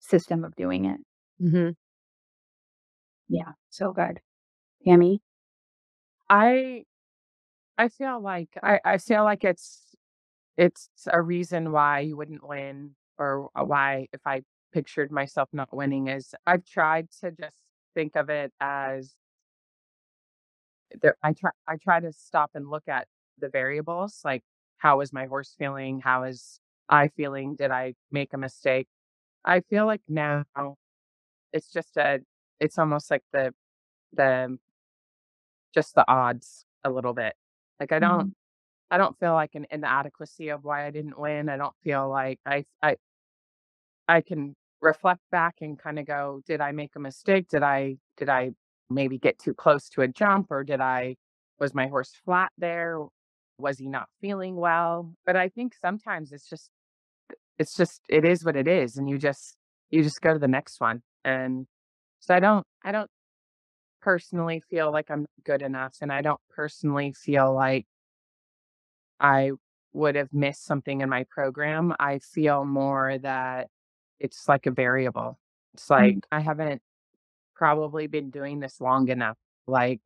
system 0.00 0.44
of 0.44 0.54
doing 0.56 0.84
it. 0.86 1.00
mm-hmm. 1.42 1.70
Yeah, 3.28 3.52
so 3.68 3.92
good. 3.92 4.20
Tamie? 4.86 5.20
I 6.30 6.84
I 7.76 7.88
feel 7.88 8.20
like 8.20 8.48
I, 8.62 8.80
I 8.84 8.98
feel 8.98 9.24
like 9.24 9.44
it's 9.44 9.94
it's 10.56 10.88
a 11.06 11.20
reason 11.20 11.72
why 11.72 12.00
you 12.00 12.16
wouldn't 12.16 12.46
win 12.46 12.94
or 13.18 13.50
why 13.54 14.06
if 14.12 14.20
I 14.24 14.42
pictured 14.72 15.10
myself 15.10 15.48
not 15.52 15.74
winning 15.74 16.08
is 16.08 16.34
I've 16.46 16.64
tried 16.64 17.08
to 17.20 17.32
just 17.32 17.56
think 17.94 18.16
of 18.16 18.30
it 18.30 18.52
as 18.60 19.14
there 21.02 21.16
I 21.22 21.32
try 21.32 21.50
I 21.66 21.76
try 21.76 22.00
to 22.00 22.12
stop 22.12 22.50
and 22.54 22.70
look 22.70 22.88
at 22.88 23.06
the 23.38 23.48
variables 23.48 24.20
like 24.24 24.42
how 24.78 25.00
is 25.00 25.12
my 25.12 25.26
horse 25.26 25.54
feeling 25.58 26.00
how 26.00 26.24
is 26.24 26.60
I 26.88 27.08
feeling 27.08 27.54
did 27.56 27.70
I 27.70 27.94
make 28.10 28.32
a 28.32 28.38
mistake 28.38 28.88
I 29.44 29.60
feel 29.60 29.86
like 29.86 30.02
now 30.08 30.44
it's 31.52 31.72
just 31.72 31.96
a 31.96 32.20
it's 32.60 32.78
almost 32.78 33.10
like 33.10 33.22
the 33.32 33.54
the 34.12 34.58
just 35.74 35.94
the 35.94 36.04
odds 36.10 36.64
a 36.84 36.90
little 36.90 37.14
bit. 37.14 37.34
Like 37.80 37.92
I 37.92 37.98
don't 37.98 38.20
mm-hmm. 38.20 38.28
I 38.90 38.98
don't 38.98 39.18
feel 39.18 39.34
like 39.34 39.54
an 39.54 39.66
inadequacy 39.70 40.48
of 40.48 40.64
why 40.64 40.86
I 40.86 40.90
didn't 40.90 41.18
win. 41.18 41.48
I 41.48 41.56
don't 41.56 41.74
feel 41.82 42.08
like 42.08 42.40
I 42.46 42.64
I 42.82 42.96
I 44.08 44.20
can 44.22 44.56
reflect 44.80 45.20
back 45.30 45.56
and 45.60 45.78
kind 45.78 45.98
of 45.98 46.06
go, 46.06 46.40
did 46.46 46.60
I 46.60 46.72
make 46.72 46.92
a 46.96 47.00
mistake? 47.00 47.48
Did 47.48 47.62
I 47.62 47.96
did 48.16 48.28
I 48.28 48.52
maybe 48.90 49.18
get 49.18 49.38
too 49.38 49.54
close 49.54 49.88
to 49.90 50.02
a 50.02 50.08
jump 50.08 50.48
or 50.50 50.64
did 50.64 50.80
I 50.80 51.16
was 51.60 51.74
my 51.74 51.86
horse 51.88 52.12
flat 52.24 52.50
there? 52.58 53.00
Was 53.58 53.78
he 53.78 53.88
not 53.88 54.08
feeling 54.20 54.56
well? 54.56 55.12
But 55.26 55.36
I 55.36 55.48
think 55.48 55.74
sometimes 55.74 56.32
it's 56.32 56.48
just 56.48 56.70
it's 57.58 57.74
just 57.76 58.02
it 58.08 58.24
is 58.24 58.44
what 58.44 58.56
it 58.56 58.68
is 58.68 58.96
and 58.96 59.08
you 59.08 59.18
just 59.18 59.56
you 59.90 60.02
just 60.02 60.20
go 60.20 60.32
to 60.32 60.38
the 60.38 60.48
next 60.48 60.80
one. 60.80 61.02
And 61.24 61.66
so 62.20 62.34
I 62.34 62.40
don't 62.40 62.64
I 62.84 62.92
don't 62.92 63.10
personally 64.00 64.62
feel 64.70 64.92
like 64.92 65.10
I'm 65.10 65.26
good 65.44 65.62
enough 65.62 65.96
and 66.00 66.12
I 66.12 66.22
don't 66.22 66.40
personally 66.50 67.12
feel 67.12 67.52
like 67.54 67.86
I 69.20 69.52
would 69.92 70.14
have 70.16 70.32
missed 70.32 70.64
something 70.64 71.00
in 71.00 71.08
my 71.08 71.24
program. 71.30 71.94
I 71.98 72.18
feel 72.20 72.64
more 72.64 73.18
that 73.18 73.68
it's 74.20 74.48
like 74.48 74.66
a 74.66 74.70
variable. 74.70 75.38
It's 75.74 75.88
Mm. 75.88 75.90
like 75.90 76.18
I 76.32 76.40
haven't 76.40 76.82
probably 77.58 78.06
been 78.06 78.30
doing 78.30 78.60
this 78.60 78.80
long 78.80 79.08
enough. 79.08 79.36
Like 79.66 80.00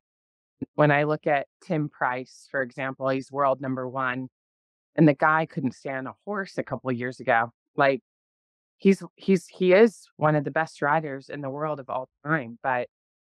when 0.75 0.91
I 0.91 1.05
look 1.05 1.27
at 1.27 1.47
Tim 1.63 1.89
Price, 1.89 2.49
for 2.51 2.63
example, 2.63 3.09
he's 3.09 3.31
world 3.31 3.61
number 3.61 3.89
one, 3.89 4.29
and 4.97 5.07
the 5.07 5.15
guy 5.15 5.47
couldn't 5.47 5.75
stand 5.75 6.09
a 6.09 6.15
horse 6.25 6.59
a 6.59 6.63
couple 6.65 6.91
of 6.91 6.97
years 6.97 7.21
ago. 7.21 7.53
Like 7.77 8.01
he's 8.79 9.03
he's 9.17 9.47
he 9.47 9.73
is 9.73 10.09
one 10.17 10.35
of 10.37 10.45
the 10.45 10.51
best 10.51 10.83
riders 10.83 11.29
in 11.29 11.43
the 11.43 11.51
world 11.51 11.79
of 11.81 11.89
all 11.91 12.09
time, 12.27 12.59
but 12.63 12.89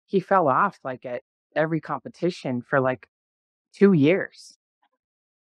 he 0.06 0.20
fell 0.20 0.48
off 0.48 0.80
like 0.84 1.06
at 1.06 1.24
every 1.56 1.82
competition 1.82 2.62
for 2.62 2.80
like 2.82 3.08
two 3.74 3.94
years. 3.94 4.58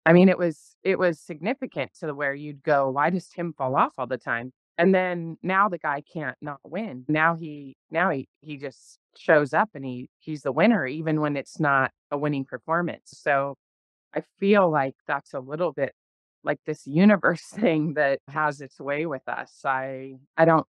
I 0.06 0.14
mean, 0.14 0.30
it 0.30 0.38
was 0.38 0.76
it 0.84 0.98
was 1.00 1.20
significant 1.20 1.92
to 2.00 2.14
where 2.14 2.34
you'd 2.34 2.64
go, 2.64 2.90
why 2.92 3.10
does 3.10 3.28
Tim 3.28 3.54
fall 3.54 3.76
off 3.76 3.94
all 3.98 4.08
the 4.08 4.18
time? 4.18 4.54
And 4.77 4.95
then 4.95 5.38
now 5.43 5.69
the 5.69 5.77
guy 5.77 6.02
can't 6.14 6.38
not 6.41 6.60
win. 6.64 7.06
Now 7.07 7.35
he 7.35 7.76
now 7.91 8.10
he 8.10 8.27
he 8.41 8.57
just 8.57 8.99
shows 9.18 9.53
up 9.53 9.69
and 9.76 9.85
he 9.85 10.10
he's 10.19 10.41
the 10.43 10.52
winner 10.52 10.85
even 10.88 11.22
when 11.22 11.35
it's 11.38 11.60
not 11.60 11.91
a 12.11 12.18
winning 12.18 12.45
performance. 12.45 13.11
So 13.14 13.56
I 14.15 14.23
feel 14.39 14.69
like 14.72 14.95
that's 15.07 15.34
a 15.34 15.39
little 15.39 15.72
bit 15.73 15.93
like 16.43 16.60
this 16.65 16.88
universe 16.88 17.43
thing 17.53 17.93
that 17.95 18.19
has 18.27 18.61
its 18.61 18.80
way 18.80 19.06
with 19.06 19.27
us. 19.27 19.61
I 19.65 20.15
I 20.38 20.45
don't 20.45 20.68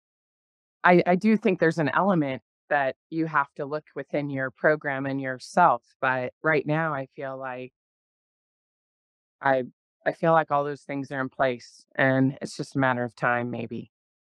I 0.85 1.03
I 1.07 1.17
do 1.17 1.37
think 1.37 1.61
there's 1.61 1.79
an 1.79 1.91
element 1.91 2.43
that 2.71 2.97
you 3.11 3.27
have 3.27 3.53
to 3.57 3.67
look 3.67 3.85
within 3.97 4.31
your 4.31 4.51
program 4.51 5.07
and 5.07 5.21
yourself, 5.21 5.83
but 6.01 6.33
right 6.43 6.67
now 6.67 6.95
I 6.95 7.07
feel 7.17 7.37
like 7.39 7.73
I 9.41 9.65
I 10.07 10.13
feel 10.13 10.33
like 10.33 10.51
all 10.51 10.65
those 10.65 10.83
things 10.83 11.11
are 11.11 11.21
in 11.21 11.29
place 11.29 11.85
and 11.95 12.39
it's 12.41 12.57
just 12.57 12.77
a 12.77 12.79
matter 12.79 13.05
of 13.05 13.15
time 13.15 13.51
maybe. 13.51 13.91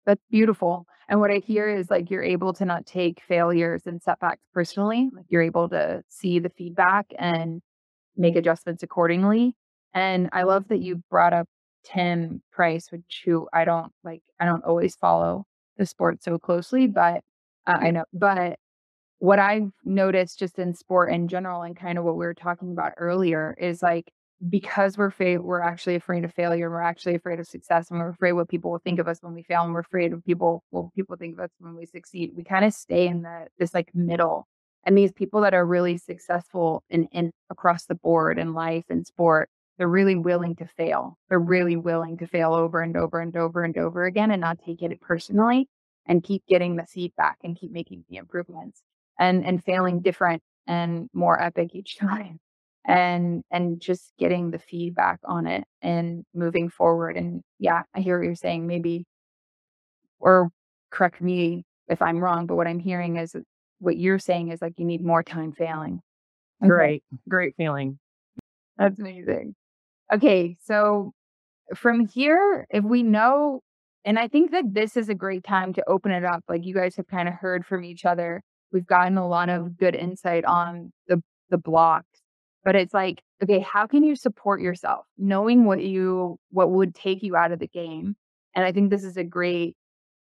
That's 0.06 0.24
beautiful. 0.30 0.86
And 1.08 1.20
what 1.20 1.30
I 1.30 1.38
hear 1.38 1.68
is 1.68 1.90
like 1.90 2.10
you're 2.10 2.22
able 2.22 2.52
to 2.54 2.64
not 2.64 2.86
take 2.86 3.22
failures 3.26 3.82
and 3.86 4.02
setbacks 4.02 4.42
personally. 4.52 5.10
Like 5.12 5.26
you're 5.28 5.42
able 5.42 5.68
to 5.70 6.02
see 6.08 6.38
the 6.38 6.50
feedback 6.50 7.06
and 7.18 7.62
make 8.16 8.36
adjustments 8.36 8.82
accordingly. 8.82 9.54
And 9.92 10.28
I 10.32 10.42
love 10.42 10.68
that 10.68 10.80
you 10.80 11.02
brought 11.10 11.32
up 11.32 11.46
Tim 11.84 12.42
Price, 12.52 12.90
which 12.90 13.22
who 13.24 13.48
I 13.52 13.64
don't 13.64 13.92
like, 14.02 14.22
I 14.40 14.46
don't 14.46 14.64
always 14.64 14.96
follow 14.96 15.44
the 15.76 15.86
sport 15.86 16.22
so 16.22 16.38
closely, 16.38 16.86
but 16.86 17.20
uh, 17.66 17.78
I 17.80 17.90
know, 17.90 18.04
but 18.12 18.58
what 19.18 19.38
I've 19.38 19.70
noticed 19.84 20.38
just 20.38 20.58
in 20.58 20.74
sport 20.74 21.10
in 21.12 21.28
general 21.28 21.62
and 21.62 21.76
kind 21.76 21.98
of 21.98 22.04
what 22.04 22.16
we 22.16 22.26
were 22.26 22.34
talking 22.34 22.72
about 22.72 22.92
earlier 22.96 23.56
is 23.58 23.82
like 23.82 24.12
because 24.48 24.98
we're 24.98 25.10
fa- 25.10 25.40
we're 25.40 25.60
actually 25.60 25.94
afraid 25.94 26.24
of 26.24 26.32
failure 26.34 26.66
and 26.66 26.74
we're 26.74 26.80
actually 26.80 27.14
afraid 27.14 27.40
of 27.40 27.46
success 27.46 27.90
and 27.90 27.98
we're 27.98 28.08
afraid 28.08 28.32
what 28.32 28.48
people 28.48 28.70
will 28.70 28.80
think 28.80 28.98
of 28.98 29.08
us 29.08 29.18
when 29.22 29.34
we 29.34 29.42
fail 29.42 29.62
and 29.62 29.72
we're 29.72 29.80
afraid 29.80 30.12
of 30.12 30.24
people 30.24 30.62
what 30.70 30.92
people 30.94 31.16
think 31.16 31.34
of 31.34 31.40
us 31.40 31.50
when 31.58 31.74
we 31.74 31.86
succeed 31.86 32.32
we 32.36 32.44
kind 32.44 32.64
of 32.64 32.72
stay 32.72 33.06
in 33.06 33.22
the 33.22 33.46
this 33.58 33.74
like 33.74 33.90
middle. 33.94 34.46
And 34.86 34.98
these 34.98 35.12
people 35.12 35.40
that 35.40 35.54
are 35.54 35.64
really 35.64 35.96
successful 35.96 36.82
in, 36.90 37.04
in 37.06 37.32
across 37.48 37.86
the 37.86 37.94
board 37.94 38.38
in 38.38 38.52
life 38.52 38.84
and 38.90 39.06
sport 39.06 39.48
they're 39.78 39.88
really 39.88 40.14
willing 40.14 40.54
to 40.56 40.66
fail. 40.66 41.18
They're 41.28 41.38
really 41.38 41.76
willing 41.76 42.18
to 42.18 42.28
fail 42.28 42.54
over 42.54 42.80
and 42.80 42.96
over 42.96 43.20
and 43.20 43.36
over 43.36 43.64
and 43.64 43.76
over 43.76 44.04
again 44.04 44.30
and 44.30 44.40
not 44.40 44.60
take 44.64 44.82
it 44.82 45.00
personally 45.00 45.68
and 46.06 46.22
keep 46.22 46.46
getting 46.46 46.76
the 46.76 46.86
feedback 46.86 47.38
and 47.42 47.56
keep 47.56 47.72
making 47.72 48.04
the 48.08 48.16
improvements 48.16 48.82
and 49.18 49.44
and 49.44 49.64
failing 49.64 50.00
different 50.00 50.42
and 50.66 51.08
more 51.12 51.40
epic 51.40 51.70
each 51.74 51.98
time 51.98 52.38
and 52.86 53.42
and 53.50 53.80
just 53.80 54.12
getting 54.18 54.50
the 54.50 54.58
feedback 54.58 55.18
on 55.24 55.46
it 55.46 55.64
and 55.82 56.24
moving 56.34 56.68
forward 56.68 57.16
and 57.16 57.42
yeah 57.58 57.82
i 57.94 58.00
hear 58.00 58.18
what 58.18 58.26
you're 58.26 58.34
saying 58.34 58.66
maybe 58.66 59.04
or 60.20 60.50
correct 60.90 61.20
me 61.20 61.64
if 61.88 62.02
i'm 62.02 62.18
wrong 62.18 62.46
but 62.46 62.56
what 62.56 62.66
i'm 62.66 62.78
hearing 62.78 63.16
is 63.16 63.34
what 63.78 63.96
you're 63.96 64.18
saying 64.18 64.48
is 64.50 64.62
like 64.62 64.74
you 64.78 64.84
need 64.84 65.04
more 65.04 65.22
time 65.22 65.52
failing. 65.52 66.00
Okay, 66.62 66.68
Great, 66.68 67.04
great 67.28 67.54
feeling. 67.56 67.98
that's 68.78 68.98
amazing. 68.98 69.54
Okay 70.12 70.56
so 70.64 71.12
from 71.74 72.06
here 72.06 72.66
if 72.70 72.84
we 72.84 73.02
know 73.02 73.60
and 74.04 74.18
i 74.18 74.28
think 74.28 74.50
that 74.50 74.64
this 74.74 74.96
is 74.96 75.08
a 75.08 75.14
great 75.14 75.42
time 75.44 75.72
to 75.72 75.82
open 75.88 76.12
it 76.12 76.24
up 76.24 76.44
like 76.48 76.64
you 76.64 76.74
guys 76.74 76.94
have 76.96 77.06
kind 77.08 77.28
of 77.28 77.34
heard 77.34 77.64
from 77.64 77.84
each 77.84 78.04
other. 78.04 78.42
We've 78.72 78.86
gotten 78.86 79.16
a 79.18 79.26
lot 79.26 79.48
of 79.48 79.76
good 79.78 79.94
insight 79.94 80.44
on 80.44 80.92
the 81.08 81.22
the 81.50 81.58
blocks 81.58 82.20
but 82.64 82.76
it's 82.76 82.94
like 82.94 83.22
okay 83.42 83.60
how 83.60 83.86
can 83.86 84.02
you 84.04 84.16
support 84.16 84.60
yourself? 84.60 85.06
Knowing 85.18 85.64
what 85.64 85.82
you 85.82 86.38
what 86.50 86.70
would 86.70 86.94
take 86.94 87.22
you 87.22 87.36
out 87.36 87.52
of 87.52 87.58
the 87.58 87.68
game 87.68 88.16
and 88.54 88.64
i 88.64 88.72
think 88.72 88.90
this 88.90 89.04
is 89.04 89.16
a 89.16 89.24
great 89.24 89.76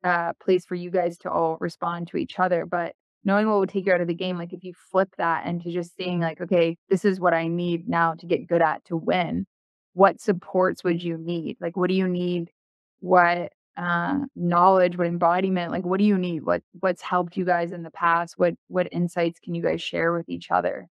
uh 0.03 0.33
place 0.41 0.65
for 0.65 0.75
you 0.75 0.89
guys 0.91 1.17
to 1.19 1.29
all 1.31 1.57
respond 1.59 2.07
to 2.07 2.17
each 2.17 2.39
other 2.39 2.65
but 2.65 2.93
knowing 3.25 3.49
what 3.49 3.59
would 3.59 3.69
take 3.69 3.85
you 3.85 3.93
out 3.93 4.01
of 4.01 4.07
the 4.07 4.13
game 4.13 4.37
like 4.37 4.53
if 4.53 4.63
you 4.63 4.73
flip 4.91 5.09
that 5.17 5.45
into 5.45 5.71
just 5.71 5.95
saying 5.97 6.19
like 6.21 6.39
okay 6.41 6.77
this 6.89 7.03
is 7.05 7.19
what 7.19 7.33
i 7.33 7.47
need 7.47 7.87
now 7.89 8.13
to 8.13 8.25
get 8.25 8.47
good 8.47 8.61
at 8.61 8.83
to 8.85 8.95
win 8.95 9.45
what 9.93 10.21
supports 10.21 10.83
would 10.83 11.03
you 11.03 11.17
need? 11.17 11.57
Like 11.59 11.75
what 11.75 11.89
do 11.89 11.95
you 11.95 12.07
need? 12.07 12.51
What 12.99 13.51
uh 13.77 14.19
knowledge 14.35 14.97
what 14.97 15.07
embodiment? 15.07 15.71
Like 15.71 15.85
what 15.85 15.99
do 15.99 16.05
you 16.05 16.17
need? 16.17 16.45
What 16.45 16.63
what's 16.79 17.01
helped 17.01 17.37
you 17.37 17.45
guys 17.45 17.71
in 17.71 17.83
the 17.83 17.91
past? 17.91 18.35
What 18.37 18.53
what 18.67 18.87
insights 18.91 19.39
can 19.41 19.55
you 19.55 19.61
guys 19.61 19.81
share 19.81 20.13
with 20.13 20.29
each 20.29 20.51
other 20.51 20.87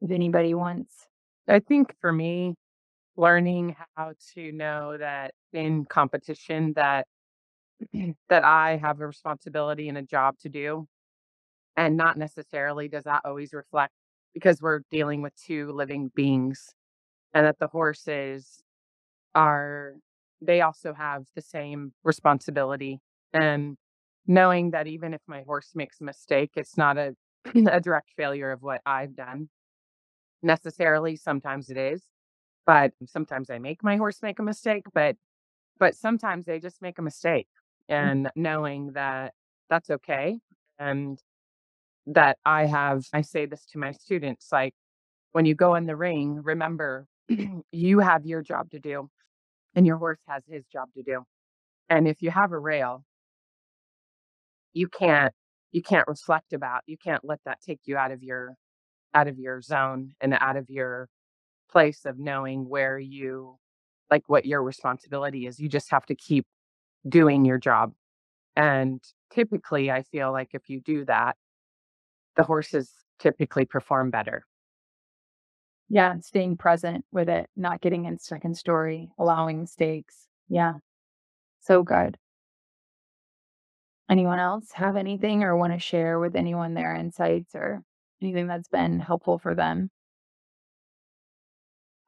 if 0.00 0.10
anybody 0.10 0.54
wants. 0.54 1.08
I 1.48 1.60
think 1.60 1.94
for 2.00 2.12
me, 2.12 2.54
learning 3.16 3.76
how 3.96 4.12
to 4.34 4.52
know 4.52 4.96
that 4.98 5.32
in 5.52 5.84
competition 5.86 6.72
that 6.74 7.06
that 8.28 8.44
I 8.44 8.76
have 8.76 9.00
a 9.00 9.06
responsibility 9.06 9.88
and 9.88 9.98
a 9.98 10.02
job 10.02 10.38
to 10.40 10.48
do, 10.48 10.86
and 11.76 11.96
not 11.96 12.16
necessarily 12.16 12.88
does 12.88 13.04
that 13.04 13.22
always 13.24 13.52
reflect 13.52 13.92
because 14.34 14.60
we're 14.62 14.80
dealing 14.90 15.22
with 15.22 15.34
two 15.36 15.72
living 15.72 16.10
beings, 16.14 16.74
and 17.34 17.46
that 17.46 17.58
the 17.58 17.68
horses 17.68 18.62
are 19.34 19.94
they 20.40 20.60
also 20.60 20.94
have 20.94 21.24
the 21.34 21.42
same 21.42 21.92
responsibility 22.04 23.00
and 23.32 23.76
knowing 24.26 24.70
that 24.72 24.86
even 24.86 25.14
if 25.14 25.20
my 25.26 25.42
horse 25.42 25.72
makes 25.74 26.00
a 26.00 26.04
mistake, 26.04 26.52
it's 26.56 26.76
not 26.76 26.98
a 26.98 27.14
a 27.70 27.80
direct 27.80 28.10
failure 28.16 28.52
of 28.52 28.62
what 28.62 28.80
I've 28.86 29.16
done 29.16 29.48
necessarily. 30.42 31.16
Sometimes 31.16 31.70
it 31.70 31.76
is, 31.76 32.02
but 32.66 32.92
sometimes 33.06 33.50
I 33.50 33.58
make 33.58 33.82
my 33.82 33.96
horse 33.96 34.22
make 34.22 34.38
a 34.38 34.42
mistake, 34.42 34.84
but 34.92 35.16
but 35.78 35.94
sometimes 35.94 36.46
they 36.46 36.58
just 36.58 36.82
make 36.82 36.98
a 36.98 37.02
mistake 37.02 37.48
mm. 37.90 37.94
and 37.94 38.30
knowing 38.34 38.92
that 38.92 39.34
that's 39.70 39.90
okay 39.90 40.38
and 40.78 41.20
that 42.06 42.38
I 42.44 42.66
have 42.66 43.04
I 43.12 43.22
say 43.22 43.46
this 43.46 43.64
to 43.72 43.78
my 43.78 43.92
students 43.92 44.48
like 44.50 44.74
when 45.32 45.44
you 45.44 45.54
go 45.54 45.74
in 45.74 45.86
the 45.86 45.96
ring, 45.96 46.40
remember 46.42 47.06
you 47.72 47.98
have 48.00 48.26
your 48.26 48.42
job 48.42 48.70
to 48.70 48.78
do 48.78 49.10
and 49.74 49.86
your 49.86 49.96
horse 49.98 50.20
has 50.26 50.42
his 50.48 50.64
job 50.66 50.88
to 50.96 51.02
do. 51.02 51.24
And 51.88 52.08
if 52.08 52.22
you 52.22 52.30
have 52.30 52.52
a 52.52 52.58
rail, 52.58 53.04
you 54.72 54.88
can't 54.88 55.32
you 55.70 55.82
can't 55.82 56.08
reflect 56.08 56.52
about, 56.52 56.82
you 56.86 56.96
can't 56.96 57.24
let 57.24 57.40
that 57.44 57.60
take 57.60 57.80
you 57.84 57.96
out 57.96 58.10
of 58.10 58.22
your 58.22 58.54
out 59.18 59.28
of 59.28 59.38
your 59.38 59.60
zone 59.62 60.14
and 60.20 60.34
out 60.34 60.56
of 60.56 60.70
your 60.70 61.08
place 61.70 62.04
of 62.06 62.18
knowing 62.18 62.68
where 62.68 62.98
you 62.98 63.58
like 64.10 64.24
what 64.28 64.46
your 64.46 64.62
responsibility 64.62 65.46
is. 65.46 65.60
You 65.60 65.68
just 65.68 65.90
have 65.90 66.06
to 66.06 66.14
keep 66.14 66.46
doing 67.08 67.44
your 67.44 67.58
job. 67.58 67.92
And 68.56 69.02
typically 69.32 69.90
I 69.90 70.02
feel 70.02 70.32
like 70.32 70.50
if 70.54 70.68
you 70.70 70.80
do 70.80 71.04
that, 71.06 71.36
the 72.36 72.42
horses 72.44 72.90
typically 73.18 73.66
perform 73.66 74.10
better. 74.10 74.44
yeah 75.88 76.18
staying 76.20 76.56
present 76.56 77.04
with 77.12 77.28
it 77.28 77.48
not 77.56 77.80
getting 77.80 78.04
in 78.04 78.18
second 78.18 78.56
story 78.56 79.10
allowing 79.18 79.60
mistakes 79.60 80.26
yeah 80.48 80.74
so 81.60 81.82
good 81.82 82.18
anyone 84.10 84.38
else 84.38 84.72
have 84.72 84.96
anything 84.96 85.42
or 85.42 85.56
want 85.56 85.72
to 85.72 85.78
share 85.78 86.18
with 86.18 86.34
anyone 86.36 86.74
their 86.74 86.94
insights 86.94 87.54
or 87.54 87.82
anything 88.22 88.46
that's 88.46 88.68
been 88.68 89.00
helpful 89.00 89.38
for 89.38 89.54
them 89.54 89.90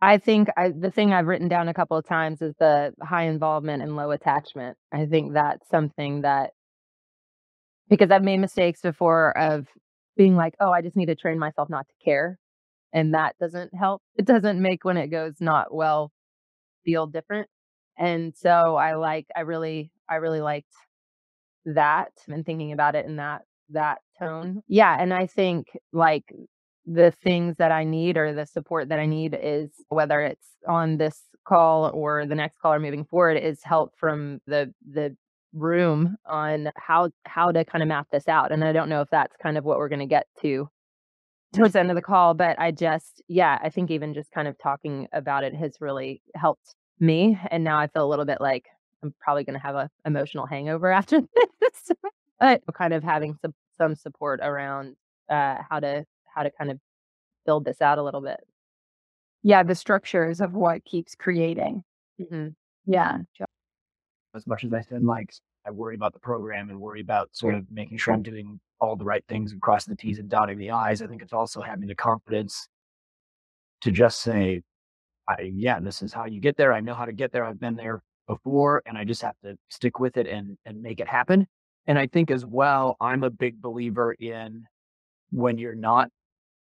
I 0.03 0.19
think 0.19 0.49
I, 0.57 0.71
the 0.71 0.91
thing 0.91 1.13
I've 1.13 1.27
written 1.27 1.49
down 1.49 1.69
a 1.69 1.75
couple 1.75 1.97
of 1.97 2.07
times 2.07 2.41
is 2.41 2.55
the 2.59 2.95
high 3.03 3.25
involvement 3.25 3.83
and 3.83 3.97
low 3.97 4.11
attachment. 4.13 4.79
I 4.93 5.05
think 5.07 5.35
that's 5.35 5.69
something 5.69 6.23
that 6.23 6.53
because 7.89 8.11
I've 8.11 8.23
made 8.25 8.39
mistakes 8.39 8.81
before 8.81 9.37
of 9.37 9.67
being 10.17 10.37
like, 10.37 10.55
oh, 10.61 10.71
I 10.71 10.81
just 10.81 10.97
need 10.97 11.07
to 11.07 11.15
train 11.15 11.39
myself 11.39 11.69
not 11.69 11.87
to 11.89 11.95
care. 12.05 12.39
And 12.93 13.15
that 13.15 13.37
doesn't 13.39 13.75
help. 13.75 14.03
It 14.17 14.25
doesn't 14.25 14.61
make 14.61 14.85
when 14.85 14.97
it 14.97 15.09
goes 15.09 15.35
not 15.41 15.75
well 15.75 16.13
feel 16.85 17.07
different. 17.07 17.49
And 17.99 18.35
so 18.35 18.77
I 18.77 18.95
like, 18.95 19.27
I 19.37 19.41
really, 19.41 19.93
I 20.09 20.17
really 20.17 20.41
liked 20.41 20.73
that 21.67 22.13
and 22.29 22.45
thinking 22.47 22.73
about 22.73 22.95
it 22.95 23.05
in 23.07 23.17
that 23.17 23.43
that 23.71 23.99
tone. 24.21 24.63
Yeah. 24.69 24.97
And 24.99 25.13
I 25.13 25.27
think 25.27 25.69
like 25.93 26.25
the 26.87 27.11
things 27.11 27.57
that 27.59 27.73
I 27.73 27.85
need 27.85 28.17
or 28.17 28.33
the 28.33 28.47
support 28.47 28.89
that 28.89 28.99
I 28.99 29.07
need 29.07 29.37
is 29.41 29.71
whether 29.89 30.21
it's 30.21 30.47
on 30.67 30.97
this 30.99 31.21
call 31.47 31.91
or 31.95 32.27
the 32.27 32.35
next 32.35 32.59
call 32.59 32.75
or 32.75 32.81
moving 32.81 33.05
forward 33.05 33.37
is 33.37 33.61
help 33.63 33.93
from 33.97 34.41
the 34.47 34.73
the 34.91 35.17
room 35.53 36.17
on 36.27 36.71
how 36.77 37.11
how 37.25 37.51
to 37.53 37.65
kind 37.65 37.83
of 37.83 37.89
map 37.89 38.07
this 38.13 38.29
out. 38.29 38.53
And 38.53 38.65
I 38.65 38.73
don't 38.73 38.89
know 38.89 39.01
if 39.01 39.11
that's 39.11 39.37
kind 39.43 39.59
of 39.59 39.65
what 39.65 39.79
we're 39.79 39.89
going 39.89 40.01
to 40.01 40.07
get 40.07 40.27
to 40.43 40.69
towards 41.53 41.73
the 41.73 41.81
end 41.81 41.91
of 41.91 41.97
the 41.97 42.03
call, 42.03 42.35
but 42.35 42.59
I 42.59 42.71
just 42.71 43.23
yeah, 43.29 43.59
I 43.63 43.71
think 43.71 43.91
even 43.91 44.15
just 44.15 44.31
kind 44.33 44.49
of 44.49 44.57
talking 44.59 45.09
about 45.13 45.45
it 45.45 45.55
has 45.55 45.77
really 45.81 46.23
helped 46.35 46.75
me 47.01 47.39
and 47.51 47.65
now 47.65 47.79
I 47.79 47.87
feel 47.87 48.05
a 48.05 48.09
little 48.11 48.27
bit 48.27 48.41
like 48.41 48.67
I'm 49.03 49.15
probably 49.21 49.45
going 49.45 49.59
to 49.59 49.67
have 49.67 49.75
a 49.75 49.91
emotional 50.05 50.47
hangover 50.47 50.91
after 50.93 51.21
this. 51.61 51.91
but 52.39 52.63
kind 52.75 52.95
of 52.95 53.03
having 53.03 53.37
some 53.43 53.55
some 53.81 53.95
support 53.95 54.41
around 54.43 54.97
uh 55.31 55.57
how 55.69 55.81
to 55.81 56.05
how 56.35 56.43
to 56.43 56.51
kind 56.51 56.71
of 56.71 56.79
build 57.47 57.65
this 57.65 57.81
out 57.81 57.99
a 57.99 58.03
little 58.03 58.21
bit. 58.21 58.41
Yeah, 59.43 59.63
the 59.63 59.75
structures 59.75 60.41
of 60.41 60.53
what 60.53 60.85
keeps 60.85 61.15
creating. 61.15 61.83
Mm-hmm. 62.21 62.49
Yeah. 62.87 63.19
As 64.35 64.47
much 64.47 64.65
as 64.65 64.73
I 64.73 64.83
said, 64.83 65.03
like 65.03 65.33
I 65.67 65.71
worry 65.71 65.95
about 65.95 66.13
the 66.13 66.19
program 66.19 66.71
and 66.71 66.79
worry 66.79 67.01
about 67.01 67.31
sort 67.33 67.55
of 67.55 67.65
making 67.71 67.99
sure 67.99 68.15
I'm 68.15 68.23
doing 68.23 68.61
all 68.81 68.97
the 68.97 69.05
right 69.05 69.25
things 69.29 69.53
and 69.53 69.61
crossing 69.61 69.93
the 69.93 69.97
T's 69.97 70.19
and 70.19 70.29
dotting 70.29 70.59
the 70.59 70.71
I's. 70.71 71.03
I 71.03 71.07
think 71.07 71.23
it's 71.23 71.33
also 71.33 71.61
having 71.61 71.89
the 71.89 71.95
confidence 71.95 72.69
to 73.83 73.91
just 73.91 74.21
say, 74.21 74.63
I, 75.29 75.51
yeah, 75.55 75.81
this 75.81 76.03
is 76.03 76.13
how 76.13 76.27
you 76.27 76.41
get 76.41 76.57
there. 76.57 76.73
I 76.73 76.81
know 76.81 76.95
how 76.95 77.05
to 77.07 77.13
get 77.13 77.33
there. 77.33 77.45
I've 77.45 77.61
been 77.61 77.77
there 77.77 78.03
before 78.27 78.83
and 78.87 78.97
I 78.97 79.05
just 79.05 79.23
have 79.23 79.35
to 79.45 79.57
stick 79.69 79.99
with 79.99 80.17
it 80.17 80.27
and, 80.27 80.57
and 80.65 80.83
make 80.83 81.01
it 81.01 81.09
happen. 81.09 81.47
And 81.87 81.99
I 81.99 82.07
think 82.07 82.31
as 82.31 82.45
well, 82.45 82.97
I'm 83.01 83.25
a 83.25 83.31
big 83.31 83.61
believer 83.61 84.13
in 84.13 84.65
when 85.31 85.59
you're 85.59 85.75
not 85.75 86.11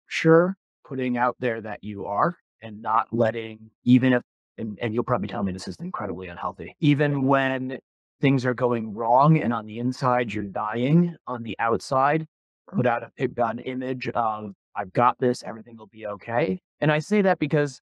sure, 0.07 0.57
putting 0.87 1.17
out 1.17 1.37
there 1.41 1.61
that 1.61 1.83
you 1.83 2.07
are 2.07 2.37
and 2.63 2.83
not 2.83 3.09
letting, 3.13 3.71
even 3.85 4.13
if, 4.13 4.23
and, 4.59 4.79
and 4.81 4.95
you'll 4.95 5.05
probably 5.05 5.29
tell 5.29 5.43
me 5.43 5.53
this 5.53 5.69
is 5.69 5.77
incredibly 5.81 6.29
unhealthy, 6.29 6.77
even 6.81 7.23
when 7.23 7.79
things 8.21 8.47
are 8.47 8.55
going 8.55 8.95
wrong 8.95 9.39
and 9.39 9.53
on 9.53 9.67
the 9.67 9.79
inside 9.79 10.33
you're 10.33 10.45
dying, 10.45 11.17
on 11.27 11.43
the 11.43 11.57
outside, 11.59 12.27
put 12.73 12.87
out 12.87 13.03
a, 13.03 13.29
an 13.43 13.59
image 13.61 14.09
of, 14.09 14.53
I've 14.77 14.93
got 14.93 15.19
this, 15.19 15.43
everything 15.43 15.77
will 15.77 15.89
be 15.89 16.07
okay. 16.07 16.61
And 16.81 16.91
I 16.91 16.99
say 16.99 17.23
that 17.23 17.39
because 17.39 17.81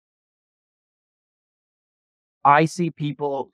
I 2.43 2.65
see 2.65 2.89
people 2.89 3.51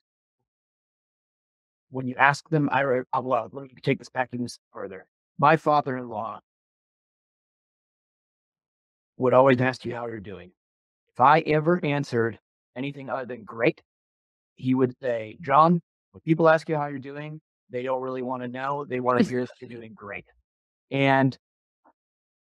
when 1.89 2.07
you 2.07 2.15
ask 2.15 2.47
them, 2.49 2.69
I 2.71 2.83
well, 2.85 3.33
uh, 3.33 3.47
let 3.51 3.63
me 3.63 3.69
take 3.81 3.99
this 3.99 4.09
back 4.09 4.29
even 4.33 4.47
further. 4.73 5.05
My 5.39 5.57
father-in-law 5.57 6.39
would 9.17 9.33
always 9.33 9.61
ask 9.61 9.85
you 9.85 9.95
how 9.95 10.07
you're 10.07 10.19
doing. 10.19 10.51
If 11.13 11.21
I 11.21 11.39
ever 11.41 11.79
answered 11.83 12.39
anything 12.75 13.09
other 13.09 13.25
than 13.25 13.43
great, 13.43 13.81
he 14.55 14.75
would 14.75 14.95
say, 15.01 15.37
Jon, 15.41 15.81
when 16.11 16.21
people 16.25 16.49
ask 16.49 16.67
you 16.69 16.75
how 16.75 16.87
you're 16.87 16.99
doing, 16.99 17.39
they 17.69 17.83
don't 17.83 18.01
really 18.01 18.21
want 18.21 18.43
to 18.43 18.47
know. 18.47 18.85
They 18.85 18.99
want 18.99 19.19
to 19.19 19.25
hear 19.29 19.41
that 19.41 19.49
you're 19.59 19.69
doing 19.69 19.93
great. 19.95 20.25
And 20.91 21.37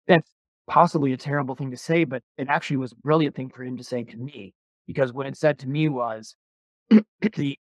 that's 0.07 0.31
possibly 0.69 1.13
a 1.13 1.17
terrible 1.17 1.55
thing 1.55 1.71
to 1.71 1.77
say, 1.77 2.05
but 2.05 2.23
it 2.37 2.49
actually 2.49 2.79
was 2.79 2.93
a 2.93 2.97
brilliant 2.97 3.35
thing 3.35 3.51
for 3.51 3.63
him 3.63 3.77
to 3.77 3.85
say 3.85 4.05
to 4.05 4.17
me 4.17 4.55
because 4.87 5.13
what 5.13 5.27
it 5.27 5.37
said 5.37 5.59
to 5.61 5.69
me 5.69 5.89
was 5.89 6.35
the 6.91 7.59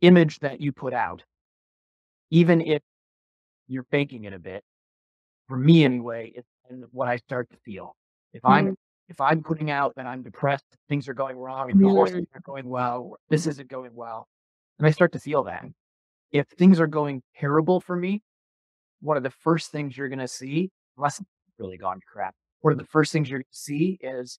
image 0.00 0.38
that 0.40 0.60
you 0.60 0.72
put 0.72 0.92
out, 0.92 1.22
even 2.30 2.60
if 2.60 2.82
you're 3.68 3.86
faking 3.90 4.24
it 4.24 4.32
a 4.32 4.38
bit, 4.38 4.62
for 5.48 5.56
me 5.56 5.84
anyway, 5.84 6.32
it's 6.34 6.48
what 6.90 7.08
I 7.08 7.16
start 7.16 7.48
to 7.50 7.56
feel. 7.64 7.96
If 8.32 8.44
I'm 8.44 8.64
mm-hmm. 8.66 8.74
if 9.08 9.20
I'm 9.20 9.42
putting 9.42 9.70
out 9.70 9.94
that 9.96 10.06
I'm 10.06 10.22
depressed, 10.22 10.64
things 10.88 11.08
are 11.08 11.14
going 11.14 11.36
wrong, 11.36 11.70
and 11.70 11.80
the 11.80 11.88
horses 11.88 12.26
are 12.34 12.40
going 12.40 12.68
well, 12.68 13.16
this 13.28 13.46
isn't 13.46 13.68
going 13.68 13.94
well, 13.94 14.28
and 14.78 14.86
I 14.86 14.90
start 14.90 15.12
to 15.12 15.20
feel 15.20 15.44
that. 15.44 15.64
If 16.32 16.48
things 16.48 16.80
are 16.80 16.88
going 16.88 17.22
terrible 17.38 17.80
for 17.80 17.96
me, 17.96 18.22
one 19.00 19.16
of 19.16 19.22
the 19.22 19.30
first 19.30 19.70
things 19.70 19.96
you're 19.96 20.08
gonna 20.08 20.28
see, 20.28 20.70
unless 20.96 21.20
it's 21.20 21.28
really 21.58 21.78
gone 21.78 21.96
to 21.96 22.06
crap, 22.06 22.34
one 22.60 22.72
of 22.72 22.78
the 22.78 22.84
first 22.86 23.12
things 23.12 23.30
you're 23.30 23.40
gonna 23.40 23.46
see 23.52 23.98
is 24.00 24.38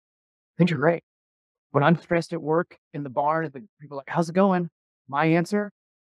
things 0.57 0.71
are 0.71 0.77
great. 0.77 1.03
When 1.71 1.83
I'm 1.83 1.97
stressed 1.97 2.33
at 2.33 2.41
work 2.41 2.77
in 2.93 3.03
the 3.03 3.09
barn, 3.09 3.45
the 3.53 3.63
people 3.79 3.95
are 3.95 3.99
like, 3.99 4.09
"How's 4.09 4.29
it 4.29 4.33
going?" 4.33 4.69
My 5.09 5.25
answer, 5.25 5.71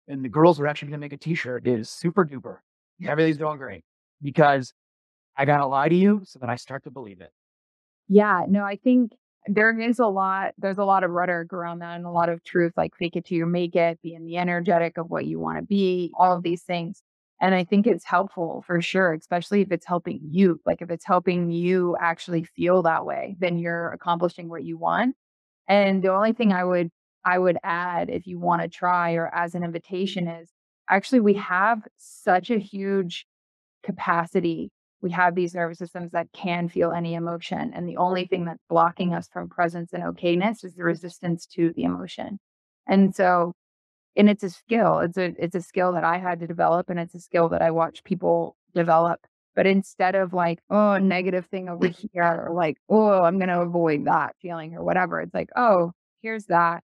and 0.08 0.24
the 0.24 0.30
girls 0.30 0.60
are 0.60 0.68
actually 0.68 0.90
gonna 0.90 1.00
make 1.00 1.14
a 1.14 1.18
T-shirt, 1.18 1.68
is 1.68 1.90
super 1.90 2.26
duper. 2.26 2.58
Everything's 3.06 3.38
going 3.38 3.58
great 3.58 3.84
because 4.22 4.74
I 5.38 5.46
gotta 5.46 5.66
lie 5.66 5.90
to 5.90 5.96
you 5.96 6.22
so 6.26 6.40
that 6.40 6.50
I 6.50 6.56
start 6.56 6.84
to 6.84 6.92
believe 6.92 7.22
it. 7.22 7.32
Yeah, 8.08 8.46
no, 8.48 8.64
I 8.64 8.76
think 8.76 9.12
there 9.46 9.78
is 9.80 10.00
a 10.00 10.08
lot, 10.08 10.54
there's 10.58 10.80
a 10.80 10.84
lot 10.84 11.04
of 11.04 11.12
rhetoric 11.12 11.54
around 11.54 11.80
that 11.80 11.96
and 11.96 12.06
a 12.06 12.12
lot 12.12 12.30
of 12.30 12.44
truth, 12.44 12.74
like 12.76 12.96
fake 12.98 13.16
it 13.16 13.26
till 13.26 13.38
you 13.38 13.46
make 13.46 13.76
it, 13.76 14.00
being 14.02 14.26
the 14.26 14.38
energetic 14.38 14.98
of 14.98 15.10
what 15.10 15.26
you 15.26 15.40
want 15.40 15.58
to 15.58 15.64
be, 15.64 16.12
all 16.18 16.36
of 16.36 16.44
these 16.44 16.64
things. 16.64 17.02
And 17.42 17.56
I 17.56 17.64
think 17.64 17.88
it's 17.88 18.04
helpful 18.04 18.64
for 18.68 18.82
sure, 18.82 19.14
especially 19.14 19.62
if 19.62 19.72
it's 19.72 19.86
helping 19.86 20.20
you. 20.30 20.60
Like 20.66 20.82
if 20.82 20.90
it's 20.90 21.06
helping 21.06 21.52
you 21.52 21.96
actually 22.02 22.44
feel 22.44 22.82
that 22.84 23.06
way, 23.06 23.38
then 23.40 23.58
you're 23.58 23.92
accomplishing 23.92 24.50
what 24.50 24.64
you 24.64 24.78
want. 24.78 25.16
And 25.68 26.04
the 26.04 26.12
only 26.12 26.34
thing 26.34 26.52
I 26.52 26.66
would 26.66 26.90
I 27.30 27.38
would 27.38 27.58
add 27.64 28.10
if 28.10 28.28
you 28.28 28.40
want 28.40 28.62
to 28.62 28.68
try 28.68 29.14
or 29.14 29.34
as 29.34 29.56
an 29.56 29.64
invitation 29.64 30.28
is 30.28 30.52
actually 30.90 31.20
we 31.20 31.36
have 31.36 31.82
such 31.98 32.50
a 32.50 32.60
huge 32.60 33.26
capacity 33.84 34.72
we 35.02 35.12
have 35.12 35.36
these 35.36 35.56
nervous 35.56 35.78
systems 35.78 36.12
that 36.12 36.28
can 36.34 36.68
feel 36.68 36.92
any 36.92 37.14
emotion. 37.14 37.72
And 37.74 37.88
the 37.88 37.98
only 37.98 38.26
thing 38.26 38.46
that's 38.46 38.64
blocking 38.70 39.14
us 39.14 39.30
from 39.32 39.48
presence 39.50 39.94
and 39.94 40.04
okayness 40.04 40.64
is 40.64 40.76
the 40.76 40.84
resistance 40.84 41.46
to 41.56 41.72
the 41.76 41.84
emotion. 41.84 42.40
And 42.88 43.16
so, 43.16 43.54
and 44.16 44.30
it's 44.30 44.44
a 44.44 44.50
skill. 44.50 45.00
It's 45.00 45.18
a 45.18 45.34
it's 45.38 45.56
a 45.56 45.62
skill 45.62 45.94
that 45.94 46.04
I 46.04 46.18
had 46.18 46.40
to 46.42 46.48
develop 46.48 46.90
and 46.90 47.00
it's 47.00 47.16
a 47.16 47.20
skill 47.20 47.50
that 47.50 47.62
I 47.62 47.72
watch 47.72 48.04
people 48.04 48.58
develop. 48.74 49.22
But 49.56 49.68
instead 49.68 50.16
of 50.16 50.34
like, 50.34 50.60
oh, 50.70 50.98
negative 50.98 51.46
thing 51.46 51.70
over 51.70 51.88
here, 52.14 52.46
or 52.48 52.54
like, 52.54 52.78
oh, 52.90 53.24
I'm 53.24 53.40
gonna 53.40 53.62
avoid 53.62 54.06
that 54.06 54.36
feeling 54.42 54.76
or 54.76 54.84
whatever, 54.84 55.22
it's 55.22 55.34
like, 55.34 55.50
oh, 55.56 55.94
here's 56.22 56.46
that. 56.46 56.84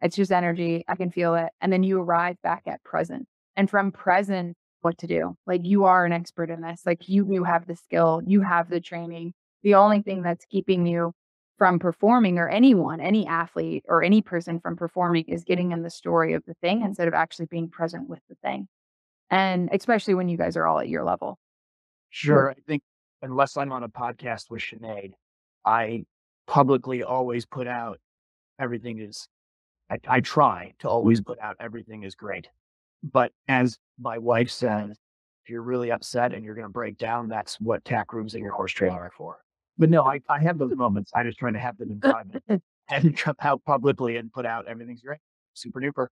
It's 0.00 0.16
just 0.16 0.32
energy. 0.32 0.84
I 0.88 0.96
can 0.96 1.10
feel 1.10 1.34
it. 1.34 1.50
And 1.60 1.72
then 1.72 1.82
you 1.82 2.00
arrive 2.00 2.36
back 2.42 2.62
at 2.66 2.82
present. 2.84 3.26
And 3.56 3.68
from 3.68 3.92
present, 3.92 4.56
what 4.82 4.98
to 4.98 5.06
do. 5.06 5.36
Like 5.46 5.62
you 5.64 5.84
are 5.84 6.04
an 6.04 6.12
expert 6.12 6.50
in 6.50 6.60
this. 6.60 6.82
Like 6.84 7.08
you 7.08 7.26
you 7.30 7.44
have 7.44 7.66
the 7.66 7.76
skill, 7.76 8.20
you 8.26 8.42
have 8.42 8.68
the 8.68 8.80
training. 8.80 9.32
The 9.62 9.74
only 9.74 10.02
thing 10.02 10.22
that's 10.22 10.44
keeping 10.46 10.86
you 10.86 11.12
from 11.56 11.78
performing 11.78 12.38
or 12.38 12.48
anyone, 12.48 13.00
any 13.00 13.26
athlete 13.26 13.84
or 13.88 14.02
any 14.02 14.20
person 14.20 14.58
from 14.58 14.76
performing 14.76 15.24
is 15.28 15.44
getting 15.44 15.70
in 15.70 15.82
the 15.82 15.90
story 15.90 16.34
of 16.34 16.42
the 16.46 16.54
thing 16.54 16.82
instead 16.82 17.06
of 17.06 17.14
actually 17.14 17.46
being 17.46 17.68
present 17.68 18.08
with 18.08 18.18
the 18.28 18.34
thing. 18.42 18.66
And 19.30 19.68
especially 19.72 20.14
when 20.14 20.28
you 20.28 20.36
guys 20.36 20.56
are 20.56 20.66
all 20.66 20.80
at 20.80 20.88
your 20.88 21.04
level. 21.04 21.38
Sure. 22.10 22.50
I 22.50 22.54
think 22.66 22.82
unless 23.22 23.56
I'm 23.56 23.72
on 23.72 23.84
a 23.84 23.88
podcast 23.88 24.50
with 24.50 24.62
Sinead, 24.62 25.12
I 25.64 26.04
publicly 26.46 27.04
always 27.04 27.46
put 27.46 27.68
out 27.68 27.98
everything 28.58 28.98
is 28.98 29.28
I, 29.92 29.98
I 30.08 30.20
try 30.20 30.72
to 30.78 30.88
always 30.88 31.20
put 31.20 31.38
out 31.38 31.56
everything 31.60 32.02
is 32.02 32.14
great. 32.14 32.48
But 33.02 33.32
as 33.48 33.78
my 34.00 34.16
wife 34.16 34.50
says, 34.50 34.96
if 35.44 35.50
you're 35.50 35.62
really 35.62 35.90
upset 35.90 36.32
and 36.32 36.44
you're 36.44 36.54
going 36.54 36.66
to 36.66 36.72
break 36.72 36.96
down, 36.96 37.28
that's 37.28 37.60
what 37.60 37.84
tack 37.84 38.12
rooms 38.12 38.34
and 38.34 38.42
your 38.42 38.54
horse 38.54 38.72
trailer 38.72 39.00
are 39.00 39.12
for. 39.16 39.38
But 39.76 39.90
no, 39.90 40.04
I, 40.04 40.20
I 40.28 40.40
have 40.40 40.58
those 40.58 40.74
moments. 40.74 41.10
I 41.14 41.24
just 41.24 41.38
try 41.38 41.50
to 41.50 41.58
have 41.58 41.76
them 41.76 41.90
in 41.90 42.00
private 42.00 42.42
and 42.88 43.16
come 43.16 43.34
out 43.42 43.62
publicly 43.66 44.16
and 44.16 44.32
put 44.32 44.46
out 44.46 44.66
everything's 44.66 45.02
great. 45.02 45.18
Super 45.54 45.80
duper. 45.80 46.06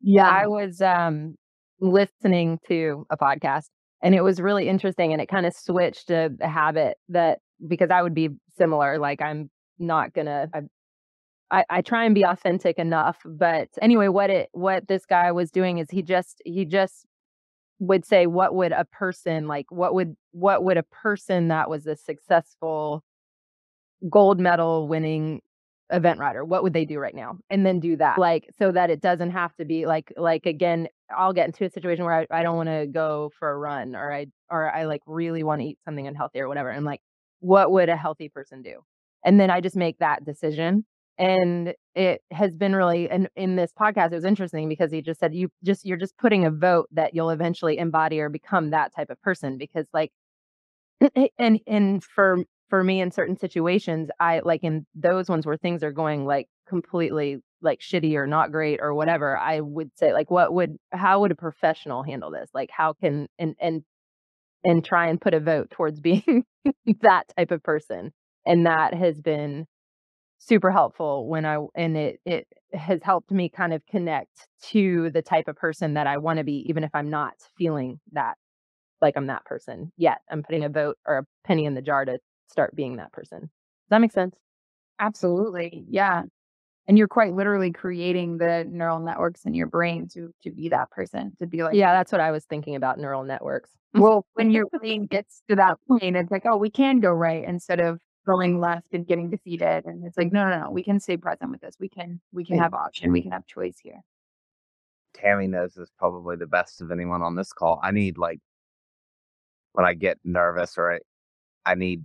Yeah, 0.00 0.28
I 0.28 0.46
was 0.46 0.80
um, 0.80 1.34
listening 1.78 2.58
to 2.68 3.06
a 3.10 3.18
podcast 3.18 3.66
and 4.02 4.14
it 4.14 4.22
was 4.22 4.40
really 4.40 4.66
interesting 4.66 5.12
and 5.12 5.20
it 5.20 5.28
kind 5.28 5.44
of 5.44 5.52
switched 5.52 6.10
a, 6.10 6.30
a 6.40 6.48
habit 6.48 6.96
that 7.10 7.40
because 7.66 7.90
I 7.90 8.00
would 8.00 8.14
be 8.14 8.30
similar. 8.56 8.98
Like 8.98 9.20
I'm 9.20 9.50
not 9.78 10.14
gonna, 10.14 10.48
I 10.54 10.60
I, 11.50 11.64
I 11.68 11.82
try 11.82 12.04
and 12.04 12.14
be 12.14 12.22
authentic 12.22 12.78
enough. 12.78 13.18
But 13.24 13.68
anyway, 13.82 14.08
what 14.08 14.30
it 14.30 14.48
what 14.52 14.88
this 14.88 15.06
guy 15.06 15.32
was 15.32 15.50
doing 15.50 15.78
is 15.78 15.90
he 15.90 16.02
just 16.02 16.40
he 16.44 16.64
just 16.64 17.06
would 17.80 18.04
say 18.04 18.26
what 18.26 18.54
would 18.54 18.72
a 18.72 18.84
person 18.84 19.48
like 19.48 19.66
what 19.70 19.94
would 19.94 20.14
what 20.32 20.62
would 20.62 20.76
a 20.76 20.82
person 20.82 21.48
that 21.48 21.68
was 21.68 21.86
a 21.86 21.96
successful 21.96 23.02
gold 24.08 24.38
medal 24.38 24.86
winning 24.86 25.40
event 25.90 26.20
rider 26.20 26.44
what 26.44 26.62
would 26.62 26.74
they 26.74 26.84
do 26.84 26.98
right 26.98 27.14
now 27.14 27.38
and 27.48 27.66
then 27.66 27.80
do 27.80 27.96
that 27.96 28.18
like 28.18 28.48
so 28.58 28.70
that 28.70 28.90
it 28.90 29.00
doesn't 29.00 29.30
have 29.30 29.54
to 29.56 29.64
be 29.64 29.86
like 29.86 30.12
like 30.16 30.46
again 30.46 30.86
i'll 31.16 31.32
get 31.32 31.46
into 31.46 31.64
a 31.64 31.70
situation 31.70 32.04
where 32.04 32.14
i, 32.14 32.26
I 32.30 32.42
don't 32.42 32.56
want 32.56 32.68
to 32.68 32.86
go 32.86 33.32
for 33.38 33.50
a 33.50 33.58
run 33.58 33.96
or 33.96 34.12
i 34.12 34.26
or 34.50 34.70
i 34.70 34.84
like 34.84 35.00
really 35.06 35.42
want 35.42 35.62
to 35.62 35.66
eat 35.66 35.78
something 35.84 36.06
unhealthy 36.06 36.38
or 36.38 36.48
whatever 36.48 36.68
and 36.68 36.84
like 36.84 37.00
what 37.40 37.72
would 37.72 37.88
a 37.88 37.96
healthy 37.96 38.28
person 38.28 38.62
do 38.62 38.84
and 39.24 39.40
then 39.40 39.50
i 39.50 39.60
just 39.60 39.74
make 39.74 39.98
that 39.98 40.24
decision 40.24 40.84
and 41.18 41.74
it 41.94 42.22
has 42.30 42.56
been 42.56 42.74
really 42.74 43.10
and 43.10 43.28
in 43.36 43.56
this 43.56 43.72
podcast 43.78 44.12
it 44.12 44.14
was 44.14 44.24
interesting 44.24 44.68
because 44.68 44.92
he 44.92 45.02
just 45.02 45.20
said 45.20 45.34
you 45.34 45.50
just 45.64 45.84
you're 45.84 45.96
just 45.96 46.16
putting 46.18 46.44
a 46.44 46.50
vote 46.50 46.88
that 46.92 47.14
you'll 47.14 47.30
eventually 47.30 47.78
embody 47.78 48.20
or 48.20 48.28
become 48.28 48.70
that 48.70 48.94
type 48.94 49.10
of 49.10 49.20
person 49.22 49.58
because 49.58 49.86
like 49.92 50.12
and 51.38 51.60
and 51.66 52.04
for 52.04 52.38
for 52.68 52.84
me 52.84 53.00
in 53.00 53.10
certain 53.10 53.36
situations 53.36 54.10
i 54.20 54.40
like 54.44 54.62
in 54.62 54.86
those 54.94 55.28
ones 55.28 55.46
where 55.46 55.56
things 55.56 55.82
are 55.82 55.92
going 55.92 56.24
like 56.24 56.48
completely 56.68 57.38
like 57.62 57.80
shitty 57.80 58.14
or 58.14 58.26
not 58.26 58.52
great 58.52 58.80
or 58.80 58.94
whatever 58.94 59.36
i 59.36 59.60
would 59.60 59.90
say 59.96 60.12
like 60.12 60.30
what 60.30 60.52
would 60.54 60.76
how 60.92 61.20
would 61.20 61.30
a 61.30 61.34
professional 61.34 62.02
handle 62.02 62.30
this? 62.30 62.50
Like 62.54 62.70
how 62.70 62.92
can 62.94 63.28
and 63.38 63.54
and 63.60 63.82
and 64.64 64.84
try 64.84 65.08
and 65.08 65.20
put 65.20 65.34
a 65.34 65.40
vote 65.40 65.70
towards 65.70 66.00
being 66.02 66.44
that 67.02 67.24
type 67.36 67.50
of 67.50 67.62
person 67.62 68.12
and 68.46 68.66
that 68.66 68.94
has 68.94 69.20
been 69.20 69.66
super 70.40 70.70
helpful 70.72 71.28
when 71.28 71.44
I 71.46 71.58
and 71.76 71.96
it 71.96 72.20
it 72.24 72.48
has 72.72 73.00
helped 73.02 73.30
me 73.30 73.48
kind 73.48 73.74
of 73.74 73.84
connect 73.86 74.48
to 74.70 75.10
the 75.10 75.22
type 75.22 75.48
of 75.48 75.56
person 75.56 75.94
that 75.94 76.06
I 76.08 76.18
want 76.18 76.38
to 76.38 76.44
be 76.44 76.64
even 76.68 76.82
if 76.84 76.90
I'm 76.94 77.10
not 77.10 77.34
feeling 77.58 78.00
that 78.12 78.36
like 79.02 79.16
I'm 79.16 79.28
that 79.28 79.44
person 79.44 79.92
yet. 79.96 80.18
I'm 80.30 80.42
putting 80.42 80.64
a 80.64 80.68
vote 80.70 80.98
or 81.06 81.18
a 81.18 81.26
penny 81.46 81.66
in 81.66 81.74
the 81.74 81.82
jar 81.82 82.04
to 82.06 82.18
start 82.48 82.76
being 82.76 82.96
that 82.96 83.12
person. 83.12 83.40
Does 83.42 83.50
that 83.90 84.00
make 84.00 84.12
sense? 84.12 84.36
Absolutely. 84.98 85.84
Yeah. 85.88 86.22
And 86.88 86.98
you're 86.98 87.08
quite 87.08 87.34
literally 87.34 87.72
creating 87.72 88.38
the 88.38 88.66
neural 88.68 89.00
networks 89.00 89.44
in 89.46 89.54
your 89.54 89.68
brain 89.68 90.08
to 90.14 90.32
to 90.42 90.50
be 90.50 90.70
that 90.70 90.90
person, 90.90 91.36
to 91.40 91.46
be 91.46 91.62
like 91.64 91.74
Yeah, 91.74 91.92
that's 91.92 92.12
what 92.12 92.20
I 92.20 92.30
was 92.32 92.44
thinking 92.44 92.74
about 92.76 92.98
neural 92.98 93.24
networks. 93.24 93.70
well, 93.94 94.26
when 94.34 94.50
your 94.50 94.66
brain 94.66 95.06
gets 95.06 95.42
to 95.48 95.56
that 95.56 95.78
point, 95.88 96.16
it's 96.16 96.30
like, 96.30 96.46
oh, 96.46 96.56
we 96.56 96.70
can 96.70 97.00
go 97.00 97.10
right 97.10 97.44
instead 97.46 97.80
of 97.80 98.00
going 98.26 98.60
left 98.60 98.92
and 98.92 99.06
getting 99.06 99.30
defeated. 99.30 99.86
And 99.86 100.04
it's 100.04 100.16
like, 100.16 100.32
no, 100.32 100.48
no, 100.48 100.64
no, 100.64 100.70
we 100.70 100.82
can 100.82 101.00
stay 101.00 101.16
present 101.16 101.50
with 101.50 101.60
this. 101.60 101.76
We 101.78 101.88
can, 101.88 102.20
we 102.32 102.44
can 102.44 102.58
have 102.58 102.74
option. 102.74 103.12
We 103.12 103.22
can 103.22 103.32
have 103.32 103.46
choice 103.46 103.76
here. 103.82 104.00
Tamie 105.14 105.48
knows 105.48 105.74
this 105.74 105.90
probably 105.98 106.36
the 106.36 106.46
best 106.46 106.80
of 106.80 106.90
anyone 106.90 107.22
on 107.22 107.34
this 107.34 107.52
call. 107.52 107.80
I 107.82 107.90
need 107.90 108.18
like 108.18 108.40
when 109.72 109.84
I 109.84 109.94
get 109.94 110.18
nervous 110.24 110.78
or 110.78 110.94
I, 110.94 110.98
I 111.66 111.74
need 111.74 112.04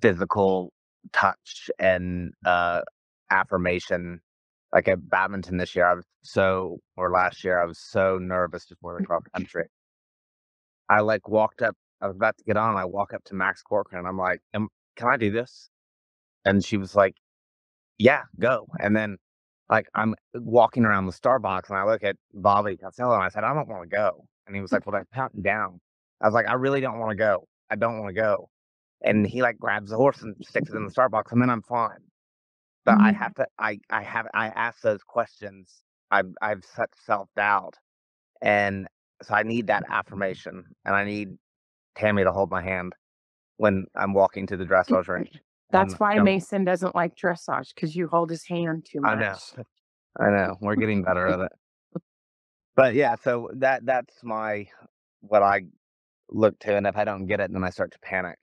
physical 0.00 0.72
touch 1.12 1.70
and 1.78 2.32
uh 2.44 2.82
affirmation. 3.30 4.20
Like 4.72 4.88
at 4.88 5.08
Badminton 5.08 5.56
this 5.56 5.74
year, 5.74 5.86
I 5.86 5.94
was 5.94 6.04
so 6.22 6.78
or 6.96 7.10
last 7.10 7.42
year 7.42 7.60
I 7.60 7.64
was 7.64 7.78
so 7.78 8.18
nervous 8.18 8.66
before 8.66 8.98
the 8.98 9.06
cross 9.06 9.22
country. 9.34 9.64
I 10.88 11.00
like 11.00 11.28
walked 11.28 11.62
up 11.62 11.76
I 12.00 12.06
was 12.08 12.16
about 12.16 12.38
to 12.38 12.44
get 12.44 12.56
on. 12.56 12.76
I 12.76 12.84
walk 12.84 13.12
up 13.14 13.24
to 13.24 13.34
Max 13.34 13.62
Corcoran. 13.62 14.00
And 14.00 14.08
I'm 14.08 14.18
like, 14.18 14.40
Am, 14.54 14.68
"Can 14.96 15.08
I 15.08 15.16
do 15.16 15.30
this?" 15.30 15.70
And 16.44 16.64
she 16.64 16.76
was 16.78 16.96
like, 16.96 17.16
"Yeah, 17.98 18.24
go." 18.40 18.66
And 18.80 18.96
then, 18.96 19.18
like, 19.70 19.88
I'm 19.94 20.14
walking 20.34 20.84
around 20.84 21.06
the 21.06 21.12
start 21.12 21.42
box, 21.42 21.70
and 21.70 21.78
I 21.78 21.84
look 21.84 22.02
at 22.04 22.16
Bobby 22.34 22.76
Costello, 22.76 23.14
and 23.14 23.22
I 23.24 23.28
said, 23.30 23.44
"I 23.44 23.54
don't 23.54 23.68
want 23.68 23.90
to 23.90 23.96
go." 23.96 24.26
And 24.46 24.56
he 24.56 24.62
was 24.62 24.72
like, 24.72 24.86
"Well, 24.86 25.02
pound 25.12 25.34
me 25.34 25.42
down." 25.42 25.80
I 26.20 26.26
was 26.26 26.34
like, 26.34 26.46
"I 26.48 26.54
really 26.54 26.80
don't 26.80 26.98
want 26.98 27.10
to 27.12 27.16
go. 27.16 27.48
I 27.70 27.76
don't 27.76 27.98
want 28.00 28.08
to 28.14 28.20
go." 28.20 28.50
And 29.02 29.26
he 29.26 29.42
like 29.42 29.58
grabs 29.58 29.90
the 29.90 29.96
horse 29.96 30.22
and 30.22 30.36
sticks 30.44 30.70
it 30.70 30.76
in 30.76 30.84
the 30.86 30.90
start 30.92 31.12
box, 31.12 31.32
and 31.32 31.42
then 31.42 31.50
I'm 31.50 31.62
fine. 31.62 32.00
But 32.84 32.98
I 33.00 33.12
Mhm. 33.12 33.12
have 33.12 33.34
to. 33.34 33.46
I 33.58 33.80
I 33.90 34.02
have. 34.02 34.26
I 34.34 34.48
ask 34.48 34.80
those 34.82 35.02
questions. 35.04 35.82
I've 36.10 36.34
I've 36.42 36.64
such 36.64 36.90
self 37.04 37.28
doubt, 37.36 37.74
and 38.42 38.88
so 39.22 39.34
I 39.34 39.42
need 39.44 39.68
that 39.68 39.84
affirmation, 39.88 40.64
and 40.84 40.94
I 40.96 41.04
need 41.04 41.38
Tamie 41.98 42.24
to 42.24 42.32
hold 42.32 42.50
my 42.50 42.62
hand 42.62 42.92
when 43.56 43.86
I'm 43.96 44.14
walking 44.14 44.46
to 44.46 44.56
the 44.56 44.64
dressage 44.64 45.08
range. 45.08 45.40
That's 45.70 45.92
And 45.92 46.00
why 46.00 46.14
don't- 46.16 46.24
Mason 46.24 46.64
doesn't 46.64 46.94
like 46.94 47.14
dressage 47.16 47.74
because 47.74 47.94
you 47.94 48.08
hold 48.08 48.30
his 48.30 48.46
hand 48.46 48.86
too 48.90 49.00
much. 49.00 49.18
I 49.18 49.20
know. 49.20 49.36
I 50.20 50.30
know. 50.30 50.56
We're 50.60 50.76
getting 50.76 51.02
better 51.02 51.26
at 51.26 51.40
it. 51.40 51.52
But 52.76 52.94
yeah, 52.94 53.16
so 53.16 53.50
that 53.56 53.84
that's 53.84 54.14
my 54.22 54.66
what 55.20 55.42
I 55.42 55.62
look 56.30 56.58
to, 56.60 56.76
and 56.76 56.86
if 56.86 56.96
I 56.96 57.04
don't 57.04 57.26
get 57.26 57.40
it, 57.40 57.52
then 57.52 57.64
I 57.64 57.70
start 57.70 57.90
to 57.92 57.98
panic. 58.00 58.38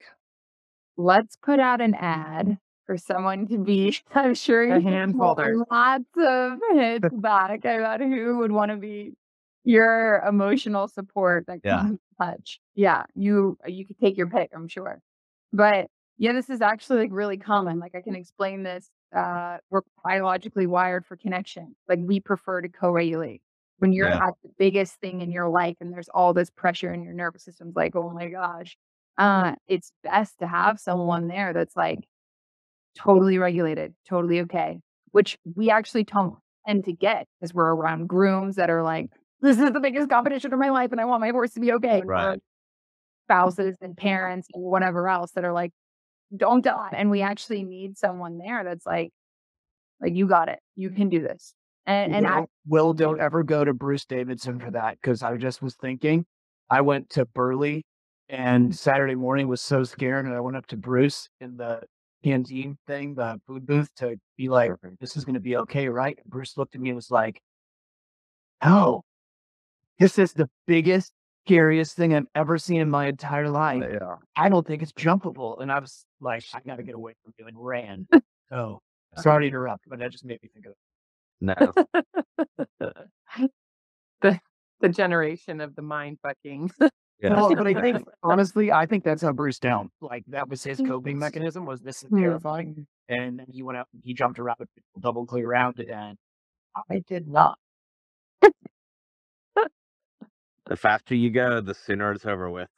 Let's 0.98 1.36
put 1.36 1.58
out 1.60 1.80
an 1.80 1.94
ad 1.94 2.58
for 2.84 2.96
someone 2.96 3.46
to 3.48 3.58
be, 3.58 3.96
I'm 4.14 4.34
sure 4.34 4.62
A 4.72 4.80
hand 4.80 5.14
holder. 5.18 5.56
lots 5.70 6.04
of 6.18 6.58
hits 6.72 7.08
back 7.12 7.64
about 7.64 8.00
who 8.00 8.38
would 8.38 8.52
want 8.52 8.70
to 8.70 8.76
be 8.76 9.14
your 9.64 10.22
emotional 10.28 10.86
support 10.88 11.46
that 11.46 11.60
Yeah. 11.64 11.78
comes 11.80 11.98
touch. 12.18 12.60
Yeah, 12.74 13.04
you 13.14 13.58
you 13.66 13.86
could 13.86 13.98
take 13.98 14.16
your 14.16 14.28
pick, 14.28 14.50
I'm 14.54 14.68
sure. 14.68 15.00
But 15.52 15.88
yeah, 16.18 16.32
this 16.32 16.50
is 16.50 16.60
actually 16.62 17.00
like 17.00 17.10
really 17.12 17.36
common. 17.36 17.78
Like 17.78 17.94
I 17.94 18.00
can 18.02 18.14
explain 18.16 18.62
this. 18.62 18.90
Uh, 19.14 19.58
we're 19.70 19.82
biologically 20.04 20.66
wired 20.66 21.06
for 21.06 21.16
connection. 21.16 21.76
Like 21.88 22.00
we 22.02 22.20
prefer 22.20 22.60
to 22.62 22.68
co-regulate. 22.68 23.42
When 23.78 23.92
you're 23.92 24.08
Yeah. 24.08 24.28
at 24.28 24.34
the 24.42 24.50
biggest 24.58 24.94
thing 25.00 25.20
in 25.20 25.30
your 25.30 25.48
life 25.48 25.76
and 25.80 25.92
there's 25.92 26.08
all 26.08 26.32
this 26.34 26.50
pressure 26.50 26.92
in 26.92 27.02
your 27.02 27.12
nervous 27.12 27.44
system's 27.44 27.76
like, 27.76 27.94
oh 27.94 28.10
my 28.10 28.28
gosh. 28.28 28.76
Uh, 29.18 29.54
it's 29.68 29.92
best 30.02 30.38
to 30.40 30.46
have 30.46 30.78
someone 30.80 31.28
there 31.28 31.52
that's 31.52 31.76
like 31.76 32.00
totally 32.96 33.38
regulated, 33.38 33.94
totally 34.08 34.40
okay, 34.40 34.80
which 35.12 35.38
we 35.54 35.70
actually 35.70 36.04
don't 36.04 36.36
tend 36.66 36.84
to 36.84 36.92
get 36.92 37.26
because 37.40 37.54
we're 37.54 37.74
around 37.74 38.08
grooms 38.08 38.56
that 38.56 38.70
are 38.70 38.82
like, 38.82 39.10
this 39.40 39.58
is 39.58 39.72
the 39.72 39.80
biggest 39.80 40.08
competition 40.08 40.52
of 40.52 40.58
my 40.58 40.70
life 40.70 40.92
and 40.92 41.00
I 41.00 41.04
want 41.04 41.20
my 41.20 41.30
horse 41.30 41.52
to 41.52 41.60
be 41.60 41.72
okay. 41.72 42.02
Right. 42.04 42.38
spouses 43.24 43.76
and 43.80 43.96
parents 43.96 44.48
and 44.54 44.62
whatever 44.62 45.08
else 45.08 45.32
that 45.32 45.44
are 45.44 45.52
like, 45.52 45.72
don't 46.36 46.64
die. 46.64 46.90
And 46.92 47.10
we 47.10 47.22
actually 47.22 47.64
need 47.64 47.98
someone 47.98 48.38
there 48.38 48.64
that's 48.64 48.86
like, 48.86 49.10
like 50.00 50.14
you 50.14 50.26
got 50.26 50.48
it. 50.48 50.58
You 50.74 50.90
can 50.90 51.08
do 51.08 51.20
this. 51.20 51.54
And 51.86 52.14
and 52.14 52.26
I 52.26 52.40
Will, 52.40 52.48
Will, 52.66 52.94
don't 52.94 53.20
ever 53.20 53.42
go 53.44 53.64
to 53.64 53.72
Bruce 53.72 54.04
Davidson 54.04 54.58
for 54.58 54.72
that 54.72 54.98
because 55.00 55.22
I 55.22 55.36
just 55.36 55.62
was 55.62 55.76
thinking. 55.76 56.26
I 56.68 56.80
went 56.80 57.10
to 57.10 57.26
Burghley 57.26 57.84
and 58.28 58.74
Saturday 58.74 59.14
morning 59.14 59.46
was 59.46 59.60
so 59.60 59.84
scared, 59.84 60.26
and 60.26 60.34
I 60.34 60.40
went 60.40 60.56
up 60.56 60.66
to 60.68 60.76
Bruce 60.76 61.28
in 61.40 61.56
the 61.56 61.82
canteen 62.24 62.76
thing, 62.86 63.14
the 63.14 63.40
food 63.46 63.66
booth, 63.66 63.94
to 63.96 64.16
be 64.36 64.48
like, 64.48 64.72
"This 64.98 65.16
is 65.16 65.24
going 65.24 65.34
to 65.34 65.40
be 65.40 65.56
okay, 65.58 65.88
right?" 65.88 66.18
And 66.20 66.28
Bruce 66.28 66.56
looked 66.56 66.74
at 66.74 66.80
me 66.80 66.90
and 66.90 66.96
was 66.96 67.10
like, 67.10 67.40
"No, 68.64 69.04
this 69.98 70.18
is 70.18 70.32
the 70.32 70.48
biggest, 70.66 71.12
scariest 71.46 71.96
thing 71.96 72.14
I've 72.14 72.26
ever 72.34 72.58
seen 72.58 72.80
in 72.80 72.90
my 72.90 73.06
entire 73.06 73.48
life. 73.48 73.82
Uh, 73.82 73.88
yeah. 73.88 74.16
I 74.36 74.48
don't 74.48 74.66
think 74.66 74.82
it's 74.82 74.92
jumpable." 74.92 75.60
And 75.60 75.70
I 75.70 75.78
was 75.78 76.04
like, 76.20 76.44
"I 76.54 76.60
got 76.66 76.76
to 76.76 76.82
get 76.82 76.94
away 76.94 77.14
from 77.22 77.32
you," 77.38 77.46
and 77.46 77.56
ran. 77.58 78.06
oh, 78.50 78.80
sorry 79.18 79.44
to 79.44 79.48
interrupt, 79.48 79.84
but 79.88 79.98
that 79.98 80.10
just 80.10 80.24
made 80.24 80.40
me 80.42 80.50
think 80.52 80.66
of. 80.66 80.72
it. 80.72 80.78
No. 81.40 81.54
the 84.22 84.40
the 84.80 84.88
generation 84.88 85.60
of 85.60 85.74
the 85.74 85.82
mind 85.82 86.18
fucking. 86.22 86.70
Yeah. 87.20 87.34
Well, 87.34 87.54
but 87.54 87.66
I 87.66 87.80
think 87.80 88.06
honestly, 88.22 88.70
I 88.70 88.86
think 88.86 89.04
that's 89.04 89.22
how 89.22 89.32
Bruce 89.32 89.58
down. 89.58 89.90
Like 90.00 90.24
that 90.28 90.48
was 90.48 90.62
his 90.62 90.78
coping 90.78 91.18
mechanism. 91.18 91.64
Was 91.64 91.80
this 91.80 92.02
is 92.02 92.10
terrifying? 92.14 92.86
And 93.08 93.38
then 93.38 93.46
he 93.50 93.62
went 93.62 93.78
out, 93.78 93.86
he 94.02 94.12
jumped 94.12 94.38
around, 94.38 94.58
double 95.00 95.24
clear 95.24 95.48
around 95.48 95.78
it, 95.78 95.88
and 95.88 96.18
I 96.90 97.02
did 97.06 97.26
not. 97.26 97.58
The 100.68 100.76
faster 100.76 101.14
you 101.14 101.30
go, 101.30 101.60
the 101.60 101.74
sooner 101.74 102.12
it's 102.12 102.26
over 102.26 102.50
with. 102.50 102.68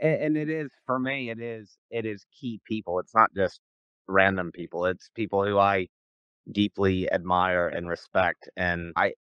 And, 0.00 0.22
and 0.22 0.36
it 0.36 0.50
is 0.50 0.70
for 0.86 0.98
me. 0.98 1.30
It 1.30 1.40
is. 1.40 1.70
It 1.90 2.06
is 2.06 2.24
key 2.40 2.60
people. 2.66 3.00
It's 3.00 3.14
not 3.14 3.30
just 3.36 3.60
random 4.08 4.52
people. 4.52 4.86
It's 4.86 5.10
people 5.14 5.44
who 5.46 5.58
I 5.58 5.88
deeply 6.50 7.10
admire 7.12 7.68
and 7.68 7.88
respect. 7.88 8.50
And 8.56 8.92
I, 8.96 9.14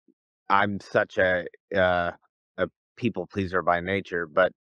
I'm 0.49 0.79
such 0.81 1.17
a 1.19 1.45
uh, 1.75 2.11
a 2.57 2.67
people 2.97 3.27
pleaser 3.27 3.63
by 3.63 3.81
nature, 3.81 4.27
but 4.27 4.51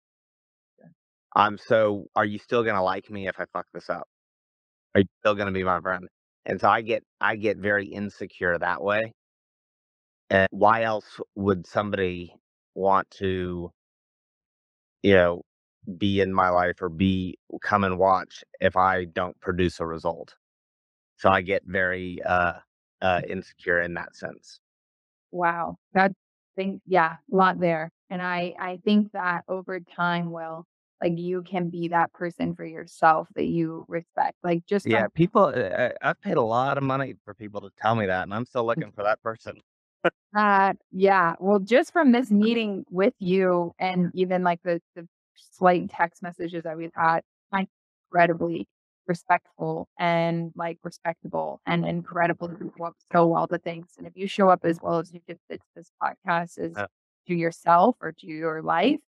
I'm 1.36 1.58
so. 1.58 2.06
Are 2.16 2.24
you 2.26 2.38
still 2.38 2.64
gonna 2.64 2.84
like 2.84 3.10
me 3.10 3.28
if 3.28 3.36
I 3.40 3.46
fuck 3.52 3.66
this 3.74 3.90
up? 3.90 4.08
Are 4.94 5.00
you 5.02 5.08
still 5.20 5.34
gonna 5.36 5.52
be 5.52 5.64
my 5.64 5.80
friend? 5.80 6.08
And 6.46 6.60
so 6.60 6.68
I 6.68 6.82
get 6.82 7.04
I 7.20 7.36
get 7.36 7.58
very 7.58 7.86
insecure 7.88 8.58
that 8.58 8.82
way. 8.82 9.12
And 10.30 10.48
why 10.52 10.84
else 10.84 11.20
would 11.36 11.66
somebody 11.66 12.34
want 12.78 13.10
to, 13.12 13.72
you 15.02 15.14
know, 15.14 15.42
be 15.96 16.20
in 16.20 16.32
my 16.32 16.48
life 16.50 16.82
or 16.82 16.88
be 16.88 17.38
come 17.62 17.84
and 17.84 17.98
watch 17.98 18.44
if 18.60 18.76
I 18.76 19.04
don't 19.06 19.38
produce 19.40 19.80
a 19.80 19.86
result? 19.86 20.34
So 21.16 21.30
I 21.30 21.40
get 21.42 21.62
very 21.66 22.22
uh, 22.24 22.54
uh, 23.02 23.22
insecure 23.28 23.82
in 23.82 23.94
that 23.94 24.14
sense. 24.16 24.60
Wow. 25.30 25.76
That 25.94 26.12
thing, 26.56 26.80
yeah, 26.86 27.16
a 27.32 27.36
lot 27.36 27.60
there. 27.60 27.90
And 28.10 28.22
I, 28.22 28.54
I 28.58 28.80
think 28.84 29.12
that 29.12 29.44
over 29.48 29.80
time, 29.80 30.30
Will, 30.30 30.64
like 31.02 31.18
you 31.18 31.42
can 31.42 31.70
be 31.70 31.88
that 31.88 32.12
person 32.12 32.54
for 32.54 32.64
yourself 32.64 33.28
that 33.34 33.46
you 33.46 33.84
respect. 33.88 34.36
Like 34.42 34.64
just 34.66 34.86
Yeah, 34.86 35.06
people. 35.14 35.44
Uh, 35.44 35.90
I've 36.02 36.20
paid 36.20 36.36
a 36.36 36.42
lot 36.42 36.78
of 36.78 36.84
money 36.84 37.14
for 37.24 37.34
people 37.34 37.60
to 37.62 37.70
tell 37.80 37.94
me 37.94 38.06
that, 38.06 38.22
and 38.22 38.34
I'm 38.34 38.46
still 38.46 38.64
looking 38.64 38.92
for 38.92 39.02
that 39.04 39.22
person. 39.22 39.60
Uh, 40.34 40.74
yeah. 40.92 41.34
Well, 41.40 41.58
just 41.58 41.92
from 41.92 42.12
this 42.12 42.30
meeting 42.30 42.84
with 42.90 43.14
you 43.18 43.72
and 43.78 44.10
even 44.14 44.42
like 44.42 44.60
the, 44.62 44.80
the 44.94 45.08
slight 45.36 45.90
text 45.90 46.22
messages 46.22 46.64
that 46.64 46.76
we've 46.76 46.92
had, 46.94 47.20
I'm 47.52 47.66
incredibly 48.12 48.68
respectful 49.06 49.88
and 49.98 50.52
like 50.54 50.78
respectable 50.84 51.60
and 51.66 51.86
incredible. 51.86 52.50
You 52.60 52.72
show 52.76 52.84
up 52.84 52.96
so 53.10 53.26
well 53.26 53.46
to 53.48 53.58
things. 53.58 53.88
And 53.96 54.06
if 54.06 54.12
you 54.16 54.26
show 54.28 54.50
up 54.50 54.60
as 54.64 54.78
well 54.82 54.98
as 54.98 55.12
you 55.12 55.20
did 55.26 55.38
to 55.50 55.58
this 55.74 55.90
podcast 56.02 56.58
is 56.58 56.74
Yeah. 56.76 56.86
to 57.28 57.34
yourself 57.34 57.96
or 58.00 58.12
to 58.12 58.26
your 58.26 58.62
life, 58.62 59.00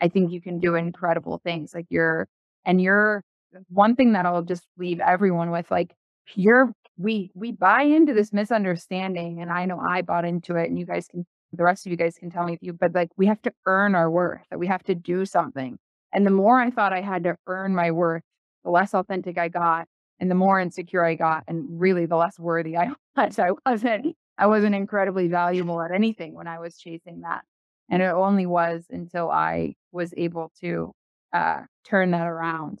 I 0.00 0.08
think 0.08 0.32
you 0.32 0.40
can 0.40 0.60
do 0.60 0.74
incredible 0.76 1.38
things. 1.44 1.74
Like 1.74 1.86
you're 1.90 2.28
and 2.64 2.80
you're 2.80 3.22
one 3.68 3.96
thing 3.96 4.12
that 4.12 4.26
I'll 4.26 4.42
just 4.42 4.66
leave 4.78 5.00
everyone 5.00 5.50
with, 5.50 5.70
like 5.70 5.94
you're 6.34 6.72
we 7.00 7.30
we 7.34 7.50
buy 7.50 7.82
into 7.82 8.12
this 8.12 8.32
misunderstanding 8.32 9.40
and 9.40 9.50
I 9.50 9.64
know 9.64 9.80
I 9.80 10.02
bought 10.02 10.26
into 10.26 10.56
it 10.56 10.68
and 10.68 10.78
you 10.78 10.84
guys 10.84 11.06
can 11.08 11.26
the 11.52 11.64
rest 11.64 11.86
of 11.86 11.90
you 11.90 11.96
guys 11.96 12.16
can 12.16 12.30
tell 12.30 12.44
me 12.44 12.52
if 12.52 12.58
you 12.62 12.74
but 12.74 12.94
like 12.94 13.08
we 13.16 13.26
have 13.26 13.40
to 13.42 13.52
earn 13.66 13.94
our 13.94 14.10
worth, 14.10 14.42
that 14.50 14.58
we 14.58 14.66
have 14.66 14.82
to 14.84 14.94
do 14.94 15.24
something. 15.24 15.78
And 16.12 16.26
the 16.26 16.30
more 16.30 16.60
I 16.60 16.70
thought 16.70 16.92
I 16.92 17.00
had 17.00 17.24
to 17.24 17.36
earn 17.46 17.74
my 17.74 17.90
worth, 17.90 18.22
the 18.64 18.70
less 18.70 18.94
authentic 18.94 19.38
I 19.38 19.48
got 19.48 19.88
and 20.18 20.30
the 20.30 20.34
more 20.34 20.60
insecure 20.60 21.04
I 21.04 21.14
got 21.14 21.44
and 21.48 21.80
really 21.80 22.04
the 22.06 22.16
less 22.16 22.38
worthy 22.38 22.76
I 22.76 22.90
was. 23.16 23.38
I 23.38 23.52
wasn't 23.64 24.14
I 24.36 24.46
wasn't 24.46 24.74
incredibly 24.74 25.28
valuable 25.28 25.80
at 25.80 25.92
anything 25.92 26.34
when 26.34 26.46
I 26.46 26.58
was 26.58 26.76
chasing 26.76 27.22
that. 27.22 27.44
And 27.90 28.02
it 28.02 28.06
only 28.06 28.46
was 28.46 28.86
until 28.90 29.30
I 29.30 29.74
was 29.90 30.12
able 30.16 30.52
to 30.60 30.92
uh, 31.32 31.62
turn 31.84 32.10
that 32.12 32.26
around 32.26 32.80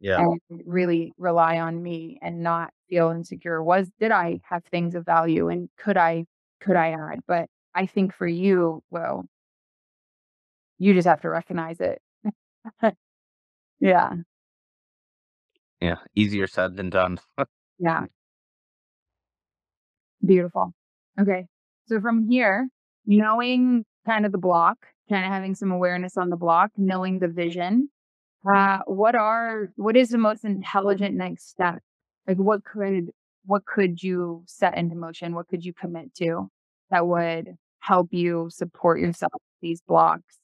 Yeah. 0.00 0.18
and 0.20 0.40
really 0.64 1.12
rely 1.18 1.58
on 1.60 1.82
me 1.82 2.18
and 2.22 2.42
not 2.42 2.72
feel 2.88 3.10
insecure. 3.10 3.62
Was 3.62 3.90
did 4.00 4.10
I 4.10 4.40
have 4.44 4.64
things 4.64 4.94
of 4.94 5.04
value 5.04 5.48
and 5.48 5.68
could 5.76 5.96
I 5.96 6.24
could 6.60 6.76
I 6.76 6.92
add? 6.92 7.20
But 7.26 7.48
I 7.74 7.86
think 7.86 8.14
for 8.14 8.26
you, 8.26 8.82
Will, 8.90 9.24
you 10.78 10.94
just 10.94 11.06
have 11.06 11.20
to 11.22 11.28
recognize 11.30 11.80
it. 11.80 12.00
yeah. 13.80 14.12
Yeah. 15.80 15.96
Easier 16.14 16.46
said 16.46 16.76
than 16.76 16.90
done. 16.90 17.18
Yeah. 17.82 18.04
Beautiful. 20.22 20.74
Okay. 21.18 21.46
So 21.86 21.98
from 21.98 22.28
here, 22.28 22.68
knowing 23.06 23.86
kind 24.04 24.26
of 24.26 24.32
the 24.32 24.38
block, 24.38 24.76
kind 25.08 25.24
of 25.24 25.32
having 25.32 25.54
some 25.54 25.70
awareness 25.72 26.18
on 26.18 26.28
the 26.28 26.36
block, 26.36 26.70
knowing 26.76 27.18
the 27.20 27.28
vision, 27.28 27.88
uh, 28.48 28.78
what 28.86 29.14
are 29.14 29.70
what 29.76 29.96
is 29.96 30.10
the 30.10 30.18
most 30.18 30.44
intelligent 30.44 31.14
next 31.14 31.48
step? 31.48 31.80
Like 32.26 32.38
what 32.38 32.64
could 32.64 33.10
what 33.44 33.64
could 33.64 34.02
you 34.02 34.44
set 34.46 34.76
into 34.76 34.96
motion? 34.96 35.34
What 35.34 35.48
could 35.48 35.64
you 35.64 35.72
commit 35.72 36.14
to 36.16 36.50
that 36.90 37.06
would 37.06 37.56
help 37.80 38.08
you 38.12 38.48
support 38.50 39.00
yourself 39.00 39.32
these 39.60 39.82
blocks 39.86 40.38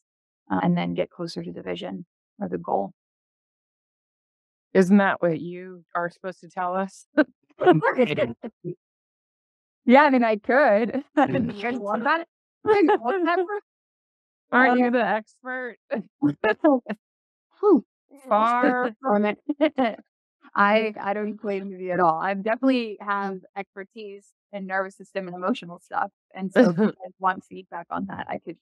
uh, 0.51 0.61
and 0.63 0.77
then 0.77 0.95
get 0.95 1.11
closer 1.11 1.43
to 1.43 1.53
the 1.53 1.63
vision 1.63 2.05
or 2.41 2.49
the 2.49 2.59
goal? 2.59 2.93
Isn't 4.75 4.99
that 4.99 5.23
what 5.23 5.41
you 5.41 5.85
are 5.95 6.11
supposed 6.11 6.41
to 6.41 6.49
tell 6.49 6.75
us? 6.75 7.07
yeah, 9.87 10.03
I 10.03 10.11
mean, 10.11 10.23
I 10.25 10.37
could. 10.37 11.03
you 11.17 11.63
guys 11.63 11.79
want 11.79 12.05
that? 12.05 12.27
Want 12.63 13.25
that 13.25 13.39
Aren't 14.53 14.79
you 14.79 14.91
the 14.91 15.03
expert? 15.03 15.77
Whew, 17.61 17.85
Far 18.29 18.95
from 19.01 19.25
it. 19.25 19.39
I 20.55 20.95
I 21.01 21.13
don't 21.15 21.37
claim 21.37 21.71
to 21.71 21.77
be 21.77 21.91
at 21.91 22.01
all. 22.01 22.19
I 22.21 22.35
definitely 22.35 22.99
have 23.01 23.41
expertise 23.57 24.27
in 24.53 24.67
nervous 24.67 24.97
system 24.97 25.27
and 25.29 25.37
emotional 25.37 25.81
stuff, 25.81 26.11
and 26.35 26.53
so 26.53 26.71
if 26.71 26.79
you 26.79 26.85
guys 27.03 27.13
want 27.19 27.45
feedback 27.45 27.87
on 27.91 28.07
that, 28.07 28.27
I 28.29 28.39
could 28.39 28.57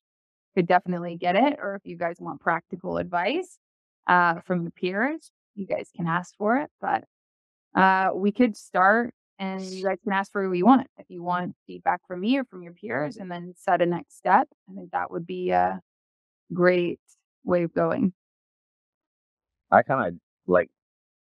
could 0.54 0.66
definitely 0.66 1.16
get 1.16 1.36
it. 1.36 1.58
Or 1.60 1.76
if 1.76 1.82
you 1.84 1.96
guys 1.96 2.16
want 2.20 2.40
practical 2.40 2.98
advice 2.98 3.58
uh, 4.06 4.40
from 4.40 4.62
your 4.62 4.70
peers, 4.70 5.30
you 5.54 5.66
guys 5.66 5.90
can 5.94 6.06
ask 6.06 6.34
for 6.36 6.58
it. 6.58 6.70
But 6.80 7.04
uh, 7.74 8.10
we 8.14 8.32
could 8.32 8.56
start, 8.56 9.14
and 9.38 9.62
you 9.62 9.84
guys 9.84 9.98
can 10.02 10.12
ask 10.12 10.32
for 10.32 10.48
what 10.48 10.56
you 10.58 10.66
want. 10.66 10.86
If 10.98 11.06
you 11.08 11.22
want 11.22 11.54
feedback 11.66 12.00
from 12.06 12.20
me 12.20 12.38
or 12.38 12.44
from 12.44 12.62
your 12.62 12.72
peers, 12.72 13.16
and 13.16 13.30
then 13.30 13.54
set 13.56 13.82
a 13.82 13.86
next 13.86 14.16
step, 14.16 14.48
I 14.70 14.74
think 14.74 14.90
that 14.92 15.10
would 15.10 15.26
be 15.26 15.50
a 15.50 15.80
great 16.52 17.00
way 17.44 17.62
of 17.64 17.74
going. 17.74 18.12
I 19.74 19.82
kind 19.82 20.06
of 20.08 20.14
like, 20.46 20.70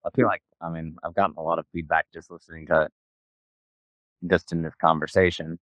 I 0.04 0.10
feel 0.16 0.26
like, 0.26 0.42
I 0.62 0.70
mean, 0.70 0.96
I've 1.04 1.14
gotten 1.14 1.34
a 1.36 1.42
lot 1.42 1.58
of 1.58 1.66
feedback 1.72 2.06
just 2.12 2.30
listening 2.30 2.66
to 2.68 2.88
just 4.30 4.52
in 4.52 4.62
this 4.62 4.74
conversation. 4.80 5.58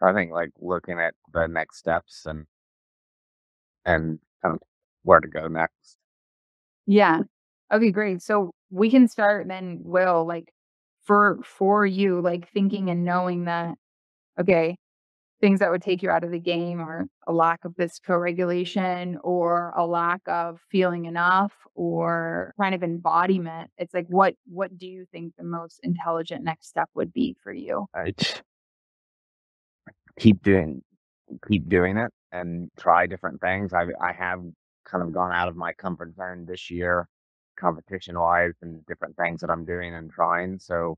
I 0.00 0.12
think 0.12 0.32
like 0.32 0.50
looking 0.60 1.00
at 1.00 1.14
the 1.32 1.46
next 1.48 1.78
steps 1.78 2.26
and, 2.26 2.46
and 3.84 4.20
kind 4.42 4.54
of 4.54 4.60
where 5.02 5.20
to 5.20 5.28
go 5.28 5.48
next. 5.48 5.96
Yeah. 6.86 7.22
Okay, 7.72 7.90
great. 7.90 8.22
So 8.22 8.52
we 8.70 8.90
can 8.90 9.08
start 9.08 9.48
then, 9.48 9.80
Will, 9.82 10.24
like 10.26 10.52
for 11.04 11.40
for 11.44 11.84
you, 11.84 12.20
like 12.20 12.48
thinking 12.52 12.90
and 12.90 13.04
knowing 13.04 13.46
that, 13.46 13.76
okay, 14.40 14.76
things 15.42 15.58
that 15.58 15.70
would 15.72 15.82
take 15.82 16.02
you 16.02 16.08
out 16.08 16.22
of 16.22 16.30
the 16.30 16.38
game 16.38 16.80
are 16.80 17.06
a 17.26 17.32
lack 17.32 17.64
of 17.64 17.74
this 17.74 17.98
co-regulation 17.98 19.18
or 19.24 19.74
a 19.76 19.84
lack 19.84 20.20
of 20.28 20.60
feeling 20.70 21.06
enough 21.06 21.52
or 21.74 22.54
kind 22.58 22.76
of 22.76 22.82
embodiment. 22.84 23.68
It's 23.76 23.92
like 23.92 24.06
what 24.08 24.34
what 24.46 24.78
do 24.78 24.86
you 24.86 25.04
think 25.10 25.34
the 25.36 25.44
most 25.44 25.80
intelligent 25.82 26.44
next 26.44 26.68
step 26.68 26.88
would 26.94 27.12
be 27.12 27.36
for 27.42 27.52
you? 27.52 27.86
I 27.92 28.12
just 28.16 28.42
keep 30.18 30.42
doing, 30.42 30.80
keep 31.48 31.68
doing 31.68 31.96
it 31.96 32.12
and 32.30 32.70
try 32.78 33.06
different 33.06 33.40
things. 33.40 33.72
I, 33.72 33.86
I 34.00 34.12
have 34.12 34.42
kind 34.84 35.02
of 35.02 35.12
gone 35.12 35.32
out 35.32 35.48
of 35.48 35.56
my 35.56 35.72
comfort 35.72 36.14
zone 36.14 36.46
this 36.46 36.70
year, 36.70 37.08
competition 37.58 38.16
wise 38.16 38.54
and 38.62 38.86
different 38.86 39.16
things 39.16 39.40
that 39.40 39.50
I'm 39.50 39.64
doing 39.64 39.92
and 39.92 40.08
trying. 40.08 40.60
So 40.60 40.96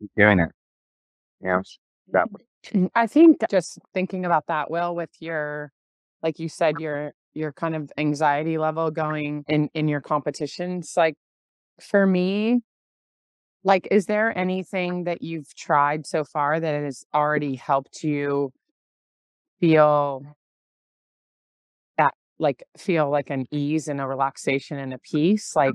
keep 0.00 0.10
doing 0.16 0.38
it. 0.40 0.50
Yeah. 1.42 1.60
That 2.12 2.28
I 2.94 3.06
think 3.06 3.38
just 3.50 3.78
thinking 3.94 4.24
about 4.24 4.46
that, 4.48 4.70
Will, 4.70 4.94
with 4.94 5.10
your, 5.20 5.72
like 6.22 6.38
you 6.38 6.48
said, 6.48 6.80
your 6.80 7.12
your 7.32 7.52
kind 7.52 7.76
of 7.76 7.90
anxiety 7.96 8.58
level 8.58 8.90
going 8.90 9.44
in 9.48 9.68
in 9.74 9.88
your 9.88 10.00
competitions, 10.00 10.94
like 10.96 11.14
for 11.80 12.06
me, 12.06 12.60
like 13.64 13.88
is 13.90 14.06
there 14.06 14.36
anything 14.36 15.04
that 15.04 15.22
you've 15.22 15.54
tried 15.54 16.06
so 16.06 16.24
far 16.24 16.60
that 16.60 16.82
has 16.82 17.04
already 17.14 17.56
helped 17.56 18.02
you 18.02 18.52
feel 19.60 20.22
that 21.98 22.14
like 22.38 22.64
feel 22.76 23.10
like 23.10 23.30
an 23.30 23.46
ease 23.50 23.88
and 23.88 24.00
a 24.00 24.06
relaxation 24.06 24.78
and 24.78 24.92
a 24.94 24.98
peace? 24.98 25.54
Like 25.56 25.74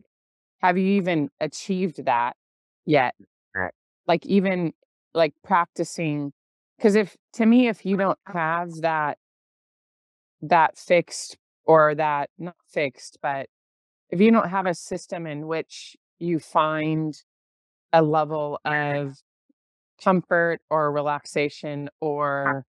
have 0.61 0.77
you 0.77 0.87
even 0.97 1.29
achieved 1.39 2.05
that 2.05 2.35
yet? 2.85 3.15
Like 4.07 4.25
even 4.25 4.73
like 5.13 5.33
practicing 5.43 6.33
because 6.77 6.95
if 6.95 7.15
to 7.33 7.45
me 7.45 7.67
if 7.67 7.85
you 7.85 7.97
don't 7.97 8.19
have 8.25 8.71
that 8.81 9.17
that 10.41 10.77
fixed 10.77 11.37
or 11.65 11.95
that 11.95 12.29
not 12.37 12.55
fixed 12.67 13.17
but 13.21 13.47
if 14.09 14.21
you 14.21 14.31
don't 14.31 14.49
have 14.49 14.65
a 14.65 14.73
system 14.73 15.25
in 15.25 15.47
which 15.47 15.95
you 16.19 16.39
find 16.39 17.23
a 17.91 18.01
level 18.01 18.59
of 18.65 19.17
comfort 20.03 20.59
or 20.69 20.91
relaxation 20.91 21.89
or 22.01 22.65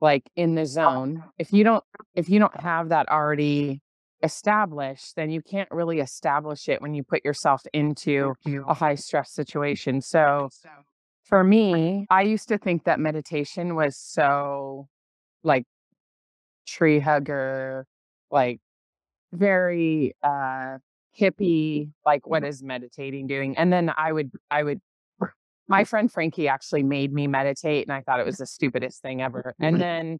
like 0.00 0.28
in 0.36 0.54
the 0.54 0.66
zone 0.66 1.22
if 1.38 1.52
you 1.52 1.62
don't 1.64 1.84
if 2.14 2.28
you 2.28 2.38
don't 2.38 2.60
have 2.60 2.88
that 2.88 3.08
already 3.08 3.80
established 4.22 5.14
then 5.16 5.30
you 5.30 5.42
can't 5.42 5.70
really 5.70 6.00
establish 6.00 6.68
it 6.68 6.80
when 6.80 6.94
you 6.94 7.04
put 7.04 7.24
yourself 7.24 7.62
into 7.74 8.32
a 8.66 8.74
high 8.74 8.94
stress 8.94 9.30
situation. 9.30 10.00
So 10.00 10.48
for 11.24 11.42
me, 11.42 12.06
I 12.10 12.22
used 12.22 12.48
to 12.48 12.58
think 12.58 12.84
that 12.84 13.00
meditation 13.00 13.74
was 13.74 13.96
so 13.96 14.88
like 15.42 15.64
tree 16.66 17.00
hugger, 17.00 17.86
like 18.30 18.60
very 19.32 20.14
uh 20.22 20.78
hippie, 21.18 21.90
like 22.04 22.26
what 22.26 22.42
mm-hmm. 22.42 22.50
is 22.50 22.62
meditating 22.62 23.26
doing? 23.26 23.56
And 23.56 23.72
then 23.72 23.92
I 23.96 24.12
would 24.12 24.30
I 24.50 24.62
would 24.62 24.80
my 25.66 25.80
mm-hmm. 25.80 25.88
friend 25.88 26.12
Frankie 26.12 26.48
actually 26.48 26.82
made 26.82 27.12
me 27.12 27.26
meditate 27.26 27.86
and 27.86 27.92
I 27.92 28.02
thought 28.02 28.20
it 28.20 28.26
was 28.26 28.36
the 28.36 28.46
stupidest 28.46 29.00
thing 29.00 29.22
ever. 29.22 29.54
And 29.60 29.80
then 29.80 30.18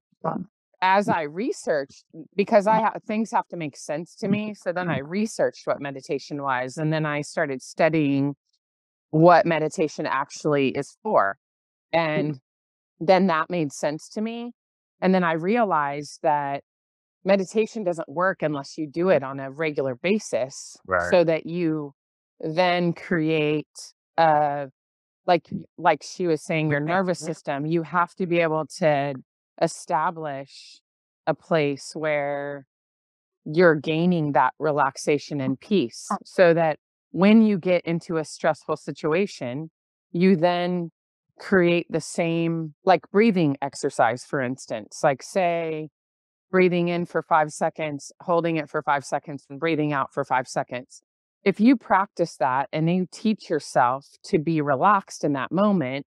as 0.81 1.07
mm. 1.07 1.15
I 1.15 1.23
researched, 1.23 2.05
because 2.37 2.67
I 2.67 2.77
mm-hmm. 2.77 2.85
ha- 2.85 2.99
things 3.07 3.31
have 3.31 3.49
to 3.49 3.57
make 3.57 3.77
sense 3.77 4.15
to 4.17 4.29
me, 4.29 4.55
so 4.55 4.73
then 4.73 4.91
I 4.91 4.99
researched 4.99 5.67
what 5.67 5.81
meditation 5.81 6.43
was, 6.43 6.77
and 6.77 6.93
then 6.93 7.07
I 7.07 7.23
started 7.23 7.63
studying 7.63 8.37
what 9.11 9.47
meditation 9.47 10.07
actually 10.07 10.69
is 10.71 10.97
for. 11.03 11.37
And 11.93 12.39
then 13.01 13.27
that 13.29 13.51
made 13.51 13.73
sense 13.73 14.09
to 14.11 14.21
me. 14.21 14.53
And 15.01 15.15
then 15.15 15.25
I 15.25 15.33
realized 15.33 16.21
that 16.23 16.63
meditation 17.25 17.85
doesn't 17.85 18.09
work 18.09 18.43
unless 18.43 18.77
you 18.79 18.87
do 18.87 19.09
it 19.09 19.23
on 19.23 19.41
a 19.41 19.51
regular 19.51 19.95
basis 19.95 20.77
Right. 20.87 21.11
so 21.11 21.25
that 21.25 21.47
you 21.47 21.93
then 22.41 22.93
create 22.93 23.67
uh 24.19 24.67
like 25.27 25.49
like 25.79 26.03
she 26.03 26.27
was 26.27 26.43
saying 26.45 26.71
your 26.71 26.81
nervous 26.81 27.19
system 27.19 27.65
you 27.65 27.83
have 27.83 28.15
to 28.17 28.27
be 28.27 28.41
able 28.41 28.67
to 28.79 29.15
establish 29.63 30.81
a 31.27 31.35
place 31.35 31.93
where 31.95 32.67
you're 33.47 33.75
gaining 33.77 34.33
that 34.33 34.53
relaxation 34.59 35.41
and 35.41 35.59
peace 35.59 36.09
so 36.25 36.53
that 36.55 36.79
when 37.15 37.43
you 37.43 37.57
get 37.57 37.81
into 37.85 38.17
a 38.17 38.25
stressful 38.25 38.77
situation, 38.77 39.71
you 40.11 40.35
then 40.35 40.91
create 41.39 41.87
the 41.89 42.01
same, 42.01 42.75
like 42.85 43.03
breathing 43.13 43.57
exercise, 43.63 44.25
for 44.25 44.41
instance. 44.41 44.99
Like, 45.01 45.23
say, 45.23 45.91
breathing 46.51 46.89
in 46.89 47.07
for 47.07 47.23
five 47.23 47.53
seconds, 47.53 48.11
holding 48.23 48.57
it 48.57 48.69
for 48.69 48.83
five 48.83 49.05
seconds, 49.05 49.47
and 49.49 49.61
breathing 49.61 49.93
out 49.93 50.13
for 50.13 50.25
five 50.25 50.49
seconds. 50.49 51.03
If 51.45 51.61
you 51.61 51.77
practice 51.77 52.35
that 52.39 52.69
and 52.73 52.91
you 52.91 53.07
teach 53.13 53.49
yourself 53.49 54.07
to 54.25 54.41
be 54.41 54.61
relaxed 54.61 55.23
in 55.23 55.35
that 55.35 55.53
moment, 55.53 56.07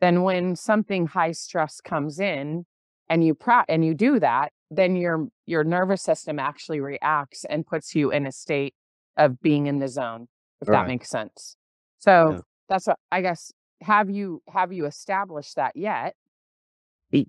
then 0.00 0.22
when 0.22 0.56
something 0.56 1.06
high 1.06 1.32
stress 1.32 1.80
comes 1.80 2.18
in 2.18 2.64
and 3.08 3.22
you 3.22 3.36
pra- 3.36 3.66
and 3.68 3.84
you 3.84 3.94
do 3.94 4.18
that, 4.18 4.50
then 4.68 4.96
your 4.96 5.28
your 5.46 5.62
nervous 5.62 6.02
system 6.02 6.40
actually 6.40 6.80
reacts 6.80 7.44
and 7.48 7.64
puts 7.64 7.94
you 7.94 8.10
in 8.10 8.26
a 8.26 8.32
state 8.32 8.74
of 9.16 9.40
being 9.40 9.68
in 9.68 9.78
the 9.78 9.88
zone, 9.88 10.26
if 10.62 10.68
Right. 10.68 10.76
that 10.78 10.88
makes 10.88 11.10
sense. 11.10 11.56
So 11.98 12.36
Yeah. 12.36 12.40
that's 12.68 12.86
what 12.86 12.98
I 13.12 13.22
guess. 13.22 13.52
Have 13.82 14.10
you 14.10 14.42
have 14.48 14.72
you 14.72 14.86
established 14.86 15.56
that 15.56 15.76
yet 15.76 16.14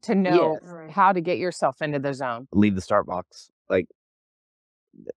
to 0.03 0.15
know 0.15 0.53
yes. 0.53 0.61
How 0.91 1.13
to 1.13 1.21
get 1.21 1.37
yourself 1.39 1.81
into 1.81 1.99
the 1.99 2.13
zone? 2.13 2.47
leave 2.53 2.75
the 2.75 2.81
start 2.81 3.07
box. 3.07 3.49
Like 3.69 3.87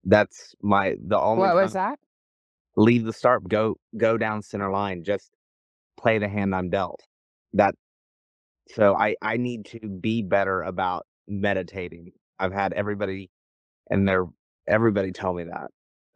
that's 0.06 0.56
my 0.62 0.96
the 1.06 1.20
only 1.20 1.42
What 1.42 1.56
was 1.56 1.74
that? 1.74 2.00
leave 2.78 3.06
the 3.06 3.14
start 3.14 3.48
go 3.50 3.78
go 3.98 4.18
down 4.18 4.42
center 4.44 4.72
line 4.72 5.04
just 5.04 5.32
play 6.00 6.20
the 6.20 6.30
hand 6.30 6.56
i'm 6.56 6.70
dealt 6.70 7.02
that 7.54 7.76
so 8.70 8.96
i 8.96 9.16
i 9.22 9.38
need 9.38 9.66
to 9.66 9.80
be 9.90 10.22
better 10.24 10.64
about 10.64 11.06
meditating 11.28 12.12
i've 12.40 12.54
had 12.54 12.74
everybody 12.74 13.30
and 13.90 14.08
they're 14.08 14.28
everybody 14.68 15.12
tell 15.12 15.34
me 15.34 15.46
that 15.46 15.72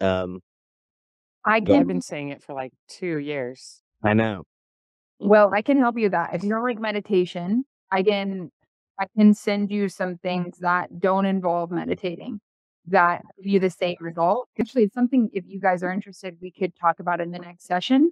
um 0.05 0.41
I 1.47 1.61
can 1.61 1.81
I've 1.81 1.87
been 1.87 2.01
saying 2.01 2.29
it 2.29 2.43
for 2.43 2.53
like 2.53 2.73
two 2.89 3.17
years. 3.19 3.81
i 4.03 4.13
know 4.13 4.43
Well, 5.19 5.51
I 5.53 5.61
can 5.61 5.77
help 5.77 5.97
you 5.97 6.03
with 6.03 6.11
that. 6.11 6.33
If 6.33 6.43
you 6.43 6.49
don't 6.49 6.63
like 6.63 6.79
meditation, 6.79 7.63
I 7.91 8.03
can 8.03 8.51
I 8.99 9.05
can 9.17 9.33
send 9.33 9.71
you 9.71 9.89
some 9.89 10.17
things 10.17 10.57
that 10.59 10.99
don't 10.99 11.25
involve 11.25 11.71
meditating 11.71 12.41
that 12.87 13.21
give 13.37 13.47
you 13.53 13.59
the 13.59 13.69
same 13.69 13.95
result. 14.01 14.49
Actually, 14.59 14.83
it's 14.83 14.93
something 14.93 15.29
if 15.33 15.45
you 15.47 15.59
guys 15.59 15.83
are 15.83 15.91
interested, 15.91 16.37
we 16.41 16.51
could 16.51 16.73
talk 16.75 16.99
about 16.99 17.21
in 17.21 17.31
the 17.31 17.39
next 17.39 17.65
session 17.65 18.11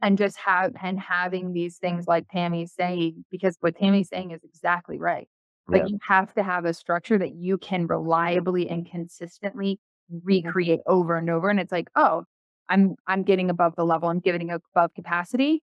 and 0.00 0.16
just 0.16 0.36
have 0.38 0.72
and 0.82 1.00
having 1.00 1.52
these 1.52 1.78
things 1.78 2.06
like 2.06 2.28
Tamie's 2.28 2.72
saying, 2.72 3.24
because 3.30 3.56
what 3.60 3.76
Tamie's 3.76 4.08
saying 4.08 4.30
is 4.30 4.40
exactly 4.44 4.98
right. 4.98 5.28
Like 5.68 5.82
Yeah. 5.82 5.88
you 5.88 5.98
have 6.06 6.32
to 6.34 6.42
have 6.44 6.64
a 6.64 6.74
structure 6.74 7.18
that 7.18 7.34
you 7.34 7.58
can 7.58 7.86
reliably 7.86 8.68
and 8.68 8.88
consistently 8.88 9.80
recreate 10.24 10.80
over 10.86 11.16
and 11.16 11.30
over. 11.30 11.48
And 11.48 11.58
it's 11.60 11.72
like, 11.72 11.88
oh, 11.96 12.24
I'm 12.68 12.96
I'm 13.06 13.22
getting 13.22 13.50
above 13.50 13.74
the 13.76 13.84
level, 13.84 14.08
I'm 14.08 14.20
getting 14.20 14.50
above 14.50 14.94
capacity. 14.94 15.62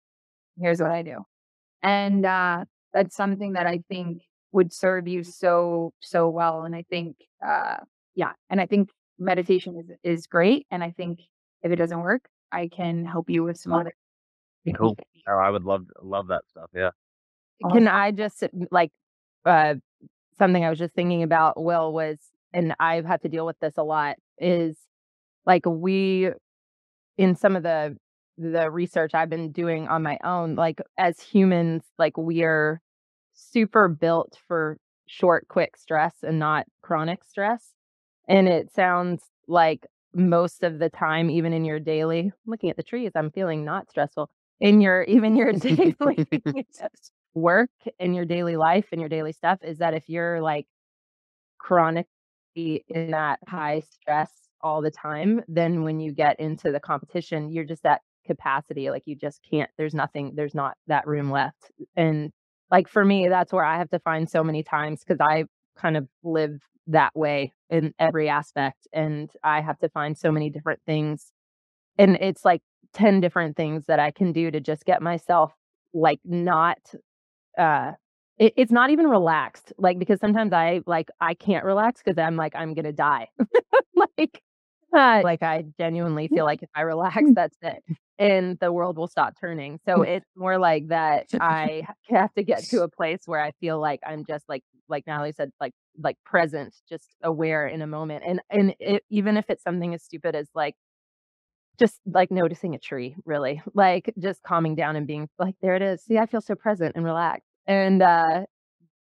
Here's 0.59 0.81
what 0.81 0.91
I 0.91 1.01
do. 1.01 1.23
And 1.83 2.25
uh 2.25 2.65
that's 2.93 3.15
something 3.15 3.53
that 3.53 3.67
I 3.67 3.81
think 3.89 4.21
would 4.51 4.73
serve 4.73 5.07
you 5.07 5.23
so, 5.23 5.93
so 5.99 6.27
well. 6.27 6.63
And 6.63 6.75
I 6.75 6.83
think 6.89 7.15
uh 7.45 7.77
yeah, 8.15 8.31
and 8.49 8.59
I 8.59 8.65
think 8.65 8.89
meditation 9.17 9.77
is 9.79 9.91
is 10.03 10.27
great. 10.27 10.65
And 10.71 10.83
I 10.83 10.91
think 10.91 11.19
if 11.63 11.71
it 11.71 11.77
doesn't 11.77 12.01
work, 12.01 12.27
I 12.51 12.67
can 12.67 13.05
help 13.05 13.29
you 13.29 13.43
with 13.43 13.57
some 13.57 13.73
other 13.73 13.93
cool 14.77 14.95
oh, 15.27 15.37
i 15.37 15.49
would 15.49 15.63
love 15.63 15.85
love 16.01 16.27
that 16.27 16.43
stuff 16.49 16.69
yeah 16.75 16.91
Can 17.71 17.87
I 17.87 18.11
just 18.11 18.43
like 18.71 18.91
uh 19.45 19.75
something 20.37 20.63
I 20.63 20.69
was 20.69 20.79
just 20.79 20.93
thinking 20.93 21.23
about 21.23 21.61
Will 21.61 21.91
was 21.91 22.17
and 22.53 22.73
I've 22.79 23.05
had 23.05 23.21
to 23.23 23.29
deal 23.29 23.45
with 23.45 23.59
this 23.59 23.75
a 23.77 23.83
lot 23.83 24.15
is 24.37 24.77
like 25.45 25.65
we 25.65 26.29
in 27.19 27.35
some 27.35 27.55
of 27.57 27.63
the 27.63 27.95
the 28.37 28.71
research 28.71 29.11
I've 29.13 29.29
been 29.29 29.51
doing 29.51 29.89
on 29.89 30.01
my 30.01 30.17
own 30.23 30.55
like 30.55 30.79
as 30.97 31.19
humans 31.19 31.83
like 31.99 32.17
we're 32.17 32.81
super 33.33 33.89
built 33.89 34.37
for 34.47 34.77
short 35.07 35.49
quick 35.49 35.75
stress 35.75 36.13
and 36.23 36.39
not 36.39 36.65
chronic 36.81 37.25
stress. 37.25 37.73
And 38.29 38.47
it 38.47 38.71
sounds 38.71 39.23
like 39.49 39.85
most 40.13 40.63
of 40.63 40.79
the 40.79 40.89
time 40.89 41.29
even 41.29 41.51
in 41.51 41.65
your 41.65 41.79
daily 41.79 42.31
looking 42.45 42.69
at 42.69 42.77
the 42.77 42.83
trees 42.83 43.11
I'm 43.15 43.31
feeling 43.31 43.65
not 43.65 43.89
stressful. 43.89 44.29
In 44.61 44.79
your 44.79 45.03
even 45.03 45.35
your 45.35 45.51
daily 45.53 46.25
work 47.33 47.71
in 47.99 48.13
your 48.13 48.25
daily 48.25 48.55
life 48.55 48.87
and 48.93 49.01
your 49.01 49.09
daily 49.09 49.33
stuff 49.33 49.59
is 49.61 49.79
that 49.79 49.93
if 49.93 50.07
you're 50.07 50.41
like 50.41 50.67
chronically 51.57 52.85
in 52.87 53.11
that 53.11 53.39
high 53.45 53.81
stress 53.81 54.48
all 54.61 54.81
the 54.81 54.91
time, 54.91 55.41
then 55.47 55.83
when 55.83 55.99
you 55.99 56.11
get 56.11 56.39
into 56.39 56.71
the 56.71 56.79
competition, 56.79 57.51
you're 57.51 57.65
just 57.65 57.85
at 57.85 58.01
capacity. 58.25 58.89
Like 58.89 59.03
you 59.05 59.15
just 59.15 59.41
can't, 59.49 59.69
there's 59.77 59.93
nothing, 59.93 60.33
there's 60.35 60.55
not 60.55 60.75
that 60.87 61.07
room 61.07 61.31
left. 61.31 61.71
And 61.95 62.31
like 62.71 62.87
for 62.87 63.03
me, 63.03 63.27
that's 63.27 63.51
where 63.51 63.65
I 63.65 63.77
have 63.77 63.89
to 63.91 63.99
find 63.99 64.29
so 64.29 64.43
many 64.43 64.63
times 64.63 65.03
because 65.03 65.19
I 65.21 65.45
kind 65.77 65.97
of 65.97 66.07
live 66.23 66.59
that 66.87 67.15
way 67.15 67.53
in 67.69 67.93
every 67.99 68.29
aspect. 68.29 68.87
And 68.93 69.29
I 69.43 69.61
have 69.61 69.79
to 69.79 69.89
find 69.89 70.17
so 70.17 70.31
many 70.31 70.49
different 70.49 70.81
things. 70.85 71.31
And 71.97 72.17
it's 72.21 72.45
like 72.45 72.61
10 72.93 73.21
different 73.21 73.55
things 73.55 73.85
that 73.87 73.99
I 73.99 74.11
can 74.11 74.31
do 74.31 74.51
to 74.51 74.59
just 74.59 74.85
get 74.85 75.01
myself 75.01 75.53
like 75.93 76.19
not 76.23 76.77
uh 77.57 77.91
it, 78.37 78.53
it's 78.55 78.71
not 78.71 78.89
even 78.89 79.07
relaxed 79.07 79.73
like 79.77 79.97
because 79.99 80.19
sometimes 80.19 80.53
i 80.53 80.81
like 80.85 81.09
i 81.19 81.33
can't 81.33 81.65
relax 81.65 82.01
because 82.03 82.17
i'm 82.17 82.35
like 82.35 82.55
i'm 82.55 82.73
gonna 82.73 82.91
die 82.91 83.27
like 84.17 84.41
uh, 84.93 85.21
like 85.23 85.43
i 85.43 85.63
genuinely 85.77 86.27
feel 86.27 86.45
like 86.45 86.63
if 86.63 86.69
i 86.75 86.81
relax 86.81 87.17
that's 87.35 87.57
it 87.61 87.83
and 88.19 88.59
the 88.59 88.73
world 88.73 88.97
will 88.97 89.07
stop 89.07 89.33
turning. 89.39 89.79
So 89.85 90.01
it's 90.01 90.25
more 90.35 90.57
like 90.57 90.89
that 90.89 91.27
i 91.39 91.83
have 92.09 92.33
to 92.33 92.43
get 92.43 92.63
to 92.65 92.83
a 92.83 92.89
place 92.89 93.21
where 93.25 93.41
i 93.41 93.51
feel 93.59 93.79
like 93.79 94.01
i'm 94.05 94.25
just 94.25 94.47
like 94.49 94.63
like 94.89 95.05
natalie 95.07 95.33
said 95.35 95.51
like 95.61 95.73
like 96.01 96.17
present 96.25 96.75
just 96.89 97.15
aware 97.23 97.67
in 97.67 97.81
a 97.81 97.87
moment 97.87 98.23
and 98.27 98.41
and 98.49 98.75
it, 98.79 99.03
even 99.09 99.37
if 99.37 99.45
it's 99.49 99.63
something 99.63 99.93
as 99.93 100.03
stupid 100.03 100.35
as 100.35 100.47
like 100.53 100.75
just 101.79 101.99
like 102.05 102.29
noticing 102.29 102.75
a 102.75 102.79
tree 102.79 103.15
really 103.25 103.61
like 103.73 104.13
just 104.19 104.43
calming 104.43 104.75
down 104.75 104.95
and 104.95 105.07
being 105.07 105.29
like 105.39 105.55
there 105.61 105.75
it 105.75 105.81
is. 105.81 106.03
See 106.03 106.17
i 106.17 106.25
feel 106.25 106.41
so 106.41 106.55
present 106.55 106.95
and 106.95 107.05
relaxed. 107.05 107.47
And 107.67 108.01
uh 108.01 108.43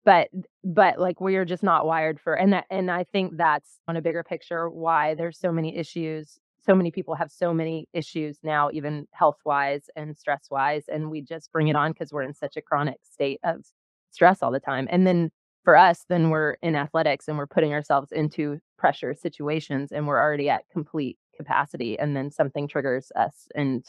but 0.06 0.30
but 0.64 1.00
like 1.00 1.22
we're 1.22 1.46
just 1.46 1.64
not 1.64 1.86
wired 1.86 2.20
for 2.20 2.34
and 2.34 2.54
that 2.54 2.66
and 2.70 2.92
i 2.92 3.04
think 3.04 3.38
that's 3.38 3.80
on 3.88 3.96
a 3.98 4.02
bigger 4.02 4.24
picture 4.24 4.70
why 4.70 5.14
there's 5.16 5.40
so 5.40 5.52
many 5.52 5.76
issues 5.78 6.40
so 6.66 6.74
many 6.74 6.92
people 6.92 7.16
have 7.16 7.32
so 7.32 7.54
many 7.54 7.88
issues 7.94 8.38
now 8.44 8.70
even 8.72 9.06
health 9.12 9.38
wise 9.46 9.90
and 9.96 10.18
stress 10.18 10.48
wise 10.50 10.84
and 10.88 11.10
we 11.10 11.22
just 11.22 11.52
bring 11.52 11.68
it 11.68 11.76
on 11.76 11.92
because 11.92 12.12
we're 12.12 12.24
in 12.24 12.34
such 12.34 12.56
a 12.58 12.62
chronic 12.62 12.98
state 13.04 13.40
of 13.44 13.66
stress 14.12 14.42
all 14.42 14.52
the 14.52 14.60
time 14.60 14.88
and 14.92 15.06
then 15.08 15.30
for 15.64 15.76
us 15.78 16.06
then 16.10 16.30
we're 16.30 16.56
in 16.62 16.76
athletics 16.76 17.28
and 17.28 17.38
we're 17.38 17.48
putting 17.48 17.74
ourselves 17.74 18.12
into 18.12 18.60
pressure 18.78 19.14
situations 19.14 19.92
and 19.92 20.08
we're 20.08 20.20
already 20.20 20.50
at 20.50 20.64
complete 20.72 21.18
capacity 21.36 21.98
and 21.98 22.16
then 22.16 22.30
something 22.30 22.68
triggers 22.68 23.12
us 23.16 23.48
and 23.56 23.86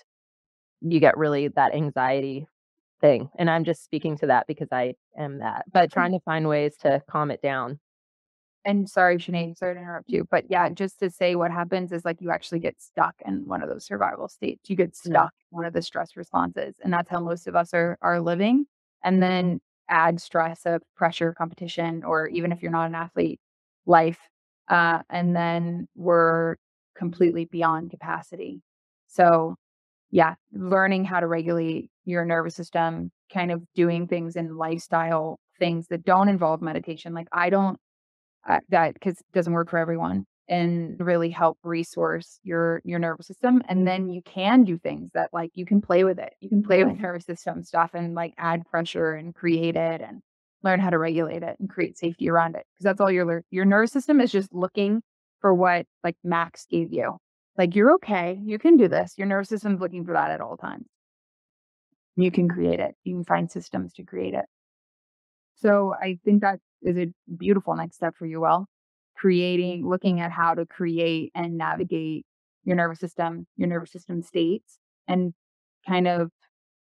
you 0.80 1.00
get 1.00 1.16
really 1.16 1.48
that 1.48 1.74
anxiety 1.74 2.46
thing 3.04 3.28
and 3.38 3.50
i'm 3.50 3.64
just 3.64 3.84
speaking 3.84 4.16
to 4.16 4.26
that 4.26 4.46
because 4.46 4.68
i 4.72 4.94
am 5.18 5.38
that 5.38 5.64
but 5.72 5.92
trying 5.92 6.12
to 6.12 6.20
find 6.20 6.48
ways 6.48 6.76
to 6.76 7.02
calm 7.10 7.30
it 7.30 7.42
down 7.42 7.78
and 8.64 8.88
sorry, 8.88 9.18
Sinead, 9.18 9.58
sorry 9.58 9.74
to 9.74 9.80
interrupt 9.80 10.08
you, 10.08 10.26
but 10.30 10.44
yeah, 10.48 10.70
just 10.70 10.98
to 11.00 11.10
say 11.10 11.34
what 11.34 11.50
happens 11.50 11.92
is 11.92 12.04
like 12.04 12.20
you 12.20 12.30
actually 12.30 12.60
get 12.60 12.80
stuck 12.80 13.14
in 13.26 13.46
one 13.46 13.62
of 13.62 13.68
those 13.68 13.84
survival 13.84 14.26
states. 14.26 14.70
You 14.70 14.76
get 14.76 14.96
stuck 14.96 15.32
in 15.52 15.56
one 15.58 15.66
of 15.66 15.74
the 15.74 15.82
stress 15.82 16.16
responses, 16.16 16.76
and 16.82 16.90
that's 16.92 17.10
how 17.10 17.20
most 17.20 17.46
of 17.46 17.54
us 17.56 17.74
are 17.74 17.98
are 18.00 18.20
living. 18.20 18.64
And 19.02 19.22
then 19.22 19.60
add 19.90 20.18
stress 20.18 20.62
of 20.64 20.82
pressure, 20.96 21.34
competition, 21.34 22.04
or 22.04 22.26
even 22.28 22.52
if 22.52 22.62
you're 22.62 22.72
not 22.72 22.86
an 22.86 22.94
athlete, 22.94 23.38
life, 23.84 24.20
uh, 24.68 25.00
and 25.10 25.36
then 25.36 25.86
we're 25.94 26.56
completely 26.96 27.44
beyond 27.44 27.90
capacity. 27.90 28.62
So, 29.08 29.56
yeah, 30.10 30.36
learning 30.54 31.04
how 31.04 31.20
to 31.20 31.26
regulate 31.26 31.90
your 32.04 32.24
nervous 32.24 32.54
system, 32.54 33.10
kind 33.32 33.50
of 33.50 33.62
doing 33.74 34.06
things 34.06 34.36
in 34.36 34.56
lifestyle 34.56 35.38
things 35.58 35.86
that 35.88 36.04
don't 36.04 36.28
involve 36.28 36.62
meditation. 36.62 37.14
Like 37.14 37.28
I 37.32 37.50
don't 37.50 37.78
uh, 38.48 38.60
that 38.68 38.94
because 38.94 39.14
it 39.14 39.32
doesn't 39.32 39.52
work 39.52 39.70
for 39.70 39.78
everyone 39.78 40.26
and 40.48 41.00
really 41.00 41.30
help 41.30 41.58
resource 41.62 42.38
your 42.42 42.82
your 42.84 42.98
nervous 42.98 43.26
system 43.26 43.62
and 43.68 43.88
then 43.88 44.10
you 44.10 44.20
can 44.22 44.62
do 44.62 44.76
things 44.76 45.10
that 45.14 45.30
like 45.32 45.50
you 45.54 45.64
can 45.64 45.80
play 45.80 46.04
with 46.04 46.18
it. 46.18 46.34
You 46.40 46.48
can 46.48 46.62
play 46.62 46.84
with 46.84 46.98
nervous 47.00 47.24
system 47.24 47.62
stuff 47.62 47.90
and 47.94 48.14
like 48.14 48.34
add 48.36 48.64
pressure 48.66 49.14
and 49.14 49.34
create 49.34 49.76
it 49.76 50.00
and 50.00 50.20
learn 50.62 50.80
how 50.80 50.90
to 50.90 50.98
regulate 50.98 51.42
it 51.42 51.56
and 51.58 51.68
create 51.68 51.98
safety 51.98 52.28
around 52.28 52.56
it 52.56 52.66
because 52.74 52.84
that's 52.84 53.00
all 53.00 53.10
your 53.10 53.42
your 53.50 53.64
nervous 53.64 53.92
system 53.92 54.20
is 54.20 54.32
just 54.32 54.52
looking 54.52 55.02
for 55.40 55.54
what 55.54 55.86
like 56.02 56.16
max 56.24 56.66
gave 56.70 56.92
you. 56.92 57.16
Like 57.56 57.74
you're 57.74 57.92
okay. 57.94 58.38
You 58.44 58.58
can 58.58 58.76
do 58.76 58.88
this. 58.88 59.14
Your 59.16 59.26
nervous 59.26 59.48
system's 59.48 59.80
looking 59.80 60.04
for 60.04 60.12
that 60.12 60.30
at 60.30 60.40
all 60.40 60.56
times 60.56 60.86
you 62.16 62.30
can 62.30 62.48
create 62.48 62.80
it 62.80 62.94
you 63.04 63.14
can 63.14 63.24
find 63.24 63.50
systems 63.50 63.92
to 63.92 64.02
create 64.02 64.34
it 64.34 64.44
so 65.56 65.94
I 66.00 66.18
think 66.24 66.42
that 66.42 66.60
is 66.82 66.98
a 66.98 67.06
beautiful 67.36 67.74
next 67.74 67.96
step 67.96 68.14
for 68.16 68.26
you, 68.26 68.40
Will, 68.40 68.66
creating, 69.16 69.88
looking 69.88 70.20
at 70.20 70.30
how 70.30 70.54
to 70.54 70.66
create 70.66 71.32
and 71.34 71.56
navigate 71.56 72.26
your 72.64 72.76
nervous 72.76 73.00
system, 73.00 73.46
your 73.56 73.68
nervous 73.68 73.92
system 73.92 74.22
states, 74.22 74.78
and 75.06 75.32
kind 75.86 76.08
of 76.08 76.30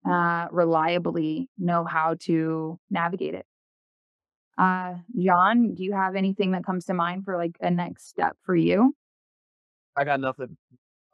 uh, 0.08 0.46
reliably 0.50 1.48
know 1.58 1.84
how 1.84 2.16
to 2.20 2.78
navigate 2.90 3.34
it. 3.34 3.46
Uh, 4.58 4.94
Jon, 5.18 5.74
do 5.74 5.84
you 5.84 5.92
have 5.92 6.16
anything 6.16 6.52
that 6.52 6.64
comes 6.64 6.86
to 6.86 6.94
mind 6.94 7.24
for 7.24 7.36
like 7.36 7.56
a 7.60 7.70
next 7.70 8.08
step 8.08 8.36
for 8.42 8.56
you? 8.56 8.94
I 9.96 10.04
got 10.04 10.20
nothing. 10.20 10.56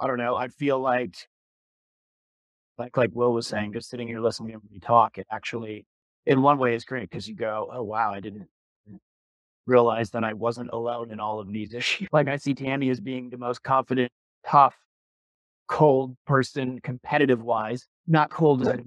I 0.01 0.07
don't 0.07 0.19
know. 0.19 0.37
I 0.37 0.49
feel 0.49 0.81
like, 0.81 1.29
like 2.79 2.97
like 2.97 3.11
Will 3.13 3.33
was 3.33 3.47
saying, 3.47 3.73
just 3.73 3.91
sitting 3.91 4.09
here 4.09 4.21
listening 4.21 4.49
to 4.49 4.55
everybody 4.55 4.81
talk, 4.81 5.19
it 5.19 5.27
actually, 5.31 5.87
in 6.27 6.43
one 6.43 6.59
way, 6.59 6.75
is 6.75 6.85
great 6.85 7.11
because 7.11 7.29
you 7.29 7.35
go, 7.35 7.69
"Oh 7.73 7.83
wow, 7.83 8.13
I 8.13 8.21
didn't 8.21 8.49
realize 9.67 10.11
that 10.11 10.25
I 10.25 10.33
wasn't 10.33 10.71
alone 10.73 11.11
in 11.11 11.21
all 11.21 11.41
of 11.41 11.53
these 11.53 11.75
issues." 11.75 12.09
Like 12.13 12.29
I 12.29 12.37
see 12.37 12.55
Tamie 12.55 12.91
as 12.91 13.01
being 13.01 13.31
the 13.31 13.39
most 13.39 13.63
confident, 13.63 14.11
tough, 14.47 14.77
cold 15.69 16.17
person, 16.27 16.81
competitive 16.83 17.43
wise, 17.43 17.87
not 18.07 18.31
cold 18.31 18.63
as 18.63 18.69
a 18.69 18.81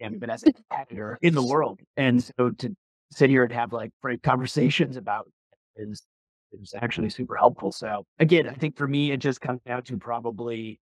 Tamie, 0.00 0.18
but 0.18 0.30
as 0.30 0.42
a 0.44 0.52
competitor 0.52 1.18
in 1.22 1.34
the 1.34 1.42
world. 1.42 1.80
And 1.96 2.22
so 2.22 2.50
to 2.50 2.76
sit 3.10 3.30
here 3.30 3.44
and 3.44 3.52
have 3.52 3.72
like 3.72 3.90
great 4.02 4.22
conversations 4.22 4.96
about 4.96 5.30
is 5.76 6.02
is 6.52 6.74
actually 6.80 7.10
super 7.10 7.36
helpful. 7.36 7.72
So 7.72 8.04
again, 8.18 8.48
I 8.48 8.54
think 8.54 8.76
for 8.76 8.88
me, 8.88 9.10
it 9.12 9.18
just 9.18 9.40
comes 9.40 9.60
down 9.66 9.82
to 9.84 9.96
probably 9.98 10.80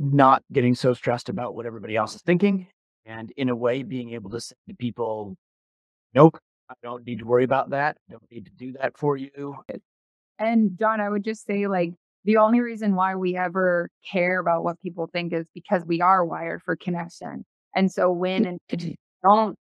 not 0.00 0.42
getting 0.50 0.74
so 0.74 0.94
stressed 0.94 1.28
about 1.28 1.54
what 1.54 1.66
everybody 1.66 1.94
else 1.94 2.14
is 2.14 2.22
thinking. 2.22 2.66
And 3.04 3.30
in 3.36 3.50
a 3.50 3.56
way, 3.56 3.82
being 3.82 4.14
able 4.14 4.30
to 4.30 4.40
say 4.40 4.54
to 4.68 4.74
people, 4.74 5.36
nope, 6.14 6.38
I 6.70 6.74
don't 6.82 7.06
need 7.06 7.18
to 7.18 7.26
worry 7.26 7.44
about 7.44 7.70
that. 7.70 7.98
I 8.08 8.12
don't 8.12 8.30
need 8.30 8.46
to 8.46 8.52
do 8.52 8.72
that 8.80 8.96
for 8.96 9.16
you. 9.16 9.56
Eh, 9.68 9.76
and 10.38 10.78
Jon, 10.78 11.00
I 11.00 11.08
would 11.10 11.22
just 11.22 11.44
say 11.44 11.66
like 11.66 11.92
the 12.24 12.38
only 12.38 12.60
reason 12.60 12.94
why 12.94 13.14
we 13.14 13.36
ever 13.36 13.90
care 14.10 14.40
about 14.40 14.64
what 14.64 14.80
people 14.80 15.08
think 15.12 15.34
is 15.34 15.46
because 15.54 15.84
we 15.84 16.00
are 16.00 16.24
wired 16.24 16.62
for 16.62 16.76
connection. 16.76 17.44
And 17.74 17.92
so 17.92 18.10
when 18.10 18.46
and 18.46 18.58
don't 19.22 19.58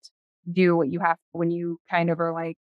do 0.50 0.78
what 0.78 0.90
you 0.90 1.02
have 1.02 1.18
when 1.34 1.52
you 1.52 1.80
kind 1.90 2.10
of 2.10 2.20
are 2.22 2.32
like 2.32 2.56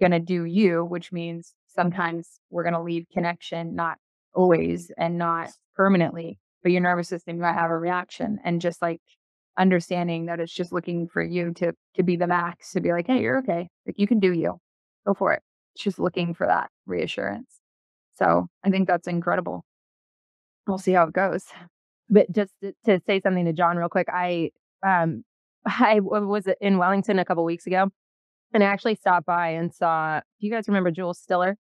going 0.00 0.12
to 0.12 0.20
do 0.20 0.44
you, 0.44 0.84
which 0.84 1.12
means 1.12 1.54
sometimes 1.68 2.40
we're 2.50 2.62
going 2.62 2.74
to 2.74 2.82
leave 2.82 3.06
connection, 3.12 3.74
not 3.74 3.96
always 4.34 4.90
and 4.98 5.16
not 5.16 5.50
permanently, 5.74 6.38
but 6.66 6.72
your 6.72 6.80
nervous 6.80 7.06
system 7.06 7.38
might 7.38 7.52
have 7.52 7.70
a 7.70 7.78
reaction 7.78 8.40
and 8.42 8.60
just 8.60 8.82
like 8.82 9.00
understanding 9.56 10.26
that 10.26 10.40
it's 10.40 10.52
just 10.52 10.72
looking 10.72 11.06
for 11.06 11.22
you 11.22 11.52
to 11.54 11.72
to 11.94 12.02
be 12.02 12.16
the 12.16 12.26
max 12.26 12.72
to 12.72 12.80
be 12.80 12.90
like, 12.90 13.06
hey, 13.06 13.20
you're 13.20 13.38
okay. 13.38 13.68
Like 13.86 14.00
you 14.00 14.08
can 14.08 14.18
do 14.18 14.32
you. 14.32 14.58
Go 15.06 15.14
for 15.14 15.32
it. 15.32 15.42
It's 15.76 15.84
just 15.84 16.00
looking 16.00 16.34
for 16.34 16.44
that 16.48 16.70
reassurance. 16.84 17.60
So 18.16 18.48
I 18.64 18.70
think 18.70 18.88
that's 18.88 19.06
incredible. 19.06 19.64
We'll 20.66 20.78
see 20.78 20.90
how 20.90 21.04
it 21.04 21.12
goes. 21.12 21.44
But 22.10 22.32
just 22.32 22.52
to, 22.84 23.00
say 23.06 23.20
something 23.20 23.44
to 23.44 23.52
Jon 23.52 23.76
real 23.76 23.88
quick, 23.88 24.08
I 24.12 24.50
um 24.84 25.22
I 25.66 26.00
was 26.00 26.48
in 26.60 26.78
Wellington 26.78 27.20
a 27.20 27.24
couple 27.24 27.44
weeks 27.44 27.68
ago 27.68 27.90
and 28.52 28.64
I 28.64 28.66
actually 28.66 28.96
stopped 28.96 29.26
by 29.26 29.50
and 29.50 29.72
saw. 29.72 30.18
Do 30.40 30.46
you 30.48 30.52
guys 30.52 30.66
remember 30.66 30.90
Jules 30.90 31.20
Stiller? 31.20 31.58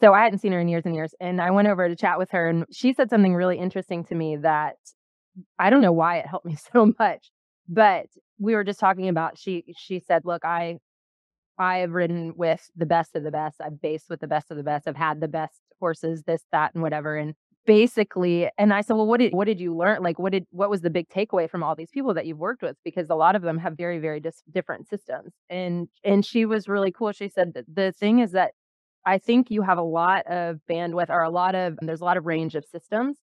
So 0.00 0.12
I 0.12 0.22
hadn't 0.22 0.38
seen 0.40 0.52
her 0.52 0.60
in 0.60 0.68
years 0.68 0.84
and 0.84 0.94
years, 0.94 1.14
and 1.20 1.40
I 1.40 1.50
went 1.50 1.68
over 1.68 1.88
to 1.88 1.96
chat 1.96 2.18
with 2.18 2.30
her, 2.30 2.48
and 2.48 2.64
she 2.70 2.92
said 2.92 3.10
something 3.10 3.34
really 3.34 3.58
interesting 3.58 4.04
to 4.04 4.14
me 4.14 4.36
that 4.36 4.76
I 5.58 5.70
don't 5.70 5.82
know 5.82 5.92
why 5.92 6.18
it 6.18 6.26
helped 6.26 6.46
me 6.46 6.56
so 6.72 6.92
much, 6.98 7.30
but 7.68 8.06
we 8.38 8.54
were 8.54 8.64
just 8.64 8.80
talking 8.80 9.08
about. 9.08 9.38
She 9.38 9.64
she 9.76 10.00
said, 10.00 10.22
"Look, 10.24 10.44
I 10.44 10.78
I 11.58 11.78
have 11.78 11.92
ridden 11.92 12.34
with 12.36 12.68
the 12.76 12.86
best 12.86 13.16
of 13.16 13.22
the 13.22 13.30
best. 13.30 13.60
I've 13.60 13.80
based 13.80 14.10
with 14.10 14.20
the 14.20 14.28
best 14.28 14.50
of 14.50 14.56
the 14.56 14.62
best. 14.64 14.88
I've 14.88 14.96
had 14.96 15.20
the 15.20 15.28
best 15.28 15.60
horses, 15.80 16.22
this, 16.24 16.42
that, 16.52 16.74
and 16.74 16.82
whatever." 16.82 17.16
And 17.16 17.34
basically 17.66 18.48
and 18.58 18.72
i 18.74 18.80
said 18.80 18.94
well 18.94 19.06
what 19.06 19.20
did 19.20 19.32
what 19.32 19.46
did 19.46 19.58
you 19.58 19.74
learn 19.74 20.02
like 20.02 20.18
what 20.18 20.32
did 20.32 20.46
what 20.50 20.68
was 20.68 20.82
the 20.82 20.90
big 20.90 21.08
takeaway 21.08 21.48
from 21.48 21.62
all 21.62 21.74
these 21.74 21.90
people 21.90 22.12
that 22.12 22.26
you've 22.26 22.38
worked 22.38 22.62
with 22.62 22.76
because 22.84 23.08
a 23.08 23.14
lot 23.14 23.34
of 23.34 23.42
them 23.42 23.58
have 23.58 23.76
very 23.76 23.98
very 23.98 24.20
dis- 24.20 24.42
different 24.52 24.86
systems 24.86 25.32
and 25.48 25.88
and 26.04 26.24
she 26.24 26.44
was 26.44 26.68
really 26.68 26.92
cool 26.92 27.10
she 27.12 27.28
said 27.28 27.54
the 27.72 27.92
thing 27.92 28.18
is 28.18 28.32
that 28.32 28.52
i 29.06 29.18
think 29.18 29.50
you 29.50 29.62
have 29.62 29.78
a 29.78 29.82
lot 29.82 30.26
of 30.26 30.58
bandwidth 30.70 31.10
or 31.10 31.22
a 31.22 31.30
lot 31.30 31.54
of 31.54 31.78
there's 31.82 32.00
a 32.00 32.04
lot 32.04 32.16
of 32.16 32.26
range 32.26 32.54
of 32.54 32.64
systems 32.64 33.18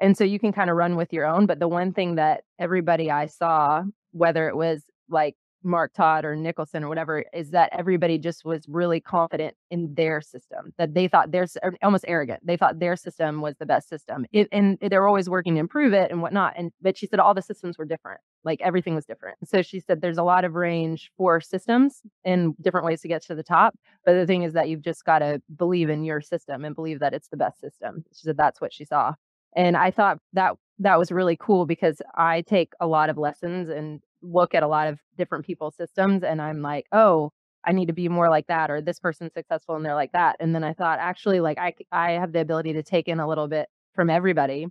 and 0.00 0.16
so 0.16 0.24
you 0.24 0.38
can 0.38 0.52
kind 0.52 0.70
of 0.70 0.76
run 0.76 0.96
with 0.96 1.12
your 1.12 1.26
own 1.26 1.46
but 1.46 1.58
the 1.58 1.68
one 1.68 1.92
thing 1.92 2.16
that 2.16 2.42
everybody 2.58 3.10
i 3.10 3.26
saw 3.26 3.82
whether 4.12 4.48
it 4.48 4.56
was 4.56 4.82
like 5.08 5.36
Mark 5.64 5.92
Todd 5.94 6.24
or 6.24 6.36
Nicholson 6.36 6.84
or 6.84 6.88
whatever 6.88 7.24
is 7.32 7.50
that 7.50 7.70
everybody 7.72 8.18
just 8.18 8.44
was 8.44 8.66
really 8.68 9.00
confident 9.00 9.54
in 9.70 9.94
their 9.94 10.20
system 10.20 10.72
that 10.78 10.94
they 10.94 11.08
thought 11.08 11.30
their 11.30 11.46
er, 11.64 11.74
almost 11.82 12.04
arrogant. 12.08 12.44
They 12.44 12.56
thought 12.56 12.78
their 12.78 12.96
system 12.96 13.40
was 13.40 13.56
the 13.58 13.66
best 13.66 13.88
system, 13.88 14.26
it, 14.32 14.48
and 14.52 14.78
they 14.80 14.98
were 14.98 15.08
always 15.08 15.28
working 15.28 15.54
to 15.54 15.60
improve 15.60 15.92
it 15.92 16.10
and 16.10 16.22
whatnot. 16.22 16.54
And 16.56 16.72
but 16.80 16.96
she 16.96 17.06
said 17.06 17.20
all 17.20 17.34
the 17.34 17.42
systems 17.42 17.78
were 17.78 17.84
different, 17.84 18.20
like 18.44 18.60
everything 18.60 18.94
was 18.94 19.04
different. 19.04 19.38
So 19.44 19.62
she 19.62 19.80
said 19.80 20.00
there's 20.00 20.18
a 20.18 20.22
lot 20.22 20.44
of 20.44 20.54
range 20.54 21.10
for 21.16 21.40
systems 21.40 22.02
and 22.24 22.54
different 22.60 22.86
ways 22.86 23.00
to 23.02 23.08
get 23.08 23.22
to 23.26 23.34
the 23.34 23.42
top. 23.42 23.74
But 24.04 24.14
the 24.14 24.26
thing 24.26 24.42
is 24.42 24.52
that 24.54 24.68
you've 24.68 24.82
just 24.82 25.04
got 25.04 25.20
to 25.20 25.40
believe 25.56 25.90
in 25.90 26.04
your 26.04 26.20
system 26.20 26.64
and 26.64 26.74
believe 26.74 27.00
that 27.00 27.14
it's 27.14 27.28
the 27.28 27.36
best 27.36 27.60
system. 27.60 28.04
She 28.12 28.22
said 28.22 28.36
that's 28.36 28.60
what 28.60 28.72
she 28.72 28.84
saw, 28.84 29.14
and 29.54 29.76
I 29.76 29.90
thought 29.90 30.18
that 30.32 30.54
that 30.78 30.98
was 30.98 31.12
really 31.12 31.36
cool 31.38 31.66
because 31.66 32.02
I 32.14 32.42
take 32.42 32.72
a 32.80 32.86
lot 32.86 33.08
of 33.08 33.16
lessons 33.16 33.68
and 33.68 34.00
look 34.22 34.54
at 34.54 34.62
a 34.62 34.68
lot 34.68 34.88
of 34.88 34.98
different 35.16 35.44
people's 35.44 35.76
systems 35.76 36.22
and 36.22 36.40
I'm 36.40 36.62
like, 36.62 36.86
oh, 36.92 37.30
I 37.64 37.72
need 37.72 37.86
to 37.86 37.92
be 37.92 38.08
more 38.08 38.28
like 38.28 38.48
that, 38.48 38.70
or 38.70 38.80
this 38.80 38.98
person's 38.98 39.32
successful 39.34 39.76
and 39.76 39.84
they're 39.84 39.94
like 39.94 40.12
that. 40.12 40.36
And 40.40 40.54
then 40.54 40.64
I 40.64 40.72
thought, 40.72 40.98
actually, 40.98 41.40
like 41.40 41.58
I, 41.58 41.74
I 41.92 42.12
have 42.12 42.32
the 42.32 42.40
ability 42.40 42.72
to 42.74 42.82
take 42.82 43.08
in 43.08 43.20
a 43.20 43.28
little 43.28 43.46
bit 43.46 43.68
from 43.94 44.10
everybody, 44.10 44.66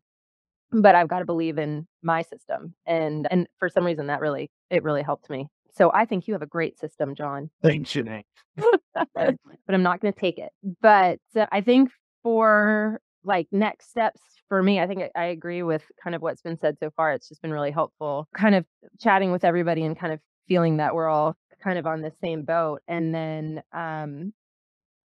but 0.72 0.96
I've 0.96 1.08
got 1.08 1.20
to 1.20 1.26
believe 1.26 1.58
in 1.58 1.88
my 2.02 2.22
system. 2.22 2.74
And 2.86 3.28
and 3.32 3.48
for 3.60 3.70
some 3.70 3.86
reason, 3.86 4.08
that 4.08 4.20
really 4.20 4.52
it 4.70 4.84
really 4.84 5.04
helped 5.04 5.30
me. 5.30 5.48
So 5.74 5.90
I 5.94 6.06
think 6.06 6.28
you 6.28 6.34
have 6.34 6.42
a 6.42 6.48
great 6.48 6.78
system, 6.80 7.16
Jon. 7.16 7.50
Thanks, 7.62 7.92
Janae. 7.92 8.24
but 9.16 9.38
I'm 9.70 9.84
not 9.84 10.02
going 10.02 10.14
to 10.14 10.20
take 10.20 10.38
it. 10.38 10.52
But 10.82 11.20
uh, 11.36 11.46
I 11.52 11.62
think 11.62 11.92
for 12.24 13.00
like 13.24 13.48
next 13.52 13.90
steps 13.90 14.22
for 14.52 14.62
me, 14.62 14.82
I 14.82 14.86
think 14.86 15.02
I, 15.02 15.12
I 15.16 15.26
agree 15.28 15.64
with 15.64 15.82
kind 16.04 16.14
of 16.14 16.22
what's 16.22 16.42
been 16.42 16.60
said 16.60 16.78
so 16.78 16.92
far. 16.98 17.14
It's 17.14 17.30
just 17.30 17.42
been 17.42 17.54
really 17.54 17.72
helpful, 17.72 18.28
kind 18.36 18.54
of 18.54 18.66
chatting 19.00 19.32
with 19.32 19.46
everybody 19.46 19.86
and 19.86 19.98
kind 19.98 20.12
of 20.12 20.20
feeling 20.46 20.76
that 20.76 20.94
we're 20.94 21.08
all 21.08 21.38
kind 21.64 21.80
of 21.80 21.88
on 21.88 22.02
the 22.02 22.12
same 22.22 22.44
boat. 22.44 22.82
And 22.86 23.16
then 23.16 23.64
um, 23.72 24.34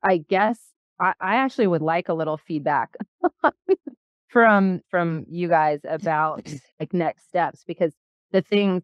I 0.02 0.16
guess 0.16 0.59
I, 0.98 1.12
I 1.20 1.36
actually 1.36 1.68
would 1.68 1.81
like 1.81 2.09
a 2.09 2.12
little 2.12 2.39
feedback 2.39 2.97
from 4.31 4.81
from 4.90 5.27
you 5.31 5.47
guys 5.47 5.78
about 5.89 6.52
like 6.81 6.93
next 6.93 7.28
steps 7.28 7.62
because 7.64 7.93
the 8.32 8.43
things 8.43 8.82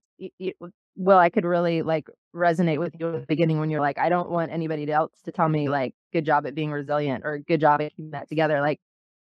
well 0.94 1.18
i 1.18 1.28
could 1.28 1.44
really 1.44 1.82
like 1.82 2.06
resonate 2.34 2.78
with 2.78 2.94
you 2.98 3.12
at 3.12 3.20
the 3.22 3.26
beginning 3.26 3.58
when 3.58 3.68
you're 3.68 3.80
like 3.80 3.98
i 3.98 4.08
don't 4.08 4.30
want 4.30 4.52
anybody 4.52 4.90
else 4.90 5.10
to 5.24 5.32
tell 5.32 5.48
me 5.48 5.68
like 5.68 5.94
good 6.12 6.24
job 6.24 6.46
at 6.46 6.54
being 6.54 6.70
resilient 6.70 7.24
or 7.24 7.38
good 7.38 7.60
job 7.60 7.80
at 7.80 7.90
keeping 7.90 8.12
that 8.12 8.28
together 8.28 8.60
like 8.60 8.78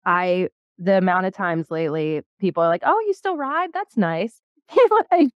I 0.05 0.49
the 0.79 0.99
amount 0.99 1.27
of 1.27 1.35
times 1.35 1.71
lately 1.71 2.23
people 2.41 2.63
are 2.63 2.69
like, 2.69 2.83
"Oh, 2.85 3.01
you 3.07 3.15
still 3.15 3.37
ride? 3.37 3.71
That's 3.73 3.97
nice." 3.97 4.41
like 5.13 5.31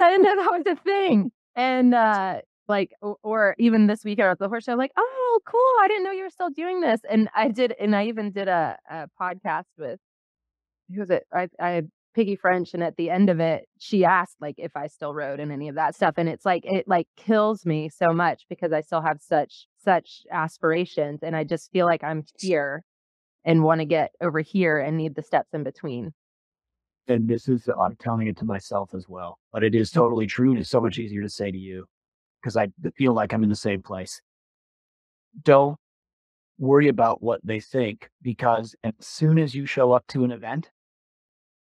I 0.00 0.10
didn't 0.10 0.22
know 0.22 0.36
that 0.36 0.64
was 0.64 0.66
a 0.66 0.76
thing. 0.82 1.30
And 1.56 1.94
uh 1.94 2.40
like 2.68 2.92
or, 3.00 3.16
or 3.22 3.54
even 3.58 3.86
this 3.86 4.04
weekend 4.04 4.28
at 4.28 4.38
the 4.38 4.48
horse 4.48 4.64
show, 4.64 4.74
like, 4.74 4.92
"Oh, 4.96 5.40
cool! 5.46 5.60
I 5.82 5.88
didn't 5.88 6.04
know 6.04 6.12
you 6.12 6.24
were 6.24 6.30
still 6.30 6.50
doing 6.50 6.80
this." 6.80 7.00
And 7.10 7.28
I 7.34 7.48
did, 7.48 7.74
and 7.80 7.96
I 7.96 8.06
even 8.06 8.30
did 8.32 8.48
a, 8.48 8.76
a 8.90 9.08
podcast 9.20 9.64
with 9.78 9.98
who 10.92 11.00
was 11.00 11.10
it? 11.10 11.24
I, 11.32 11.48
I 11.60 11.82
Piggy 12.14 12.36
French, 12.36 12.74
and 12.74 12.82
at 12.82 12.96
the 12.96 13.10
end 13.10 13.30
of 13.30 13.40
it, 13.40 13.68
she 13.78 14.04
asked 14.04 14.36
like 14.40 14.56
if 14.58 14.76
I 14.76 14.88
still 14.88 15.14
rode 15.14 15.40
and 15.40 15.52
any 15.52 15.68
of 15.68 15.76
that 15.76 15.94
stuff, 15.94 16.14
and 16.18 16.28
it's 16.28 16.44
like 16.44 16.64
it 16.66 16.86
like 16.88 17.06
kills 17.16 17.64
me 17.66 17.88
so 17.88 18.12
much 18.12 18.44
because 18.48 18.72
I 18.72 18.80
still 18.82 19.02
have 19.02 19.20
such 19.20 19.66
such 19.82 20.22
aspirations, 20.32 21.20
and 21.22 21.36
I 21.36 21.44
just 21.44 21.70
feel 21.72 21.86
like 21.86 22.04
I'm 22.04 22.24
here 22.40 22.84
and 23.48 23.64
want 23.64 23.80
to 23.80 23.86
get 23.86 24.12
over 24.20 24.40
here 24.40 24.78
and 24.78 24.98
need 24.98 25.14
the 25.14 25.22
steps 25.22 25.48
in 25.54 25.64
between. 25.64 26.12
And 27.08 27.26
this 27.26 27.48
is, 27.48 27.66
uh, 27.66 27.80
I'm 27.80 27.96
telling 27.96 28.26
it 28.26 28.36
to 28.36 28.44
myself 28.44 28.90
as 28.94 29.08
well, 29.08 29.38
but 29.54 29.64
it 29.64 29.74
is 29.74 29.90
totally 29.90 30.26
true. 30.26 30.50
And 30.50 30.60
it's 30.60 30.68
so 30.68 30.82
much 30.82 30.98
easier 30.98 31.22
to 31.22 31.30
say 31.30 31.50
to 31.50 31.56
you 31.56 31.86
because 32.40 32.58
I 32.58 32.68
feel 32.94 33.14
like 33.14 33.32
I'm 33.32 33.42
in 33.42 33.48
the 33.48 33.56
same 33.56 33.82
place. 33.82 34.20
Don't 35.42 35.78
worry 36.58 36.88
about 36.88 37.22
what 37.22 37.40
they 37.42 37.58
think 37.58 38.10
because 38.20 38.76
as 38.84 38.92
soon 39.00 39.38
as 39.38 39.54
you 39.54 39.64
show 39.64 39.92
up 39.92 40.06
to 40.08 40.24
an 40.24 40.30
event 40.30 40.70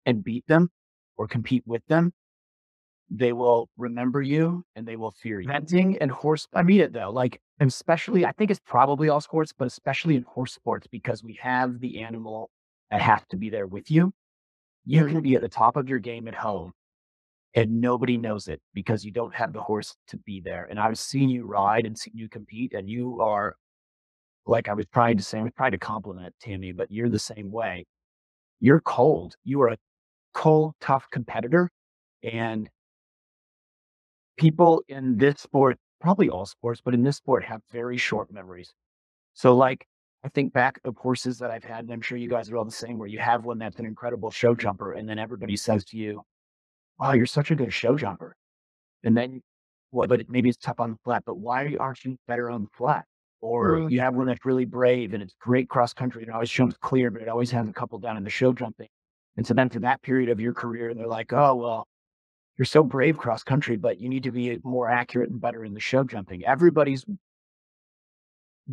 and 0.05 0.21
beat 0.21 0.45
them 0.47 0.69
or 1.15 1.29
compete 1.29 1.63
with 1.65 1.85
them, 1.87 2.11
they 3.09 3.33
will 3.33 3.69
remember 3.77 4.21
you 4.21 4.63
and 4.75 4.87
they 4.87 4.95
will 4.95 5.11
fear 5.11 5.39
you. 5.39 5.47
Venting 5.47 5.97
and 5.99 6.11
horse, 6.11 6.47
I 6.53 6.63
mean 6.63 6.81
it 6.81 6.93
though. 6.93 7.09
Like 7.09 7.41
especially, 7.59 8.25
I 8.25 8.31
think 8.33 8.51
it's 8.51 8.61
probably 8.65 9.09
all 9.09 9.21
sports, 9.21 9.53
but 9.57 9.67
especially 9.67 10.15
in 10.15 10.23
horse 10.23 10.53
sports 10.53 10.87
because 10.87 11.23
we 11.23 11.37
have 11.41 11.79
the 11.79 12.01
animal 12.01 12.49
that 12.91 13.01
has 13.01 13.21
to 13.29 13.37
be 13.37 13.49
there 13.49 13.67
with 13.67 13.89
you. 13.89 14.11
You 14.85 15.05
can 15.05 15.15
mm-hmm. 15.15 15.23
be 15.23 15.35
at 15.35 15.41
the 15.41 15.49
top 15.49 15.75
of 15.75 15.89
your 15.89 15.99
game 15.99 16.27
at 16.27 16.35
home 16.35 16.71
and 17.55 17.81
nobody 17.81 18.17
knows 18.17 18.47
it 18.47 18.61
because 18.73 19.03
you 19.03 19.11
don't 19.11 19.33
have 19.33 19.53
the 19.53 19.61
horse 19.61 19.95
to 20.07 20.17
be 20.17 20.41
there. 20.41 20.67
And 20.69 20.79
I've 20.79 20.99
seen 20.99 21.29
you 21.29 21.45
ride 21.45 21.85
and 21.85 21.97
seen 21.97 22.13
you 22.15 22.29
compete, 22.29 22.73
and 22.73 22.89
you 22.89 23.21
are 23.21 23.55
like 24.45 24.67
I 24.67 24.73
was 24.73 24.85
trying 24.93 25.17
to 25.17 25.23
say, 25.23 25.39
I 25.39 25.43
was 25.43 25.51
trying 25.57 25.71
to 25.71 25.77
compliment 25.77 26.33
Tamie, 26.41 26.71
but 26.71 26.91
you're 26.91 27.09
the 27.09 27.19
same 27.19 27.51
way. 27.51 27.85
You're 28.59 28.81
cold. 28.81 29.35
You 29.43 29.61
are 29.61 29.69
a 29.69 29.77
cold, 30.33 30.73
tough 30.81 31.07
competitor. 31.11 31.69
And 32.23 32.69
people 34.39 34.81
in 34.87 35.17
this 35.17 35.41
sport, 35.41 35.77
probably 36.01 36.29
all 36.29 36.45
sports, 36.45 36.81
but 36.83 36.93
in 36.93 37.03
this 37.03 37.17
sport 37.17 37.43
have 37.43 37.61
very 37.71 37.97
short 37.97 38.31
memories. 38.31 38.73
So 39.33 39.55
like 39.55 39.85
I 40.23 40.29
think 40.29 40.53
back 40.53 40.79
of 40.83 40.95
horses 40.97 41.37
that 41.39 41.51
I've 41.51 41.63
had, 41.63 41.85
and 41.85 41.91
I'm 41.93 42.01
sure 42.01 42.17
you 42.17 42.29
guys 42.29 42.49
are 42.49 42.57
all 42.57 42.65
the 42.65 42.71
same, 42.71 42.97
where 42.97 43.07
you 43.07 43.19
have 43.19 43.45
one 43.45 43.57
that's 43.59 43.79
an 43.79 43.85
incredible 43.85 44.31
show 44.31 44.55
jumper, 44.55 44.93
and 44.93 45.07
then 45.07 45.19
everybody 45.19 45.55
says 45.55 45.85
to 45.85 45.97
you, 45.97 46.23
Wow, 46.99 47.13
you're 47.13 47.25
such 47.25 47.51
a 47.51 47.55
good 47.55 47.71
show 47.73 47.95
jumper. 47.95 48.35
And 49.03 49.15
then 49.15 49.41
what 49.91 50.09
but 50.09 50.29
maybe 50.29 50.49
it's 50.49 50.57
tough 50.57 50.79
on 50.79 50.91
the 50.91 50.97
flat, 51.03 51.23
but 51.25 51.37
why 51.37 51.75
aren't 51.79 52.03
you 52.05 52.17
better 52.27 52.49
on 52.49 52.63
the 52.63 52.69
flat? 52.77 53.05
Or 53.41 53.77
Mm. 53.77 53.91
you 53.91 53.99
have 54.01 54.15
one 54.15 54.27
that's 54.27 54.45
really 54.45 54.65
brave 54.65 55.13
and 55.13 55.23
it's 55.23 55.33
great 55.39 55.69
cross 55.69 55.93
country 55.93 56.21
and 56.23 56.29
it 56.29 56.33
always 56.33 56.49
jumps 56.49 56.75
clear, 56.81 57.09
but 57.11 57.21
it 57.21 57.29
always 57.29 57.51
has 57.51 57.67
a 57.69 57.73
couple 57.73 57.97
down 57.99 58.17
in 58.17 58.23
the 58.23 58.29
show 58.29 58.51
jumping. 58.53 58.89
And 59.37 59.47
so 59.47 59.53
then 59.53 59.69
for 59.69 59.79
that 59.79 60.01
period 60.01 60.29
of 60.29 60.39
your 60.41 60.53
career, 60.53 60.93
they're 60.93 61.07
like, 61.07 61.31
Oh, 61.33 61.55
well, 61.55 61.87
you're 62.59 62.65
so 62.65 62.83
brave 62.83 63.17
cross 63.17 63.41
country, 63.41 63.77
but 63.77 64.01
you 64.01 64.09
need 64.09 64.23
to 64.23 64.31
be 64.31 64.59
more 64.65 64.89
accurate 64.89 65.29
and 65.29 65.39
better 65.39 65.63
in 65.63 65.73
the 65.73 65.79
show 65.79 66.03
jumping. 66.03 66.43
Everybody's 66.45 67.05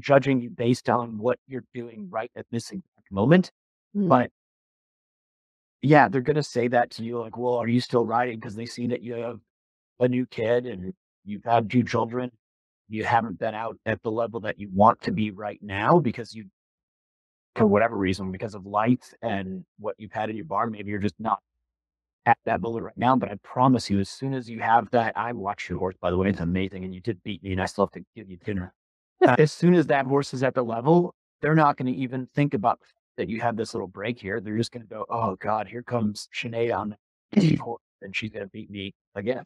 judging 0.01 0.41
you 0.41 0.51
based 0.51 0.91
on 0.91 1.17
what 1.19 1.39
you're 1.47 1.65
doing 1.73 2.09
right 2.11 2.31
at 2.35 2.47
this 2.51 2.73
exact 2.73 3.13
moment. 3.13 3.53
Mm. 3.97 4.09
But 4.09 4.33
yeah, 5.83 6.09
they're 6.09 6.21
gonna 6.21 6.43
say 6.43 6.67
that 6.67 6.91
to 6.93 7.05
you, 7.05 7.21
like, 7.21 7.39
well, 7.39 7.55
are 7.55 7.69
you 7.69 7.81
still 7.81 8.05
riding? 8.05 8.41
Because 8.41 8.57
they 8.57 8.67
see 8.67 8.89
that 8.89 9.05
you 9.05 9.15
have 9.15 9.39
a 10.01 10.09
new 10.09 10.27
kid 10.27 10.67
and 10.67 10.93
you've 11.25 11.45
had 11.45 11.71
two 11.71 11.85
children. 11.85 12.33
You 12.89 13.05
haven't 13.05 13.39
been 13.39 13.55
out 13.55 13.79
at 13.87 14.03
the 14.03 14.11
level 14.11 14.41
that 14.41 14.59
you 14.59 14.69
want 14.75 15.01
to 15.03 15.13
be 15.13 15.31
right 15.31 15.61
now 15.63 16.01
because 16.01 16.35
you, 16.35 16.47
for 17.55 17.69
whatever 17.69 17.97
reason, 17.97 18.33
because 18.33 18.57
of 18.57 18.67
life 18.67 19.15
and 19.23 19.65
what 19.79 19.95
you've 19.97 20.13
had 20.13 20.29
in 20.29 20.35
your 20.35 20.45
barn, 20.45 20.73
maybe 20.73 20.91
you're 20.91 20.99
just 20.99 21.21
not 21.21 21.39
at 22.27 22.39
that 22.45 22.63
level 22.63 22.81
right 22.81 22.97
now. 22.99 23.17
But 23.17 23.31
I 23.31 23.37
promise 23.43 23.89
you, 23.89 24.01
as 24.01 24.09
soon 24.11 24.35
as 24.35 24.51
you 24.51 24.61
have 24.61 24.91
that, 24.91 25.17
I 25.17 25.33
watched 25.33 25.69
your 25.69 25.79
horse, 25.79 25.97
by 26.01 26.11
the 26.11 26.19
way, 26.19 26.29
it's 26.29 26.41
amazing. 26.41 26.85
And 26.85 26.95
you 26.95 27.01
did 27.01 27.23
beat 27.23 27.43
me, 27.43 27.53
and 27.53 27.63
I 27.63 27.67
still 27.67 27.87
have 27.87 27.93
to 27.93 28.05
give 28.15 28.29
you 28.31 28.37
dinner. 28.39 28.75
Uh, 29.27 29.37
as 29.39 29.53
soon 29.53 29.75
as 29.75 29.87
that 29.87 30.07
horse 30.07 30.35
is 30.35 30.43
at 30.43 30.55
the 30.55 30.63
level, 30.63 31.15
they're 31.41 31.55
not 31.55 31.77
going 31.77 31.93
to 31.93 31.99
even 31.99 32.29
think 32.35 32.55
about 32.55 32.81
that 33.17 33.29
you 33.31 33.41
have 33.41 33.57
this 33.57 33.73
little 33.75 33.89
break 33.89 34.21
here. 34.21 34.41
They're 34.41 34.59
just 34.59 34.73
going 34.73 34.83
to 34.83 34.89
go, 34.89 35.07
oh 35.09 35.37
God, 35.37 35.69
here 35.69 35.83
comes 35.83 36.29
Sinead 36.35 36.77
on 36.77 36.97
the 37.33 37.57
horse, 37.61 37.83
and 38.03 38.15
she's 38.15 38.31
going 38.31 38.45
to 38.45 38.51
beat 38.51 38.71
me 38.71 38.95
again. 39.15 39.45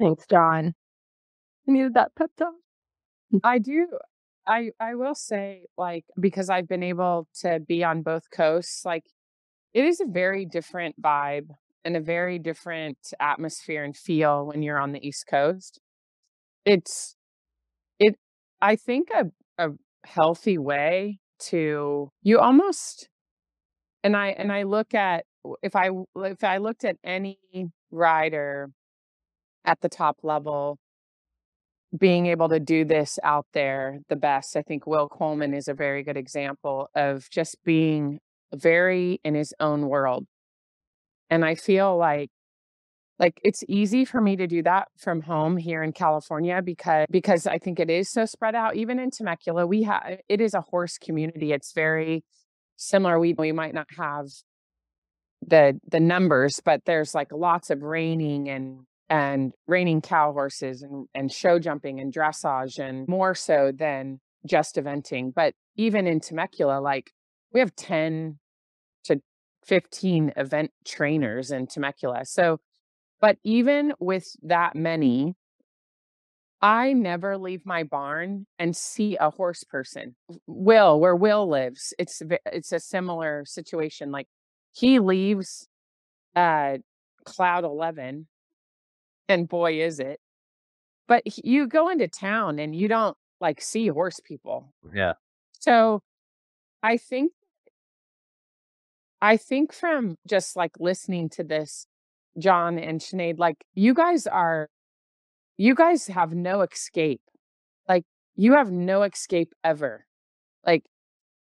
Thanks, 0.00 0.24
Jon. 0.30 0.74
I 1.68 1.72
needed 1.72 1.94
that 1.94 2.12
pep 2.16 2.30
talk. 2.38 2.54
I 3.44 3.58
do. 3.58 3.86
I 4.46 4.70
I 4.80 4.94
will 4.94 5.14
say 5.14 5.66
like 5.76 6.04
because 6.18 6.48
I've 6.48 6.66
been 6.66 6.82
able 6.82 7.28
to 7.40 7.60
be 7.60 7.84
on 7.84 8.02
both 8.02 8.30
coasts, 8.30 8.84
like 8.84 9.04
it 9.74 9.84
is 9.84 10.00
a 10.00 10.06
very 10.06 10.44
different 10.44 11.00
vibe 11.00 11.50
and 11.84 11.96
a 11.96 12.00
very 12.00 12.38
different 12.38 12.98
atmosphere 13.20 13.84
and 13.84 13.96
feel 13.96 14.46
when 14.46 14.62
you're 14.62 14.78
on 14.78 14.92
the 14.92 15.06
East 15.06 15.26
Coast. 15.28 15.80
It's 16.64 17.16
it 17.98 18.16
I 18.62 18.76
think 18.76 19.10
a 19.10 19.26
a 19.58 19.70
healthy 20.04 20.58
way 20.58 21.18
to 21.50 22.10
you 22.22 22.38
almost 22.38 23.08
and 24.04 24.16
I 24.16 24.28
and 24.28 24.52
I 24.52 24.64
look 24.64 24.94
at 24.94 25.24
if 25.62 25.76
I 25.76 25.90
if 26.16 26.44
I 26.44 26.58
looked 26.58 26.84
at 26.84 26.96
any 27.04 27.38
rider 27.90 28.70
at 29.64 29.80
the 29.80 29.88
top 29.88 30.18
level 30.22 30.78
being 31.96 32.26
able 32.26 32.48
to 32.48 32.60
do 32.60 32.84
this 32.84 33.18
out 33.24 33.46
there 33.52 33.98
the 34.08 34.16
best. 34.16 34.56
I 34.56 34.62
think 34.62 34.86
Will 34.86 35.08
Coleman 35.08 35.54
is 35.54 35.66
a 35.66 35.74
very 35.74 36.02
good 36.02 36.16
example 36.16 36.88
of 36.94 37.28
just 37.30 37.56
being 37.64 38.20
very 38.54 39.20
in 39.24 39.34
his 39.34 39.54
own 39.60 39.88
world. 39.88 40.26
And 41.28 41.44
I 41.44 41.54
feel 41.54 41.96
like 41.96 42.30
like 43.20 43.38
it's 43.44 43.62
easy 43.68 44.06
for 44.06 44.20
me 44.20 44.34
to 44.36 44.46
do 44.46 44.62
that 44.62 44.88
from 44.96 45.20
home 45.20 45.58
here 45.58 45.82
in 45.82 45.92
California 45.92 46.62
because 46.64 47.06
because 47.10 47.46
I 47.46 47.58
think 47.58 47.78
it 47.78 47.90
is 47.90 48.10
so 48.10 48.24
spread 48.24 48.54
out. 48.54 48.76
Even 48.76 48.98
in 48.98 49.10
Temecula, 49.10 49.66
we 49.66 49.82
have 49.82 50.02
eh, 50.06 50.16
it 50.28 50.40
is 50.40 50.54
a 50.54 50.62
horse 50.62 50.96
community. 50.96 51.52
It's 51.52 51.72
very 51.72 52.24
similar. 52.76 53.20
We 53.20 53.34
we 53.34 53.52
might 53.52 53.74
not 53.74 53.88
have 53.98 54.26
the 55.46 55.78
the 55.86 56.00
numbers, 56.00 56.60
but 56.64 56.84
there's 56.86 57.14
like 57.14 57.30
lots 57.30 57.70
of 57.70 57.82
reining 57.82 58.48
and 58.48 58.80
and 59.10 59.52
reining 59.66 60.00
cow 60.00 60.32
horses 60.32 60.82
and, 60.82 61.06
and 61.14 61.30
show 61.30 61.58
jumping 61.58 62.00
and 62.00 62.14
dressage 62.14 62.78
and 62.78 63.06
more 63.06 63.34
so 63.34 63.70
than 63.76 64.20
just 64.46 64.76
eventing. 64.76 65.34
But 65.34 65.52
even 65.76 66.06
in 66.06 66.20
Temecula, 66.20 66.80
like 66.80 67.10
we 67.52 67.60
have 67.60 67.74
10 67.76 68.38
to 69.04 69.20
15 69.66 70.32
event 70.36 70.72
trainers 70.84 71.50
in 71.50 71.66
Temecula. 71.66 72.24
So, 72.24 72.60
but 73.20 73.38
even 73.44 73.92
with 74.00 74.34
that 74.42 74.74
many, 74.74 75.34
I 76.62 76.92
never 76.92 77.38
leave 77.38 77.64
my 77.64 77.84
barn 77.84 78.46
and 78.58 78.76
see 78.76 79.16
a 79.16 79.30
horse 79.30 79.64
person. 79.64 80.14
Will, 80.46 81.00
where 81.00 81.16
Will 81.16 81.48
lives, 81.48 81.94
it's 81.98 82.22
it's 82.46 82.72
a 82.72 82.80
similar 82.80 83.44
situation. 83.46 84.10
Like 84.10 84.28
he 84.72 84.98
leaves 84.98 85.68
uh 86.36 86.78
cloud 87.24 87.64
11 87.64 88.26
and 89.28 89.48
boy 89.48 89.80
is 89.82 89.98
it 90.00 90.20
but 91.08 91.22
you 91.44 91.66
go 91.66 91.88
into 91.88 92.06
town 92.08 92.58
and 92.58 92.74
you 92.74 92.88
don't 92.88 93.16
like 93.40 93.60
see 93.60 93.88
horse 93.88 94.20
people 94.20 94.72
Yeah. 94.94 95.14
so 95.58 96.02
i 96.82 96.96
think 96.96 97.32
i 99.22 99.36
think 99.36 99.72
from 99.72 100.16
just 100.26 100.56
like 100.56 100.72
listening 100.78 101.28
to 101.28 101.44
this 101.44 101.86
Jon 102.38 102.78
and 102.78 103.00
Sinead, 103.00 103.38
like 103.38 103.64
you 103.74 103.94
guys 103.94 104.26
are 104.26 104.68
you 105.56 105.74
guys 105.74 106.06
have 106.06 106.32
no 106.32 106.62
escape. 106.62 107.20
Like 107.88 108.04
you 108.34 108.54
have 108.54 108.70
no 108.70 109.02
escape 109.02 109.52
ever. 109.62 110.06
Like 110.64 110.84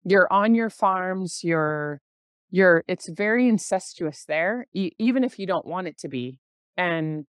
you're 0.03 0.31
on 0.31 0.55
your 0.55 0.69
farms 0.69 1.41
you're 1.43 2.01
you're 2.51 2.83
it's 2.87 3.09
very 3.09 3.47
incestuous 3.47 4.25
there 4.25 4.65
even 4.73 5.23
if 5.23 5.37
you 5.37 5.45
don't 5.45 5.65
want 5.65 5.87
it 5.87 5.97
to 5.99 6.07
be. 6.07 6.39
And 6.77 7.25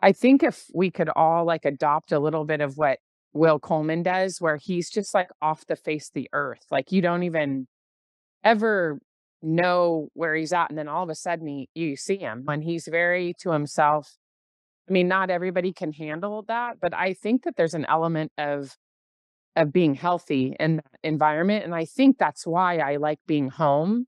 I 0.00 0.12
think 0.12 0.42
if 0.42 0.64
we 0.74 0.90
could 0.90 1.08
all 1.14 1.44
like 1.44 1.64
adopt 1.64 2.12
a 2.12 2.18
little 2.18 2.44
bit 2.44 2.60
of 2.60 2.76
what 2.76 2.98
Will 3.32 3.58
Coleman 3.58 4.02
does, 4.02 4.40
where 4.40 4.56
he's 4.56 4.90
just 4.90 5.14
like 5.14 5.28
off 5.42 5.66
the 5.66 5.76
face 5.76 6.08
of 6.08 6.14
the 6.14 6.28
earth, 6.32 6.64
like 6.70 6.90
you 6.90 7.02
don't 7.02 7.22
even 7.22 7.66
ever 8.44 8.98
know 9.42 10.08
where 10.14 10.34
he's 10.34 10.52
at. 10.52 10.70
And 10.70 10.78
then 10.78 10.88
all 10.88 11.02
of 11.02 11.10
a 11.10 11.14
sudden 11.14 11.46
he, 11.46 11.68
you 11.74 11.96
see 11.96 12.18
him 12.18 12.42
when 12.44 12.62
he's 12.62 12.88
very 12.90 13.34
to 13.40 13.50
himself. 13.50 14.16
I 14.88 14.92
mean, 14.92 15.08
not 15.08 15.30
everybody 15.30 15.72
can 15.72 15.92
handle 15.92 16.44
that, 16.48 16.76
but 16.80 16.94
I 16.94 17.14
think 17.14 17.44
that 17.44 17.56
there's 17.56 17.74
an 17.74 17.86
element 17.88 18.32
of 18.38 18.76
of 19.56 19.72
being 19.72 19.94
healthy 19.94 20.54
in 20.60 20.76
that 20.76 21.00
environment. 21.02 21.64
And 21.64 21.74
I 21.74 21.86
think 21.86 22.18
that's 22.18 22.46
why 22.46 22.76
I 22.76 22.96
like 22.96 23.18
being 23.26 23.48
home, 23.48 24.06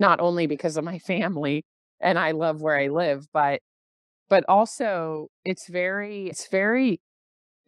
not 0.00 0.18
only 0.18 0.46
because 0.46 0.78
of 0.78 0.84
my 0.84 0.98
family 0.98 1.64
and 2.00 2.18
I 2.18 2.32
love 2.32 2.62
where 2.62 2.78
I 2.78 2.88
live, 2.88 3.26
but 3.32 3.60
but 4.28 4.44
also 4.48 5.28
it's 5.44 5.68
very 5.68 6.28
it's 6.28 6.48
very 6.48 7.00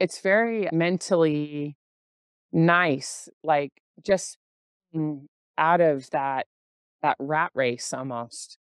it's 0.01 0.21
very 0.21 0.69
mentally 0.73 1.77
nice 2.53 3.29
like 3.45 3.73
just 4.05 4.39
out 5.59 5.81
of 5.81 6.09
that 6.11 6.47
that 7.03 7.17
rat 7.19 7.51
race 7.55 7.93
almost 7.93 8.59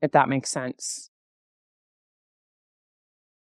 if 0.00 0.12
that 0.12 0.28
makes 0.28 0.50
sense 0.50 1.10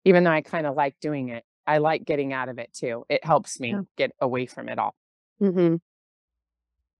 even 0.03 0.23
though 0.23 0.31
i 0.31 0.41
kind 0.41 0.65
of 0.67 0.75
like 0.75 0.95
doing 1.01 1.29
it 1.29 1.43
i 1.67 1.77
like 1.77 2.05
getting 2.05 2.33
out 2.33 2.49
of 2.49 2.57
it 2.59 2.71
too 2.73 3.05
it 3.09 3.23
helps 3.25 3.59
me 3.59 3.69
Yeah. 3.71 3.81
get 3.97 4.11
away 4.19 4.45
from 4.45 4.69
it 4.69 4.79
all 4.79 4.95
Mm-hmm. 5.41 5.75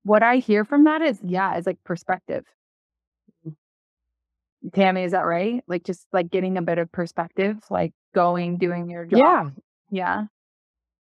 What 0.04 0.22
I 0.22 0.36
hear 0.38 0.66
from 0.66 0.84
that 0.84 1.02
is, 1.02 1.20
yeah, 1.24 1.56
it's 1.56 1.66
like 1.66 1.82
perspective. 1.86 2.44
Tamie, 4.74 5.04
is 5.04 5.14
that 5.14 5.22
right? 5.26 5.64
Like 5.68 5.84
just 5.84 6.06
like 6.12 6.30
getting 6.30 6.58
a 6.58 6.62
bit 6.62 6.78
of 6.80 6.92
perspective, 6.92 7.58
like 7.70 7.94
going, 8.14 8.58
doing 8.58 8.90
your 8.90 9.06
job. 9.06 9.20
yeah 9.20 9.50
Yeah. 9.90 10.24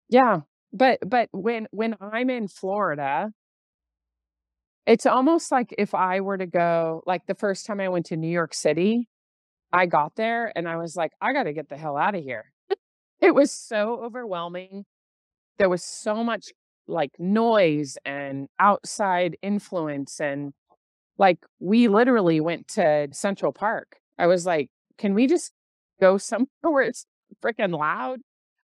Yeah. 0.10 0.40
But 0.72 1.00
but 1.08 1.30
when 1.32 1.68
when 1.72 1.96
I'm 2.02 2.30
in 2.30 2.48
Florida, 2.48 3.32
it's 4.86 5.06
almost 5.06 5.52
like 5.52 5.74
if 5.78 5.96
I 5.96 6.22
were 6.22 6.38
to 6.38 6.46
go 6.46 7.04
like 7.06 7.26
the 7.26 7.36
first 7.36 7.66
time 7.66 7.80
I 7.80 7.90
went 7.90 8.08
to 8.08 8.18
New 8.18 8.30
York 8.30 8.54
City, 8.54 9.08
I 9.72 9.86
got 9.86 10.16
there 10.16 10.52
and 10.56 10.68
I 10.68 10.78
was 10.78 10.96
like, 10.96 11.12
I 11.22 11.34
got 11.34 11.44
to 11.44 11.54
get 11.54 11.70
the 11.70 11.78
hell 11.78 11.98
out 11.98 12.16
of 12.16 12.24
here. 12.24 12.52
it 13.22 13.34
was 13.34 13.52
so 13.52 14.02
overwhelming. 14.04 14.86
There 15.58 15.70
was 15.70 15.84
so 15.84 16.24
much 16.24 16.52
like 16.88 17.12
noise 17.18 17.98
and 18.06 18.50
outside 18.60 19.38
influence 19.42 20.20
and 20.20 20.54
like 21.18 21.40
we 21.60 21.88
literally 21.88 22.42
went 22.42 22.68
to 22.70 23.08
Central 23.12 23.54
Park. 23.54 23.98
I 24.18 24.28
was 24.28 24.46
like, 24.46 24.70
can 24.98 25.14
we 25.14 25.28
just 25.28 25.54
go 26.02 26.18
somewhere 26.20 26.48
where 26.62 26.84
it's 26.84 27.06
freaking 27.42 27.78
loud? 27.78 28.20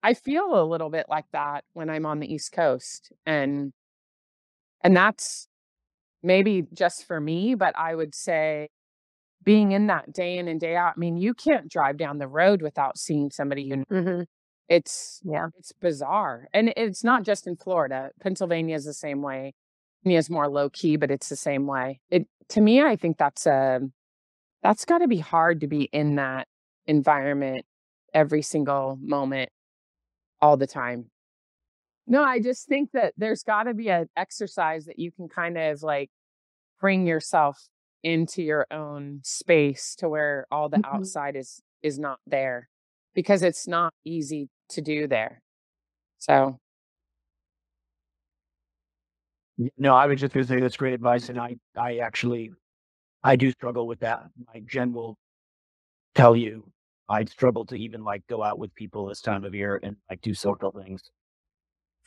I 0.02 0.14
feel 0.14 0.60
a 0.60 0.64
little 0.64 0.88
bit 0.88 1.06
like 1.09 1.26
that 1.32 1.64
when 1.72 1.90
I'm 1.90 2.06
on 2.06 2.20
the 2.20 2.32
East 2.32 2.52
Coast. 2.52 3.12
And 3.26 3.72
and 4.82 4.97
that's 4.97 5.48
maybe 6.27 6.66
just 6.74 7.07
for 7.07 7.20
me, 7.20 7.55
but 7.55 7.74
I 7.78 7.94
would 7.94 8.15
say 8.15 8.69
being 9.44 9.73
in 9.73 9.86
that 9.86 10.12
day 10.12 10.39
in 10.39 10.48
and 10.48 10.61
day 10.61 10.77
out. 10.77 10.94
I 10.97 10.98
mean, 10.98 11.16
you 11.16 11.32
can't 11.32 11.69
drive 11.70 11.97
down 11.97 12.19
the 12.19 12.27
road 12.28 12.61
without 12.62 12.98
seeing 12.98 13.31
somebody 13.31 13.62
you 13.62 13.77
know. 13.77 13.85
Mm-hmm. 13.90 14.23
It's 14.69 15.20
Yeah. 15.24 15.48
it's 15.57 15.73
bizarre. 15.73 16.48
And 16.53 16.73
it's 16.77 17.05
not 17.05 17.23
just 17.23 17.47
in 17.47 17.57
Florida. 17.57 18.11
Pennsylvania 18.20 18.74
is 18.74 18.85
the 18.85 18.93
same 18.93 19.23
way. 19.23 19.55
Pennsylvania 20.03 20.19
is 20.19 20.31
more 20.31 20.48
low 20.48 20.69
key, 20.70 20.97
but 20.97 21.11
it's 21.11 21.28
the 21.28 21.36
same 21.36 21.66
way. 21.66 22.01
It 22.11 22.27
to 22.51 22.61
me, 22.61 22.82
I 22.82 22.97
think 22.97 23.19
that's 23.19 23.47
a 23.47 23.81
that's 24.62 24.85
got 24.85 24.98
to 24.98 25.09
be 25.09 25.19
hard 25.19 25.61
to 25.61 25.69
be 25.69 25.82
in 25.93 26.16
that 26.16 26.48
environment 26.86 27.65
every 28.12 28.43
single 28.43 28.98
moment 29.01 29.51
all 30.40 30.57
the 30.57 30.66
time. 30.66 31.11
No, 32.07 32.23
I 32.23 32.41
just 32.41 32.69
think 32.69 32.93
that 32.93 33.15
there's 33.16 33.43
got 33.43 33.65
to 33.65 33.74
be 33.74 33.89
an 33.91 34.09
exercise 34.16 34.87
that 34.87 34.99
you 34.99 35.11
can 35.11 35.28
kind 35.28 35.59
of 35.59 35.83
like 35.83 36.11
bring 36.81 37.07
yourself 37.07 37.59
into 38.03 38.43
your 38.43 38.66
own 38.70 39.20
space 39.24 39.97
to 39.97 40.09
where 40.09 40.47
all 40.51 40.69
the 40.69 40.78
Mhm. 40.78 40.85
outside 40.85 41.37
is 41.37 41.62
is 41.83 41.99
not 41.99 42.20
there 42.27 42.69
because 43.15 43.43
it's 43.43 43.66
not 43.69 43.95
easy 44.05 44.49
to 44.70 44.81
do 44.81 45.07
there. 45.07 45.43
So, 46.19 46.61
No, 49.78 49.95
I 49.95 50.07
was 50.07 50.20
just 50.20 50.35
going 50.35 50.45
to 50.47 50.53
say 50.53 50.61
that's 50.61 50.77
great 50.77 50.93
advice, 50.95 51.28
and 51.31 51.39
I, 51.41 51.57
I 51.77 51.99
actually, 51.99 52.53
I 53.24 53.37
do 53.37 53.51
struggle 53.53 53.87
with 53.87 54.01
that. 54.01 54.24
My 54.53 54.61
Jen 54.66 54.93
will 54.93 55.16
tell 56.15 56.37
you, 56.37 56.70
I 57.09 57.24
struggle 57.24 57.65
to 57.66 57.77
even 57.77 58.05
like 58.05 58.27
go 58.27 58.43
out 58.43 58.59
with 58.59 58.74
people 58.74 59.07
this 59.07 59.20
time 59.23 59.45
of 59.45 59.55
year 59.55 59.81
and 59.83 59.97
like 60.11 60.20
do 60.20 60.35
social 60.35 60.73
things. 60.73 61.03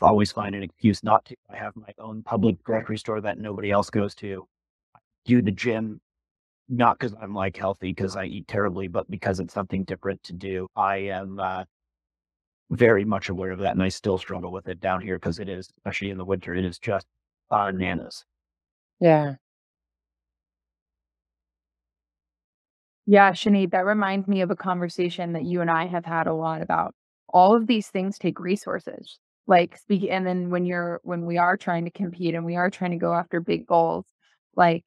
Always 0.02 0.32
find 0.32 0.56
an 0.56 0.64
excuse 0.64 1.04
not 1.04 1.26
to. 1.26 1.36
I 1.50 1.58
have 1.58 1.76
my 1.76 1.94
own 2.00 2.24
public 2.24 2.64
grocery 2.64 2.98
store 2.98 3.22
that 3.22 3.38
nobody 3.38 3.72
else 3.72 3.90
goes 3.90 4.16
to. 4.16 4.48
I 4.96 5.00
do 5.26 5.42
the 5.42 5.52
gym, 5.52 6.00
not 6.70 6.98
because 7.00 7.16
I'm 7.22 7.34
like 7.34 7.58
healthy, 7.58 7.90
because 7.90 8.16
I 8.16 8.26
eat 8.26 8.48
terribly, 8.48 8.88
but 8.88 9.10
because 9.12 9.40
it's 9.42 9.54
something 9.54 9.84
different 9.84 10.24
to 10.24 10.34
do. 10.34 10.68
I 10.76 10.98
am 10.98 11.40
uh, 11.40 11.66
very 12.72 13.04
much 13.06 13.30
aware 13.30 13.52
of 13.52 13.60
that, 13.60 13.74
and 13.74 13.84
I 13.84 13.90
still 13.90 14.18
struggle 14.18 14.52
with 14.52 14.68
it 14.70 14.80
down 14.80 15.02
here 15.02 15.18
because 15.18 15.40
it 15.40 15.50
is, 15.50 15.70
especially 15.80 16.12
in 16.12 16.18
the 16.18 16.26
winter, 16.26 16.54
it 16.56 16.66
is 16.66 16.80
just 16.80 17.06
bananas. 17.50 18.26
yeah. 19.00 19.36
Yeah, 23.06 23.32
Sinead, 23.32 23.72
that 23.72 23.86
reminds 23.86 24.28
me 24.28 24.42
of 24.42 24.52
a 24.52 24.56
conversation 24.56 25.34
that 25.34 25.44
you 25.44 25.62
and 25.62 25.72
I 25.72 25.88
have 25.88 26.06
had 26.06 26.28
a 26.28 26.34
lot 26.34 26.62
about. 26.62 26.94
All 27.30 27.56
of 27.56 27.66
these 27.68 27.90
things 27.90 28.20
take 28.20 28.40
resources. 28.40 29.18
Like 29.50 29.78
speak 29.78 30.08
and 30.12 30.28
then 30.28 30.52
when 30.52 30.66
you're 30.66 31.02
when 31.04 31.28
we 31.28 31.38
are 31.40 31.58
trying 31.58 31.86
to 31.86 31.92
compete 31.92 32.36
and 32.36 32.46
we 32.46 32.58
are 32.58 32.72
trying 32.72 32.92
to 32.94 32.98
go 32.98 33.14
after 33.16 33.42
big 33.42 33.68
goals, 33.68 34.06
like 34.58 34.86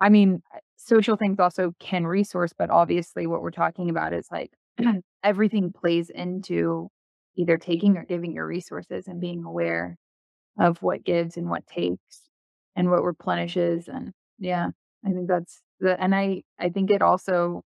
I 0.00 0.10
mean, 0.10 0.42
social 0.76 1.16
things 1.16 1.40
also 1.40 1.74
can 1.80 2.06
resource, 2.06 2.52
but 2.58 2.70
obviously 2.70 3.26
what 3.26 3.42
we're 3.42 3.50
talking 3.52 3.90
about 3.90 4.12
is 4.14 4.28
like 4.32 4.52
everything 5.24 5.72
plays 5.72 6.10
into 6.10 6.90
either 7.36 7.58
taking 7.58 7.96
or 7.98 8.04
giving 8.04 8.32
your 8.32 8.46
resources 8.46 9.08
and 9.08 9.20
being 9.20 9.44
aware 9.44 9.96
of 10.58 10.82
what 10.82 11.04
gives 11.04 11.36
and 11.36 11.50
what 11.50 11.66
takes 11.66 12.22
and 12.76 12.90
what 12.90 13.04
replenishes 13.04 13.88
and 13.88 14.12
yeah, 14.38 14.68
I 15.06 15.10
think 15.10 15.28
that's 15.28 15.62
the 15.80 16.00
and 16.02 16.14
I 16.14 16.42
I 16.58 16.70
think 16.70 16.90
it 16.90 17.02
also 17.02 17.62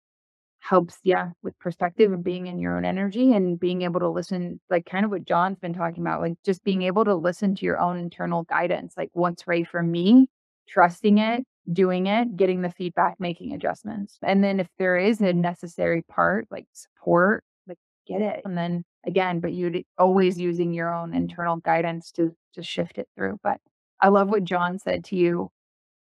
helps 0.63 0.99
yeah 1.03 1.31
with 1.43 1.59
perspective 1.59 2.13
and 2.13 2.23
being 2.23 2.47
in 2.47 2.61
your 2.61 2.77
own 2.77 2.85
energy 2.85 3.33
and 3.33 3.59
being 3.59 3.83
able 3.83 3.99
to 3.99 4.09
listen 4.09 4.61
like 4.71 4.87
kind 4.87 5.05
of 5.05 5.11
what 5.11 5.25
Jon's 5.25 5.59
been 5.59 5.75
talking 5.75 6.03
about 6.05 6.21
like 6.21 6.35
just 6.45 6.63
being 6.63 6.83
able 6.83 7.05
to 7.05 7.17
listen 7.17 7.57
to 7.57 7.67
your 7.67 7.81
own 7.81 7.99
internal 7.99 8.45
guidance 8.45 8.95
like 8.97 9.11
what's 9.13 9.45
right 9.49 9.67
for 9.67 9.83
me 9.83 10.29
trusting 10.69 11.19
it 11.19 11.43
doing 11.73 12.07
it 12.07 12.37
getting 12.37 12.63
the 12.63 12.71
feedback 12.71 13.17
making 13.19 13.53
adjustments. 13.53 14.19
And 14.23 14.43
then 14.43 14.61
if 14.61 14.69
there 14.79 14.97
is 14.97 15.21
a 15.21 15.33
necessary 15.33 16.03
part 16.03 16.47
like 16.49 16.67
support 16.73 17.43
like 17.67 17.79
get 18.07 18.21
it. 18.23 18.43
And 18.45 18.57
then 18.57 18.85
again 19.05 19.41
but 19.41 19.53
you'd 19.53 19.83
always 19.99 20.39
using 20.39 20.73
your 20.73 20.95
own 20.95 21.13
internal 21.13 21.57
guidance 21.57 22.13
to 22.13 22.37
to 22.55 22.63
shift 22.63 22.99
it 22.99 23.09
through. 23.17 23.41
But 23.43 23.59
I 24.01 24.09
love 24.09 24.29
what 24.29 24.45
Jon 24.45 24.79
said 24.79 25.05
to 25.07 25.17
you 25.17 25.51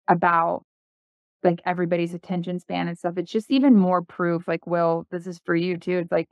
about 0.06 0.62
like 1.43 1.61
everybody's 1.65 2.15
attention 2.15 2.59
span 2.61 2.89
and 2.89 2.99
stuff. 2.99 3.19
It's 3.19 3.31
just 3.31 3.51
even 3.51 3.77
more 3.77 4.03
proof. 4.03 4.49
Like, 4.49 4.67
Will, 4.67 5.07
this 5.11 5.27
is 5.27 5.41
for 5.45 5.55
you 5.55 5.77
too. 5.77 5.99
It's 5.99 6.13
like 6.13 6.29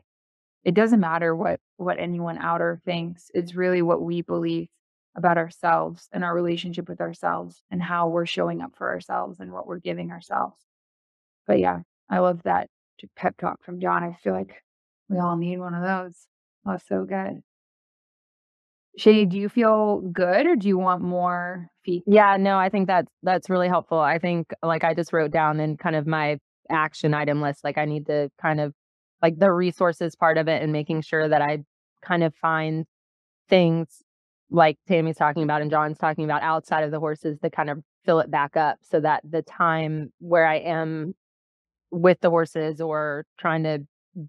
it 0.65 0.75
doesn't 0.75 1.01
matter 1.01 1.35
what 1.35 1.61
what 1.77 1.99
anyone 1.99 2.39
outer 2.39 2.81
thinks. 2.85 3.31
It's 3.35 3.55
really 3.55 3.83
what 3.83 4.03
we 4.03 4.23
believe 4.23 4.69
about 5.17 5.39
ourselves 5.39 6.09
and 6.13 6.25
our 6.25 6.35
relationship 6.35 6.89
with 6.89 7.01
ourselves 7.01 7.63
and 7.71 7.83
how 7.83 8.09
we're 8.09 8.27
showing 8.27 8.63
up 8.63 8.75
for 8.77 8.89
ourselves 8.91 9.39
and 9.41 9.53
what 9.53 9.67
we're 9.67 9.79
giving 9.79 10.11
ourselves. 10.11 10.57
But 11.47 11.61
yeah, 11.61 11.81
I 12.11 12.19
love 12.19 12.43
that 12.45 12.69
pep 13.17 13.37
talk 13.37 13.63
from 13.63 13.81
Jon. 13.81 14.03
I 14.03 14.15
feel 14.23 14.33
like 14.33 14.63
we 15.09 15.19
all 15.19 15.37
need 15.37 15.59
one 15.59 15.75
of 15.75 15.83
those. 15.83 16.27
Oh, 16.67 16.79
so 16.89 17.05
good. 17.05 17.43
Shay, 18.97 19.25
do 19.25 19.39
you 19.39 19.49
feel 19.49 20.01
good 20.13 20.47
or 20.47 20.57
do 20.57 20.69
you 20.69 20.79
want 20.79 21.03
more 21.03 21.69
feedback? 21.85 22.15
Yeah, 22.15 22.37
no, 22.37 22.59
I 22.59 22.69
think 22.69 22.87
that's 22.87 23.11
that's 23.23 23.51
really 23.51 23.69
helpful. 23.69 23.99
I 23.99 24.19
think 24.19 24.53
like 24.63 24.85
I 24.85 24.95
just 24.95 25.13
wrote 25.13 25.31
down 25.33 25.59
in 25.61 25.77
kind 25.77 25.97
of 25.97 26.07
my 26.07 26.39
action 26.71 27.13
item 27.13 27.41
list, 27.41 27.65
like 27.65 27.77
I 27.77 27.85
need 27.85 28.07
to 28.07 28.31
kind 28.41 28.61
of 28.61 28.73
like 29.21 29.39
the 29.39 29.51
resources 29.53 30.15
part 30.15 30.39
of 30.39 30.49
it 30.49 30.63
and 30.63 30.73
making 30.73 31.03
sure 31.03 31.29
that 31.29 31.43
I 31.43 31.59
kind 32.03 32.23
of 32.23 32.35
find 32.37 32.85
things 33.49 34.03
like 34.51 34.79
Tamie's 34.89 35.17
talking 35.17 35.43
about 35.43 35.63
and 35.63 35.71
Jon's 35.71 35.99
talking 35.99 36.25
about 36.25 36.43
outside 36.43 36.85
of 36.85 36.91
the 36.91 37.01
horses 37.01 37.39
to 37.41 37.51
kind 37.51 37.71
of 37.71 37.83
fill 38.05 38.21
it 38.21 38.31
back 38.31 38.57
up 38.57 38.79
so 38.83 39.01
that 39.01 39.23
the 39.29 39.43
time 39.43 40.13
where 40.21 40.47
I 40.47 40.57
am 40.57 41.15
with 41.91 42.21
the 42.21 42.31
horses 42.31 42.81
or 42.81 43.27
trying 43.39 43.65
to 43.65 43.81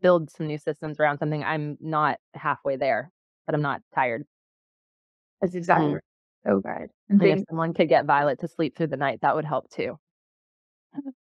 build 0.02 0.32
some 0.32 0.48
new 0.48 0.58
systems 0.58 1.00
around 1.00 1.20
something, 1.20 1.44
I'm 1.44 1.78
not 1.82 2.20
halfway 2.34 2.78
there, 2.78 3.12
but 3.46 3.56
I'm 3.56 3.62
not 3.62 3.82
tired. 3.94 4.26
That's 5.42 5.56
exactly 5.56 5.88
Mm. 5.88 5.94
right. 5.94 6.04
So 6.46 6.60
good. 6.60 6.90
And 7.10 7.22
And 7.22 7.40
if 7.40 7.46
someone 7.50 7.74
could 7.74 7.90
get 7.90 8.06
Violet 8.06 8.40
to 8.40 8.48
sleep 8.48 8.76
through 8.76 8.88
the 8.88 8.98
night, 8.98 9.22
that 9.22 9.36
would 9.36 9.46
help 9.46 9.70
too. 9.70 9.98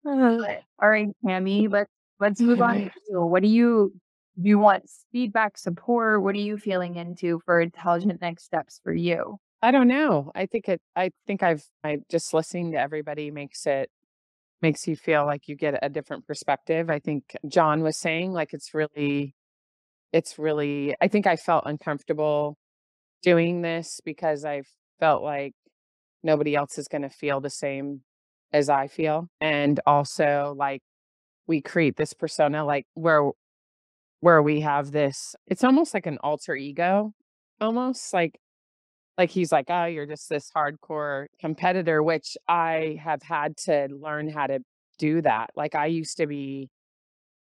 All 0.06 0.88
right, 0.88 1.08
Tamie, 1.26 1.68
let's 1.68 1.90
let's 2.20 2.40
move 2.40 2.60
on. 2.60 2.90
to. 3.10 3.20
What 3.26 3.42
do 3.42 3.48
you 3.48 3.92
do 4.40 4.48
you 4.48 4.58
want 4.58 4.88
feedback, 5.12 5.56
support? 5.58 6.22
What 6.22 6.34
are 6.34 6.38
you 6.38 6.56
feeling 6.56 6.96
into 6.96 7.40
for 7.44 7.60
intelligent 7.60 8.20
next 8.20 8.44
steps 8.44 8.80
for 8.82 8.92
you? 8.92 9.38
I 9.62 9.70
don't 9.70 9.88
know. 9.88 10.30
I 10.34 10.46
think 10.46 10.68
it 10.68 10.80
I 10.94 11.10
think 11.26 11.42
I've 11.42 11.64
I 11.82 11.98
just 12.10 12.34
listening 12.34 12.72
to 12.72 12.78
everybody 12.78 13.30
makes 13.30 13.66
it 13.66 13.90
makes 14.62 14.86
you 14.86 14.96
feel 14.96 15.26
like 15.26 15.48
you 15.48 15.56
get 15.56 15.78
a 15.82 15.88
different 15.88 16.26
perspective. 16.26 16.90
I 16.90 16.98
think 16.98 17.36
Jon 17.48 17.82
was 17.82 17.98
saying 17.98 18.32
like 18.32 18.52
it's 18.52 18.74
really 18.74 19.34
it's 20.12 20.38
really 20.38 20.94
I 21.00 21.08
think 21.08 21.26
I 21.26 21.36
felt 21.36 21.64
uncomfortable 21.66 22.56
doing 23.24 23.62
this 23.62 24.01
because 24.05 24.44
I 24.44 24.62
felt 25.01 25.22
like 25.22 25.55
nobody 26.22 26.55
else 26.55 26.78
is 26.78 26.88
going 26.88 27.02
to 27.02 27.09
feel 27.09 27.40
the 27.40 27.51
same 27.51 28.02
as 28.52 28.68
I 28.68 28.86
feel 28.86 29.28
and 29.40 29.80
also 29.86 30.55
like 30.56 30.82
we 31.46 31.60
create 31.60 31.96
this 31.96 32.12
persona 32.12 32.64
like 32.64 32.86
where 32.94 33.30
where 34.20 34.42
we 34.42 34.60
have 34.60 34.92
this 34.92 35.34
it's 35.46 35.64
almost 35.64 35.92
like 35.92 36.06
an 36.06 36.18
alter 36.22 36.55
ego 36.55 37.12
almost 37.60 38.12
like 38.12 38.38
like 39.18 39.30
he's 39.30 39.51
like 39.51 39.66
oh 39.68 39.84
you're 39.86 40.06
just 40.06 40.28
this 40.28 40.51
hardcore 40.56 41.26
competitor 41.40 42.02
which 42.02 42.36
i 42.48 42.98
have 43.02 43.22
had 43.22 43.56
to 43.56 43.88
learn 43.90 44.28
how 44.28 44.46
to 44.46 44.60
do 44.98 45.20
that 45.20 45.51
like 45.56 45.74
i 45.74 45.86
used 45.86 46.16
to 46.16 46.26
be 46.26 46.70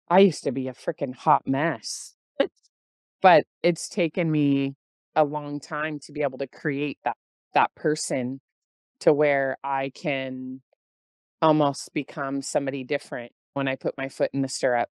i 0.09 0.21
used 0.21 0.45
to 0.45 0.53
be 0.53 0.69
a 0.69 0.73
freaking 0.73 1.15
hot 1.15 1.43
mess 1.47 2.15
but 3.23 3.45
it's 3.63 3.89
taken 3.89 4.31
me 4.31 4.75
a 5.15 5.25
long 5.25 5.61
time 5.61 5.99
to 6.01 6.13
be 6.13 6.23
able 6.23 6.39
to 6.39 6.47
create 6.47 6.99
that 7.05 7.17
that 7.55 7.75
person 7.75 8.41
to 9.01 9.13
where 9.13 9.57
i 9.63 9.91
can 9.95 10.61
almost 11.41 11.93
become 11.93 12.41
somebody 12.43 12.85
different 12.85 13.33
when 13.55 13.69
i 13.69 13.77
put 13.77 13.97
my 13.99 14.09
foot 14.09 14.31
in 14.33 14.43
the 14.43 14.49
stirrup. 14.49 14.89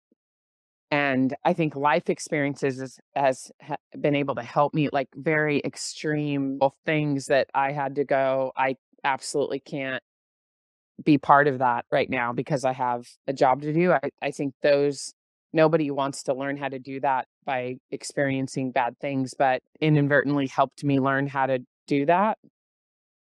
And 0.90 1.34
i 1.44 1.52
think 1.52 1.74
life 1.74 2.08
experiences 2.08 2.98
has 3.16 3.50
ha- 3.60 3.76
been 3.98 4.14
able 4.14 4.36
to 4.36 4.42
help 4.42 4.74
me 4.74 4.88
like 4.92 5.08
very 5.14 5.60
extreme 5.64 6.60
things 6.84 7.26
that 7.26 7.48
i 7.54 7.72
had 7.72 7.96
to 7.96 8.04
go 8.04 8.52
i 8.56 8.76
absolutely 9.02 9.60
can't 9.60 10.02
be 11.02 11.18
part 11.18 11.48
of 11.48 11.58
that 11.58 11.84
right 11.90 12.08
now 12.08 12.32
because 12.32 12.64
i 12.64 12.72
have 12.72 13.06
a 13.26 13.32
job 13.32 13.62
to 13.62 13.72
do. 13.72 13.92
I, 13.92 14.10
I 14.22 14.30
think 14.30 14.54
those 14.62 15.12
nobody 15.54 15.90
wants 15.90 16.22
to 16.24 16.34
learn 16.34 16.56
how 16.56 16.68
to 16.68 16.78
do 16.78 17.00
that 17.00 17.26
by 17.44 17.76
experiencing 17.90 18.70
bad 18.72 18.98
things 19.00 19.34
but 19.38 19.62
inadvertently 19.80 20.46
helped 20.46 20.84
me 20.84 21.00
learn 21.00 21.26
how 21.26 21.46
to 21.46 21.58
do 21.86 22.04
that 22.06 22.38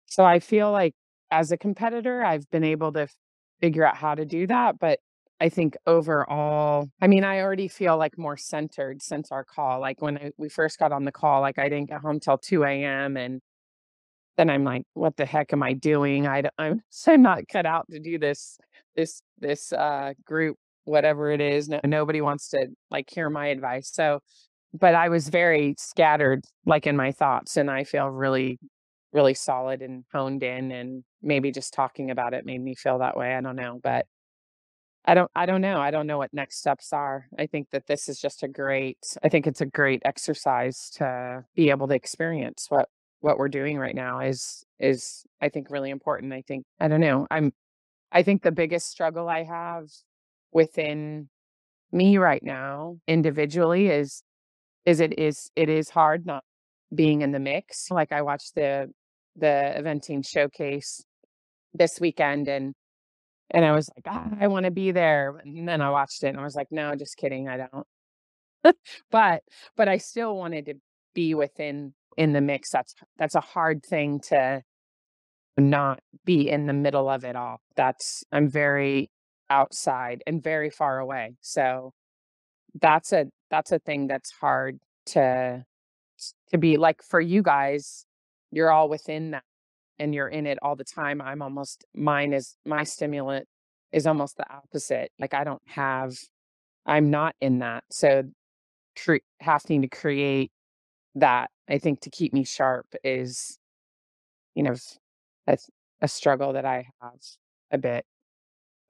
so 0.06 0.24
i 0.24 0.38
feel 0.40 0.72
like 0.72 0.94
as 1.30 1.52
a 1.52 1.56
competitor 1.56 2.24
i've 2.24 2.48
been 2.50 2.64
able 2.64 2.92
to 2.92 3.02
f- 3.02 3.14
figure 3.60 3.86
out 3.86 3.96
how 3.96 4.14
to 4.14 4.24
do 4.24 4.46
that 4.46 4.78
but 4.78 4.98
I 5.40 5.48
think 5.50 5.76
overall, 5.86 6.88
I 7.00 7.08
mean, 7.08 7.22
I 7.22 7.40
already 7.40 7.68
feel 7.68 7.98
like 7.98 8.16
more 8.16 8.36
centered 8.36 9.02
since 9.02 9.30
our 9.30 9.44
call. 9.44 9.80
Like 9.80 10.00
when 10.00 10.16
I, 10.16 10.30
we 10.38 10.48
first 10.48 10.78
got 10.78 10.92
on 10.92 11.04
the 11.04 11.12
call, 11.12 11.42
like 11.42 11.58
I 11.58 11.68
didn't 11.68 11.90
get 11.90 12.00
home 12.00 12.20
till 12.20 12.38
2 12.38 12.64
a.m. 12.64 13.16
And 13.16 13.40
then 14.38 14.48
I'm 14.48 14.64
like, 14.64 14.84
what 14.94 15.16
the 15.16 15.26
heck 15.26 15.52
am 15.52 15.62
I 15.62 15.74
doing? 15.74 16.26
I, 16.26 16.44
I'm, 16.58 16.80
I'm 17.06 17.22
not 17.22 17.48
cut 17.48 17.66
out 17.66 17.86
to 17.90 17.98
do 17.98 18.18
this, 18.18 18.58
this, 18.94 19.20
this 19.38 19.72
uh, 19.72 20.14
group, 20.24 20.56
whatever 20.86 21.30
it 21.30 21.40
is. 21.40 21.68
No, 21.68 21.80
nobody 21.84 22.20
wants 22.20 22.48
to 22.50 22.68
like 22.90 23.10
hear 23.10 23.28
my 23.28 23.48
advice. 23.48 23.90
So, 23.92 24.20
but 24.72 24.94
I 24.94 25.08
was 25.10 25.28
very 25.28 25.74
scattered, 25.78 26.44
like 26.64 26.86
in 26.86 26.96
my 26.96 27.12
thoughts. 27.12 27.56
And 27.56 27.70
I 27.70 27.84
feel 27.84 28.08
really, 28.08 28.58
really 29.12 29.34
solid 29.34 29.82
and 29.82 30.04
honed 30.12 30.42
in. 30.42 30.72
And 30.72 31.04
maybe 31.22 31.52
just 31.52 31.74
talking 31.74 32.10
about 32.10 32.34
it 32.34 32.46
made 32.46 32.62
me 32.62 32.74
feel 32.74 32.98
that 33.00 33.16
way. 33.16 33.34
I 33.34 33.40
don't 33.40 33.56
know. 33.56 33.78
But 33.82 34.06
I 35.04 35.14
don't 35.14 35.30
I 35.34 35.46
don't 35.46 35.60
know. 35.60 35.80
I 35.80 35.90
don't 35.90 36.06
know 36.06 36.18
what 36.18 36.32
next 36.32 36.58
steps 36.58 36.92
are. 36.92 37.26
I 37.38 37.46
think 37.46 37.70
that 37.70 37.86
this 37.86 38.08
is 38.08 38.18
just 38.18 38.42
a 38.42 38.48
great 38.48 38.98
I 39.22 39.28
think 39.28 39.46
it's 39.46 39.60
a 39.60 39.66
great 39.66 40.02
exercise 40.04 40.90
to 40.96 41.44
be 41.54 41.70
able 41.70 41.88
to 41.88 41.94
experience 41.94 42.66
what 42.68 42.88
what 43.20 43.38
we're 43.38 43.48
doing 43.48 43.78
right 43.78 43.94
now 43.94 44.20
is 44.20 44.64
is 44.80 45.24
I 45.40 45.48
think 45.48 45.70
really 45.70 45.90
important. 45.90 46.32
I 46.32 46.42
think 46.42 46.64
I 46.80 46.88
don't 46.88 47.00
know. 47.00 47.26
I'm 47.30 47.52
I 48.10 48.22
think 48.22 48.42
the 48.42 48.52
biggest 48.52 48.88
struggle 48.88 49.28
I 49.28 49.44
have 49.44 49.86
within 50.52 51.28
me 51.92 52.18
right 52.18 52.42
now 52.42 52.98
individually 53.06 53.88
is 53.88 54.22
is 54.84 55.00
it 55.00 55.18
is 55.18 55.50
it 55.56 55.68
is 55.68 55.90
hard 55.90 56.26
not 56.26 56.44
being 56.94 57.22
in 57.22 57.32
the 57.32 57.40
mix. 57.40 57.90
Like 57.90 58.12
I 58.12 58.22
watched 58.22 58.54
the 58.54 58.90
the 59.36 59.74
eventing 59.76 60.26
showcase 60.26 61.04
this 61.74 62.00
weekend 62.00 62.48
and 62.48 62.74
and 63.50 63.64
I 63.64 63.72
was 63.72 63.88
like, 63.96 64.04
ah, 64.08 64.28
I 64.40 64.48
want 64.48 64.64
to 64.64 64.70
be 64.70 64.90
there. 64.90 65.40
And 65.44 65.68
then 65.68 65.80
I 65.80 65.90
watched 65.90 66.24
it 66.24 66.28
and 66.28 66.40
I 66.40 66.42
was 66.42 66.56
like, 66.56 66.68
no, 66.70 66.94
just 66.96 67.16
kidding. 67.16 67.48
I 67.48 67.58
don't. 67.58 68.76
but, 69.10 69.42
but 69.76 69.88
I 69.88 69.98
still 69.98 70.36
wanted 70.36 70.66
to 70.66 70.74
be 71.14 71.34
within 71.34 71.94
in 72.16 72.32
the 72.32 72.40
mix. 72.40 72.70
That's, 72.70 72.94
that's 73.18 73.36
a 73.36 73.40
hard 73.40 73.84
thing 73.84 74.20
to 74.28 74.62
not 75.56 76.00
be 76.24 76.50
in 76.50 76.66
the 76.66 76.72
middle 76.72 77.08
of 77.08 77.24
it 77.24 77.36
all. 77.36 77.60
That's, 77.76 78.24
I'm 78.32 78.48
very 78.48 79.10
outside 79.50 80.22
and 80.26 80.42
very 80.42 80.70
far 80.70 80.98
away. 80.98 81.36
So 81.40 81.92
that's 82.80 83.12
a, 83.12 83.26
that's 83.50 83.72
a 83.72 83.78
thing 83.78 84.06
that's 84.06 84.30
hard 84.32 84.78
to, 85.06 85.64
to 86.50 86.58
be 86.58 86.76
like 86.76 87.02
for 87.02 87.20
you 87.20 87.42
guys, 87.42 88.06
you're 88.50 88.70
all 88.70 88.88
within 88.88 89.32
that 89.32 89.42
and 89.98 90.14
you're 90.14 90.28
in 90.28 90.46
it 90.46 90.58
all 90.62 90.76
the 90.76 90.84
time 90.84 91.20
i'm 91.20 91.42
almost 91.42 91.84
mine 91.94 92.32
is 92.32 92.56
my 92.64 92.84
stimulant 92.84 93.46
is 93.92 94.06
almost 94.06 94.36
the 94.36 94.50
opposite 94.52 95.10
like 95.18 95.34
i 95.34 95.44
don't 95.44 95.62
have 95.66 96.16
i'm 96.84 97.10
not 97.10 97.34
in 97.40 97.58
that 97.60 97.84
so 97.90 98.22
cre- 99.02 99.16
having 99.40 99.82
to 99.82 99.88
create 99.88 100.50
that 101.14 101.50
i 101.68 101.78
think 101.78 102.00
to 102.00 102.10
keep 102.10 102.32
me 102.32 102.44
sharp 102.44 102.86
is 103.04 103.58
you 104.54 104.62
know 104.62 104.74
a, 105.46 105.56
a 106.02 106.08
struggle 106.08 106.52
that 106.52 106.64
i 106.64 106.86
have 107.00 107.20
a 107.70 107.78
bit 107.78 108.04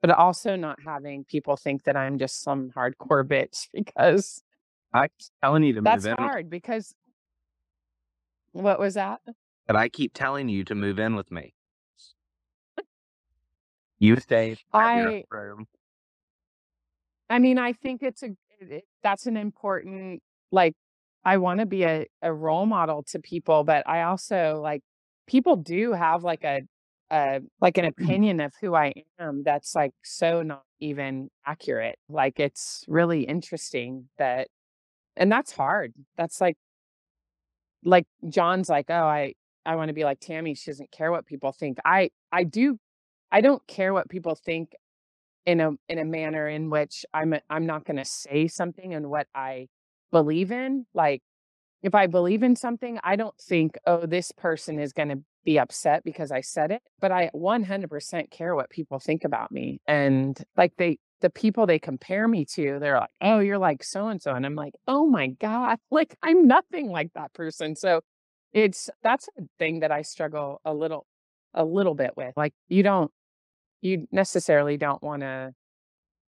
but 0.01 0.11
also 0.11 0.55
not 0.55 0.79
having 0.85 1.23
people 1.25 1.55
think 1.55 1.83
that 1.83 1.95
i'm 1.95 2.17
just 2.17 2.41
some 2.41 2.71
hardcore 2.75 3.23
bitch 3.23 3.67
because 3.73 4.43
i'm 4.93 5.09
telling 5.41 5.63
you 5.63 5.73
to 5.73 5.81
that's 5.81 6.05
move 6.05 6.15
in 6.17 6.23
hard 6.23 6.49
because 6.49 6.93
what 8.51 8.79
was 8.79 8.95
that 8.95 9.21
but 9.67 9.75
I 9.75 9.89
keep 9.89 10.13
telling 10.13 10.47
you 10.47 10.63
to 10.63 10.75
move 10.75 10.97
in 10.97 11.15
with 11.15 11.29
me. 11.29 11.53
You 13.99 14.15
stay. 14.17 14.57
I 14.73 15.23
room. 15.29 15.67
I 17.29 17.39
mean, 17.39 17.57
I 17.57 17.73
think 17.73 18.01
it's 18.01 18.23
a 18.23 18.29
it, 18.59 18.85
that's 19.03 19.25
an 19.25 19.35
important 19.35 20.21
like 20.51 20.75
I 21.25 21.37
want 21.37 21.59
to 21.59 21.65
be 21.65 21.83
a, 21.83 22.05
a 22.21 22.31
role 22.31 22.65
model 22.65 23.03
to 23.09 23.19
people, 23.19 23.63
but 23.63 23.87
I 23.89 24.03
also 24.03 24.61
like 24.61 24.81
people 25.25 25.57
do 25.57 25.93
have 25.93 26.23
like 26.23 26.43
a 26.43 26.61
a 27.11 27.41
like 27.61 27.77
an 27.77 27.85
mm-hmm. 27.85 28.03
opinion 28.03 28.39
of 28.39 28.53
who 28.61 28.75
I 28.75 28.93
am 29.19 29.43
that's 29.43 29.75
like 29.75 29.93
so 30.03 30.41
not 30.43 30.63
even 30.79 31.29
accurate. 31.45 31.97
Like 32.09 32.39
it's 32.39 32.83
really 32.87 33.23
interesting 33.23 34.09
that 34.17 34.49
and 35.15 35.31
that's 35.31 35.51
hard. 35.51 35.93
That's 36.17 36.39
like 36.41 36.57
like 37.83 38.05
Jon's 38.29 38.69
like, 38.69 38.87
"Oh, 38.89 38.93
I 38.93 39.33
I 39.65 39.75
want 39.75 39.89
to 39.89 39.93
be 39.93 40.03
like 40.03 40.19
Tamie. 40.19 40.55
She 40.55 40.71
doesn't 40.71 40.91
care 40.91 41.11
what 41.11 41.25
people 41.25 41.51
think." 41.51 41.77
I 41.85 42.09
I 42.31 42.43
do 42.43 42.79
I 43.31 43.41
don't 43.41 43.65
care 43.67 43.93
what 43.93 44.09
people 44.09 44.35
think 44.35 44.73
in 45.45 45.59
a 45.61 45.71
in 45.89 45.99
a 45.99 46.05
manner 46.05 46.47
in 46.47 46.69
which 46.69 47.05
I'm 47.13 47.33
a, 47.33 47.41
I'm 47.49 47.65
not 47.65 47.85
going 47.85 47.97
to 47.97 48.05
say 48.05 48.47
something 48.47 48.93
and 48.93 49.09
what 49.09 49.27
I 49.33 49.67
believe 50.11 50.51
in. 50.51 50.85
Like 50.93 51.21
if 51.83 51.95
I 51.95 52.07
believe 52.07 52.43
in 52.43 52.55
something, 52.55 52.99
I 53.03 53.15
don't 53.15 53.37
think, 53.39 53.77
"Oh, 53.85 54.05
this 54.05 54.31
person 54.31 54.79
is 54.79 54.93
going 54.93 55.09
to 55.09 55.19
be 55.47 55.57
upset 55.59 56.03
because 56.03 56.31
I 56.31 56.41
said 56.41 56.71
it." 56.71 56.81
But 56.99 57.11
I 57.11 57.31
100% 57.33 58.29
care 58.31 58.55
what 58.55 58.69
people 58.69 58.99
think 58.99 59.23
about 59.23 59.51
me. 59.51 59.79
And 59.87 60.37
like 60.57 60.73
they 60.77 60.99
the 61.21 61.29
people 61.31 61.65
they 61.65 61.79
compare 61.79 62.27
me 62.27 62.45
to, 62.55 62.77
they're 62.79 62.99
like, 62.99 63.09
"Oh, 63.21 63.39
you're 63.39 63.57
like 63.57 63.83
so 63.83 64.07
and 64.09 64.21
so." 64.21 64.33
And 64.33 64.45
I'm 64.45 64.55
like, 64.55 64.73
"Oh 64.87 65.07
my 65.07 65.27
god, 65.27 65.79
like 65.91 66.15
I'm 66.23 66.47
nothing 66.47 66.89
like 66.91 67.11
that 67.15 67.33
person." 67.33 67.75
So 67.75 68.01
it's 68.53 68.89
that's 69.03 69.27
a 69.37 69.43
thing 69.59 69.79
that 69.81 69.91
I 69.91 70.01
struggle 70.03 70.61
a 70.65 70.73
little 70.73 71.05
a 71.53 71.65
little 71.65 71.95
bit 71.95 72.11
with. 72.17 72.33
Like 72.37 72.53
you 72.69 72.83
don't 72.83 73.11
you 73.81 74.07
necessarily 74.11 74.77
don't 74.77 75.03
want 75.03 75.21
to 75.23 75.53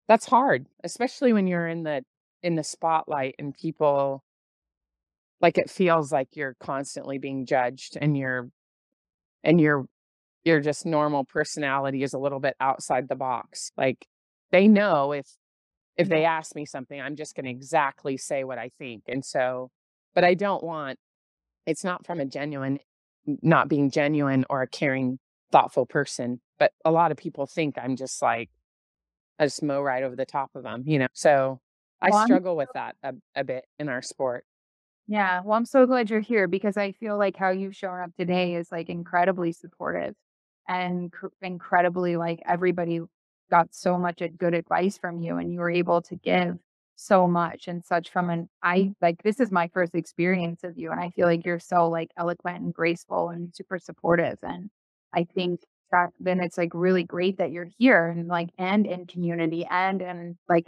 that's 0.07 0.25
hard, 0.25 0.67
especially 0.83 1.33
when 1.33 1.47
you're 1.47 1.67
in 1.67 1.83
the 1.83 2.03
in 2.43 2.55
the 2.55 2.63
spotlight 2.63 3.35
and 3.39 3.53
people 3.53 4.23
like 5.41 5.57
it 5.57 5.69
feels 5.69 6.11
like 6.11 6.35
you're 6.35 6.55
constantly 6.59 7.17
being 7.17 7.45
judged 7.45 7.97
and 7.99 8.17
you're 8.17 8.49
and 9.43 9.59
your 9.59 9.85
your 10.43 10.61
just 10.61 10.85
normal 10.85 11.25
personality 11.25 12.03
is 12.03 12.13
a 12.13 12.19
little 12.19 12.39
bit 12.39 12.55
outside 12.59 13.07
the 13.07 13.15
box. 13.15 13.71
Like 13.77 14.07
they 14.51 14.67
know 14.67 15.11
if 15.11 15.27
if 15.97 16.07
they 16.07 16.23
ask 16.23 16.55
me 16.55 16.65
something, 16.65 16.99
I'm 16.99 17.17
just 17.17 17.35
going 17.35 17.43
to 17.43 17.51
exactly 17.51 18.15
say 18.15 18.45
what 18.45 18.57
I 18.57 18.71
think. 18.79 19.03
And 19.07 19.23
so 19.23 19.69
but 20.15 20.23
I 20.23 20.33
don't 20.33 20.63
want 20.63 20.97
it's 21.65 21.83
not 21.83 22.05
from 22.05 22.19
a 22.19 22.25
genuine 22.25 22.79
not 23.41 23.69
being 23.69 23.91
genuine 23.91 24.45
or 24.49 24.61
a 24.61 24.67
caring 24.67 25.19
thoughtful 25.51 25.85
person 25.85 26.39
but 26.57 26.71
a 26.85 26.91
lot 26.91 27.11
of 27.11 27.17
people 27.17 27.45
think 27.45 27.75
i'm 27.77 27.95
just 27.95 28.21
like 28.21 28.49
i 29.39 29.45
just 29.45 29.63
mow 29.63 29.81
right 29.81 30.03
over 30.03 30.15
the 30.15 30.25
top 30.25 30.49
of 30.55 30.63
them 30.63 30.83
you 30.85 30.99
know 30.99 31.07
so 31.13 31.59
i 32.01 32.09
Well, 32.09 32.19
I'm 32.19 32.27
struggle 32.27 32.55
with 32.55 32.69
that 32.73 32.95
a, 33.03 33.13
a 33.35 33.43
bit 33.43 33.65
in 33.77 33.89
our 33.89 34.01
sport 34.01 34.45
Yeah, 35.09 35.41
well, 35.43 35.57
I'm 35.57 35.65
so 35.65 35.87
glad 35.87 36.09
you're 36.11 36.19
here 36.19 36.47
because 36.47 36.77
I 36.77 36.91
feel 36.93 37.17
like 37.17 37.35
how 37.37 37.49
you've 37.49 37.75
shown 37.75 37.99
up 37.99 38.15
today 38.15 38.55
is 38.55 38.71
like 38.71 38.89
incredibly 38.89 39.51
supportive 39.51 40.15
and 40.67 41.11
cr- 41.11 41.27
incredibly 41.41 42.17
like 42.17 42.41
everybody 42.47 43.01
got 43.51 43.73
so 43.73 43.97
much 43.97 44.21
good 44.37 44.53
advice 44.53 44.97
from 44.99 45.19
you 45.19 45.37
and 45.37 45.51
you 45.53 45.59
were 45.59 45.71
able 45.71 46.01
to 46.03 46.15
give 46.17 46.59
so 46.95 47.27
much 47.27 47.67
and 47.67 47.83
such 47.85 48.11
from 48.11 48.29
an 48.29 48.49
I 48.63 48.93
like 49.01 49.23
this 49.23 49.39
is 49.39 49.51
my 49.51 49.69
first 49.73 49.95
experience 49.95 50.63
of 50.63 50.77
you 50.77 50.91
and 50.91 50.99
I 50.99 51.09
feel 51.11 51.27
like 51.27 51.45
you're 51.45 51.59
so 51.59 51.89
like 51.89 52.11
eloquent 52.17 52.61
and 52.61 52.73
graceful 52.73 53.29
and 53.29 53.55
super 53.55 53.79
supportive 53.79 54.37
and 54.43 54.69
I 55.15 55.23
think 55.33 55.61
that 55.91 56.09
then 56.19 56.41
it's 56.41 56.57
like 56.57 56.71
really 56.75 57.03
great 57.03 57.37
that 57.39 57.51
you're 57.51 57.69
here 57.79 58.09
and 58.09 58.27
like 58.27 58.49
and 58.59 58.87
in 58.87 59.07
community 59.07 59.65
and 59.69 60.01
and 60.01 60.37
like 60.49 60.67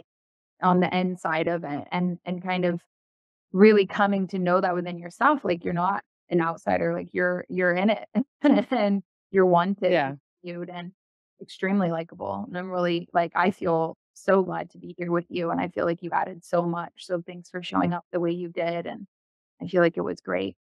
on 0.62 0.80
the 0.80 0.92
end 0.94 1.20
side 1.20 1.48
of 1.48 1.64
it 1.64 1.88
and 1.92 2.18
and 2.24 2.42
kind 2.42 2.64
of 2.64 2.80
really 3.52 3.86
coming 3.86 4.26
to 4.28 4.38
know 4.38 4.60
that 4.60 4.74
within 4.74 4.98
yourself 4.98 5.40
like 5.44 5.64
you're 5.64 5.74
not 5.74 6.02
an 6.30 6.40
outsider 6.40 6.94
like 6.94 7.08
you're 7.12 7.44
you're 7.48 7.74
in 7.74 7.90
it 7.90 8.08
and 8.70 9.02
you're 9.30 9.46
wanted 9.46 9.92
yeah. 9.92 10.10
and 10.10 10.18
viewed 10.44 10.70
and 10.70 10.92
extremely 11.40 11.90
likable 11.90 12.44
and 12.46 12.56
i'm 12.56 12.70
really 12.70 13.08
like 13.12 13.32
i 13.34 13.50
feel 13.50 13.96
so 14.14 14.42
glad 14.42 14.70
to 14.70 14.78
be 14.78 14.94
here 14.96 15.10
with 15.10 15.26
you 15.28 15.50
and 15.50 15.60
i 15.60 15.68
feel 15.68 15.84
like 15.84 16.02
you 16.02 16.10
added 16.12 16.44
so 16.44 16.62
much 16.62 16.92
so 16.98 17.22
thanks 17.26 17.50
for 17.50 17.62
showing 17.62 17.92
up 17.92 18.04
the 18.12 18.20
way 18.20 18.30
you 18.30 18.48
did 18.48 18.86
and 18.86 19.06
i 19.60 19.66
feel 19.66 19.82
like 19.82 19.96
it 19.96 20.02
was 20.02 20.20
great. 20.20 20.56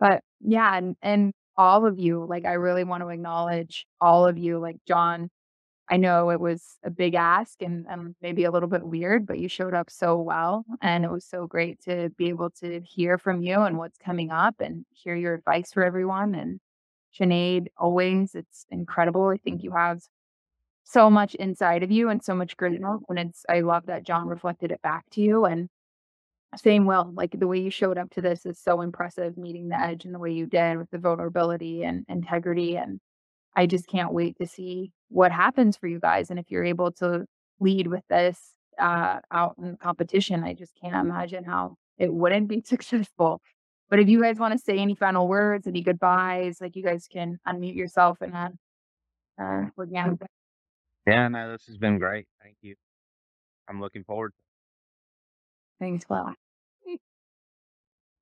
But 0.00 0.22
yeah 0.40 0.76
and 0.76 0.96
and 1.00 1.32
all 1.56 1.86
of 1.86 1.98
you 1.98 2.26
like 2.28 2.44
i 2.44 2.54
really 2.54 2.84
want 2.84 3.02
to 3.02 3.08
acknowledge 3.08 3.86
all 4.00 4.26
of 4.26 4.36
you 4.36 4.58
like 4.58 4.76
Jon 4.86 5.30
I 5.90 5.98
know 5.98 6.30
it 6.30 6.40
was 6.40 6.78
a 6.82 6.90
big 6.90 7.14
ask 7.14 7.60
and, 7.60 7.84
and 7.88 8.14
maybe 8.22 8.44
a 8.44 8.50
little 8.50 8.68
bit 8.68 8.82
weird, 8.82 9.26
but 9.26 9.38
you 9.38 9.48
showed 9.48 9.74
up 9.74 9.90
so 9.90 10.16
well. 10.16 10.64
And 10.80 11.04
it 11.04 11.10
was 11.10 11.26
so 11.26 11.46
great 11.46 11.82
to 11.82 12.10
be 12.16 12.30
able 12.30 12.50
to 12.62 12.80
hear 12.80 13.18
from 13.18 13.42
you 13.42 13.60
and 13.60 13.76
what's 13.76 13.98
coming 13.98 14.30
up 14.30 14.60
and 14.60 14.86
hear 14.90 15.14
your 15.14 15.34
advice 15.34 15.72
for 15.72 15.84
everyone. 15.84 16.34
And 16.34 16.58
Sinead, 17.18 17.66
always, 17.76 18.34
it's 18.34 18.64
incredible. 18.70 19.28
I 19.28 19.36
think 19.36 19.62
you 19.62 19.72
have 19.72 20.00
so 20.84 21.10
much 21.10 21.34
inside 21.34 21.82
of 21.82 21.90
you 21.90 22.08
and 22.08 22.22
so 22.22 22.34
much 22.34 22.56
goodness. 22.56 23.02
And 23.08 23.18
it's, 23.18 23.44
I 23.48 23.60
love 23.60 23.86
that 23.86 24.04
Jon 24.04 24.26
reflected 24.26 24.72
it 24.72 24.80
back 24.80 25.04
to 25.12 25.20
you. 25.20 25.44
And 25.44 25.68
same 26.56 26.86
Will, 26.86 27.10
like 27.14 27.38
the 27.38 27.46
way 27.48 27.58
you 27.58 27.70
showed 27.70 27.98
up 27.98 28.10
to 28.10 28.20
this 28.20 28.46
is 28.46 28.58
so 28.58 28.80
impressive, 28.80 29.36
meeting 29.36 29.68
the 29.68 29.78
edge 29.78 30.04
in 30.04 30.12
the 30.12 30.18
way 30.18 30.32
you 30.32 30.46
did 30.46 30.78
with 30.78 30.90
the 30.90 30.98
vulnerability 30.98 31.84
and 31.84 32.04
integrity. 32.08 32.76
And 32.76 33.00
I 33.56 33.66
just 33.66 33.86
can't 33.86 34.12
wait 34.12 34.36
to 34.40 34.46
see 34.46 34.92
what 35.08 35.32
happens 35.32 35.76
for 35.76 35.86
you 35.86 36.00
guys. 36.00 36.30
And 36.30 36.38
if 36.38 36.46
you're 36.50 36.64
able 36.64 36.92
to 36.92 37.24
lead 37.60 37.86
with 37.86 38.02
this 38.08 38.38
uh, 38.78 39.20
out 39.30 39.54
in 39.58 39.76
competition, 39.76 40.42
I 40.44 40.54
just 40.54 40.72
can't 40.80 40.94
imagine 40.94 41.44
how 41.44 41.76
it 41.98 42.12
wouldn't 42.12 42.48
be 42.48 42.60
successful. 42.66 43.40
But 43.90 44.00
if 44.00 44.08
you 44.08 44.20
guys 44.20 44.38
want 44.38 44.52
to 44.52 44.58
say 44.58 44.78
any 44.78 44.94
final 44.94 45.28
words, 45.28 45.66
any 45.66 45.82
goodbyes, 45.82 46.60
like 46.60 46.74
you 46.74 46.82
guys 46.82 47.06
can 47.10 47.38
unmute 47.46 47.76
yourself 47.76 48.18
and 48.20 48.32
then 48.32 48.58
uh, 49.40 49.68
we're 49.76 49.86
going 49.86 50.18
Yeah, 51.06 51.28
no, 51.28 51.52
this 51.52 51.66
has 51.66 51.76
been 51.76 51.98
great. 51.98 52.26
Thank 52.42 52.56
you. 52.62 52.74
I'm 53.68 53.80
looking 53.80 54.04
forward. 54.04 54.32
Thanks, 55.80 56.04
Will. 56.08 56.32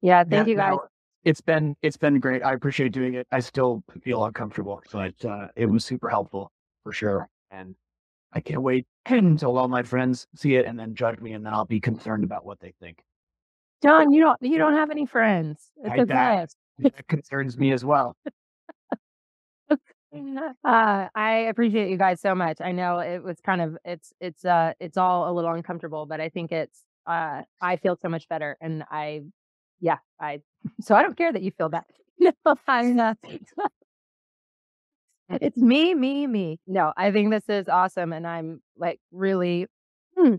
Yeah, 0.04 0.24
thank 0.24 0.48
Yeah, 0.48 0.50
you 0.50 0.56
guys. 0.56 0.78
It's 1.24 1.40
been 1.40 1.77
it's 1.82 1.97
been 1.97 2.19
great. 2.19 2.43
I 2.43 2.53
appreciate 2.53 2.93
doing 2.93 3.15
it. 3.15 3.27
I 3.31 3.40
still 3.40 3.85
feel 4.03 4.24
uncomfortable, 4.24 4.82
but 4.93 5.24
uh, 5.24 5.49
it 5.55 5.66
was 5.66 5.85
super 5.85 6.09
helpful 6.09 6.51
for 6.82 6.93
sure. 6.93 7.28
And 7.51 7.77
I 8.32 8.40
can't 8.40 8.62
wait 8.62 8.86
until 9.07 9.57
all 9.57 9.69
my 9.69 9.82
friends 9.82 10.27
see 10.35 10.57
it 10.57 10.66
and 10.66 10.78
then 10.78 10.94
judge 10.94 11.20
me, 11.20 11.32
and 11.32 11.47
then 11.47 11.55
I'll 11.55 11.65
be 11.65 11.81
concerned 11.81 12.24
about 12.24 12.44
what 12.44 12.59
they 12.61 12.74
think. 12.81 13.03
Jon, 13.82 14.12
you 14.12 14.23
don't 14.23 14.39
you 14.43 14.59
don't 14.59 14.74
have 14.74 14.90
any 14.90 15.07
friends. 15.07 15.70
It's 15.77 15.93
I- 15.93 15.99
okay. 16.01 16.05
that, 16.07 16.49
that 16.78 17.09
concerns 17.09 17.57
me 17.57 17.73
as 17.73 17.85
well. 17.85 18.16
Uh, 20.62 21.09
I 21.15 21.47
appreciate 21.49 21.89
you 21.89 21.97
guys 21.97 22.20
so 22.20 22.35
much. 22.35 22.61
I 22.61 22.73
know 22.73 22.99
it 22.99 23.23
was 23.23 23.40
kind 23.40 23.62
of 23.62 23.78
it's 23.82 24.12
it's 24.20 24.44
uh 24.44 24.74
it's 24.78 24.99
all 24.99 25.31
a 25.31 25.32
little 25.32 25.51
uncomfortable, 25.53 26.05
but 26.05 26.20
I 26.20 26.28
think 26.28 26.53
it's 26.53 26.82
uh 27.07 27.40
I 27.62 27.77
feel 27.77 27.97
so 27.97 28.11
much 28.11 28.28
better 28.28 28.59
and 28.61 28.85
I 28.90 29.23
yeah, 29.82 29.98
I 30.18 30.40
so 30.80 30.94
I 30.94 31.02
don't 31.02 31.16
care 31.16 31.32
that 31.32 31.42
you 31.42 31.50
feel 31.50 31.68
bad. 31.68 31.84
No, 32.18 32.32
I'm 32.68 32.94
not. 32.94 33.18
it's 35.28 35.56
me, 35.56 35.92
me, 35.92 36.28
me. 36.28 36.60
No, 36.68 36.92
I 36.96 37.10
think 37.10 37.32
this 37.32 37.48
is 37.48 37.68
awesome 37.68 38.12
and 38.12 38.24
I'm 38.24 38.62
like 38.78 39.00
really 39.10 39.66
hmm, 40.16 40.36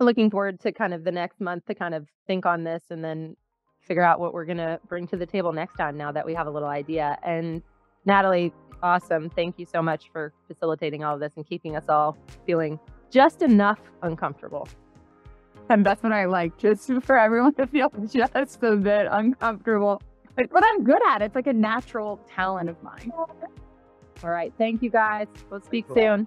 looking 0.00 0.28
forward 0.28 0.58
to 0.60 0.72
kind 0.72 0.92
of 0.92 1.04
the 1.04 1.12
next 1.12 1.40
month 1.40 1.66
to 1.66 1.74
kind 1.74 1.94
of 1.94 2.08
think 2.26 2.46
on 2.46 2.64
this 2.64 2.82
and 2.90 3.04
then 3.04 3.36
figure 3.80 4.02
out 4.02 4.18
what 4.18 4.34
we're 4.34 4.44
gonna 4.44 4.80
bring 4.88 5.06
to 5.08 5.16
the 5.16 5.26
table 5.26 5.52
next 5.52 5.76
time 5.76 5.96
now 5.96 6.10
that 6.10 6.26
we 6.26 6.34
have 6.34 6.48
a 6.48 6.50
little 6.50 6.68
idea. 6.68 7.16
And 7.22 7.62
Natalie, 8.06 8.52
awesome. 8.82 9.30
Thank 9.30 9.56
you 9.56 9.66
so 9.66 9.80
much 9.80 10.10
for 10.12 10.32
facilitating 10.48 11.04
all 11.04 11.14
of 11.14 11.20
this 11.20 11.34
and 11.36 11.46
keeping 11.46 11.76
us 11.76 11.84
all 11.88 12.18
feeling 12.44 12.80
just 13.08 13.40
enough 13.40 13.78
uncomfortable. 14.02 14.66
And 15.70 15.86
that's 15.86 16.02
what 16.02 16.12
I 16.12 16.24
like, 16.26 16.58
just 16.58 16.90
for 17.02 17.16
everyone 17.16 17.54
to 17.54 17.66
feel 17.66 17.90
just 18.12 18.62
a 18.62 18.76
bit 18.76 19.06
uncomfortable. 19.10 20.02
But, 20.36 20.50
but 20.50 20.64
I'm 20.66 20.84
good 20.84 21.00
at 21.08 21.22
it. 21.22 21.26
It's 21.26 21.34
like 21.36 21.46
a 21.46 21.52
natural 21.52 22.20
talent 22.28 22.68
of 22.68 22.82
mine. 22.82 23.12
All 23.16 24.30
right. 24.30 24.52
Thank 24.58 24.82
you 24.82 24.90
guys. 24.90 25.28
We'll 25.48 25.62
speak 25.62 25.86
Cool. 25.86 25.96
soon. 25.96 26.26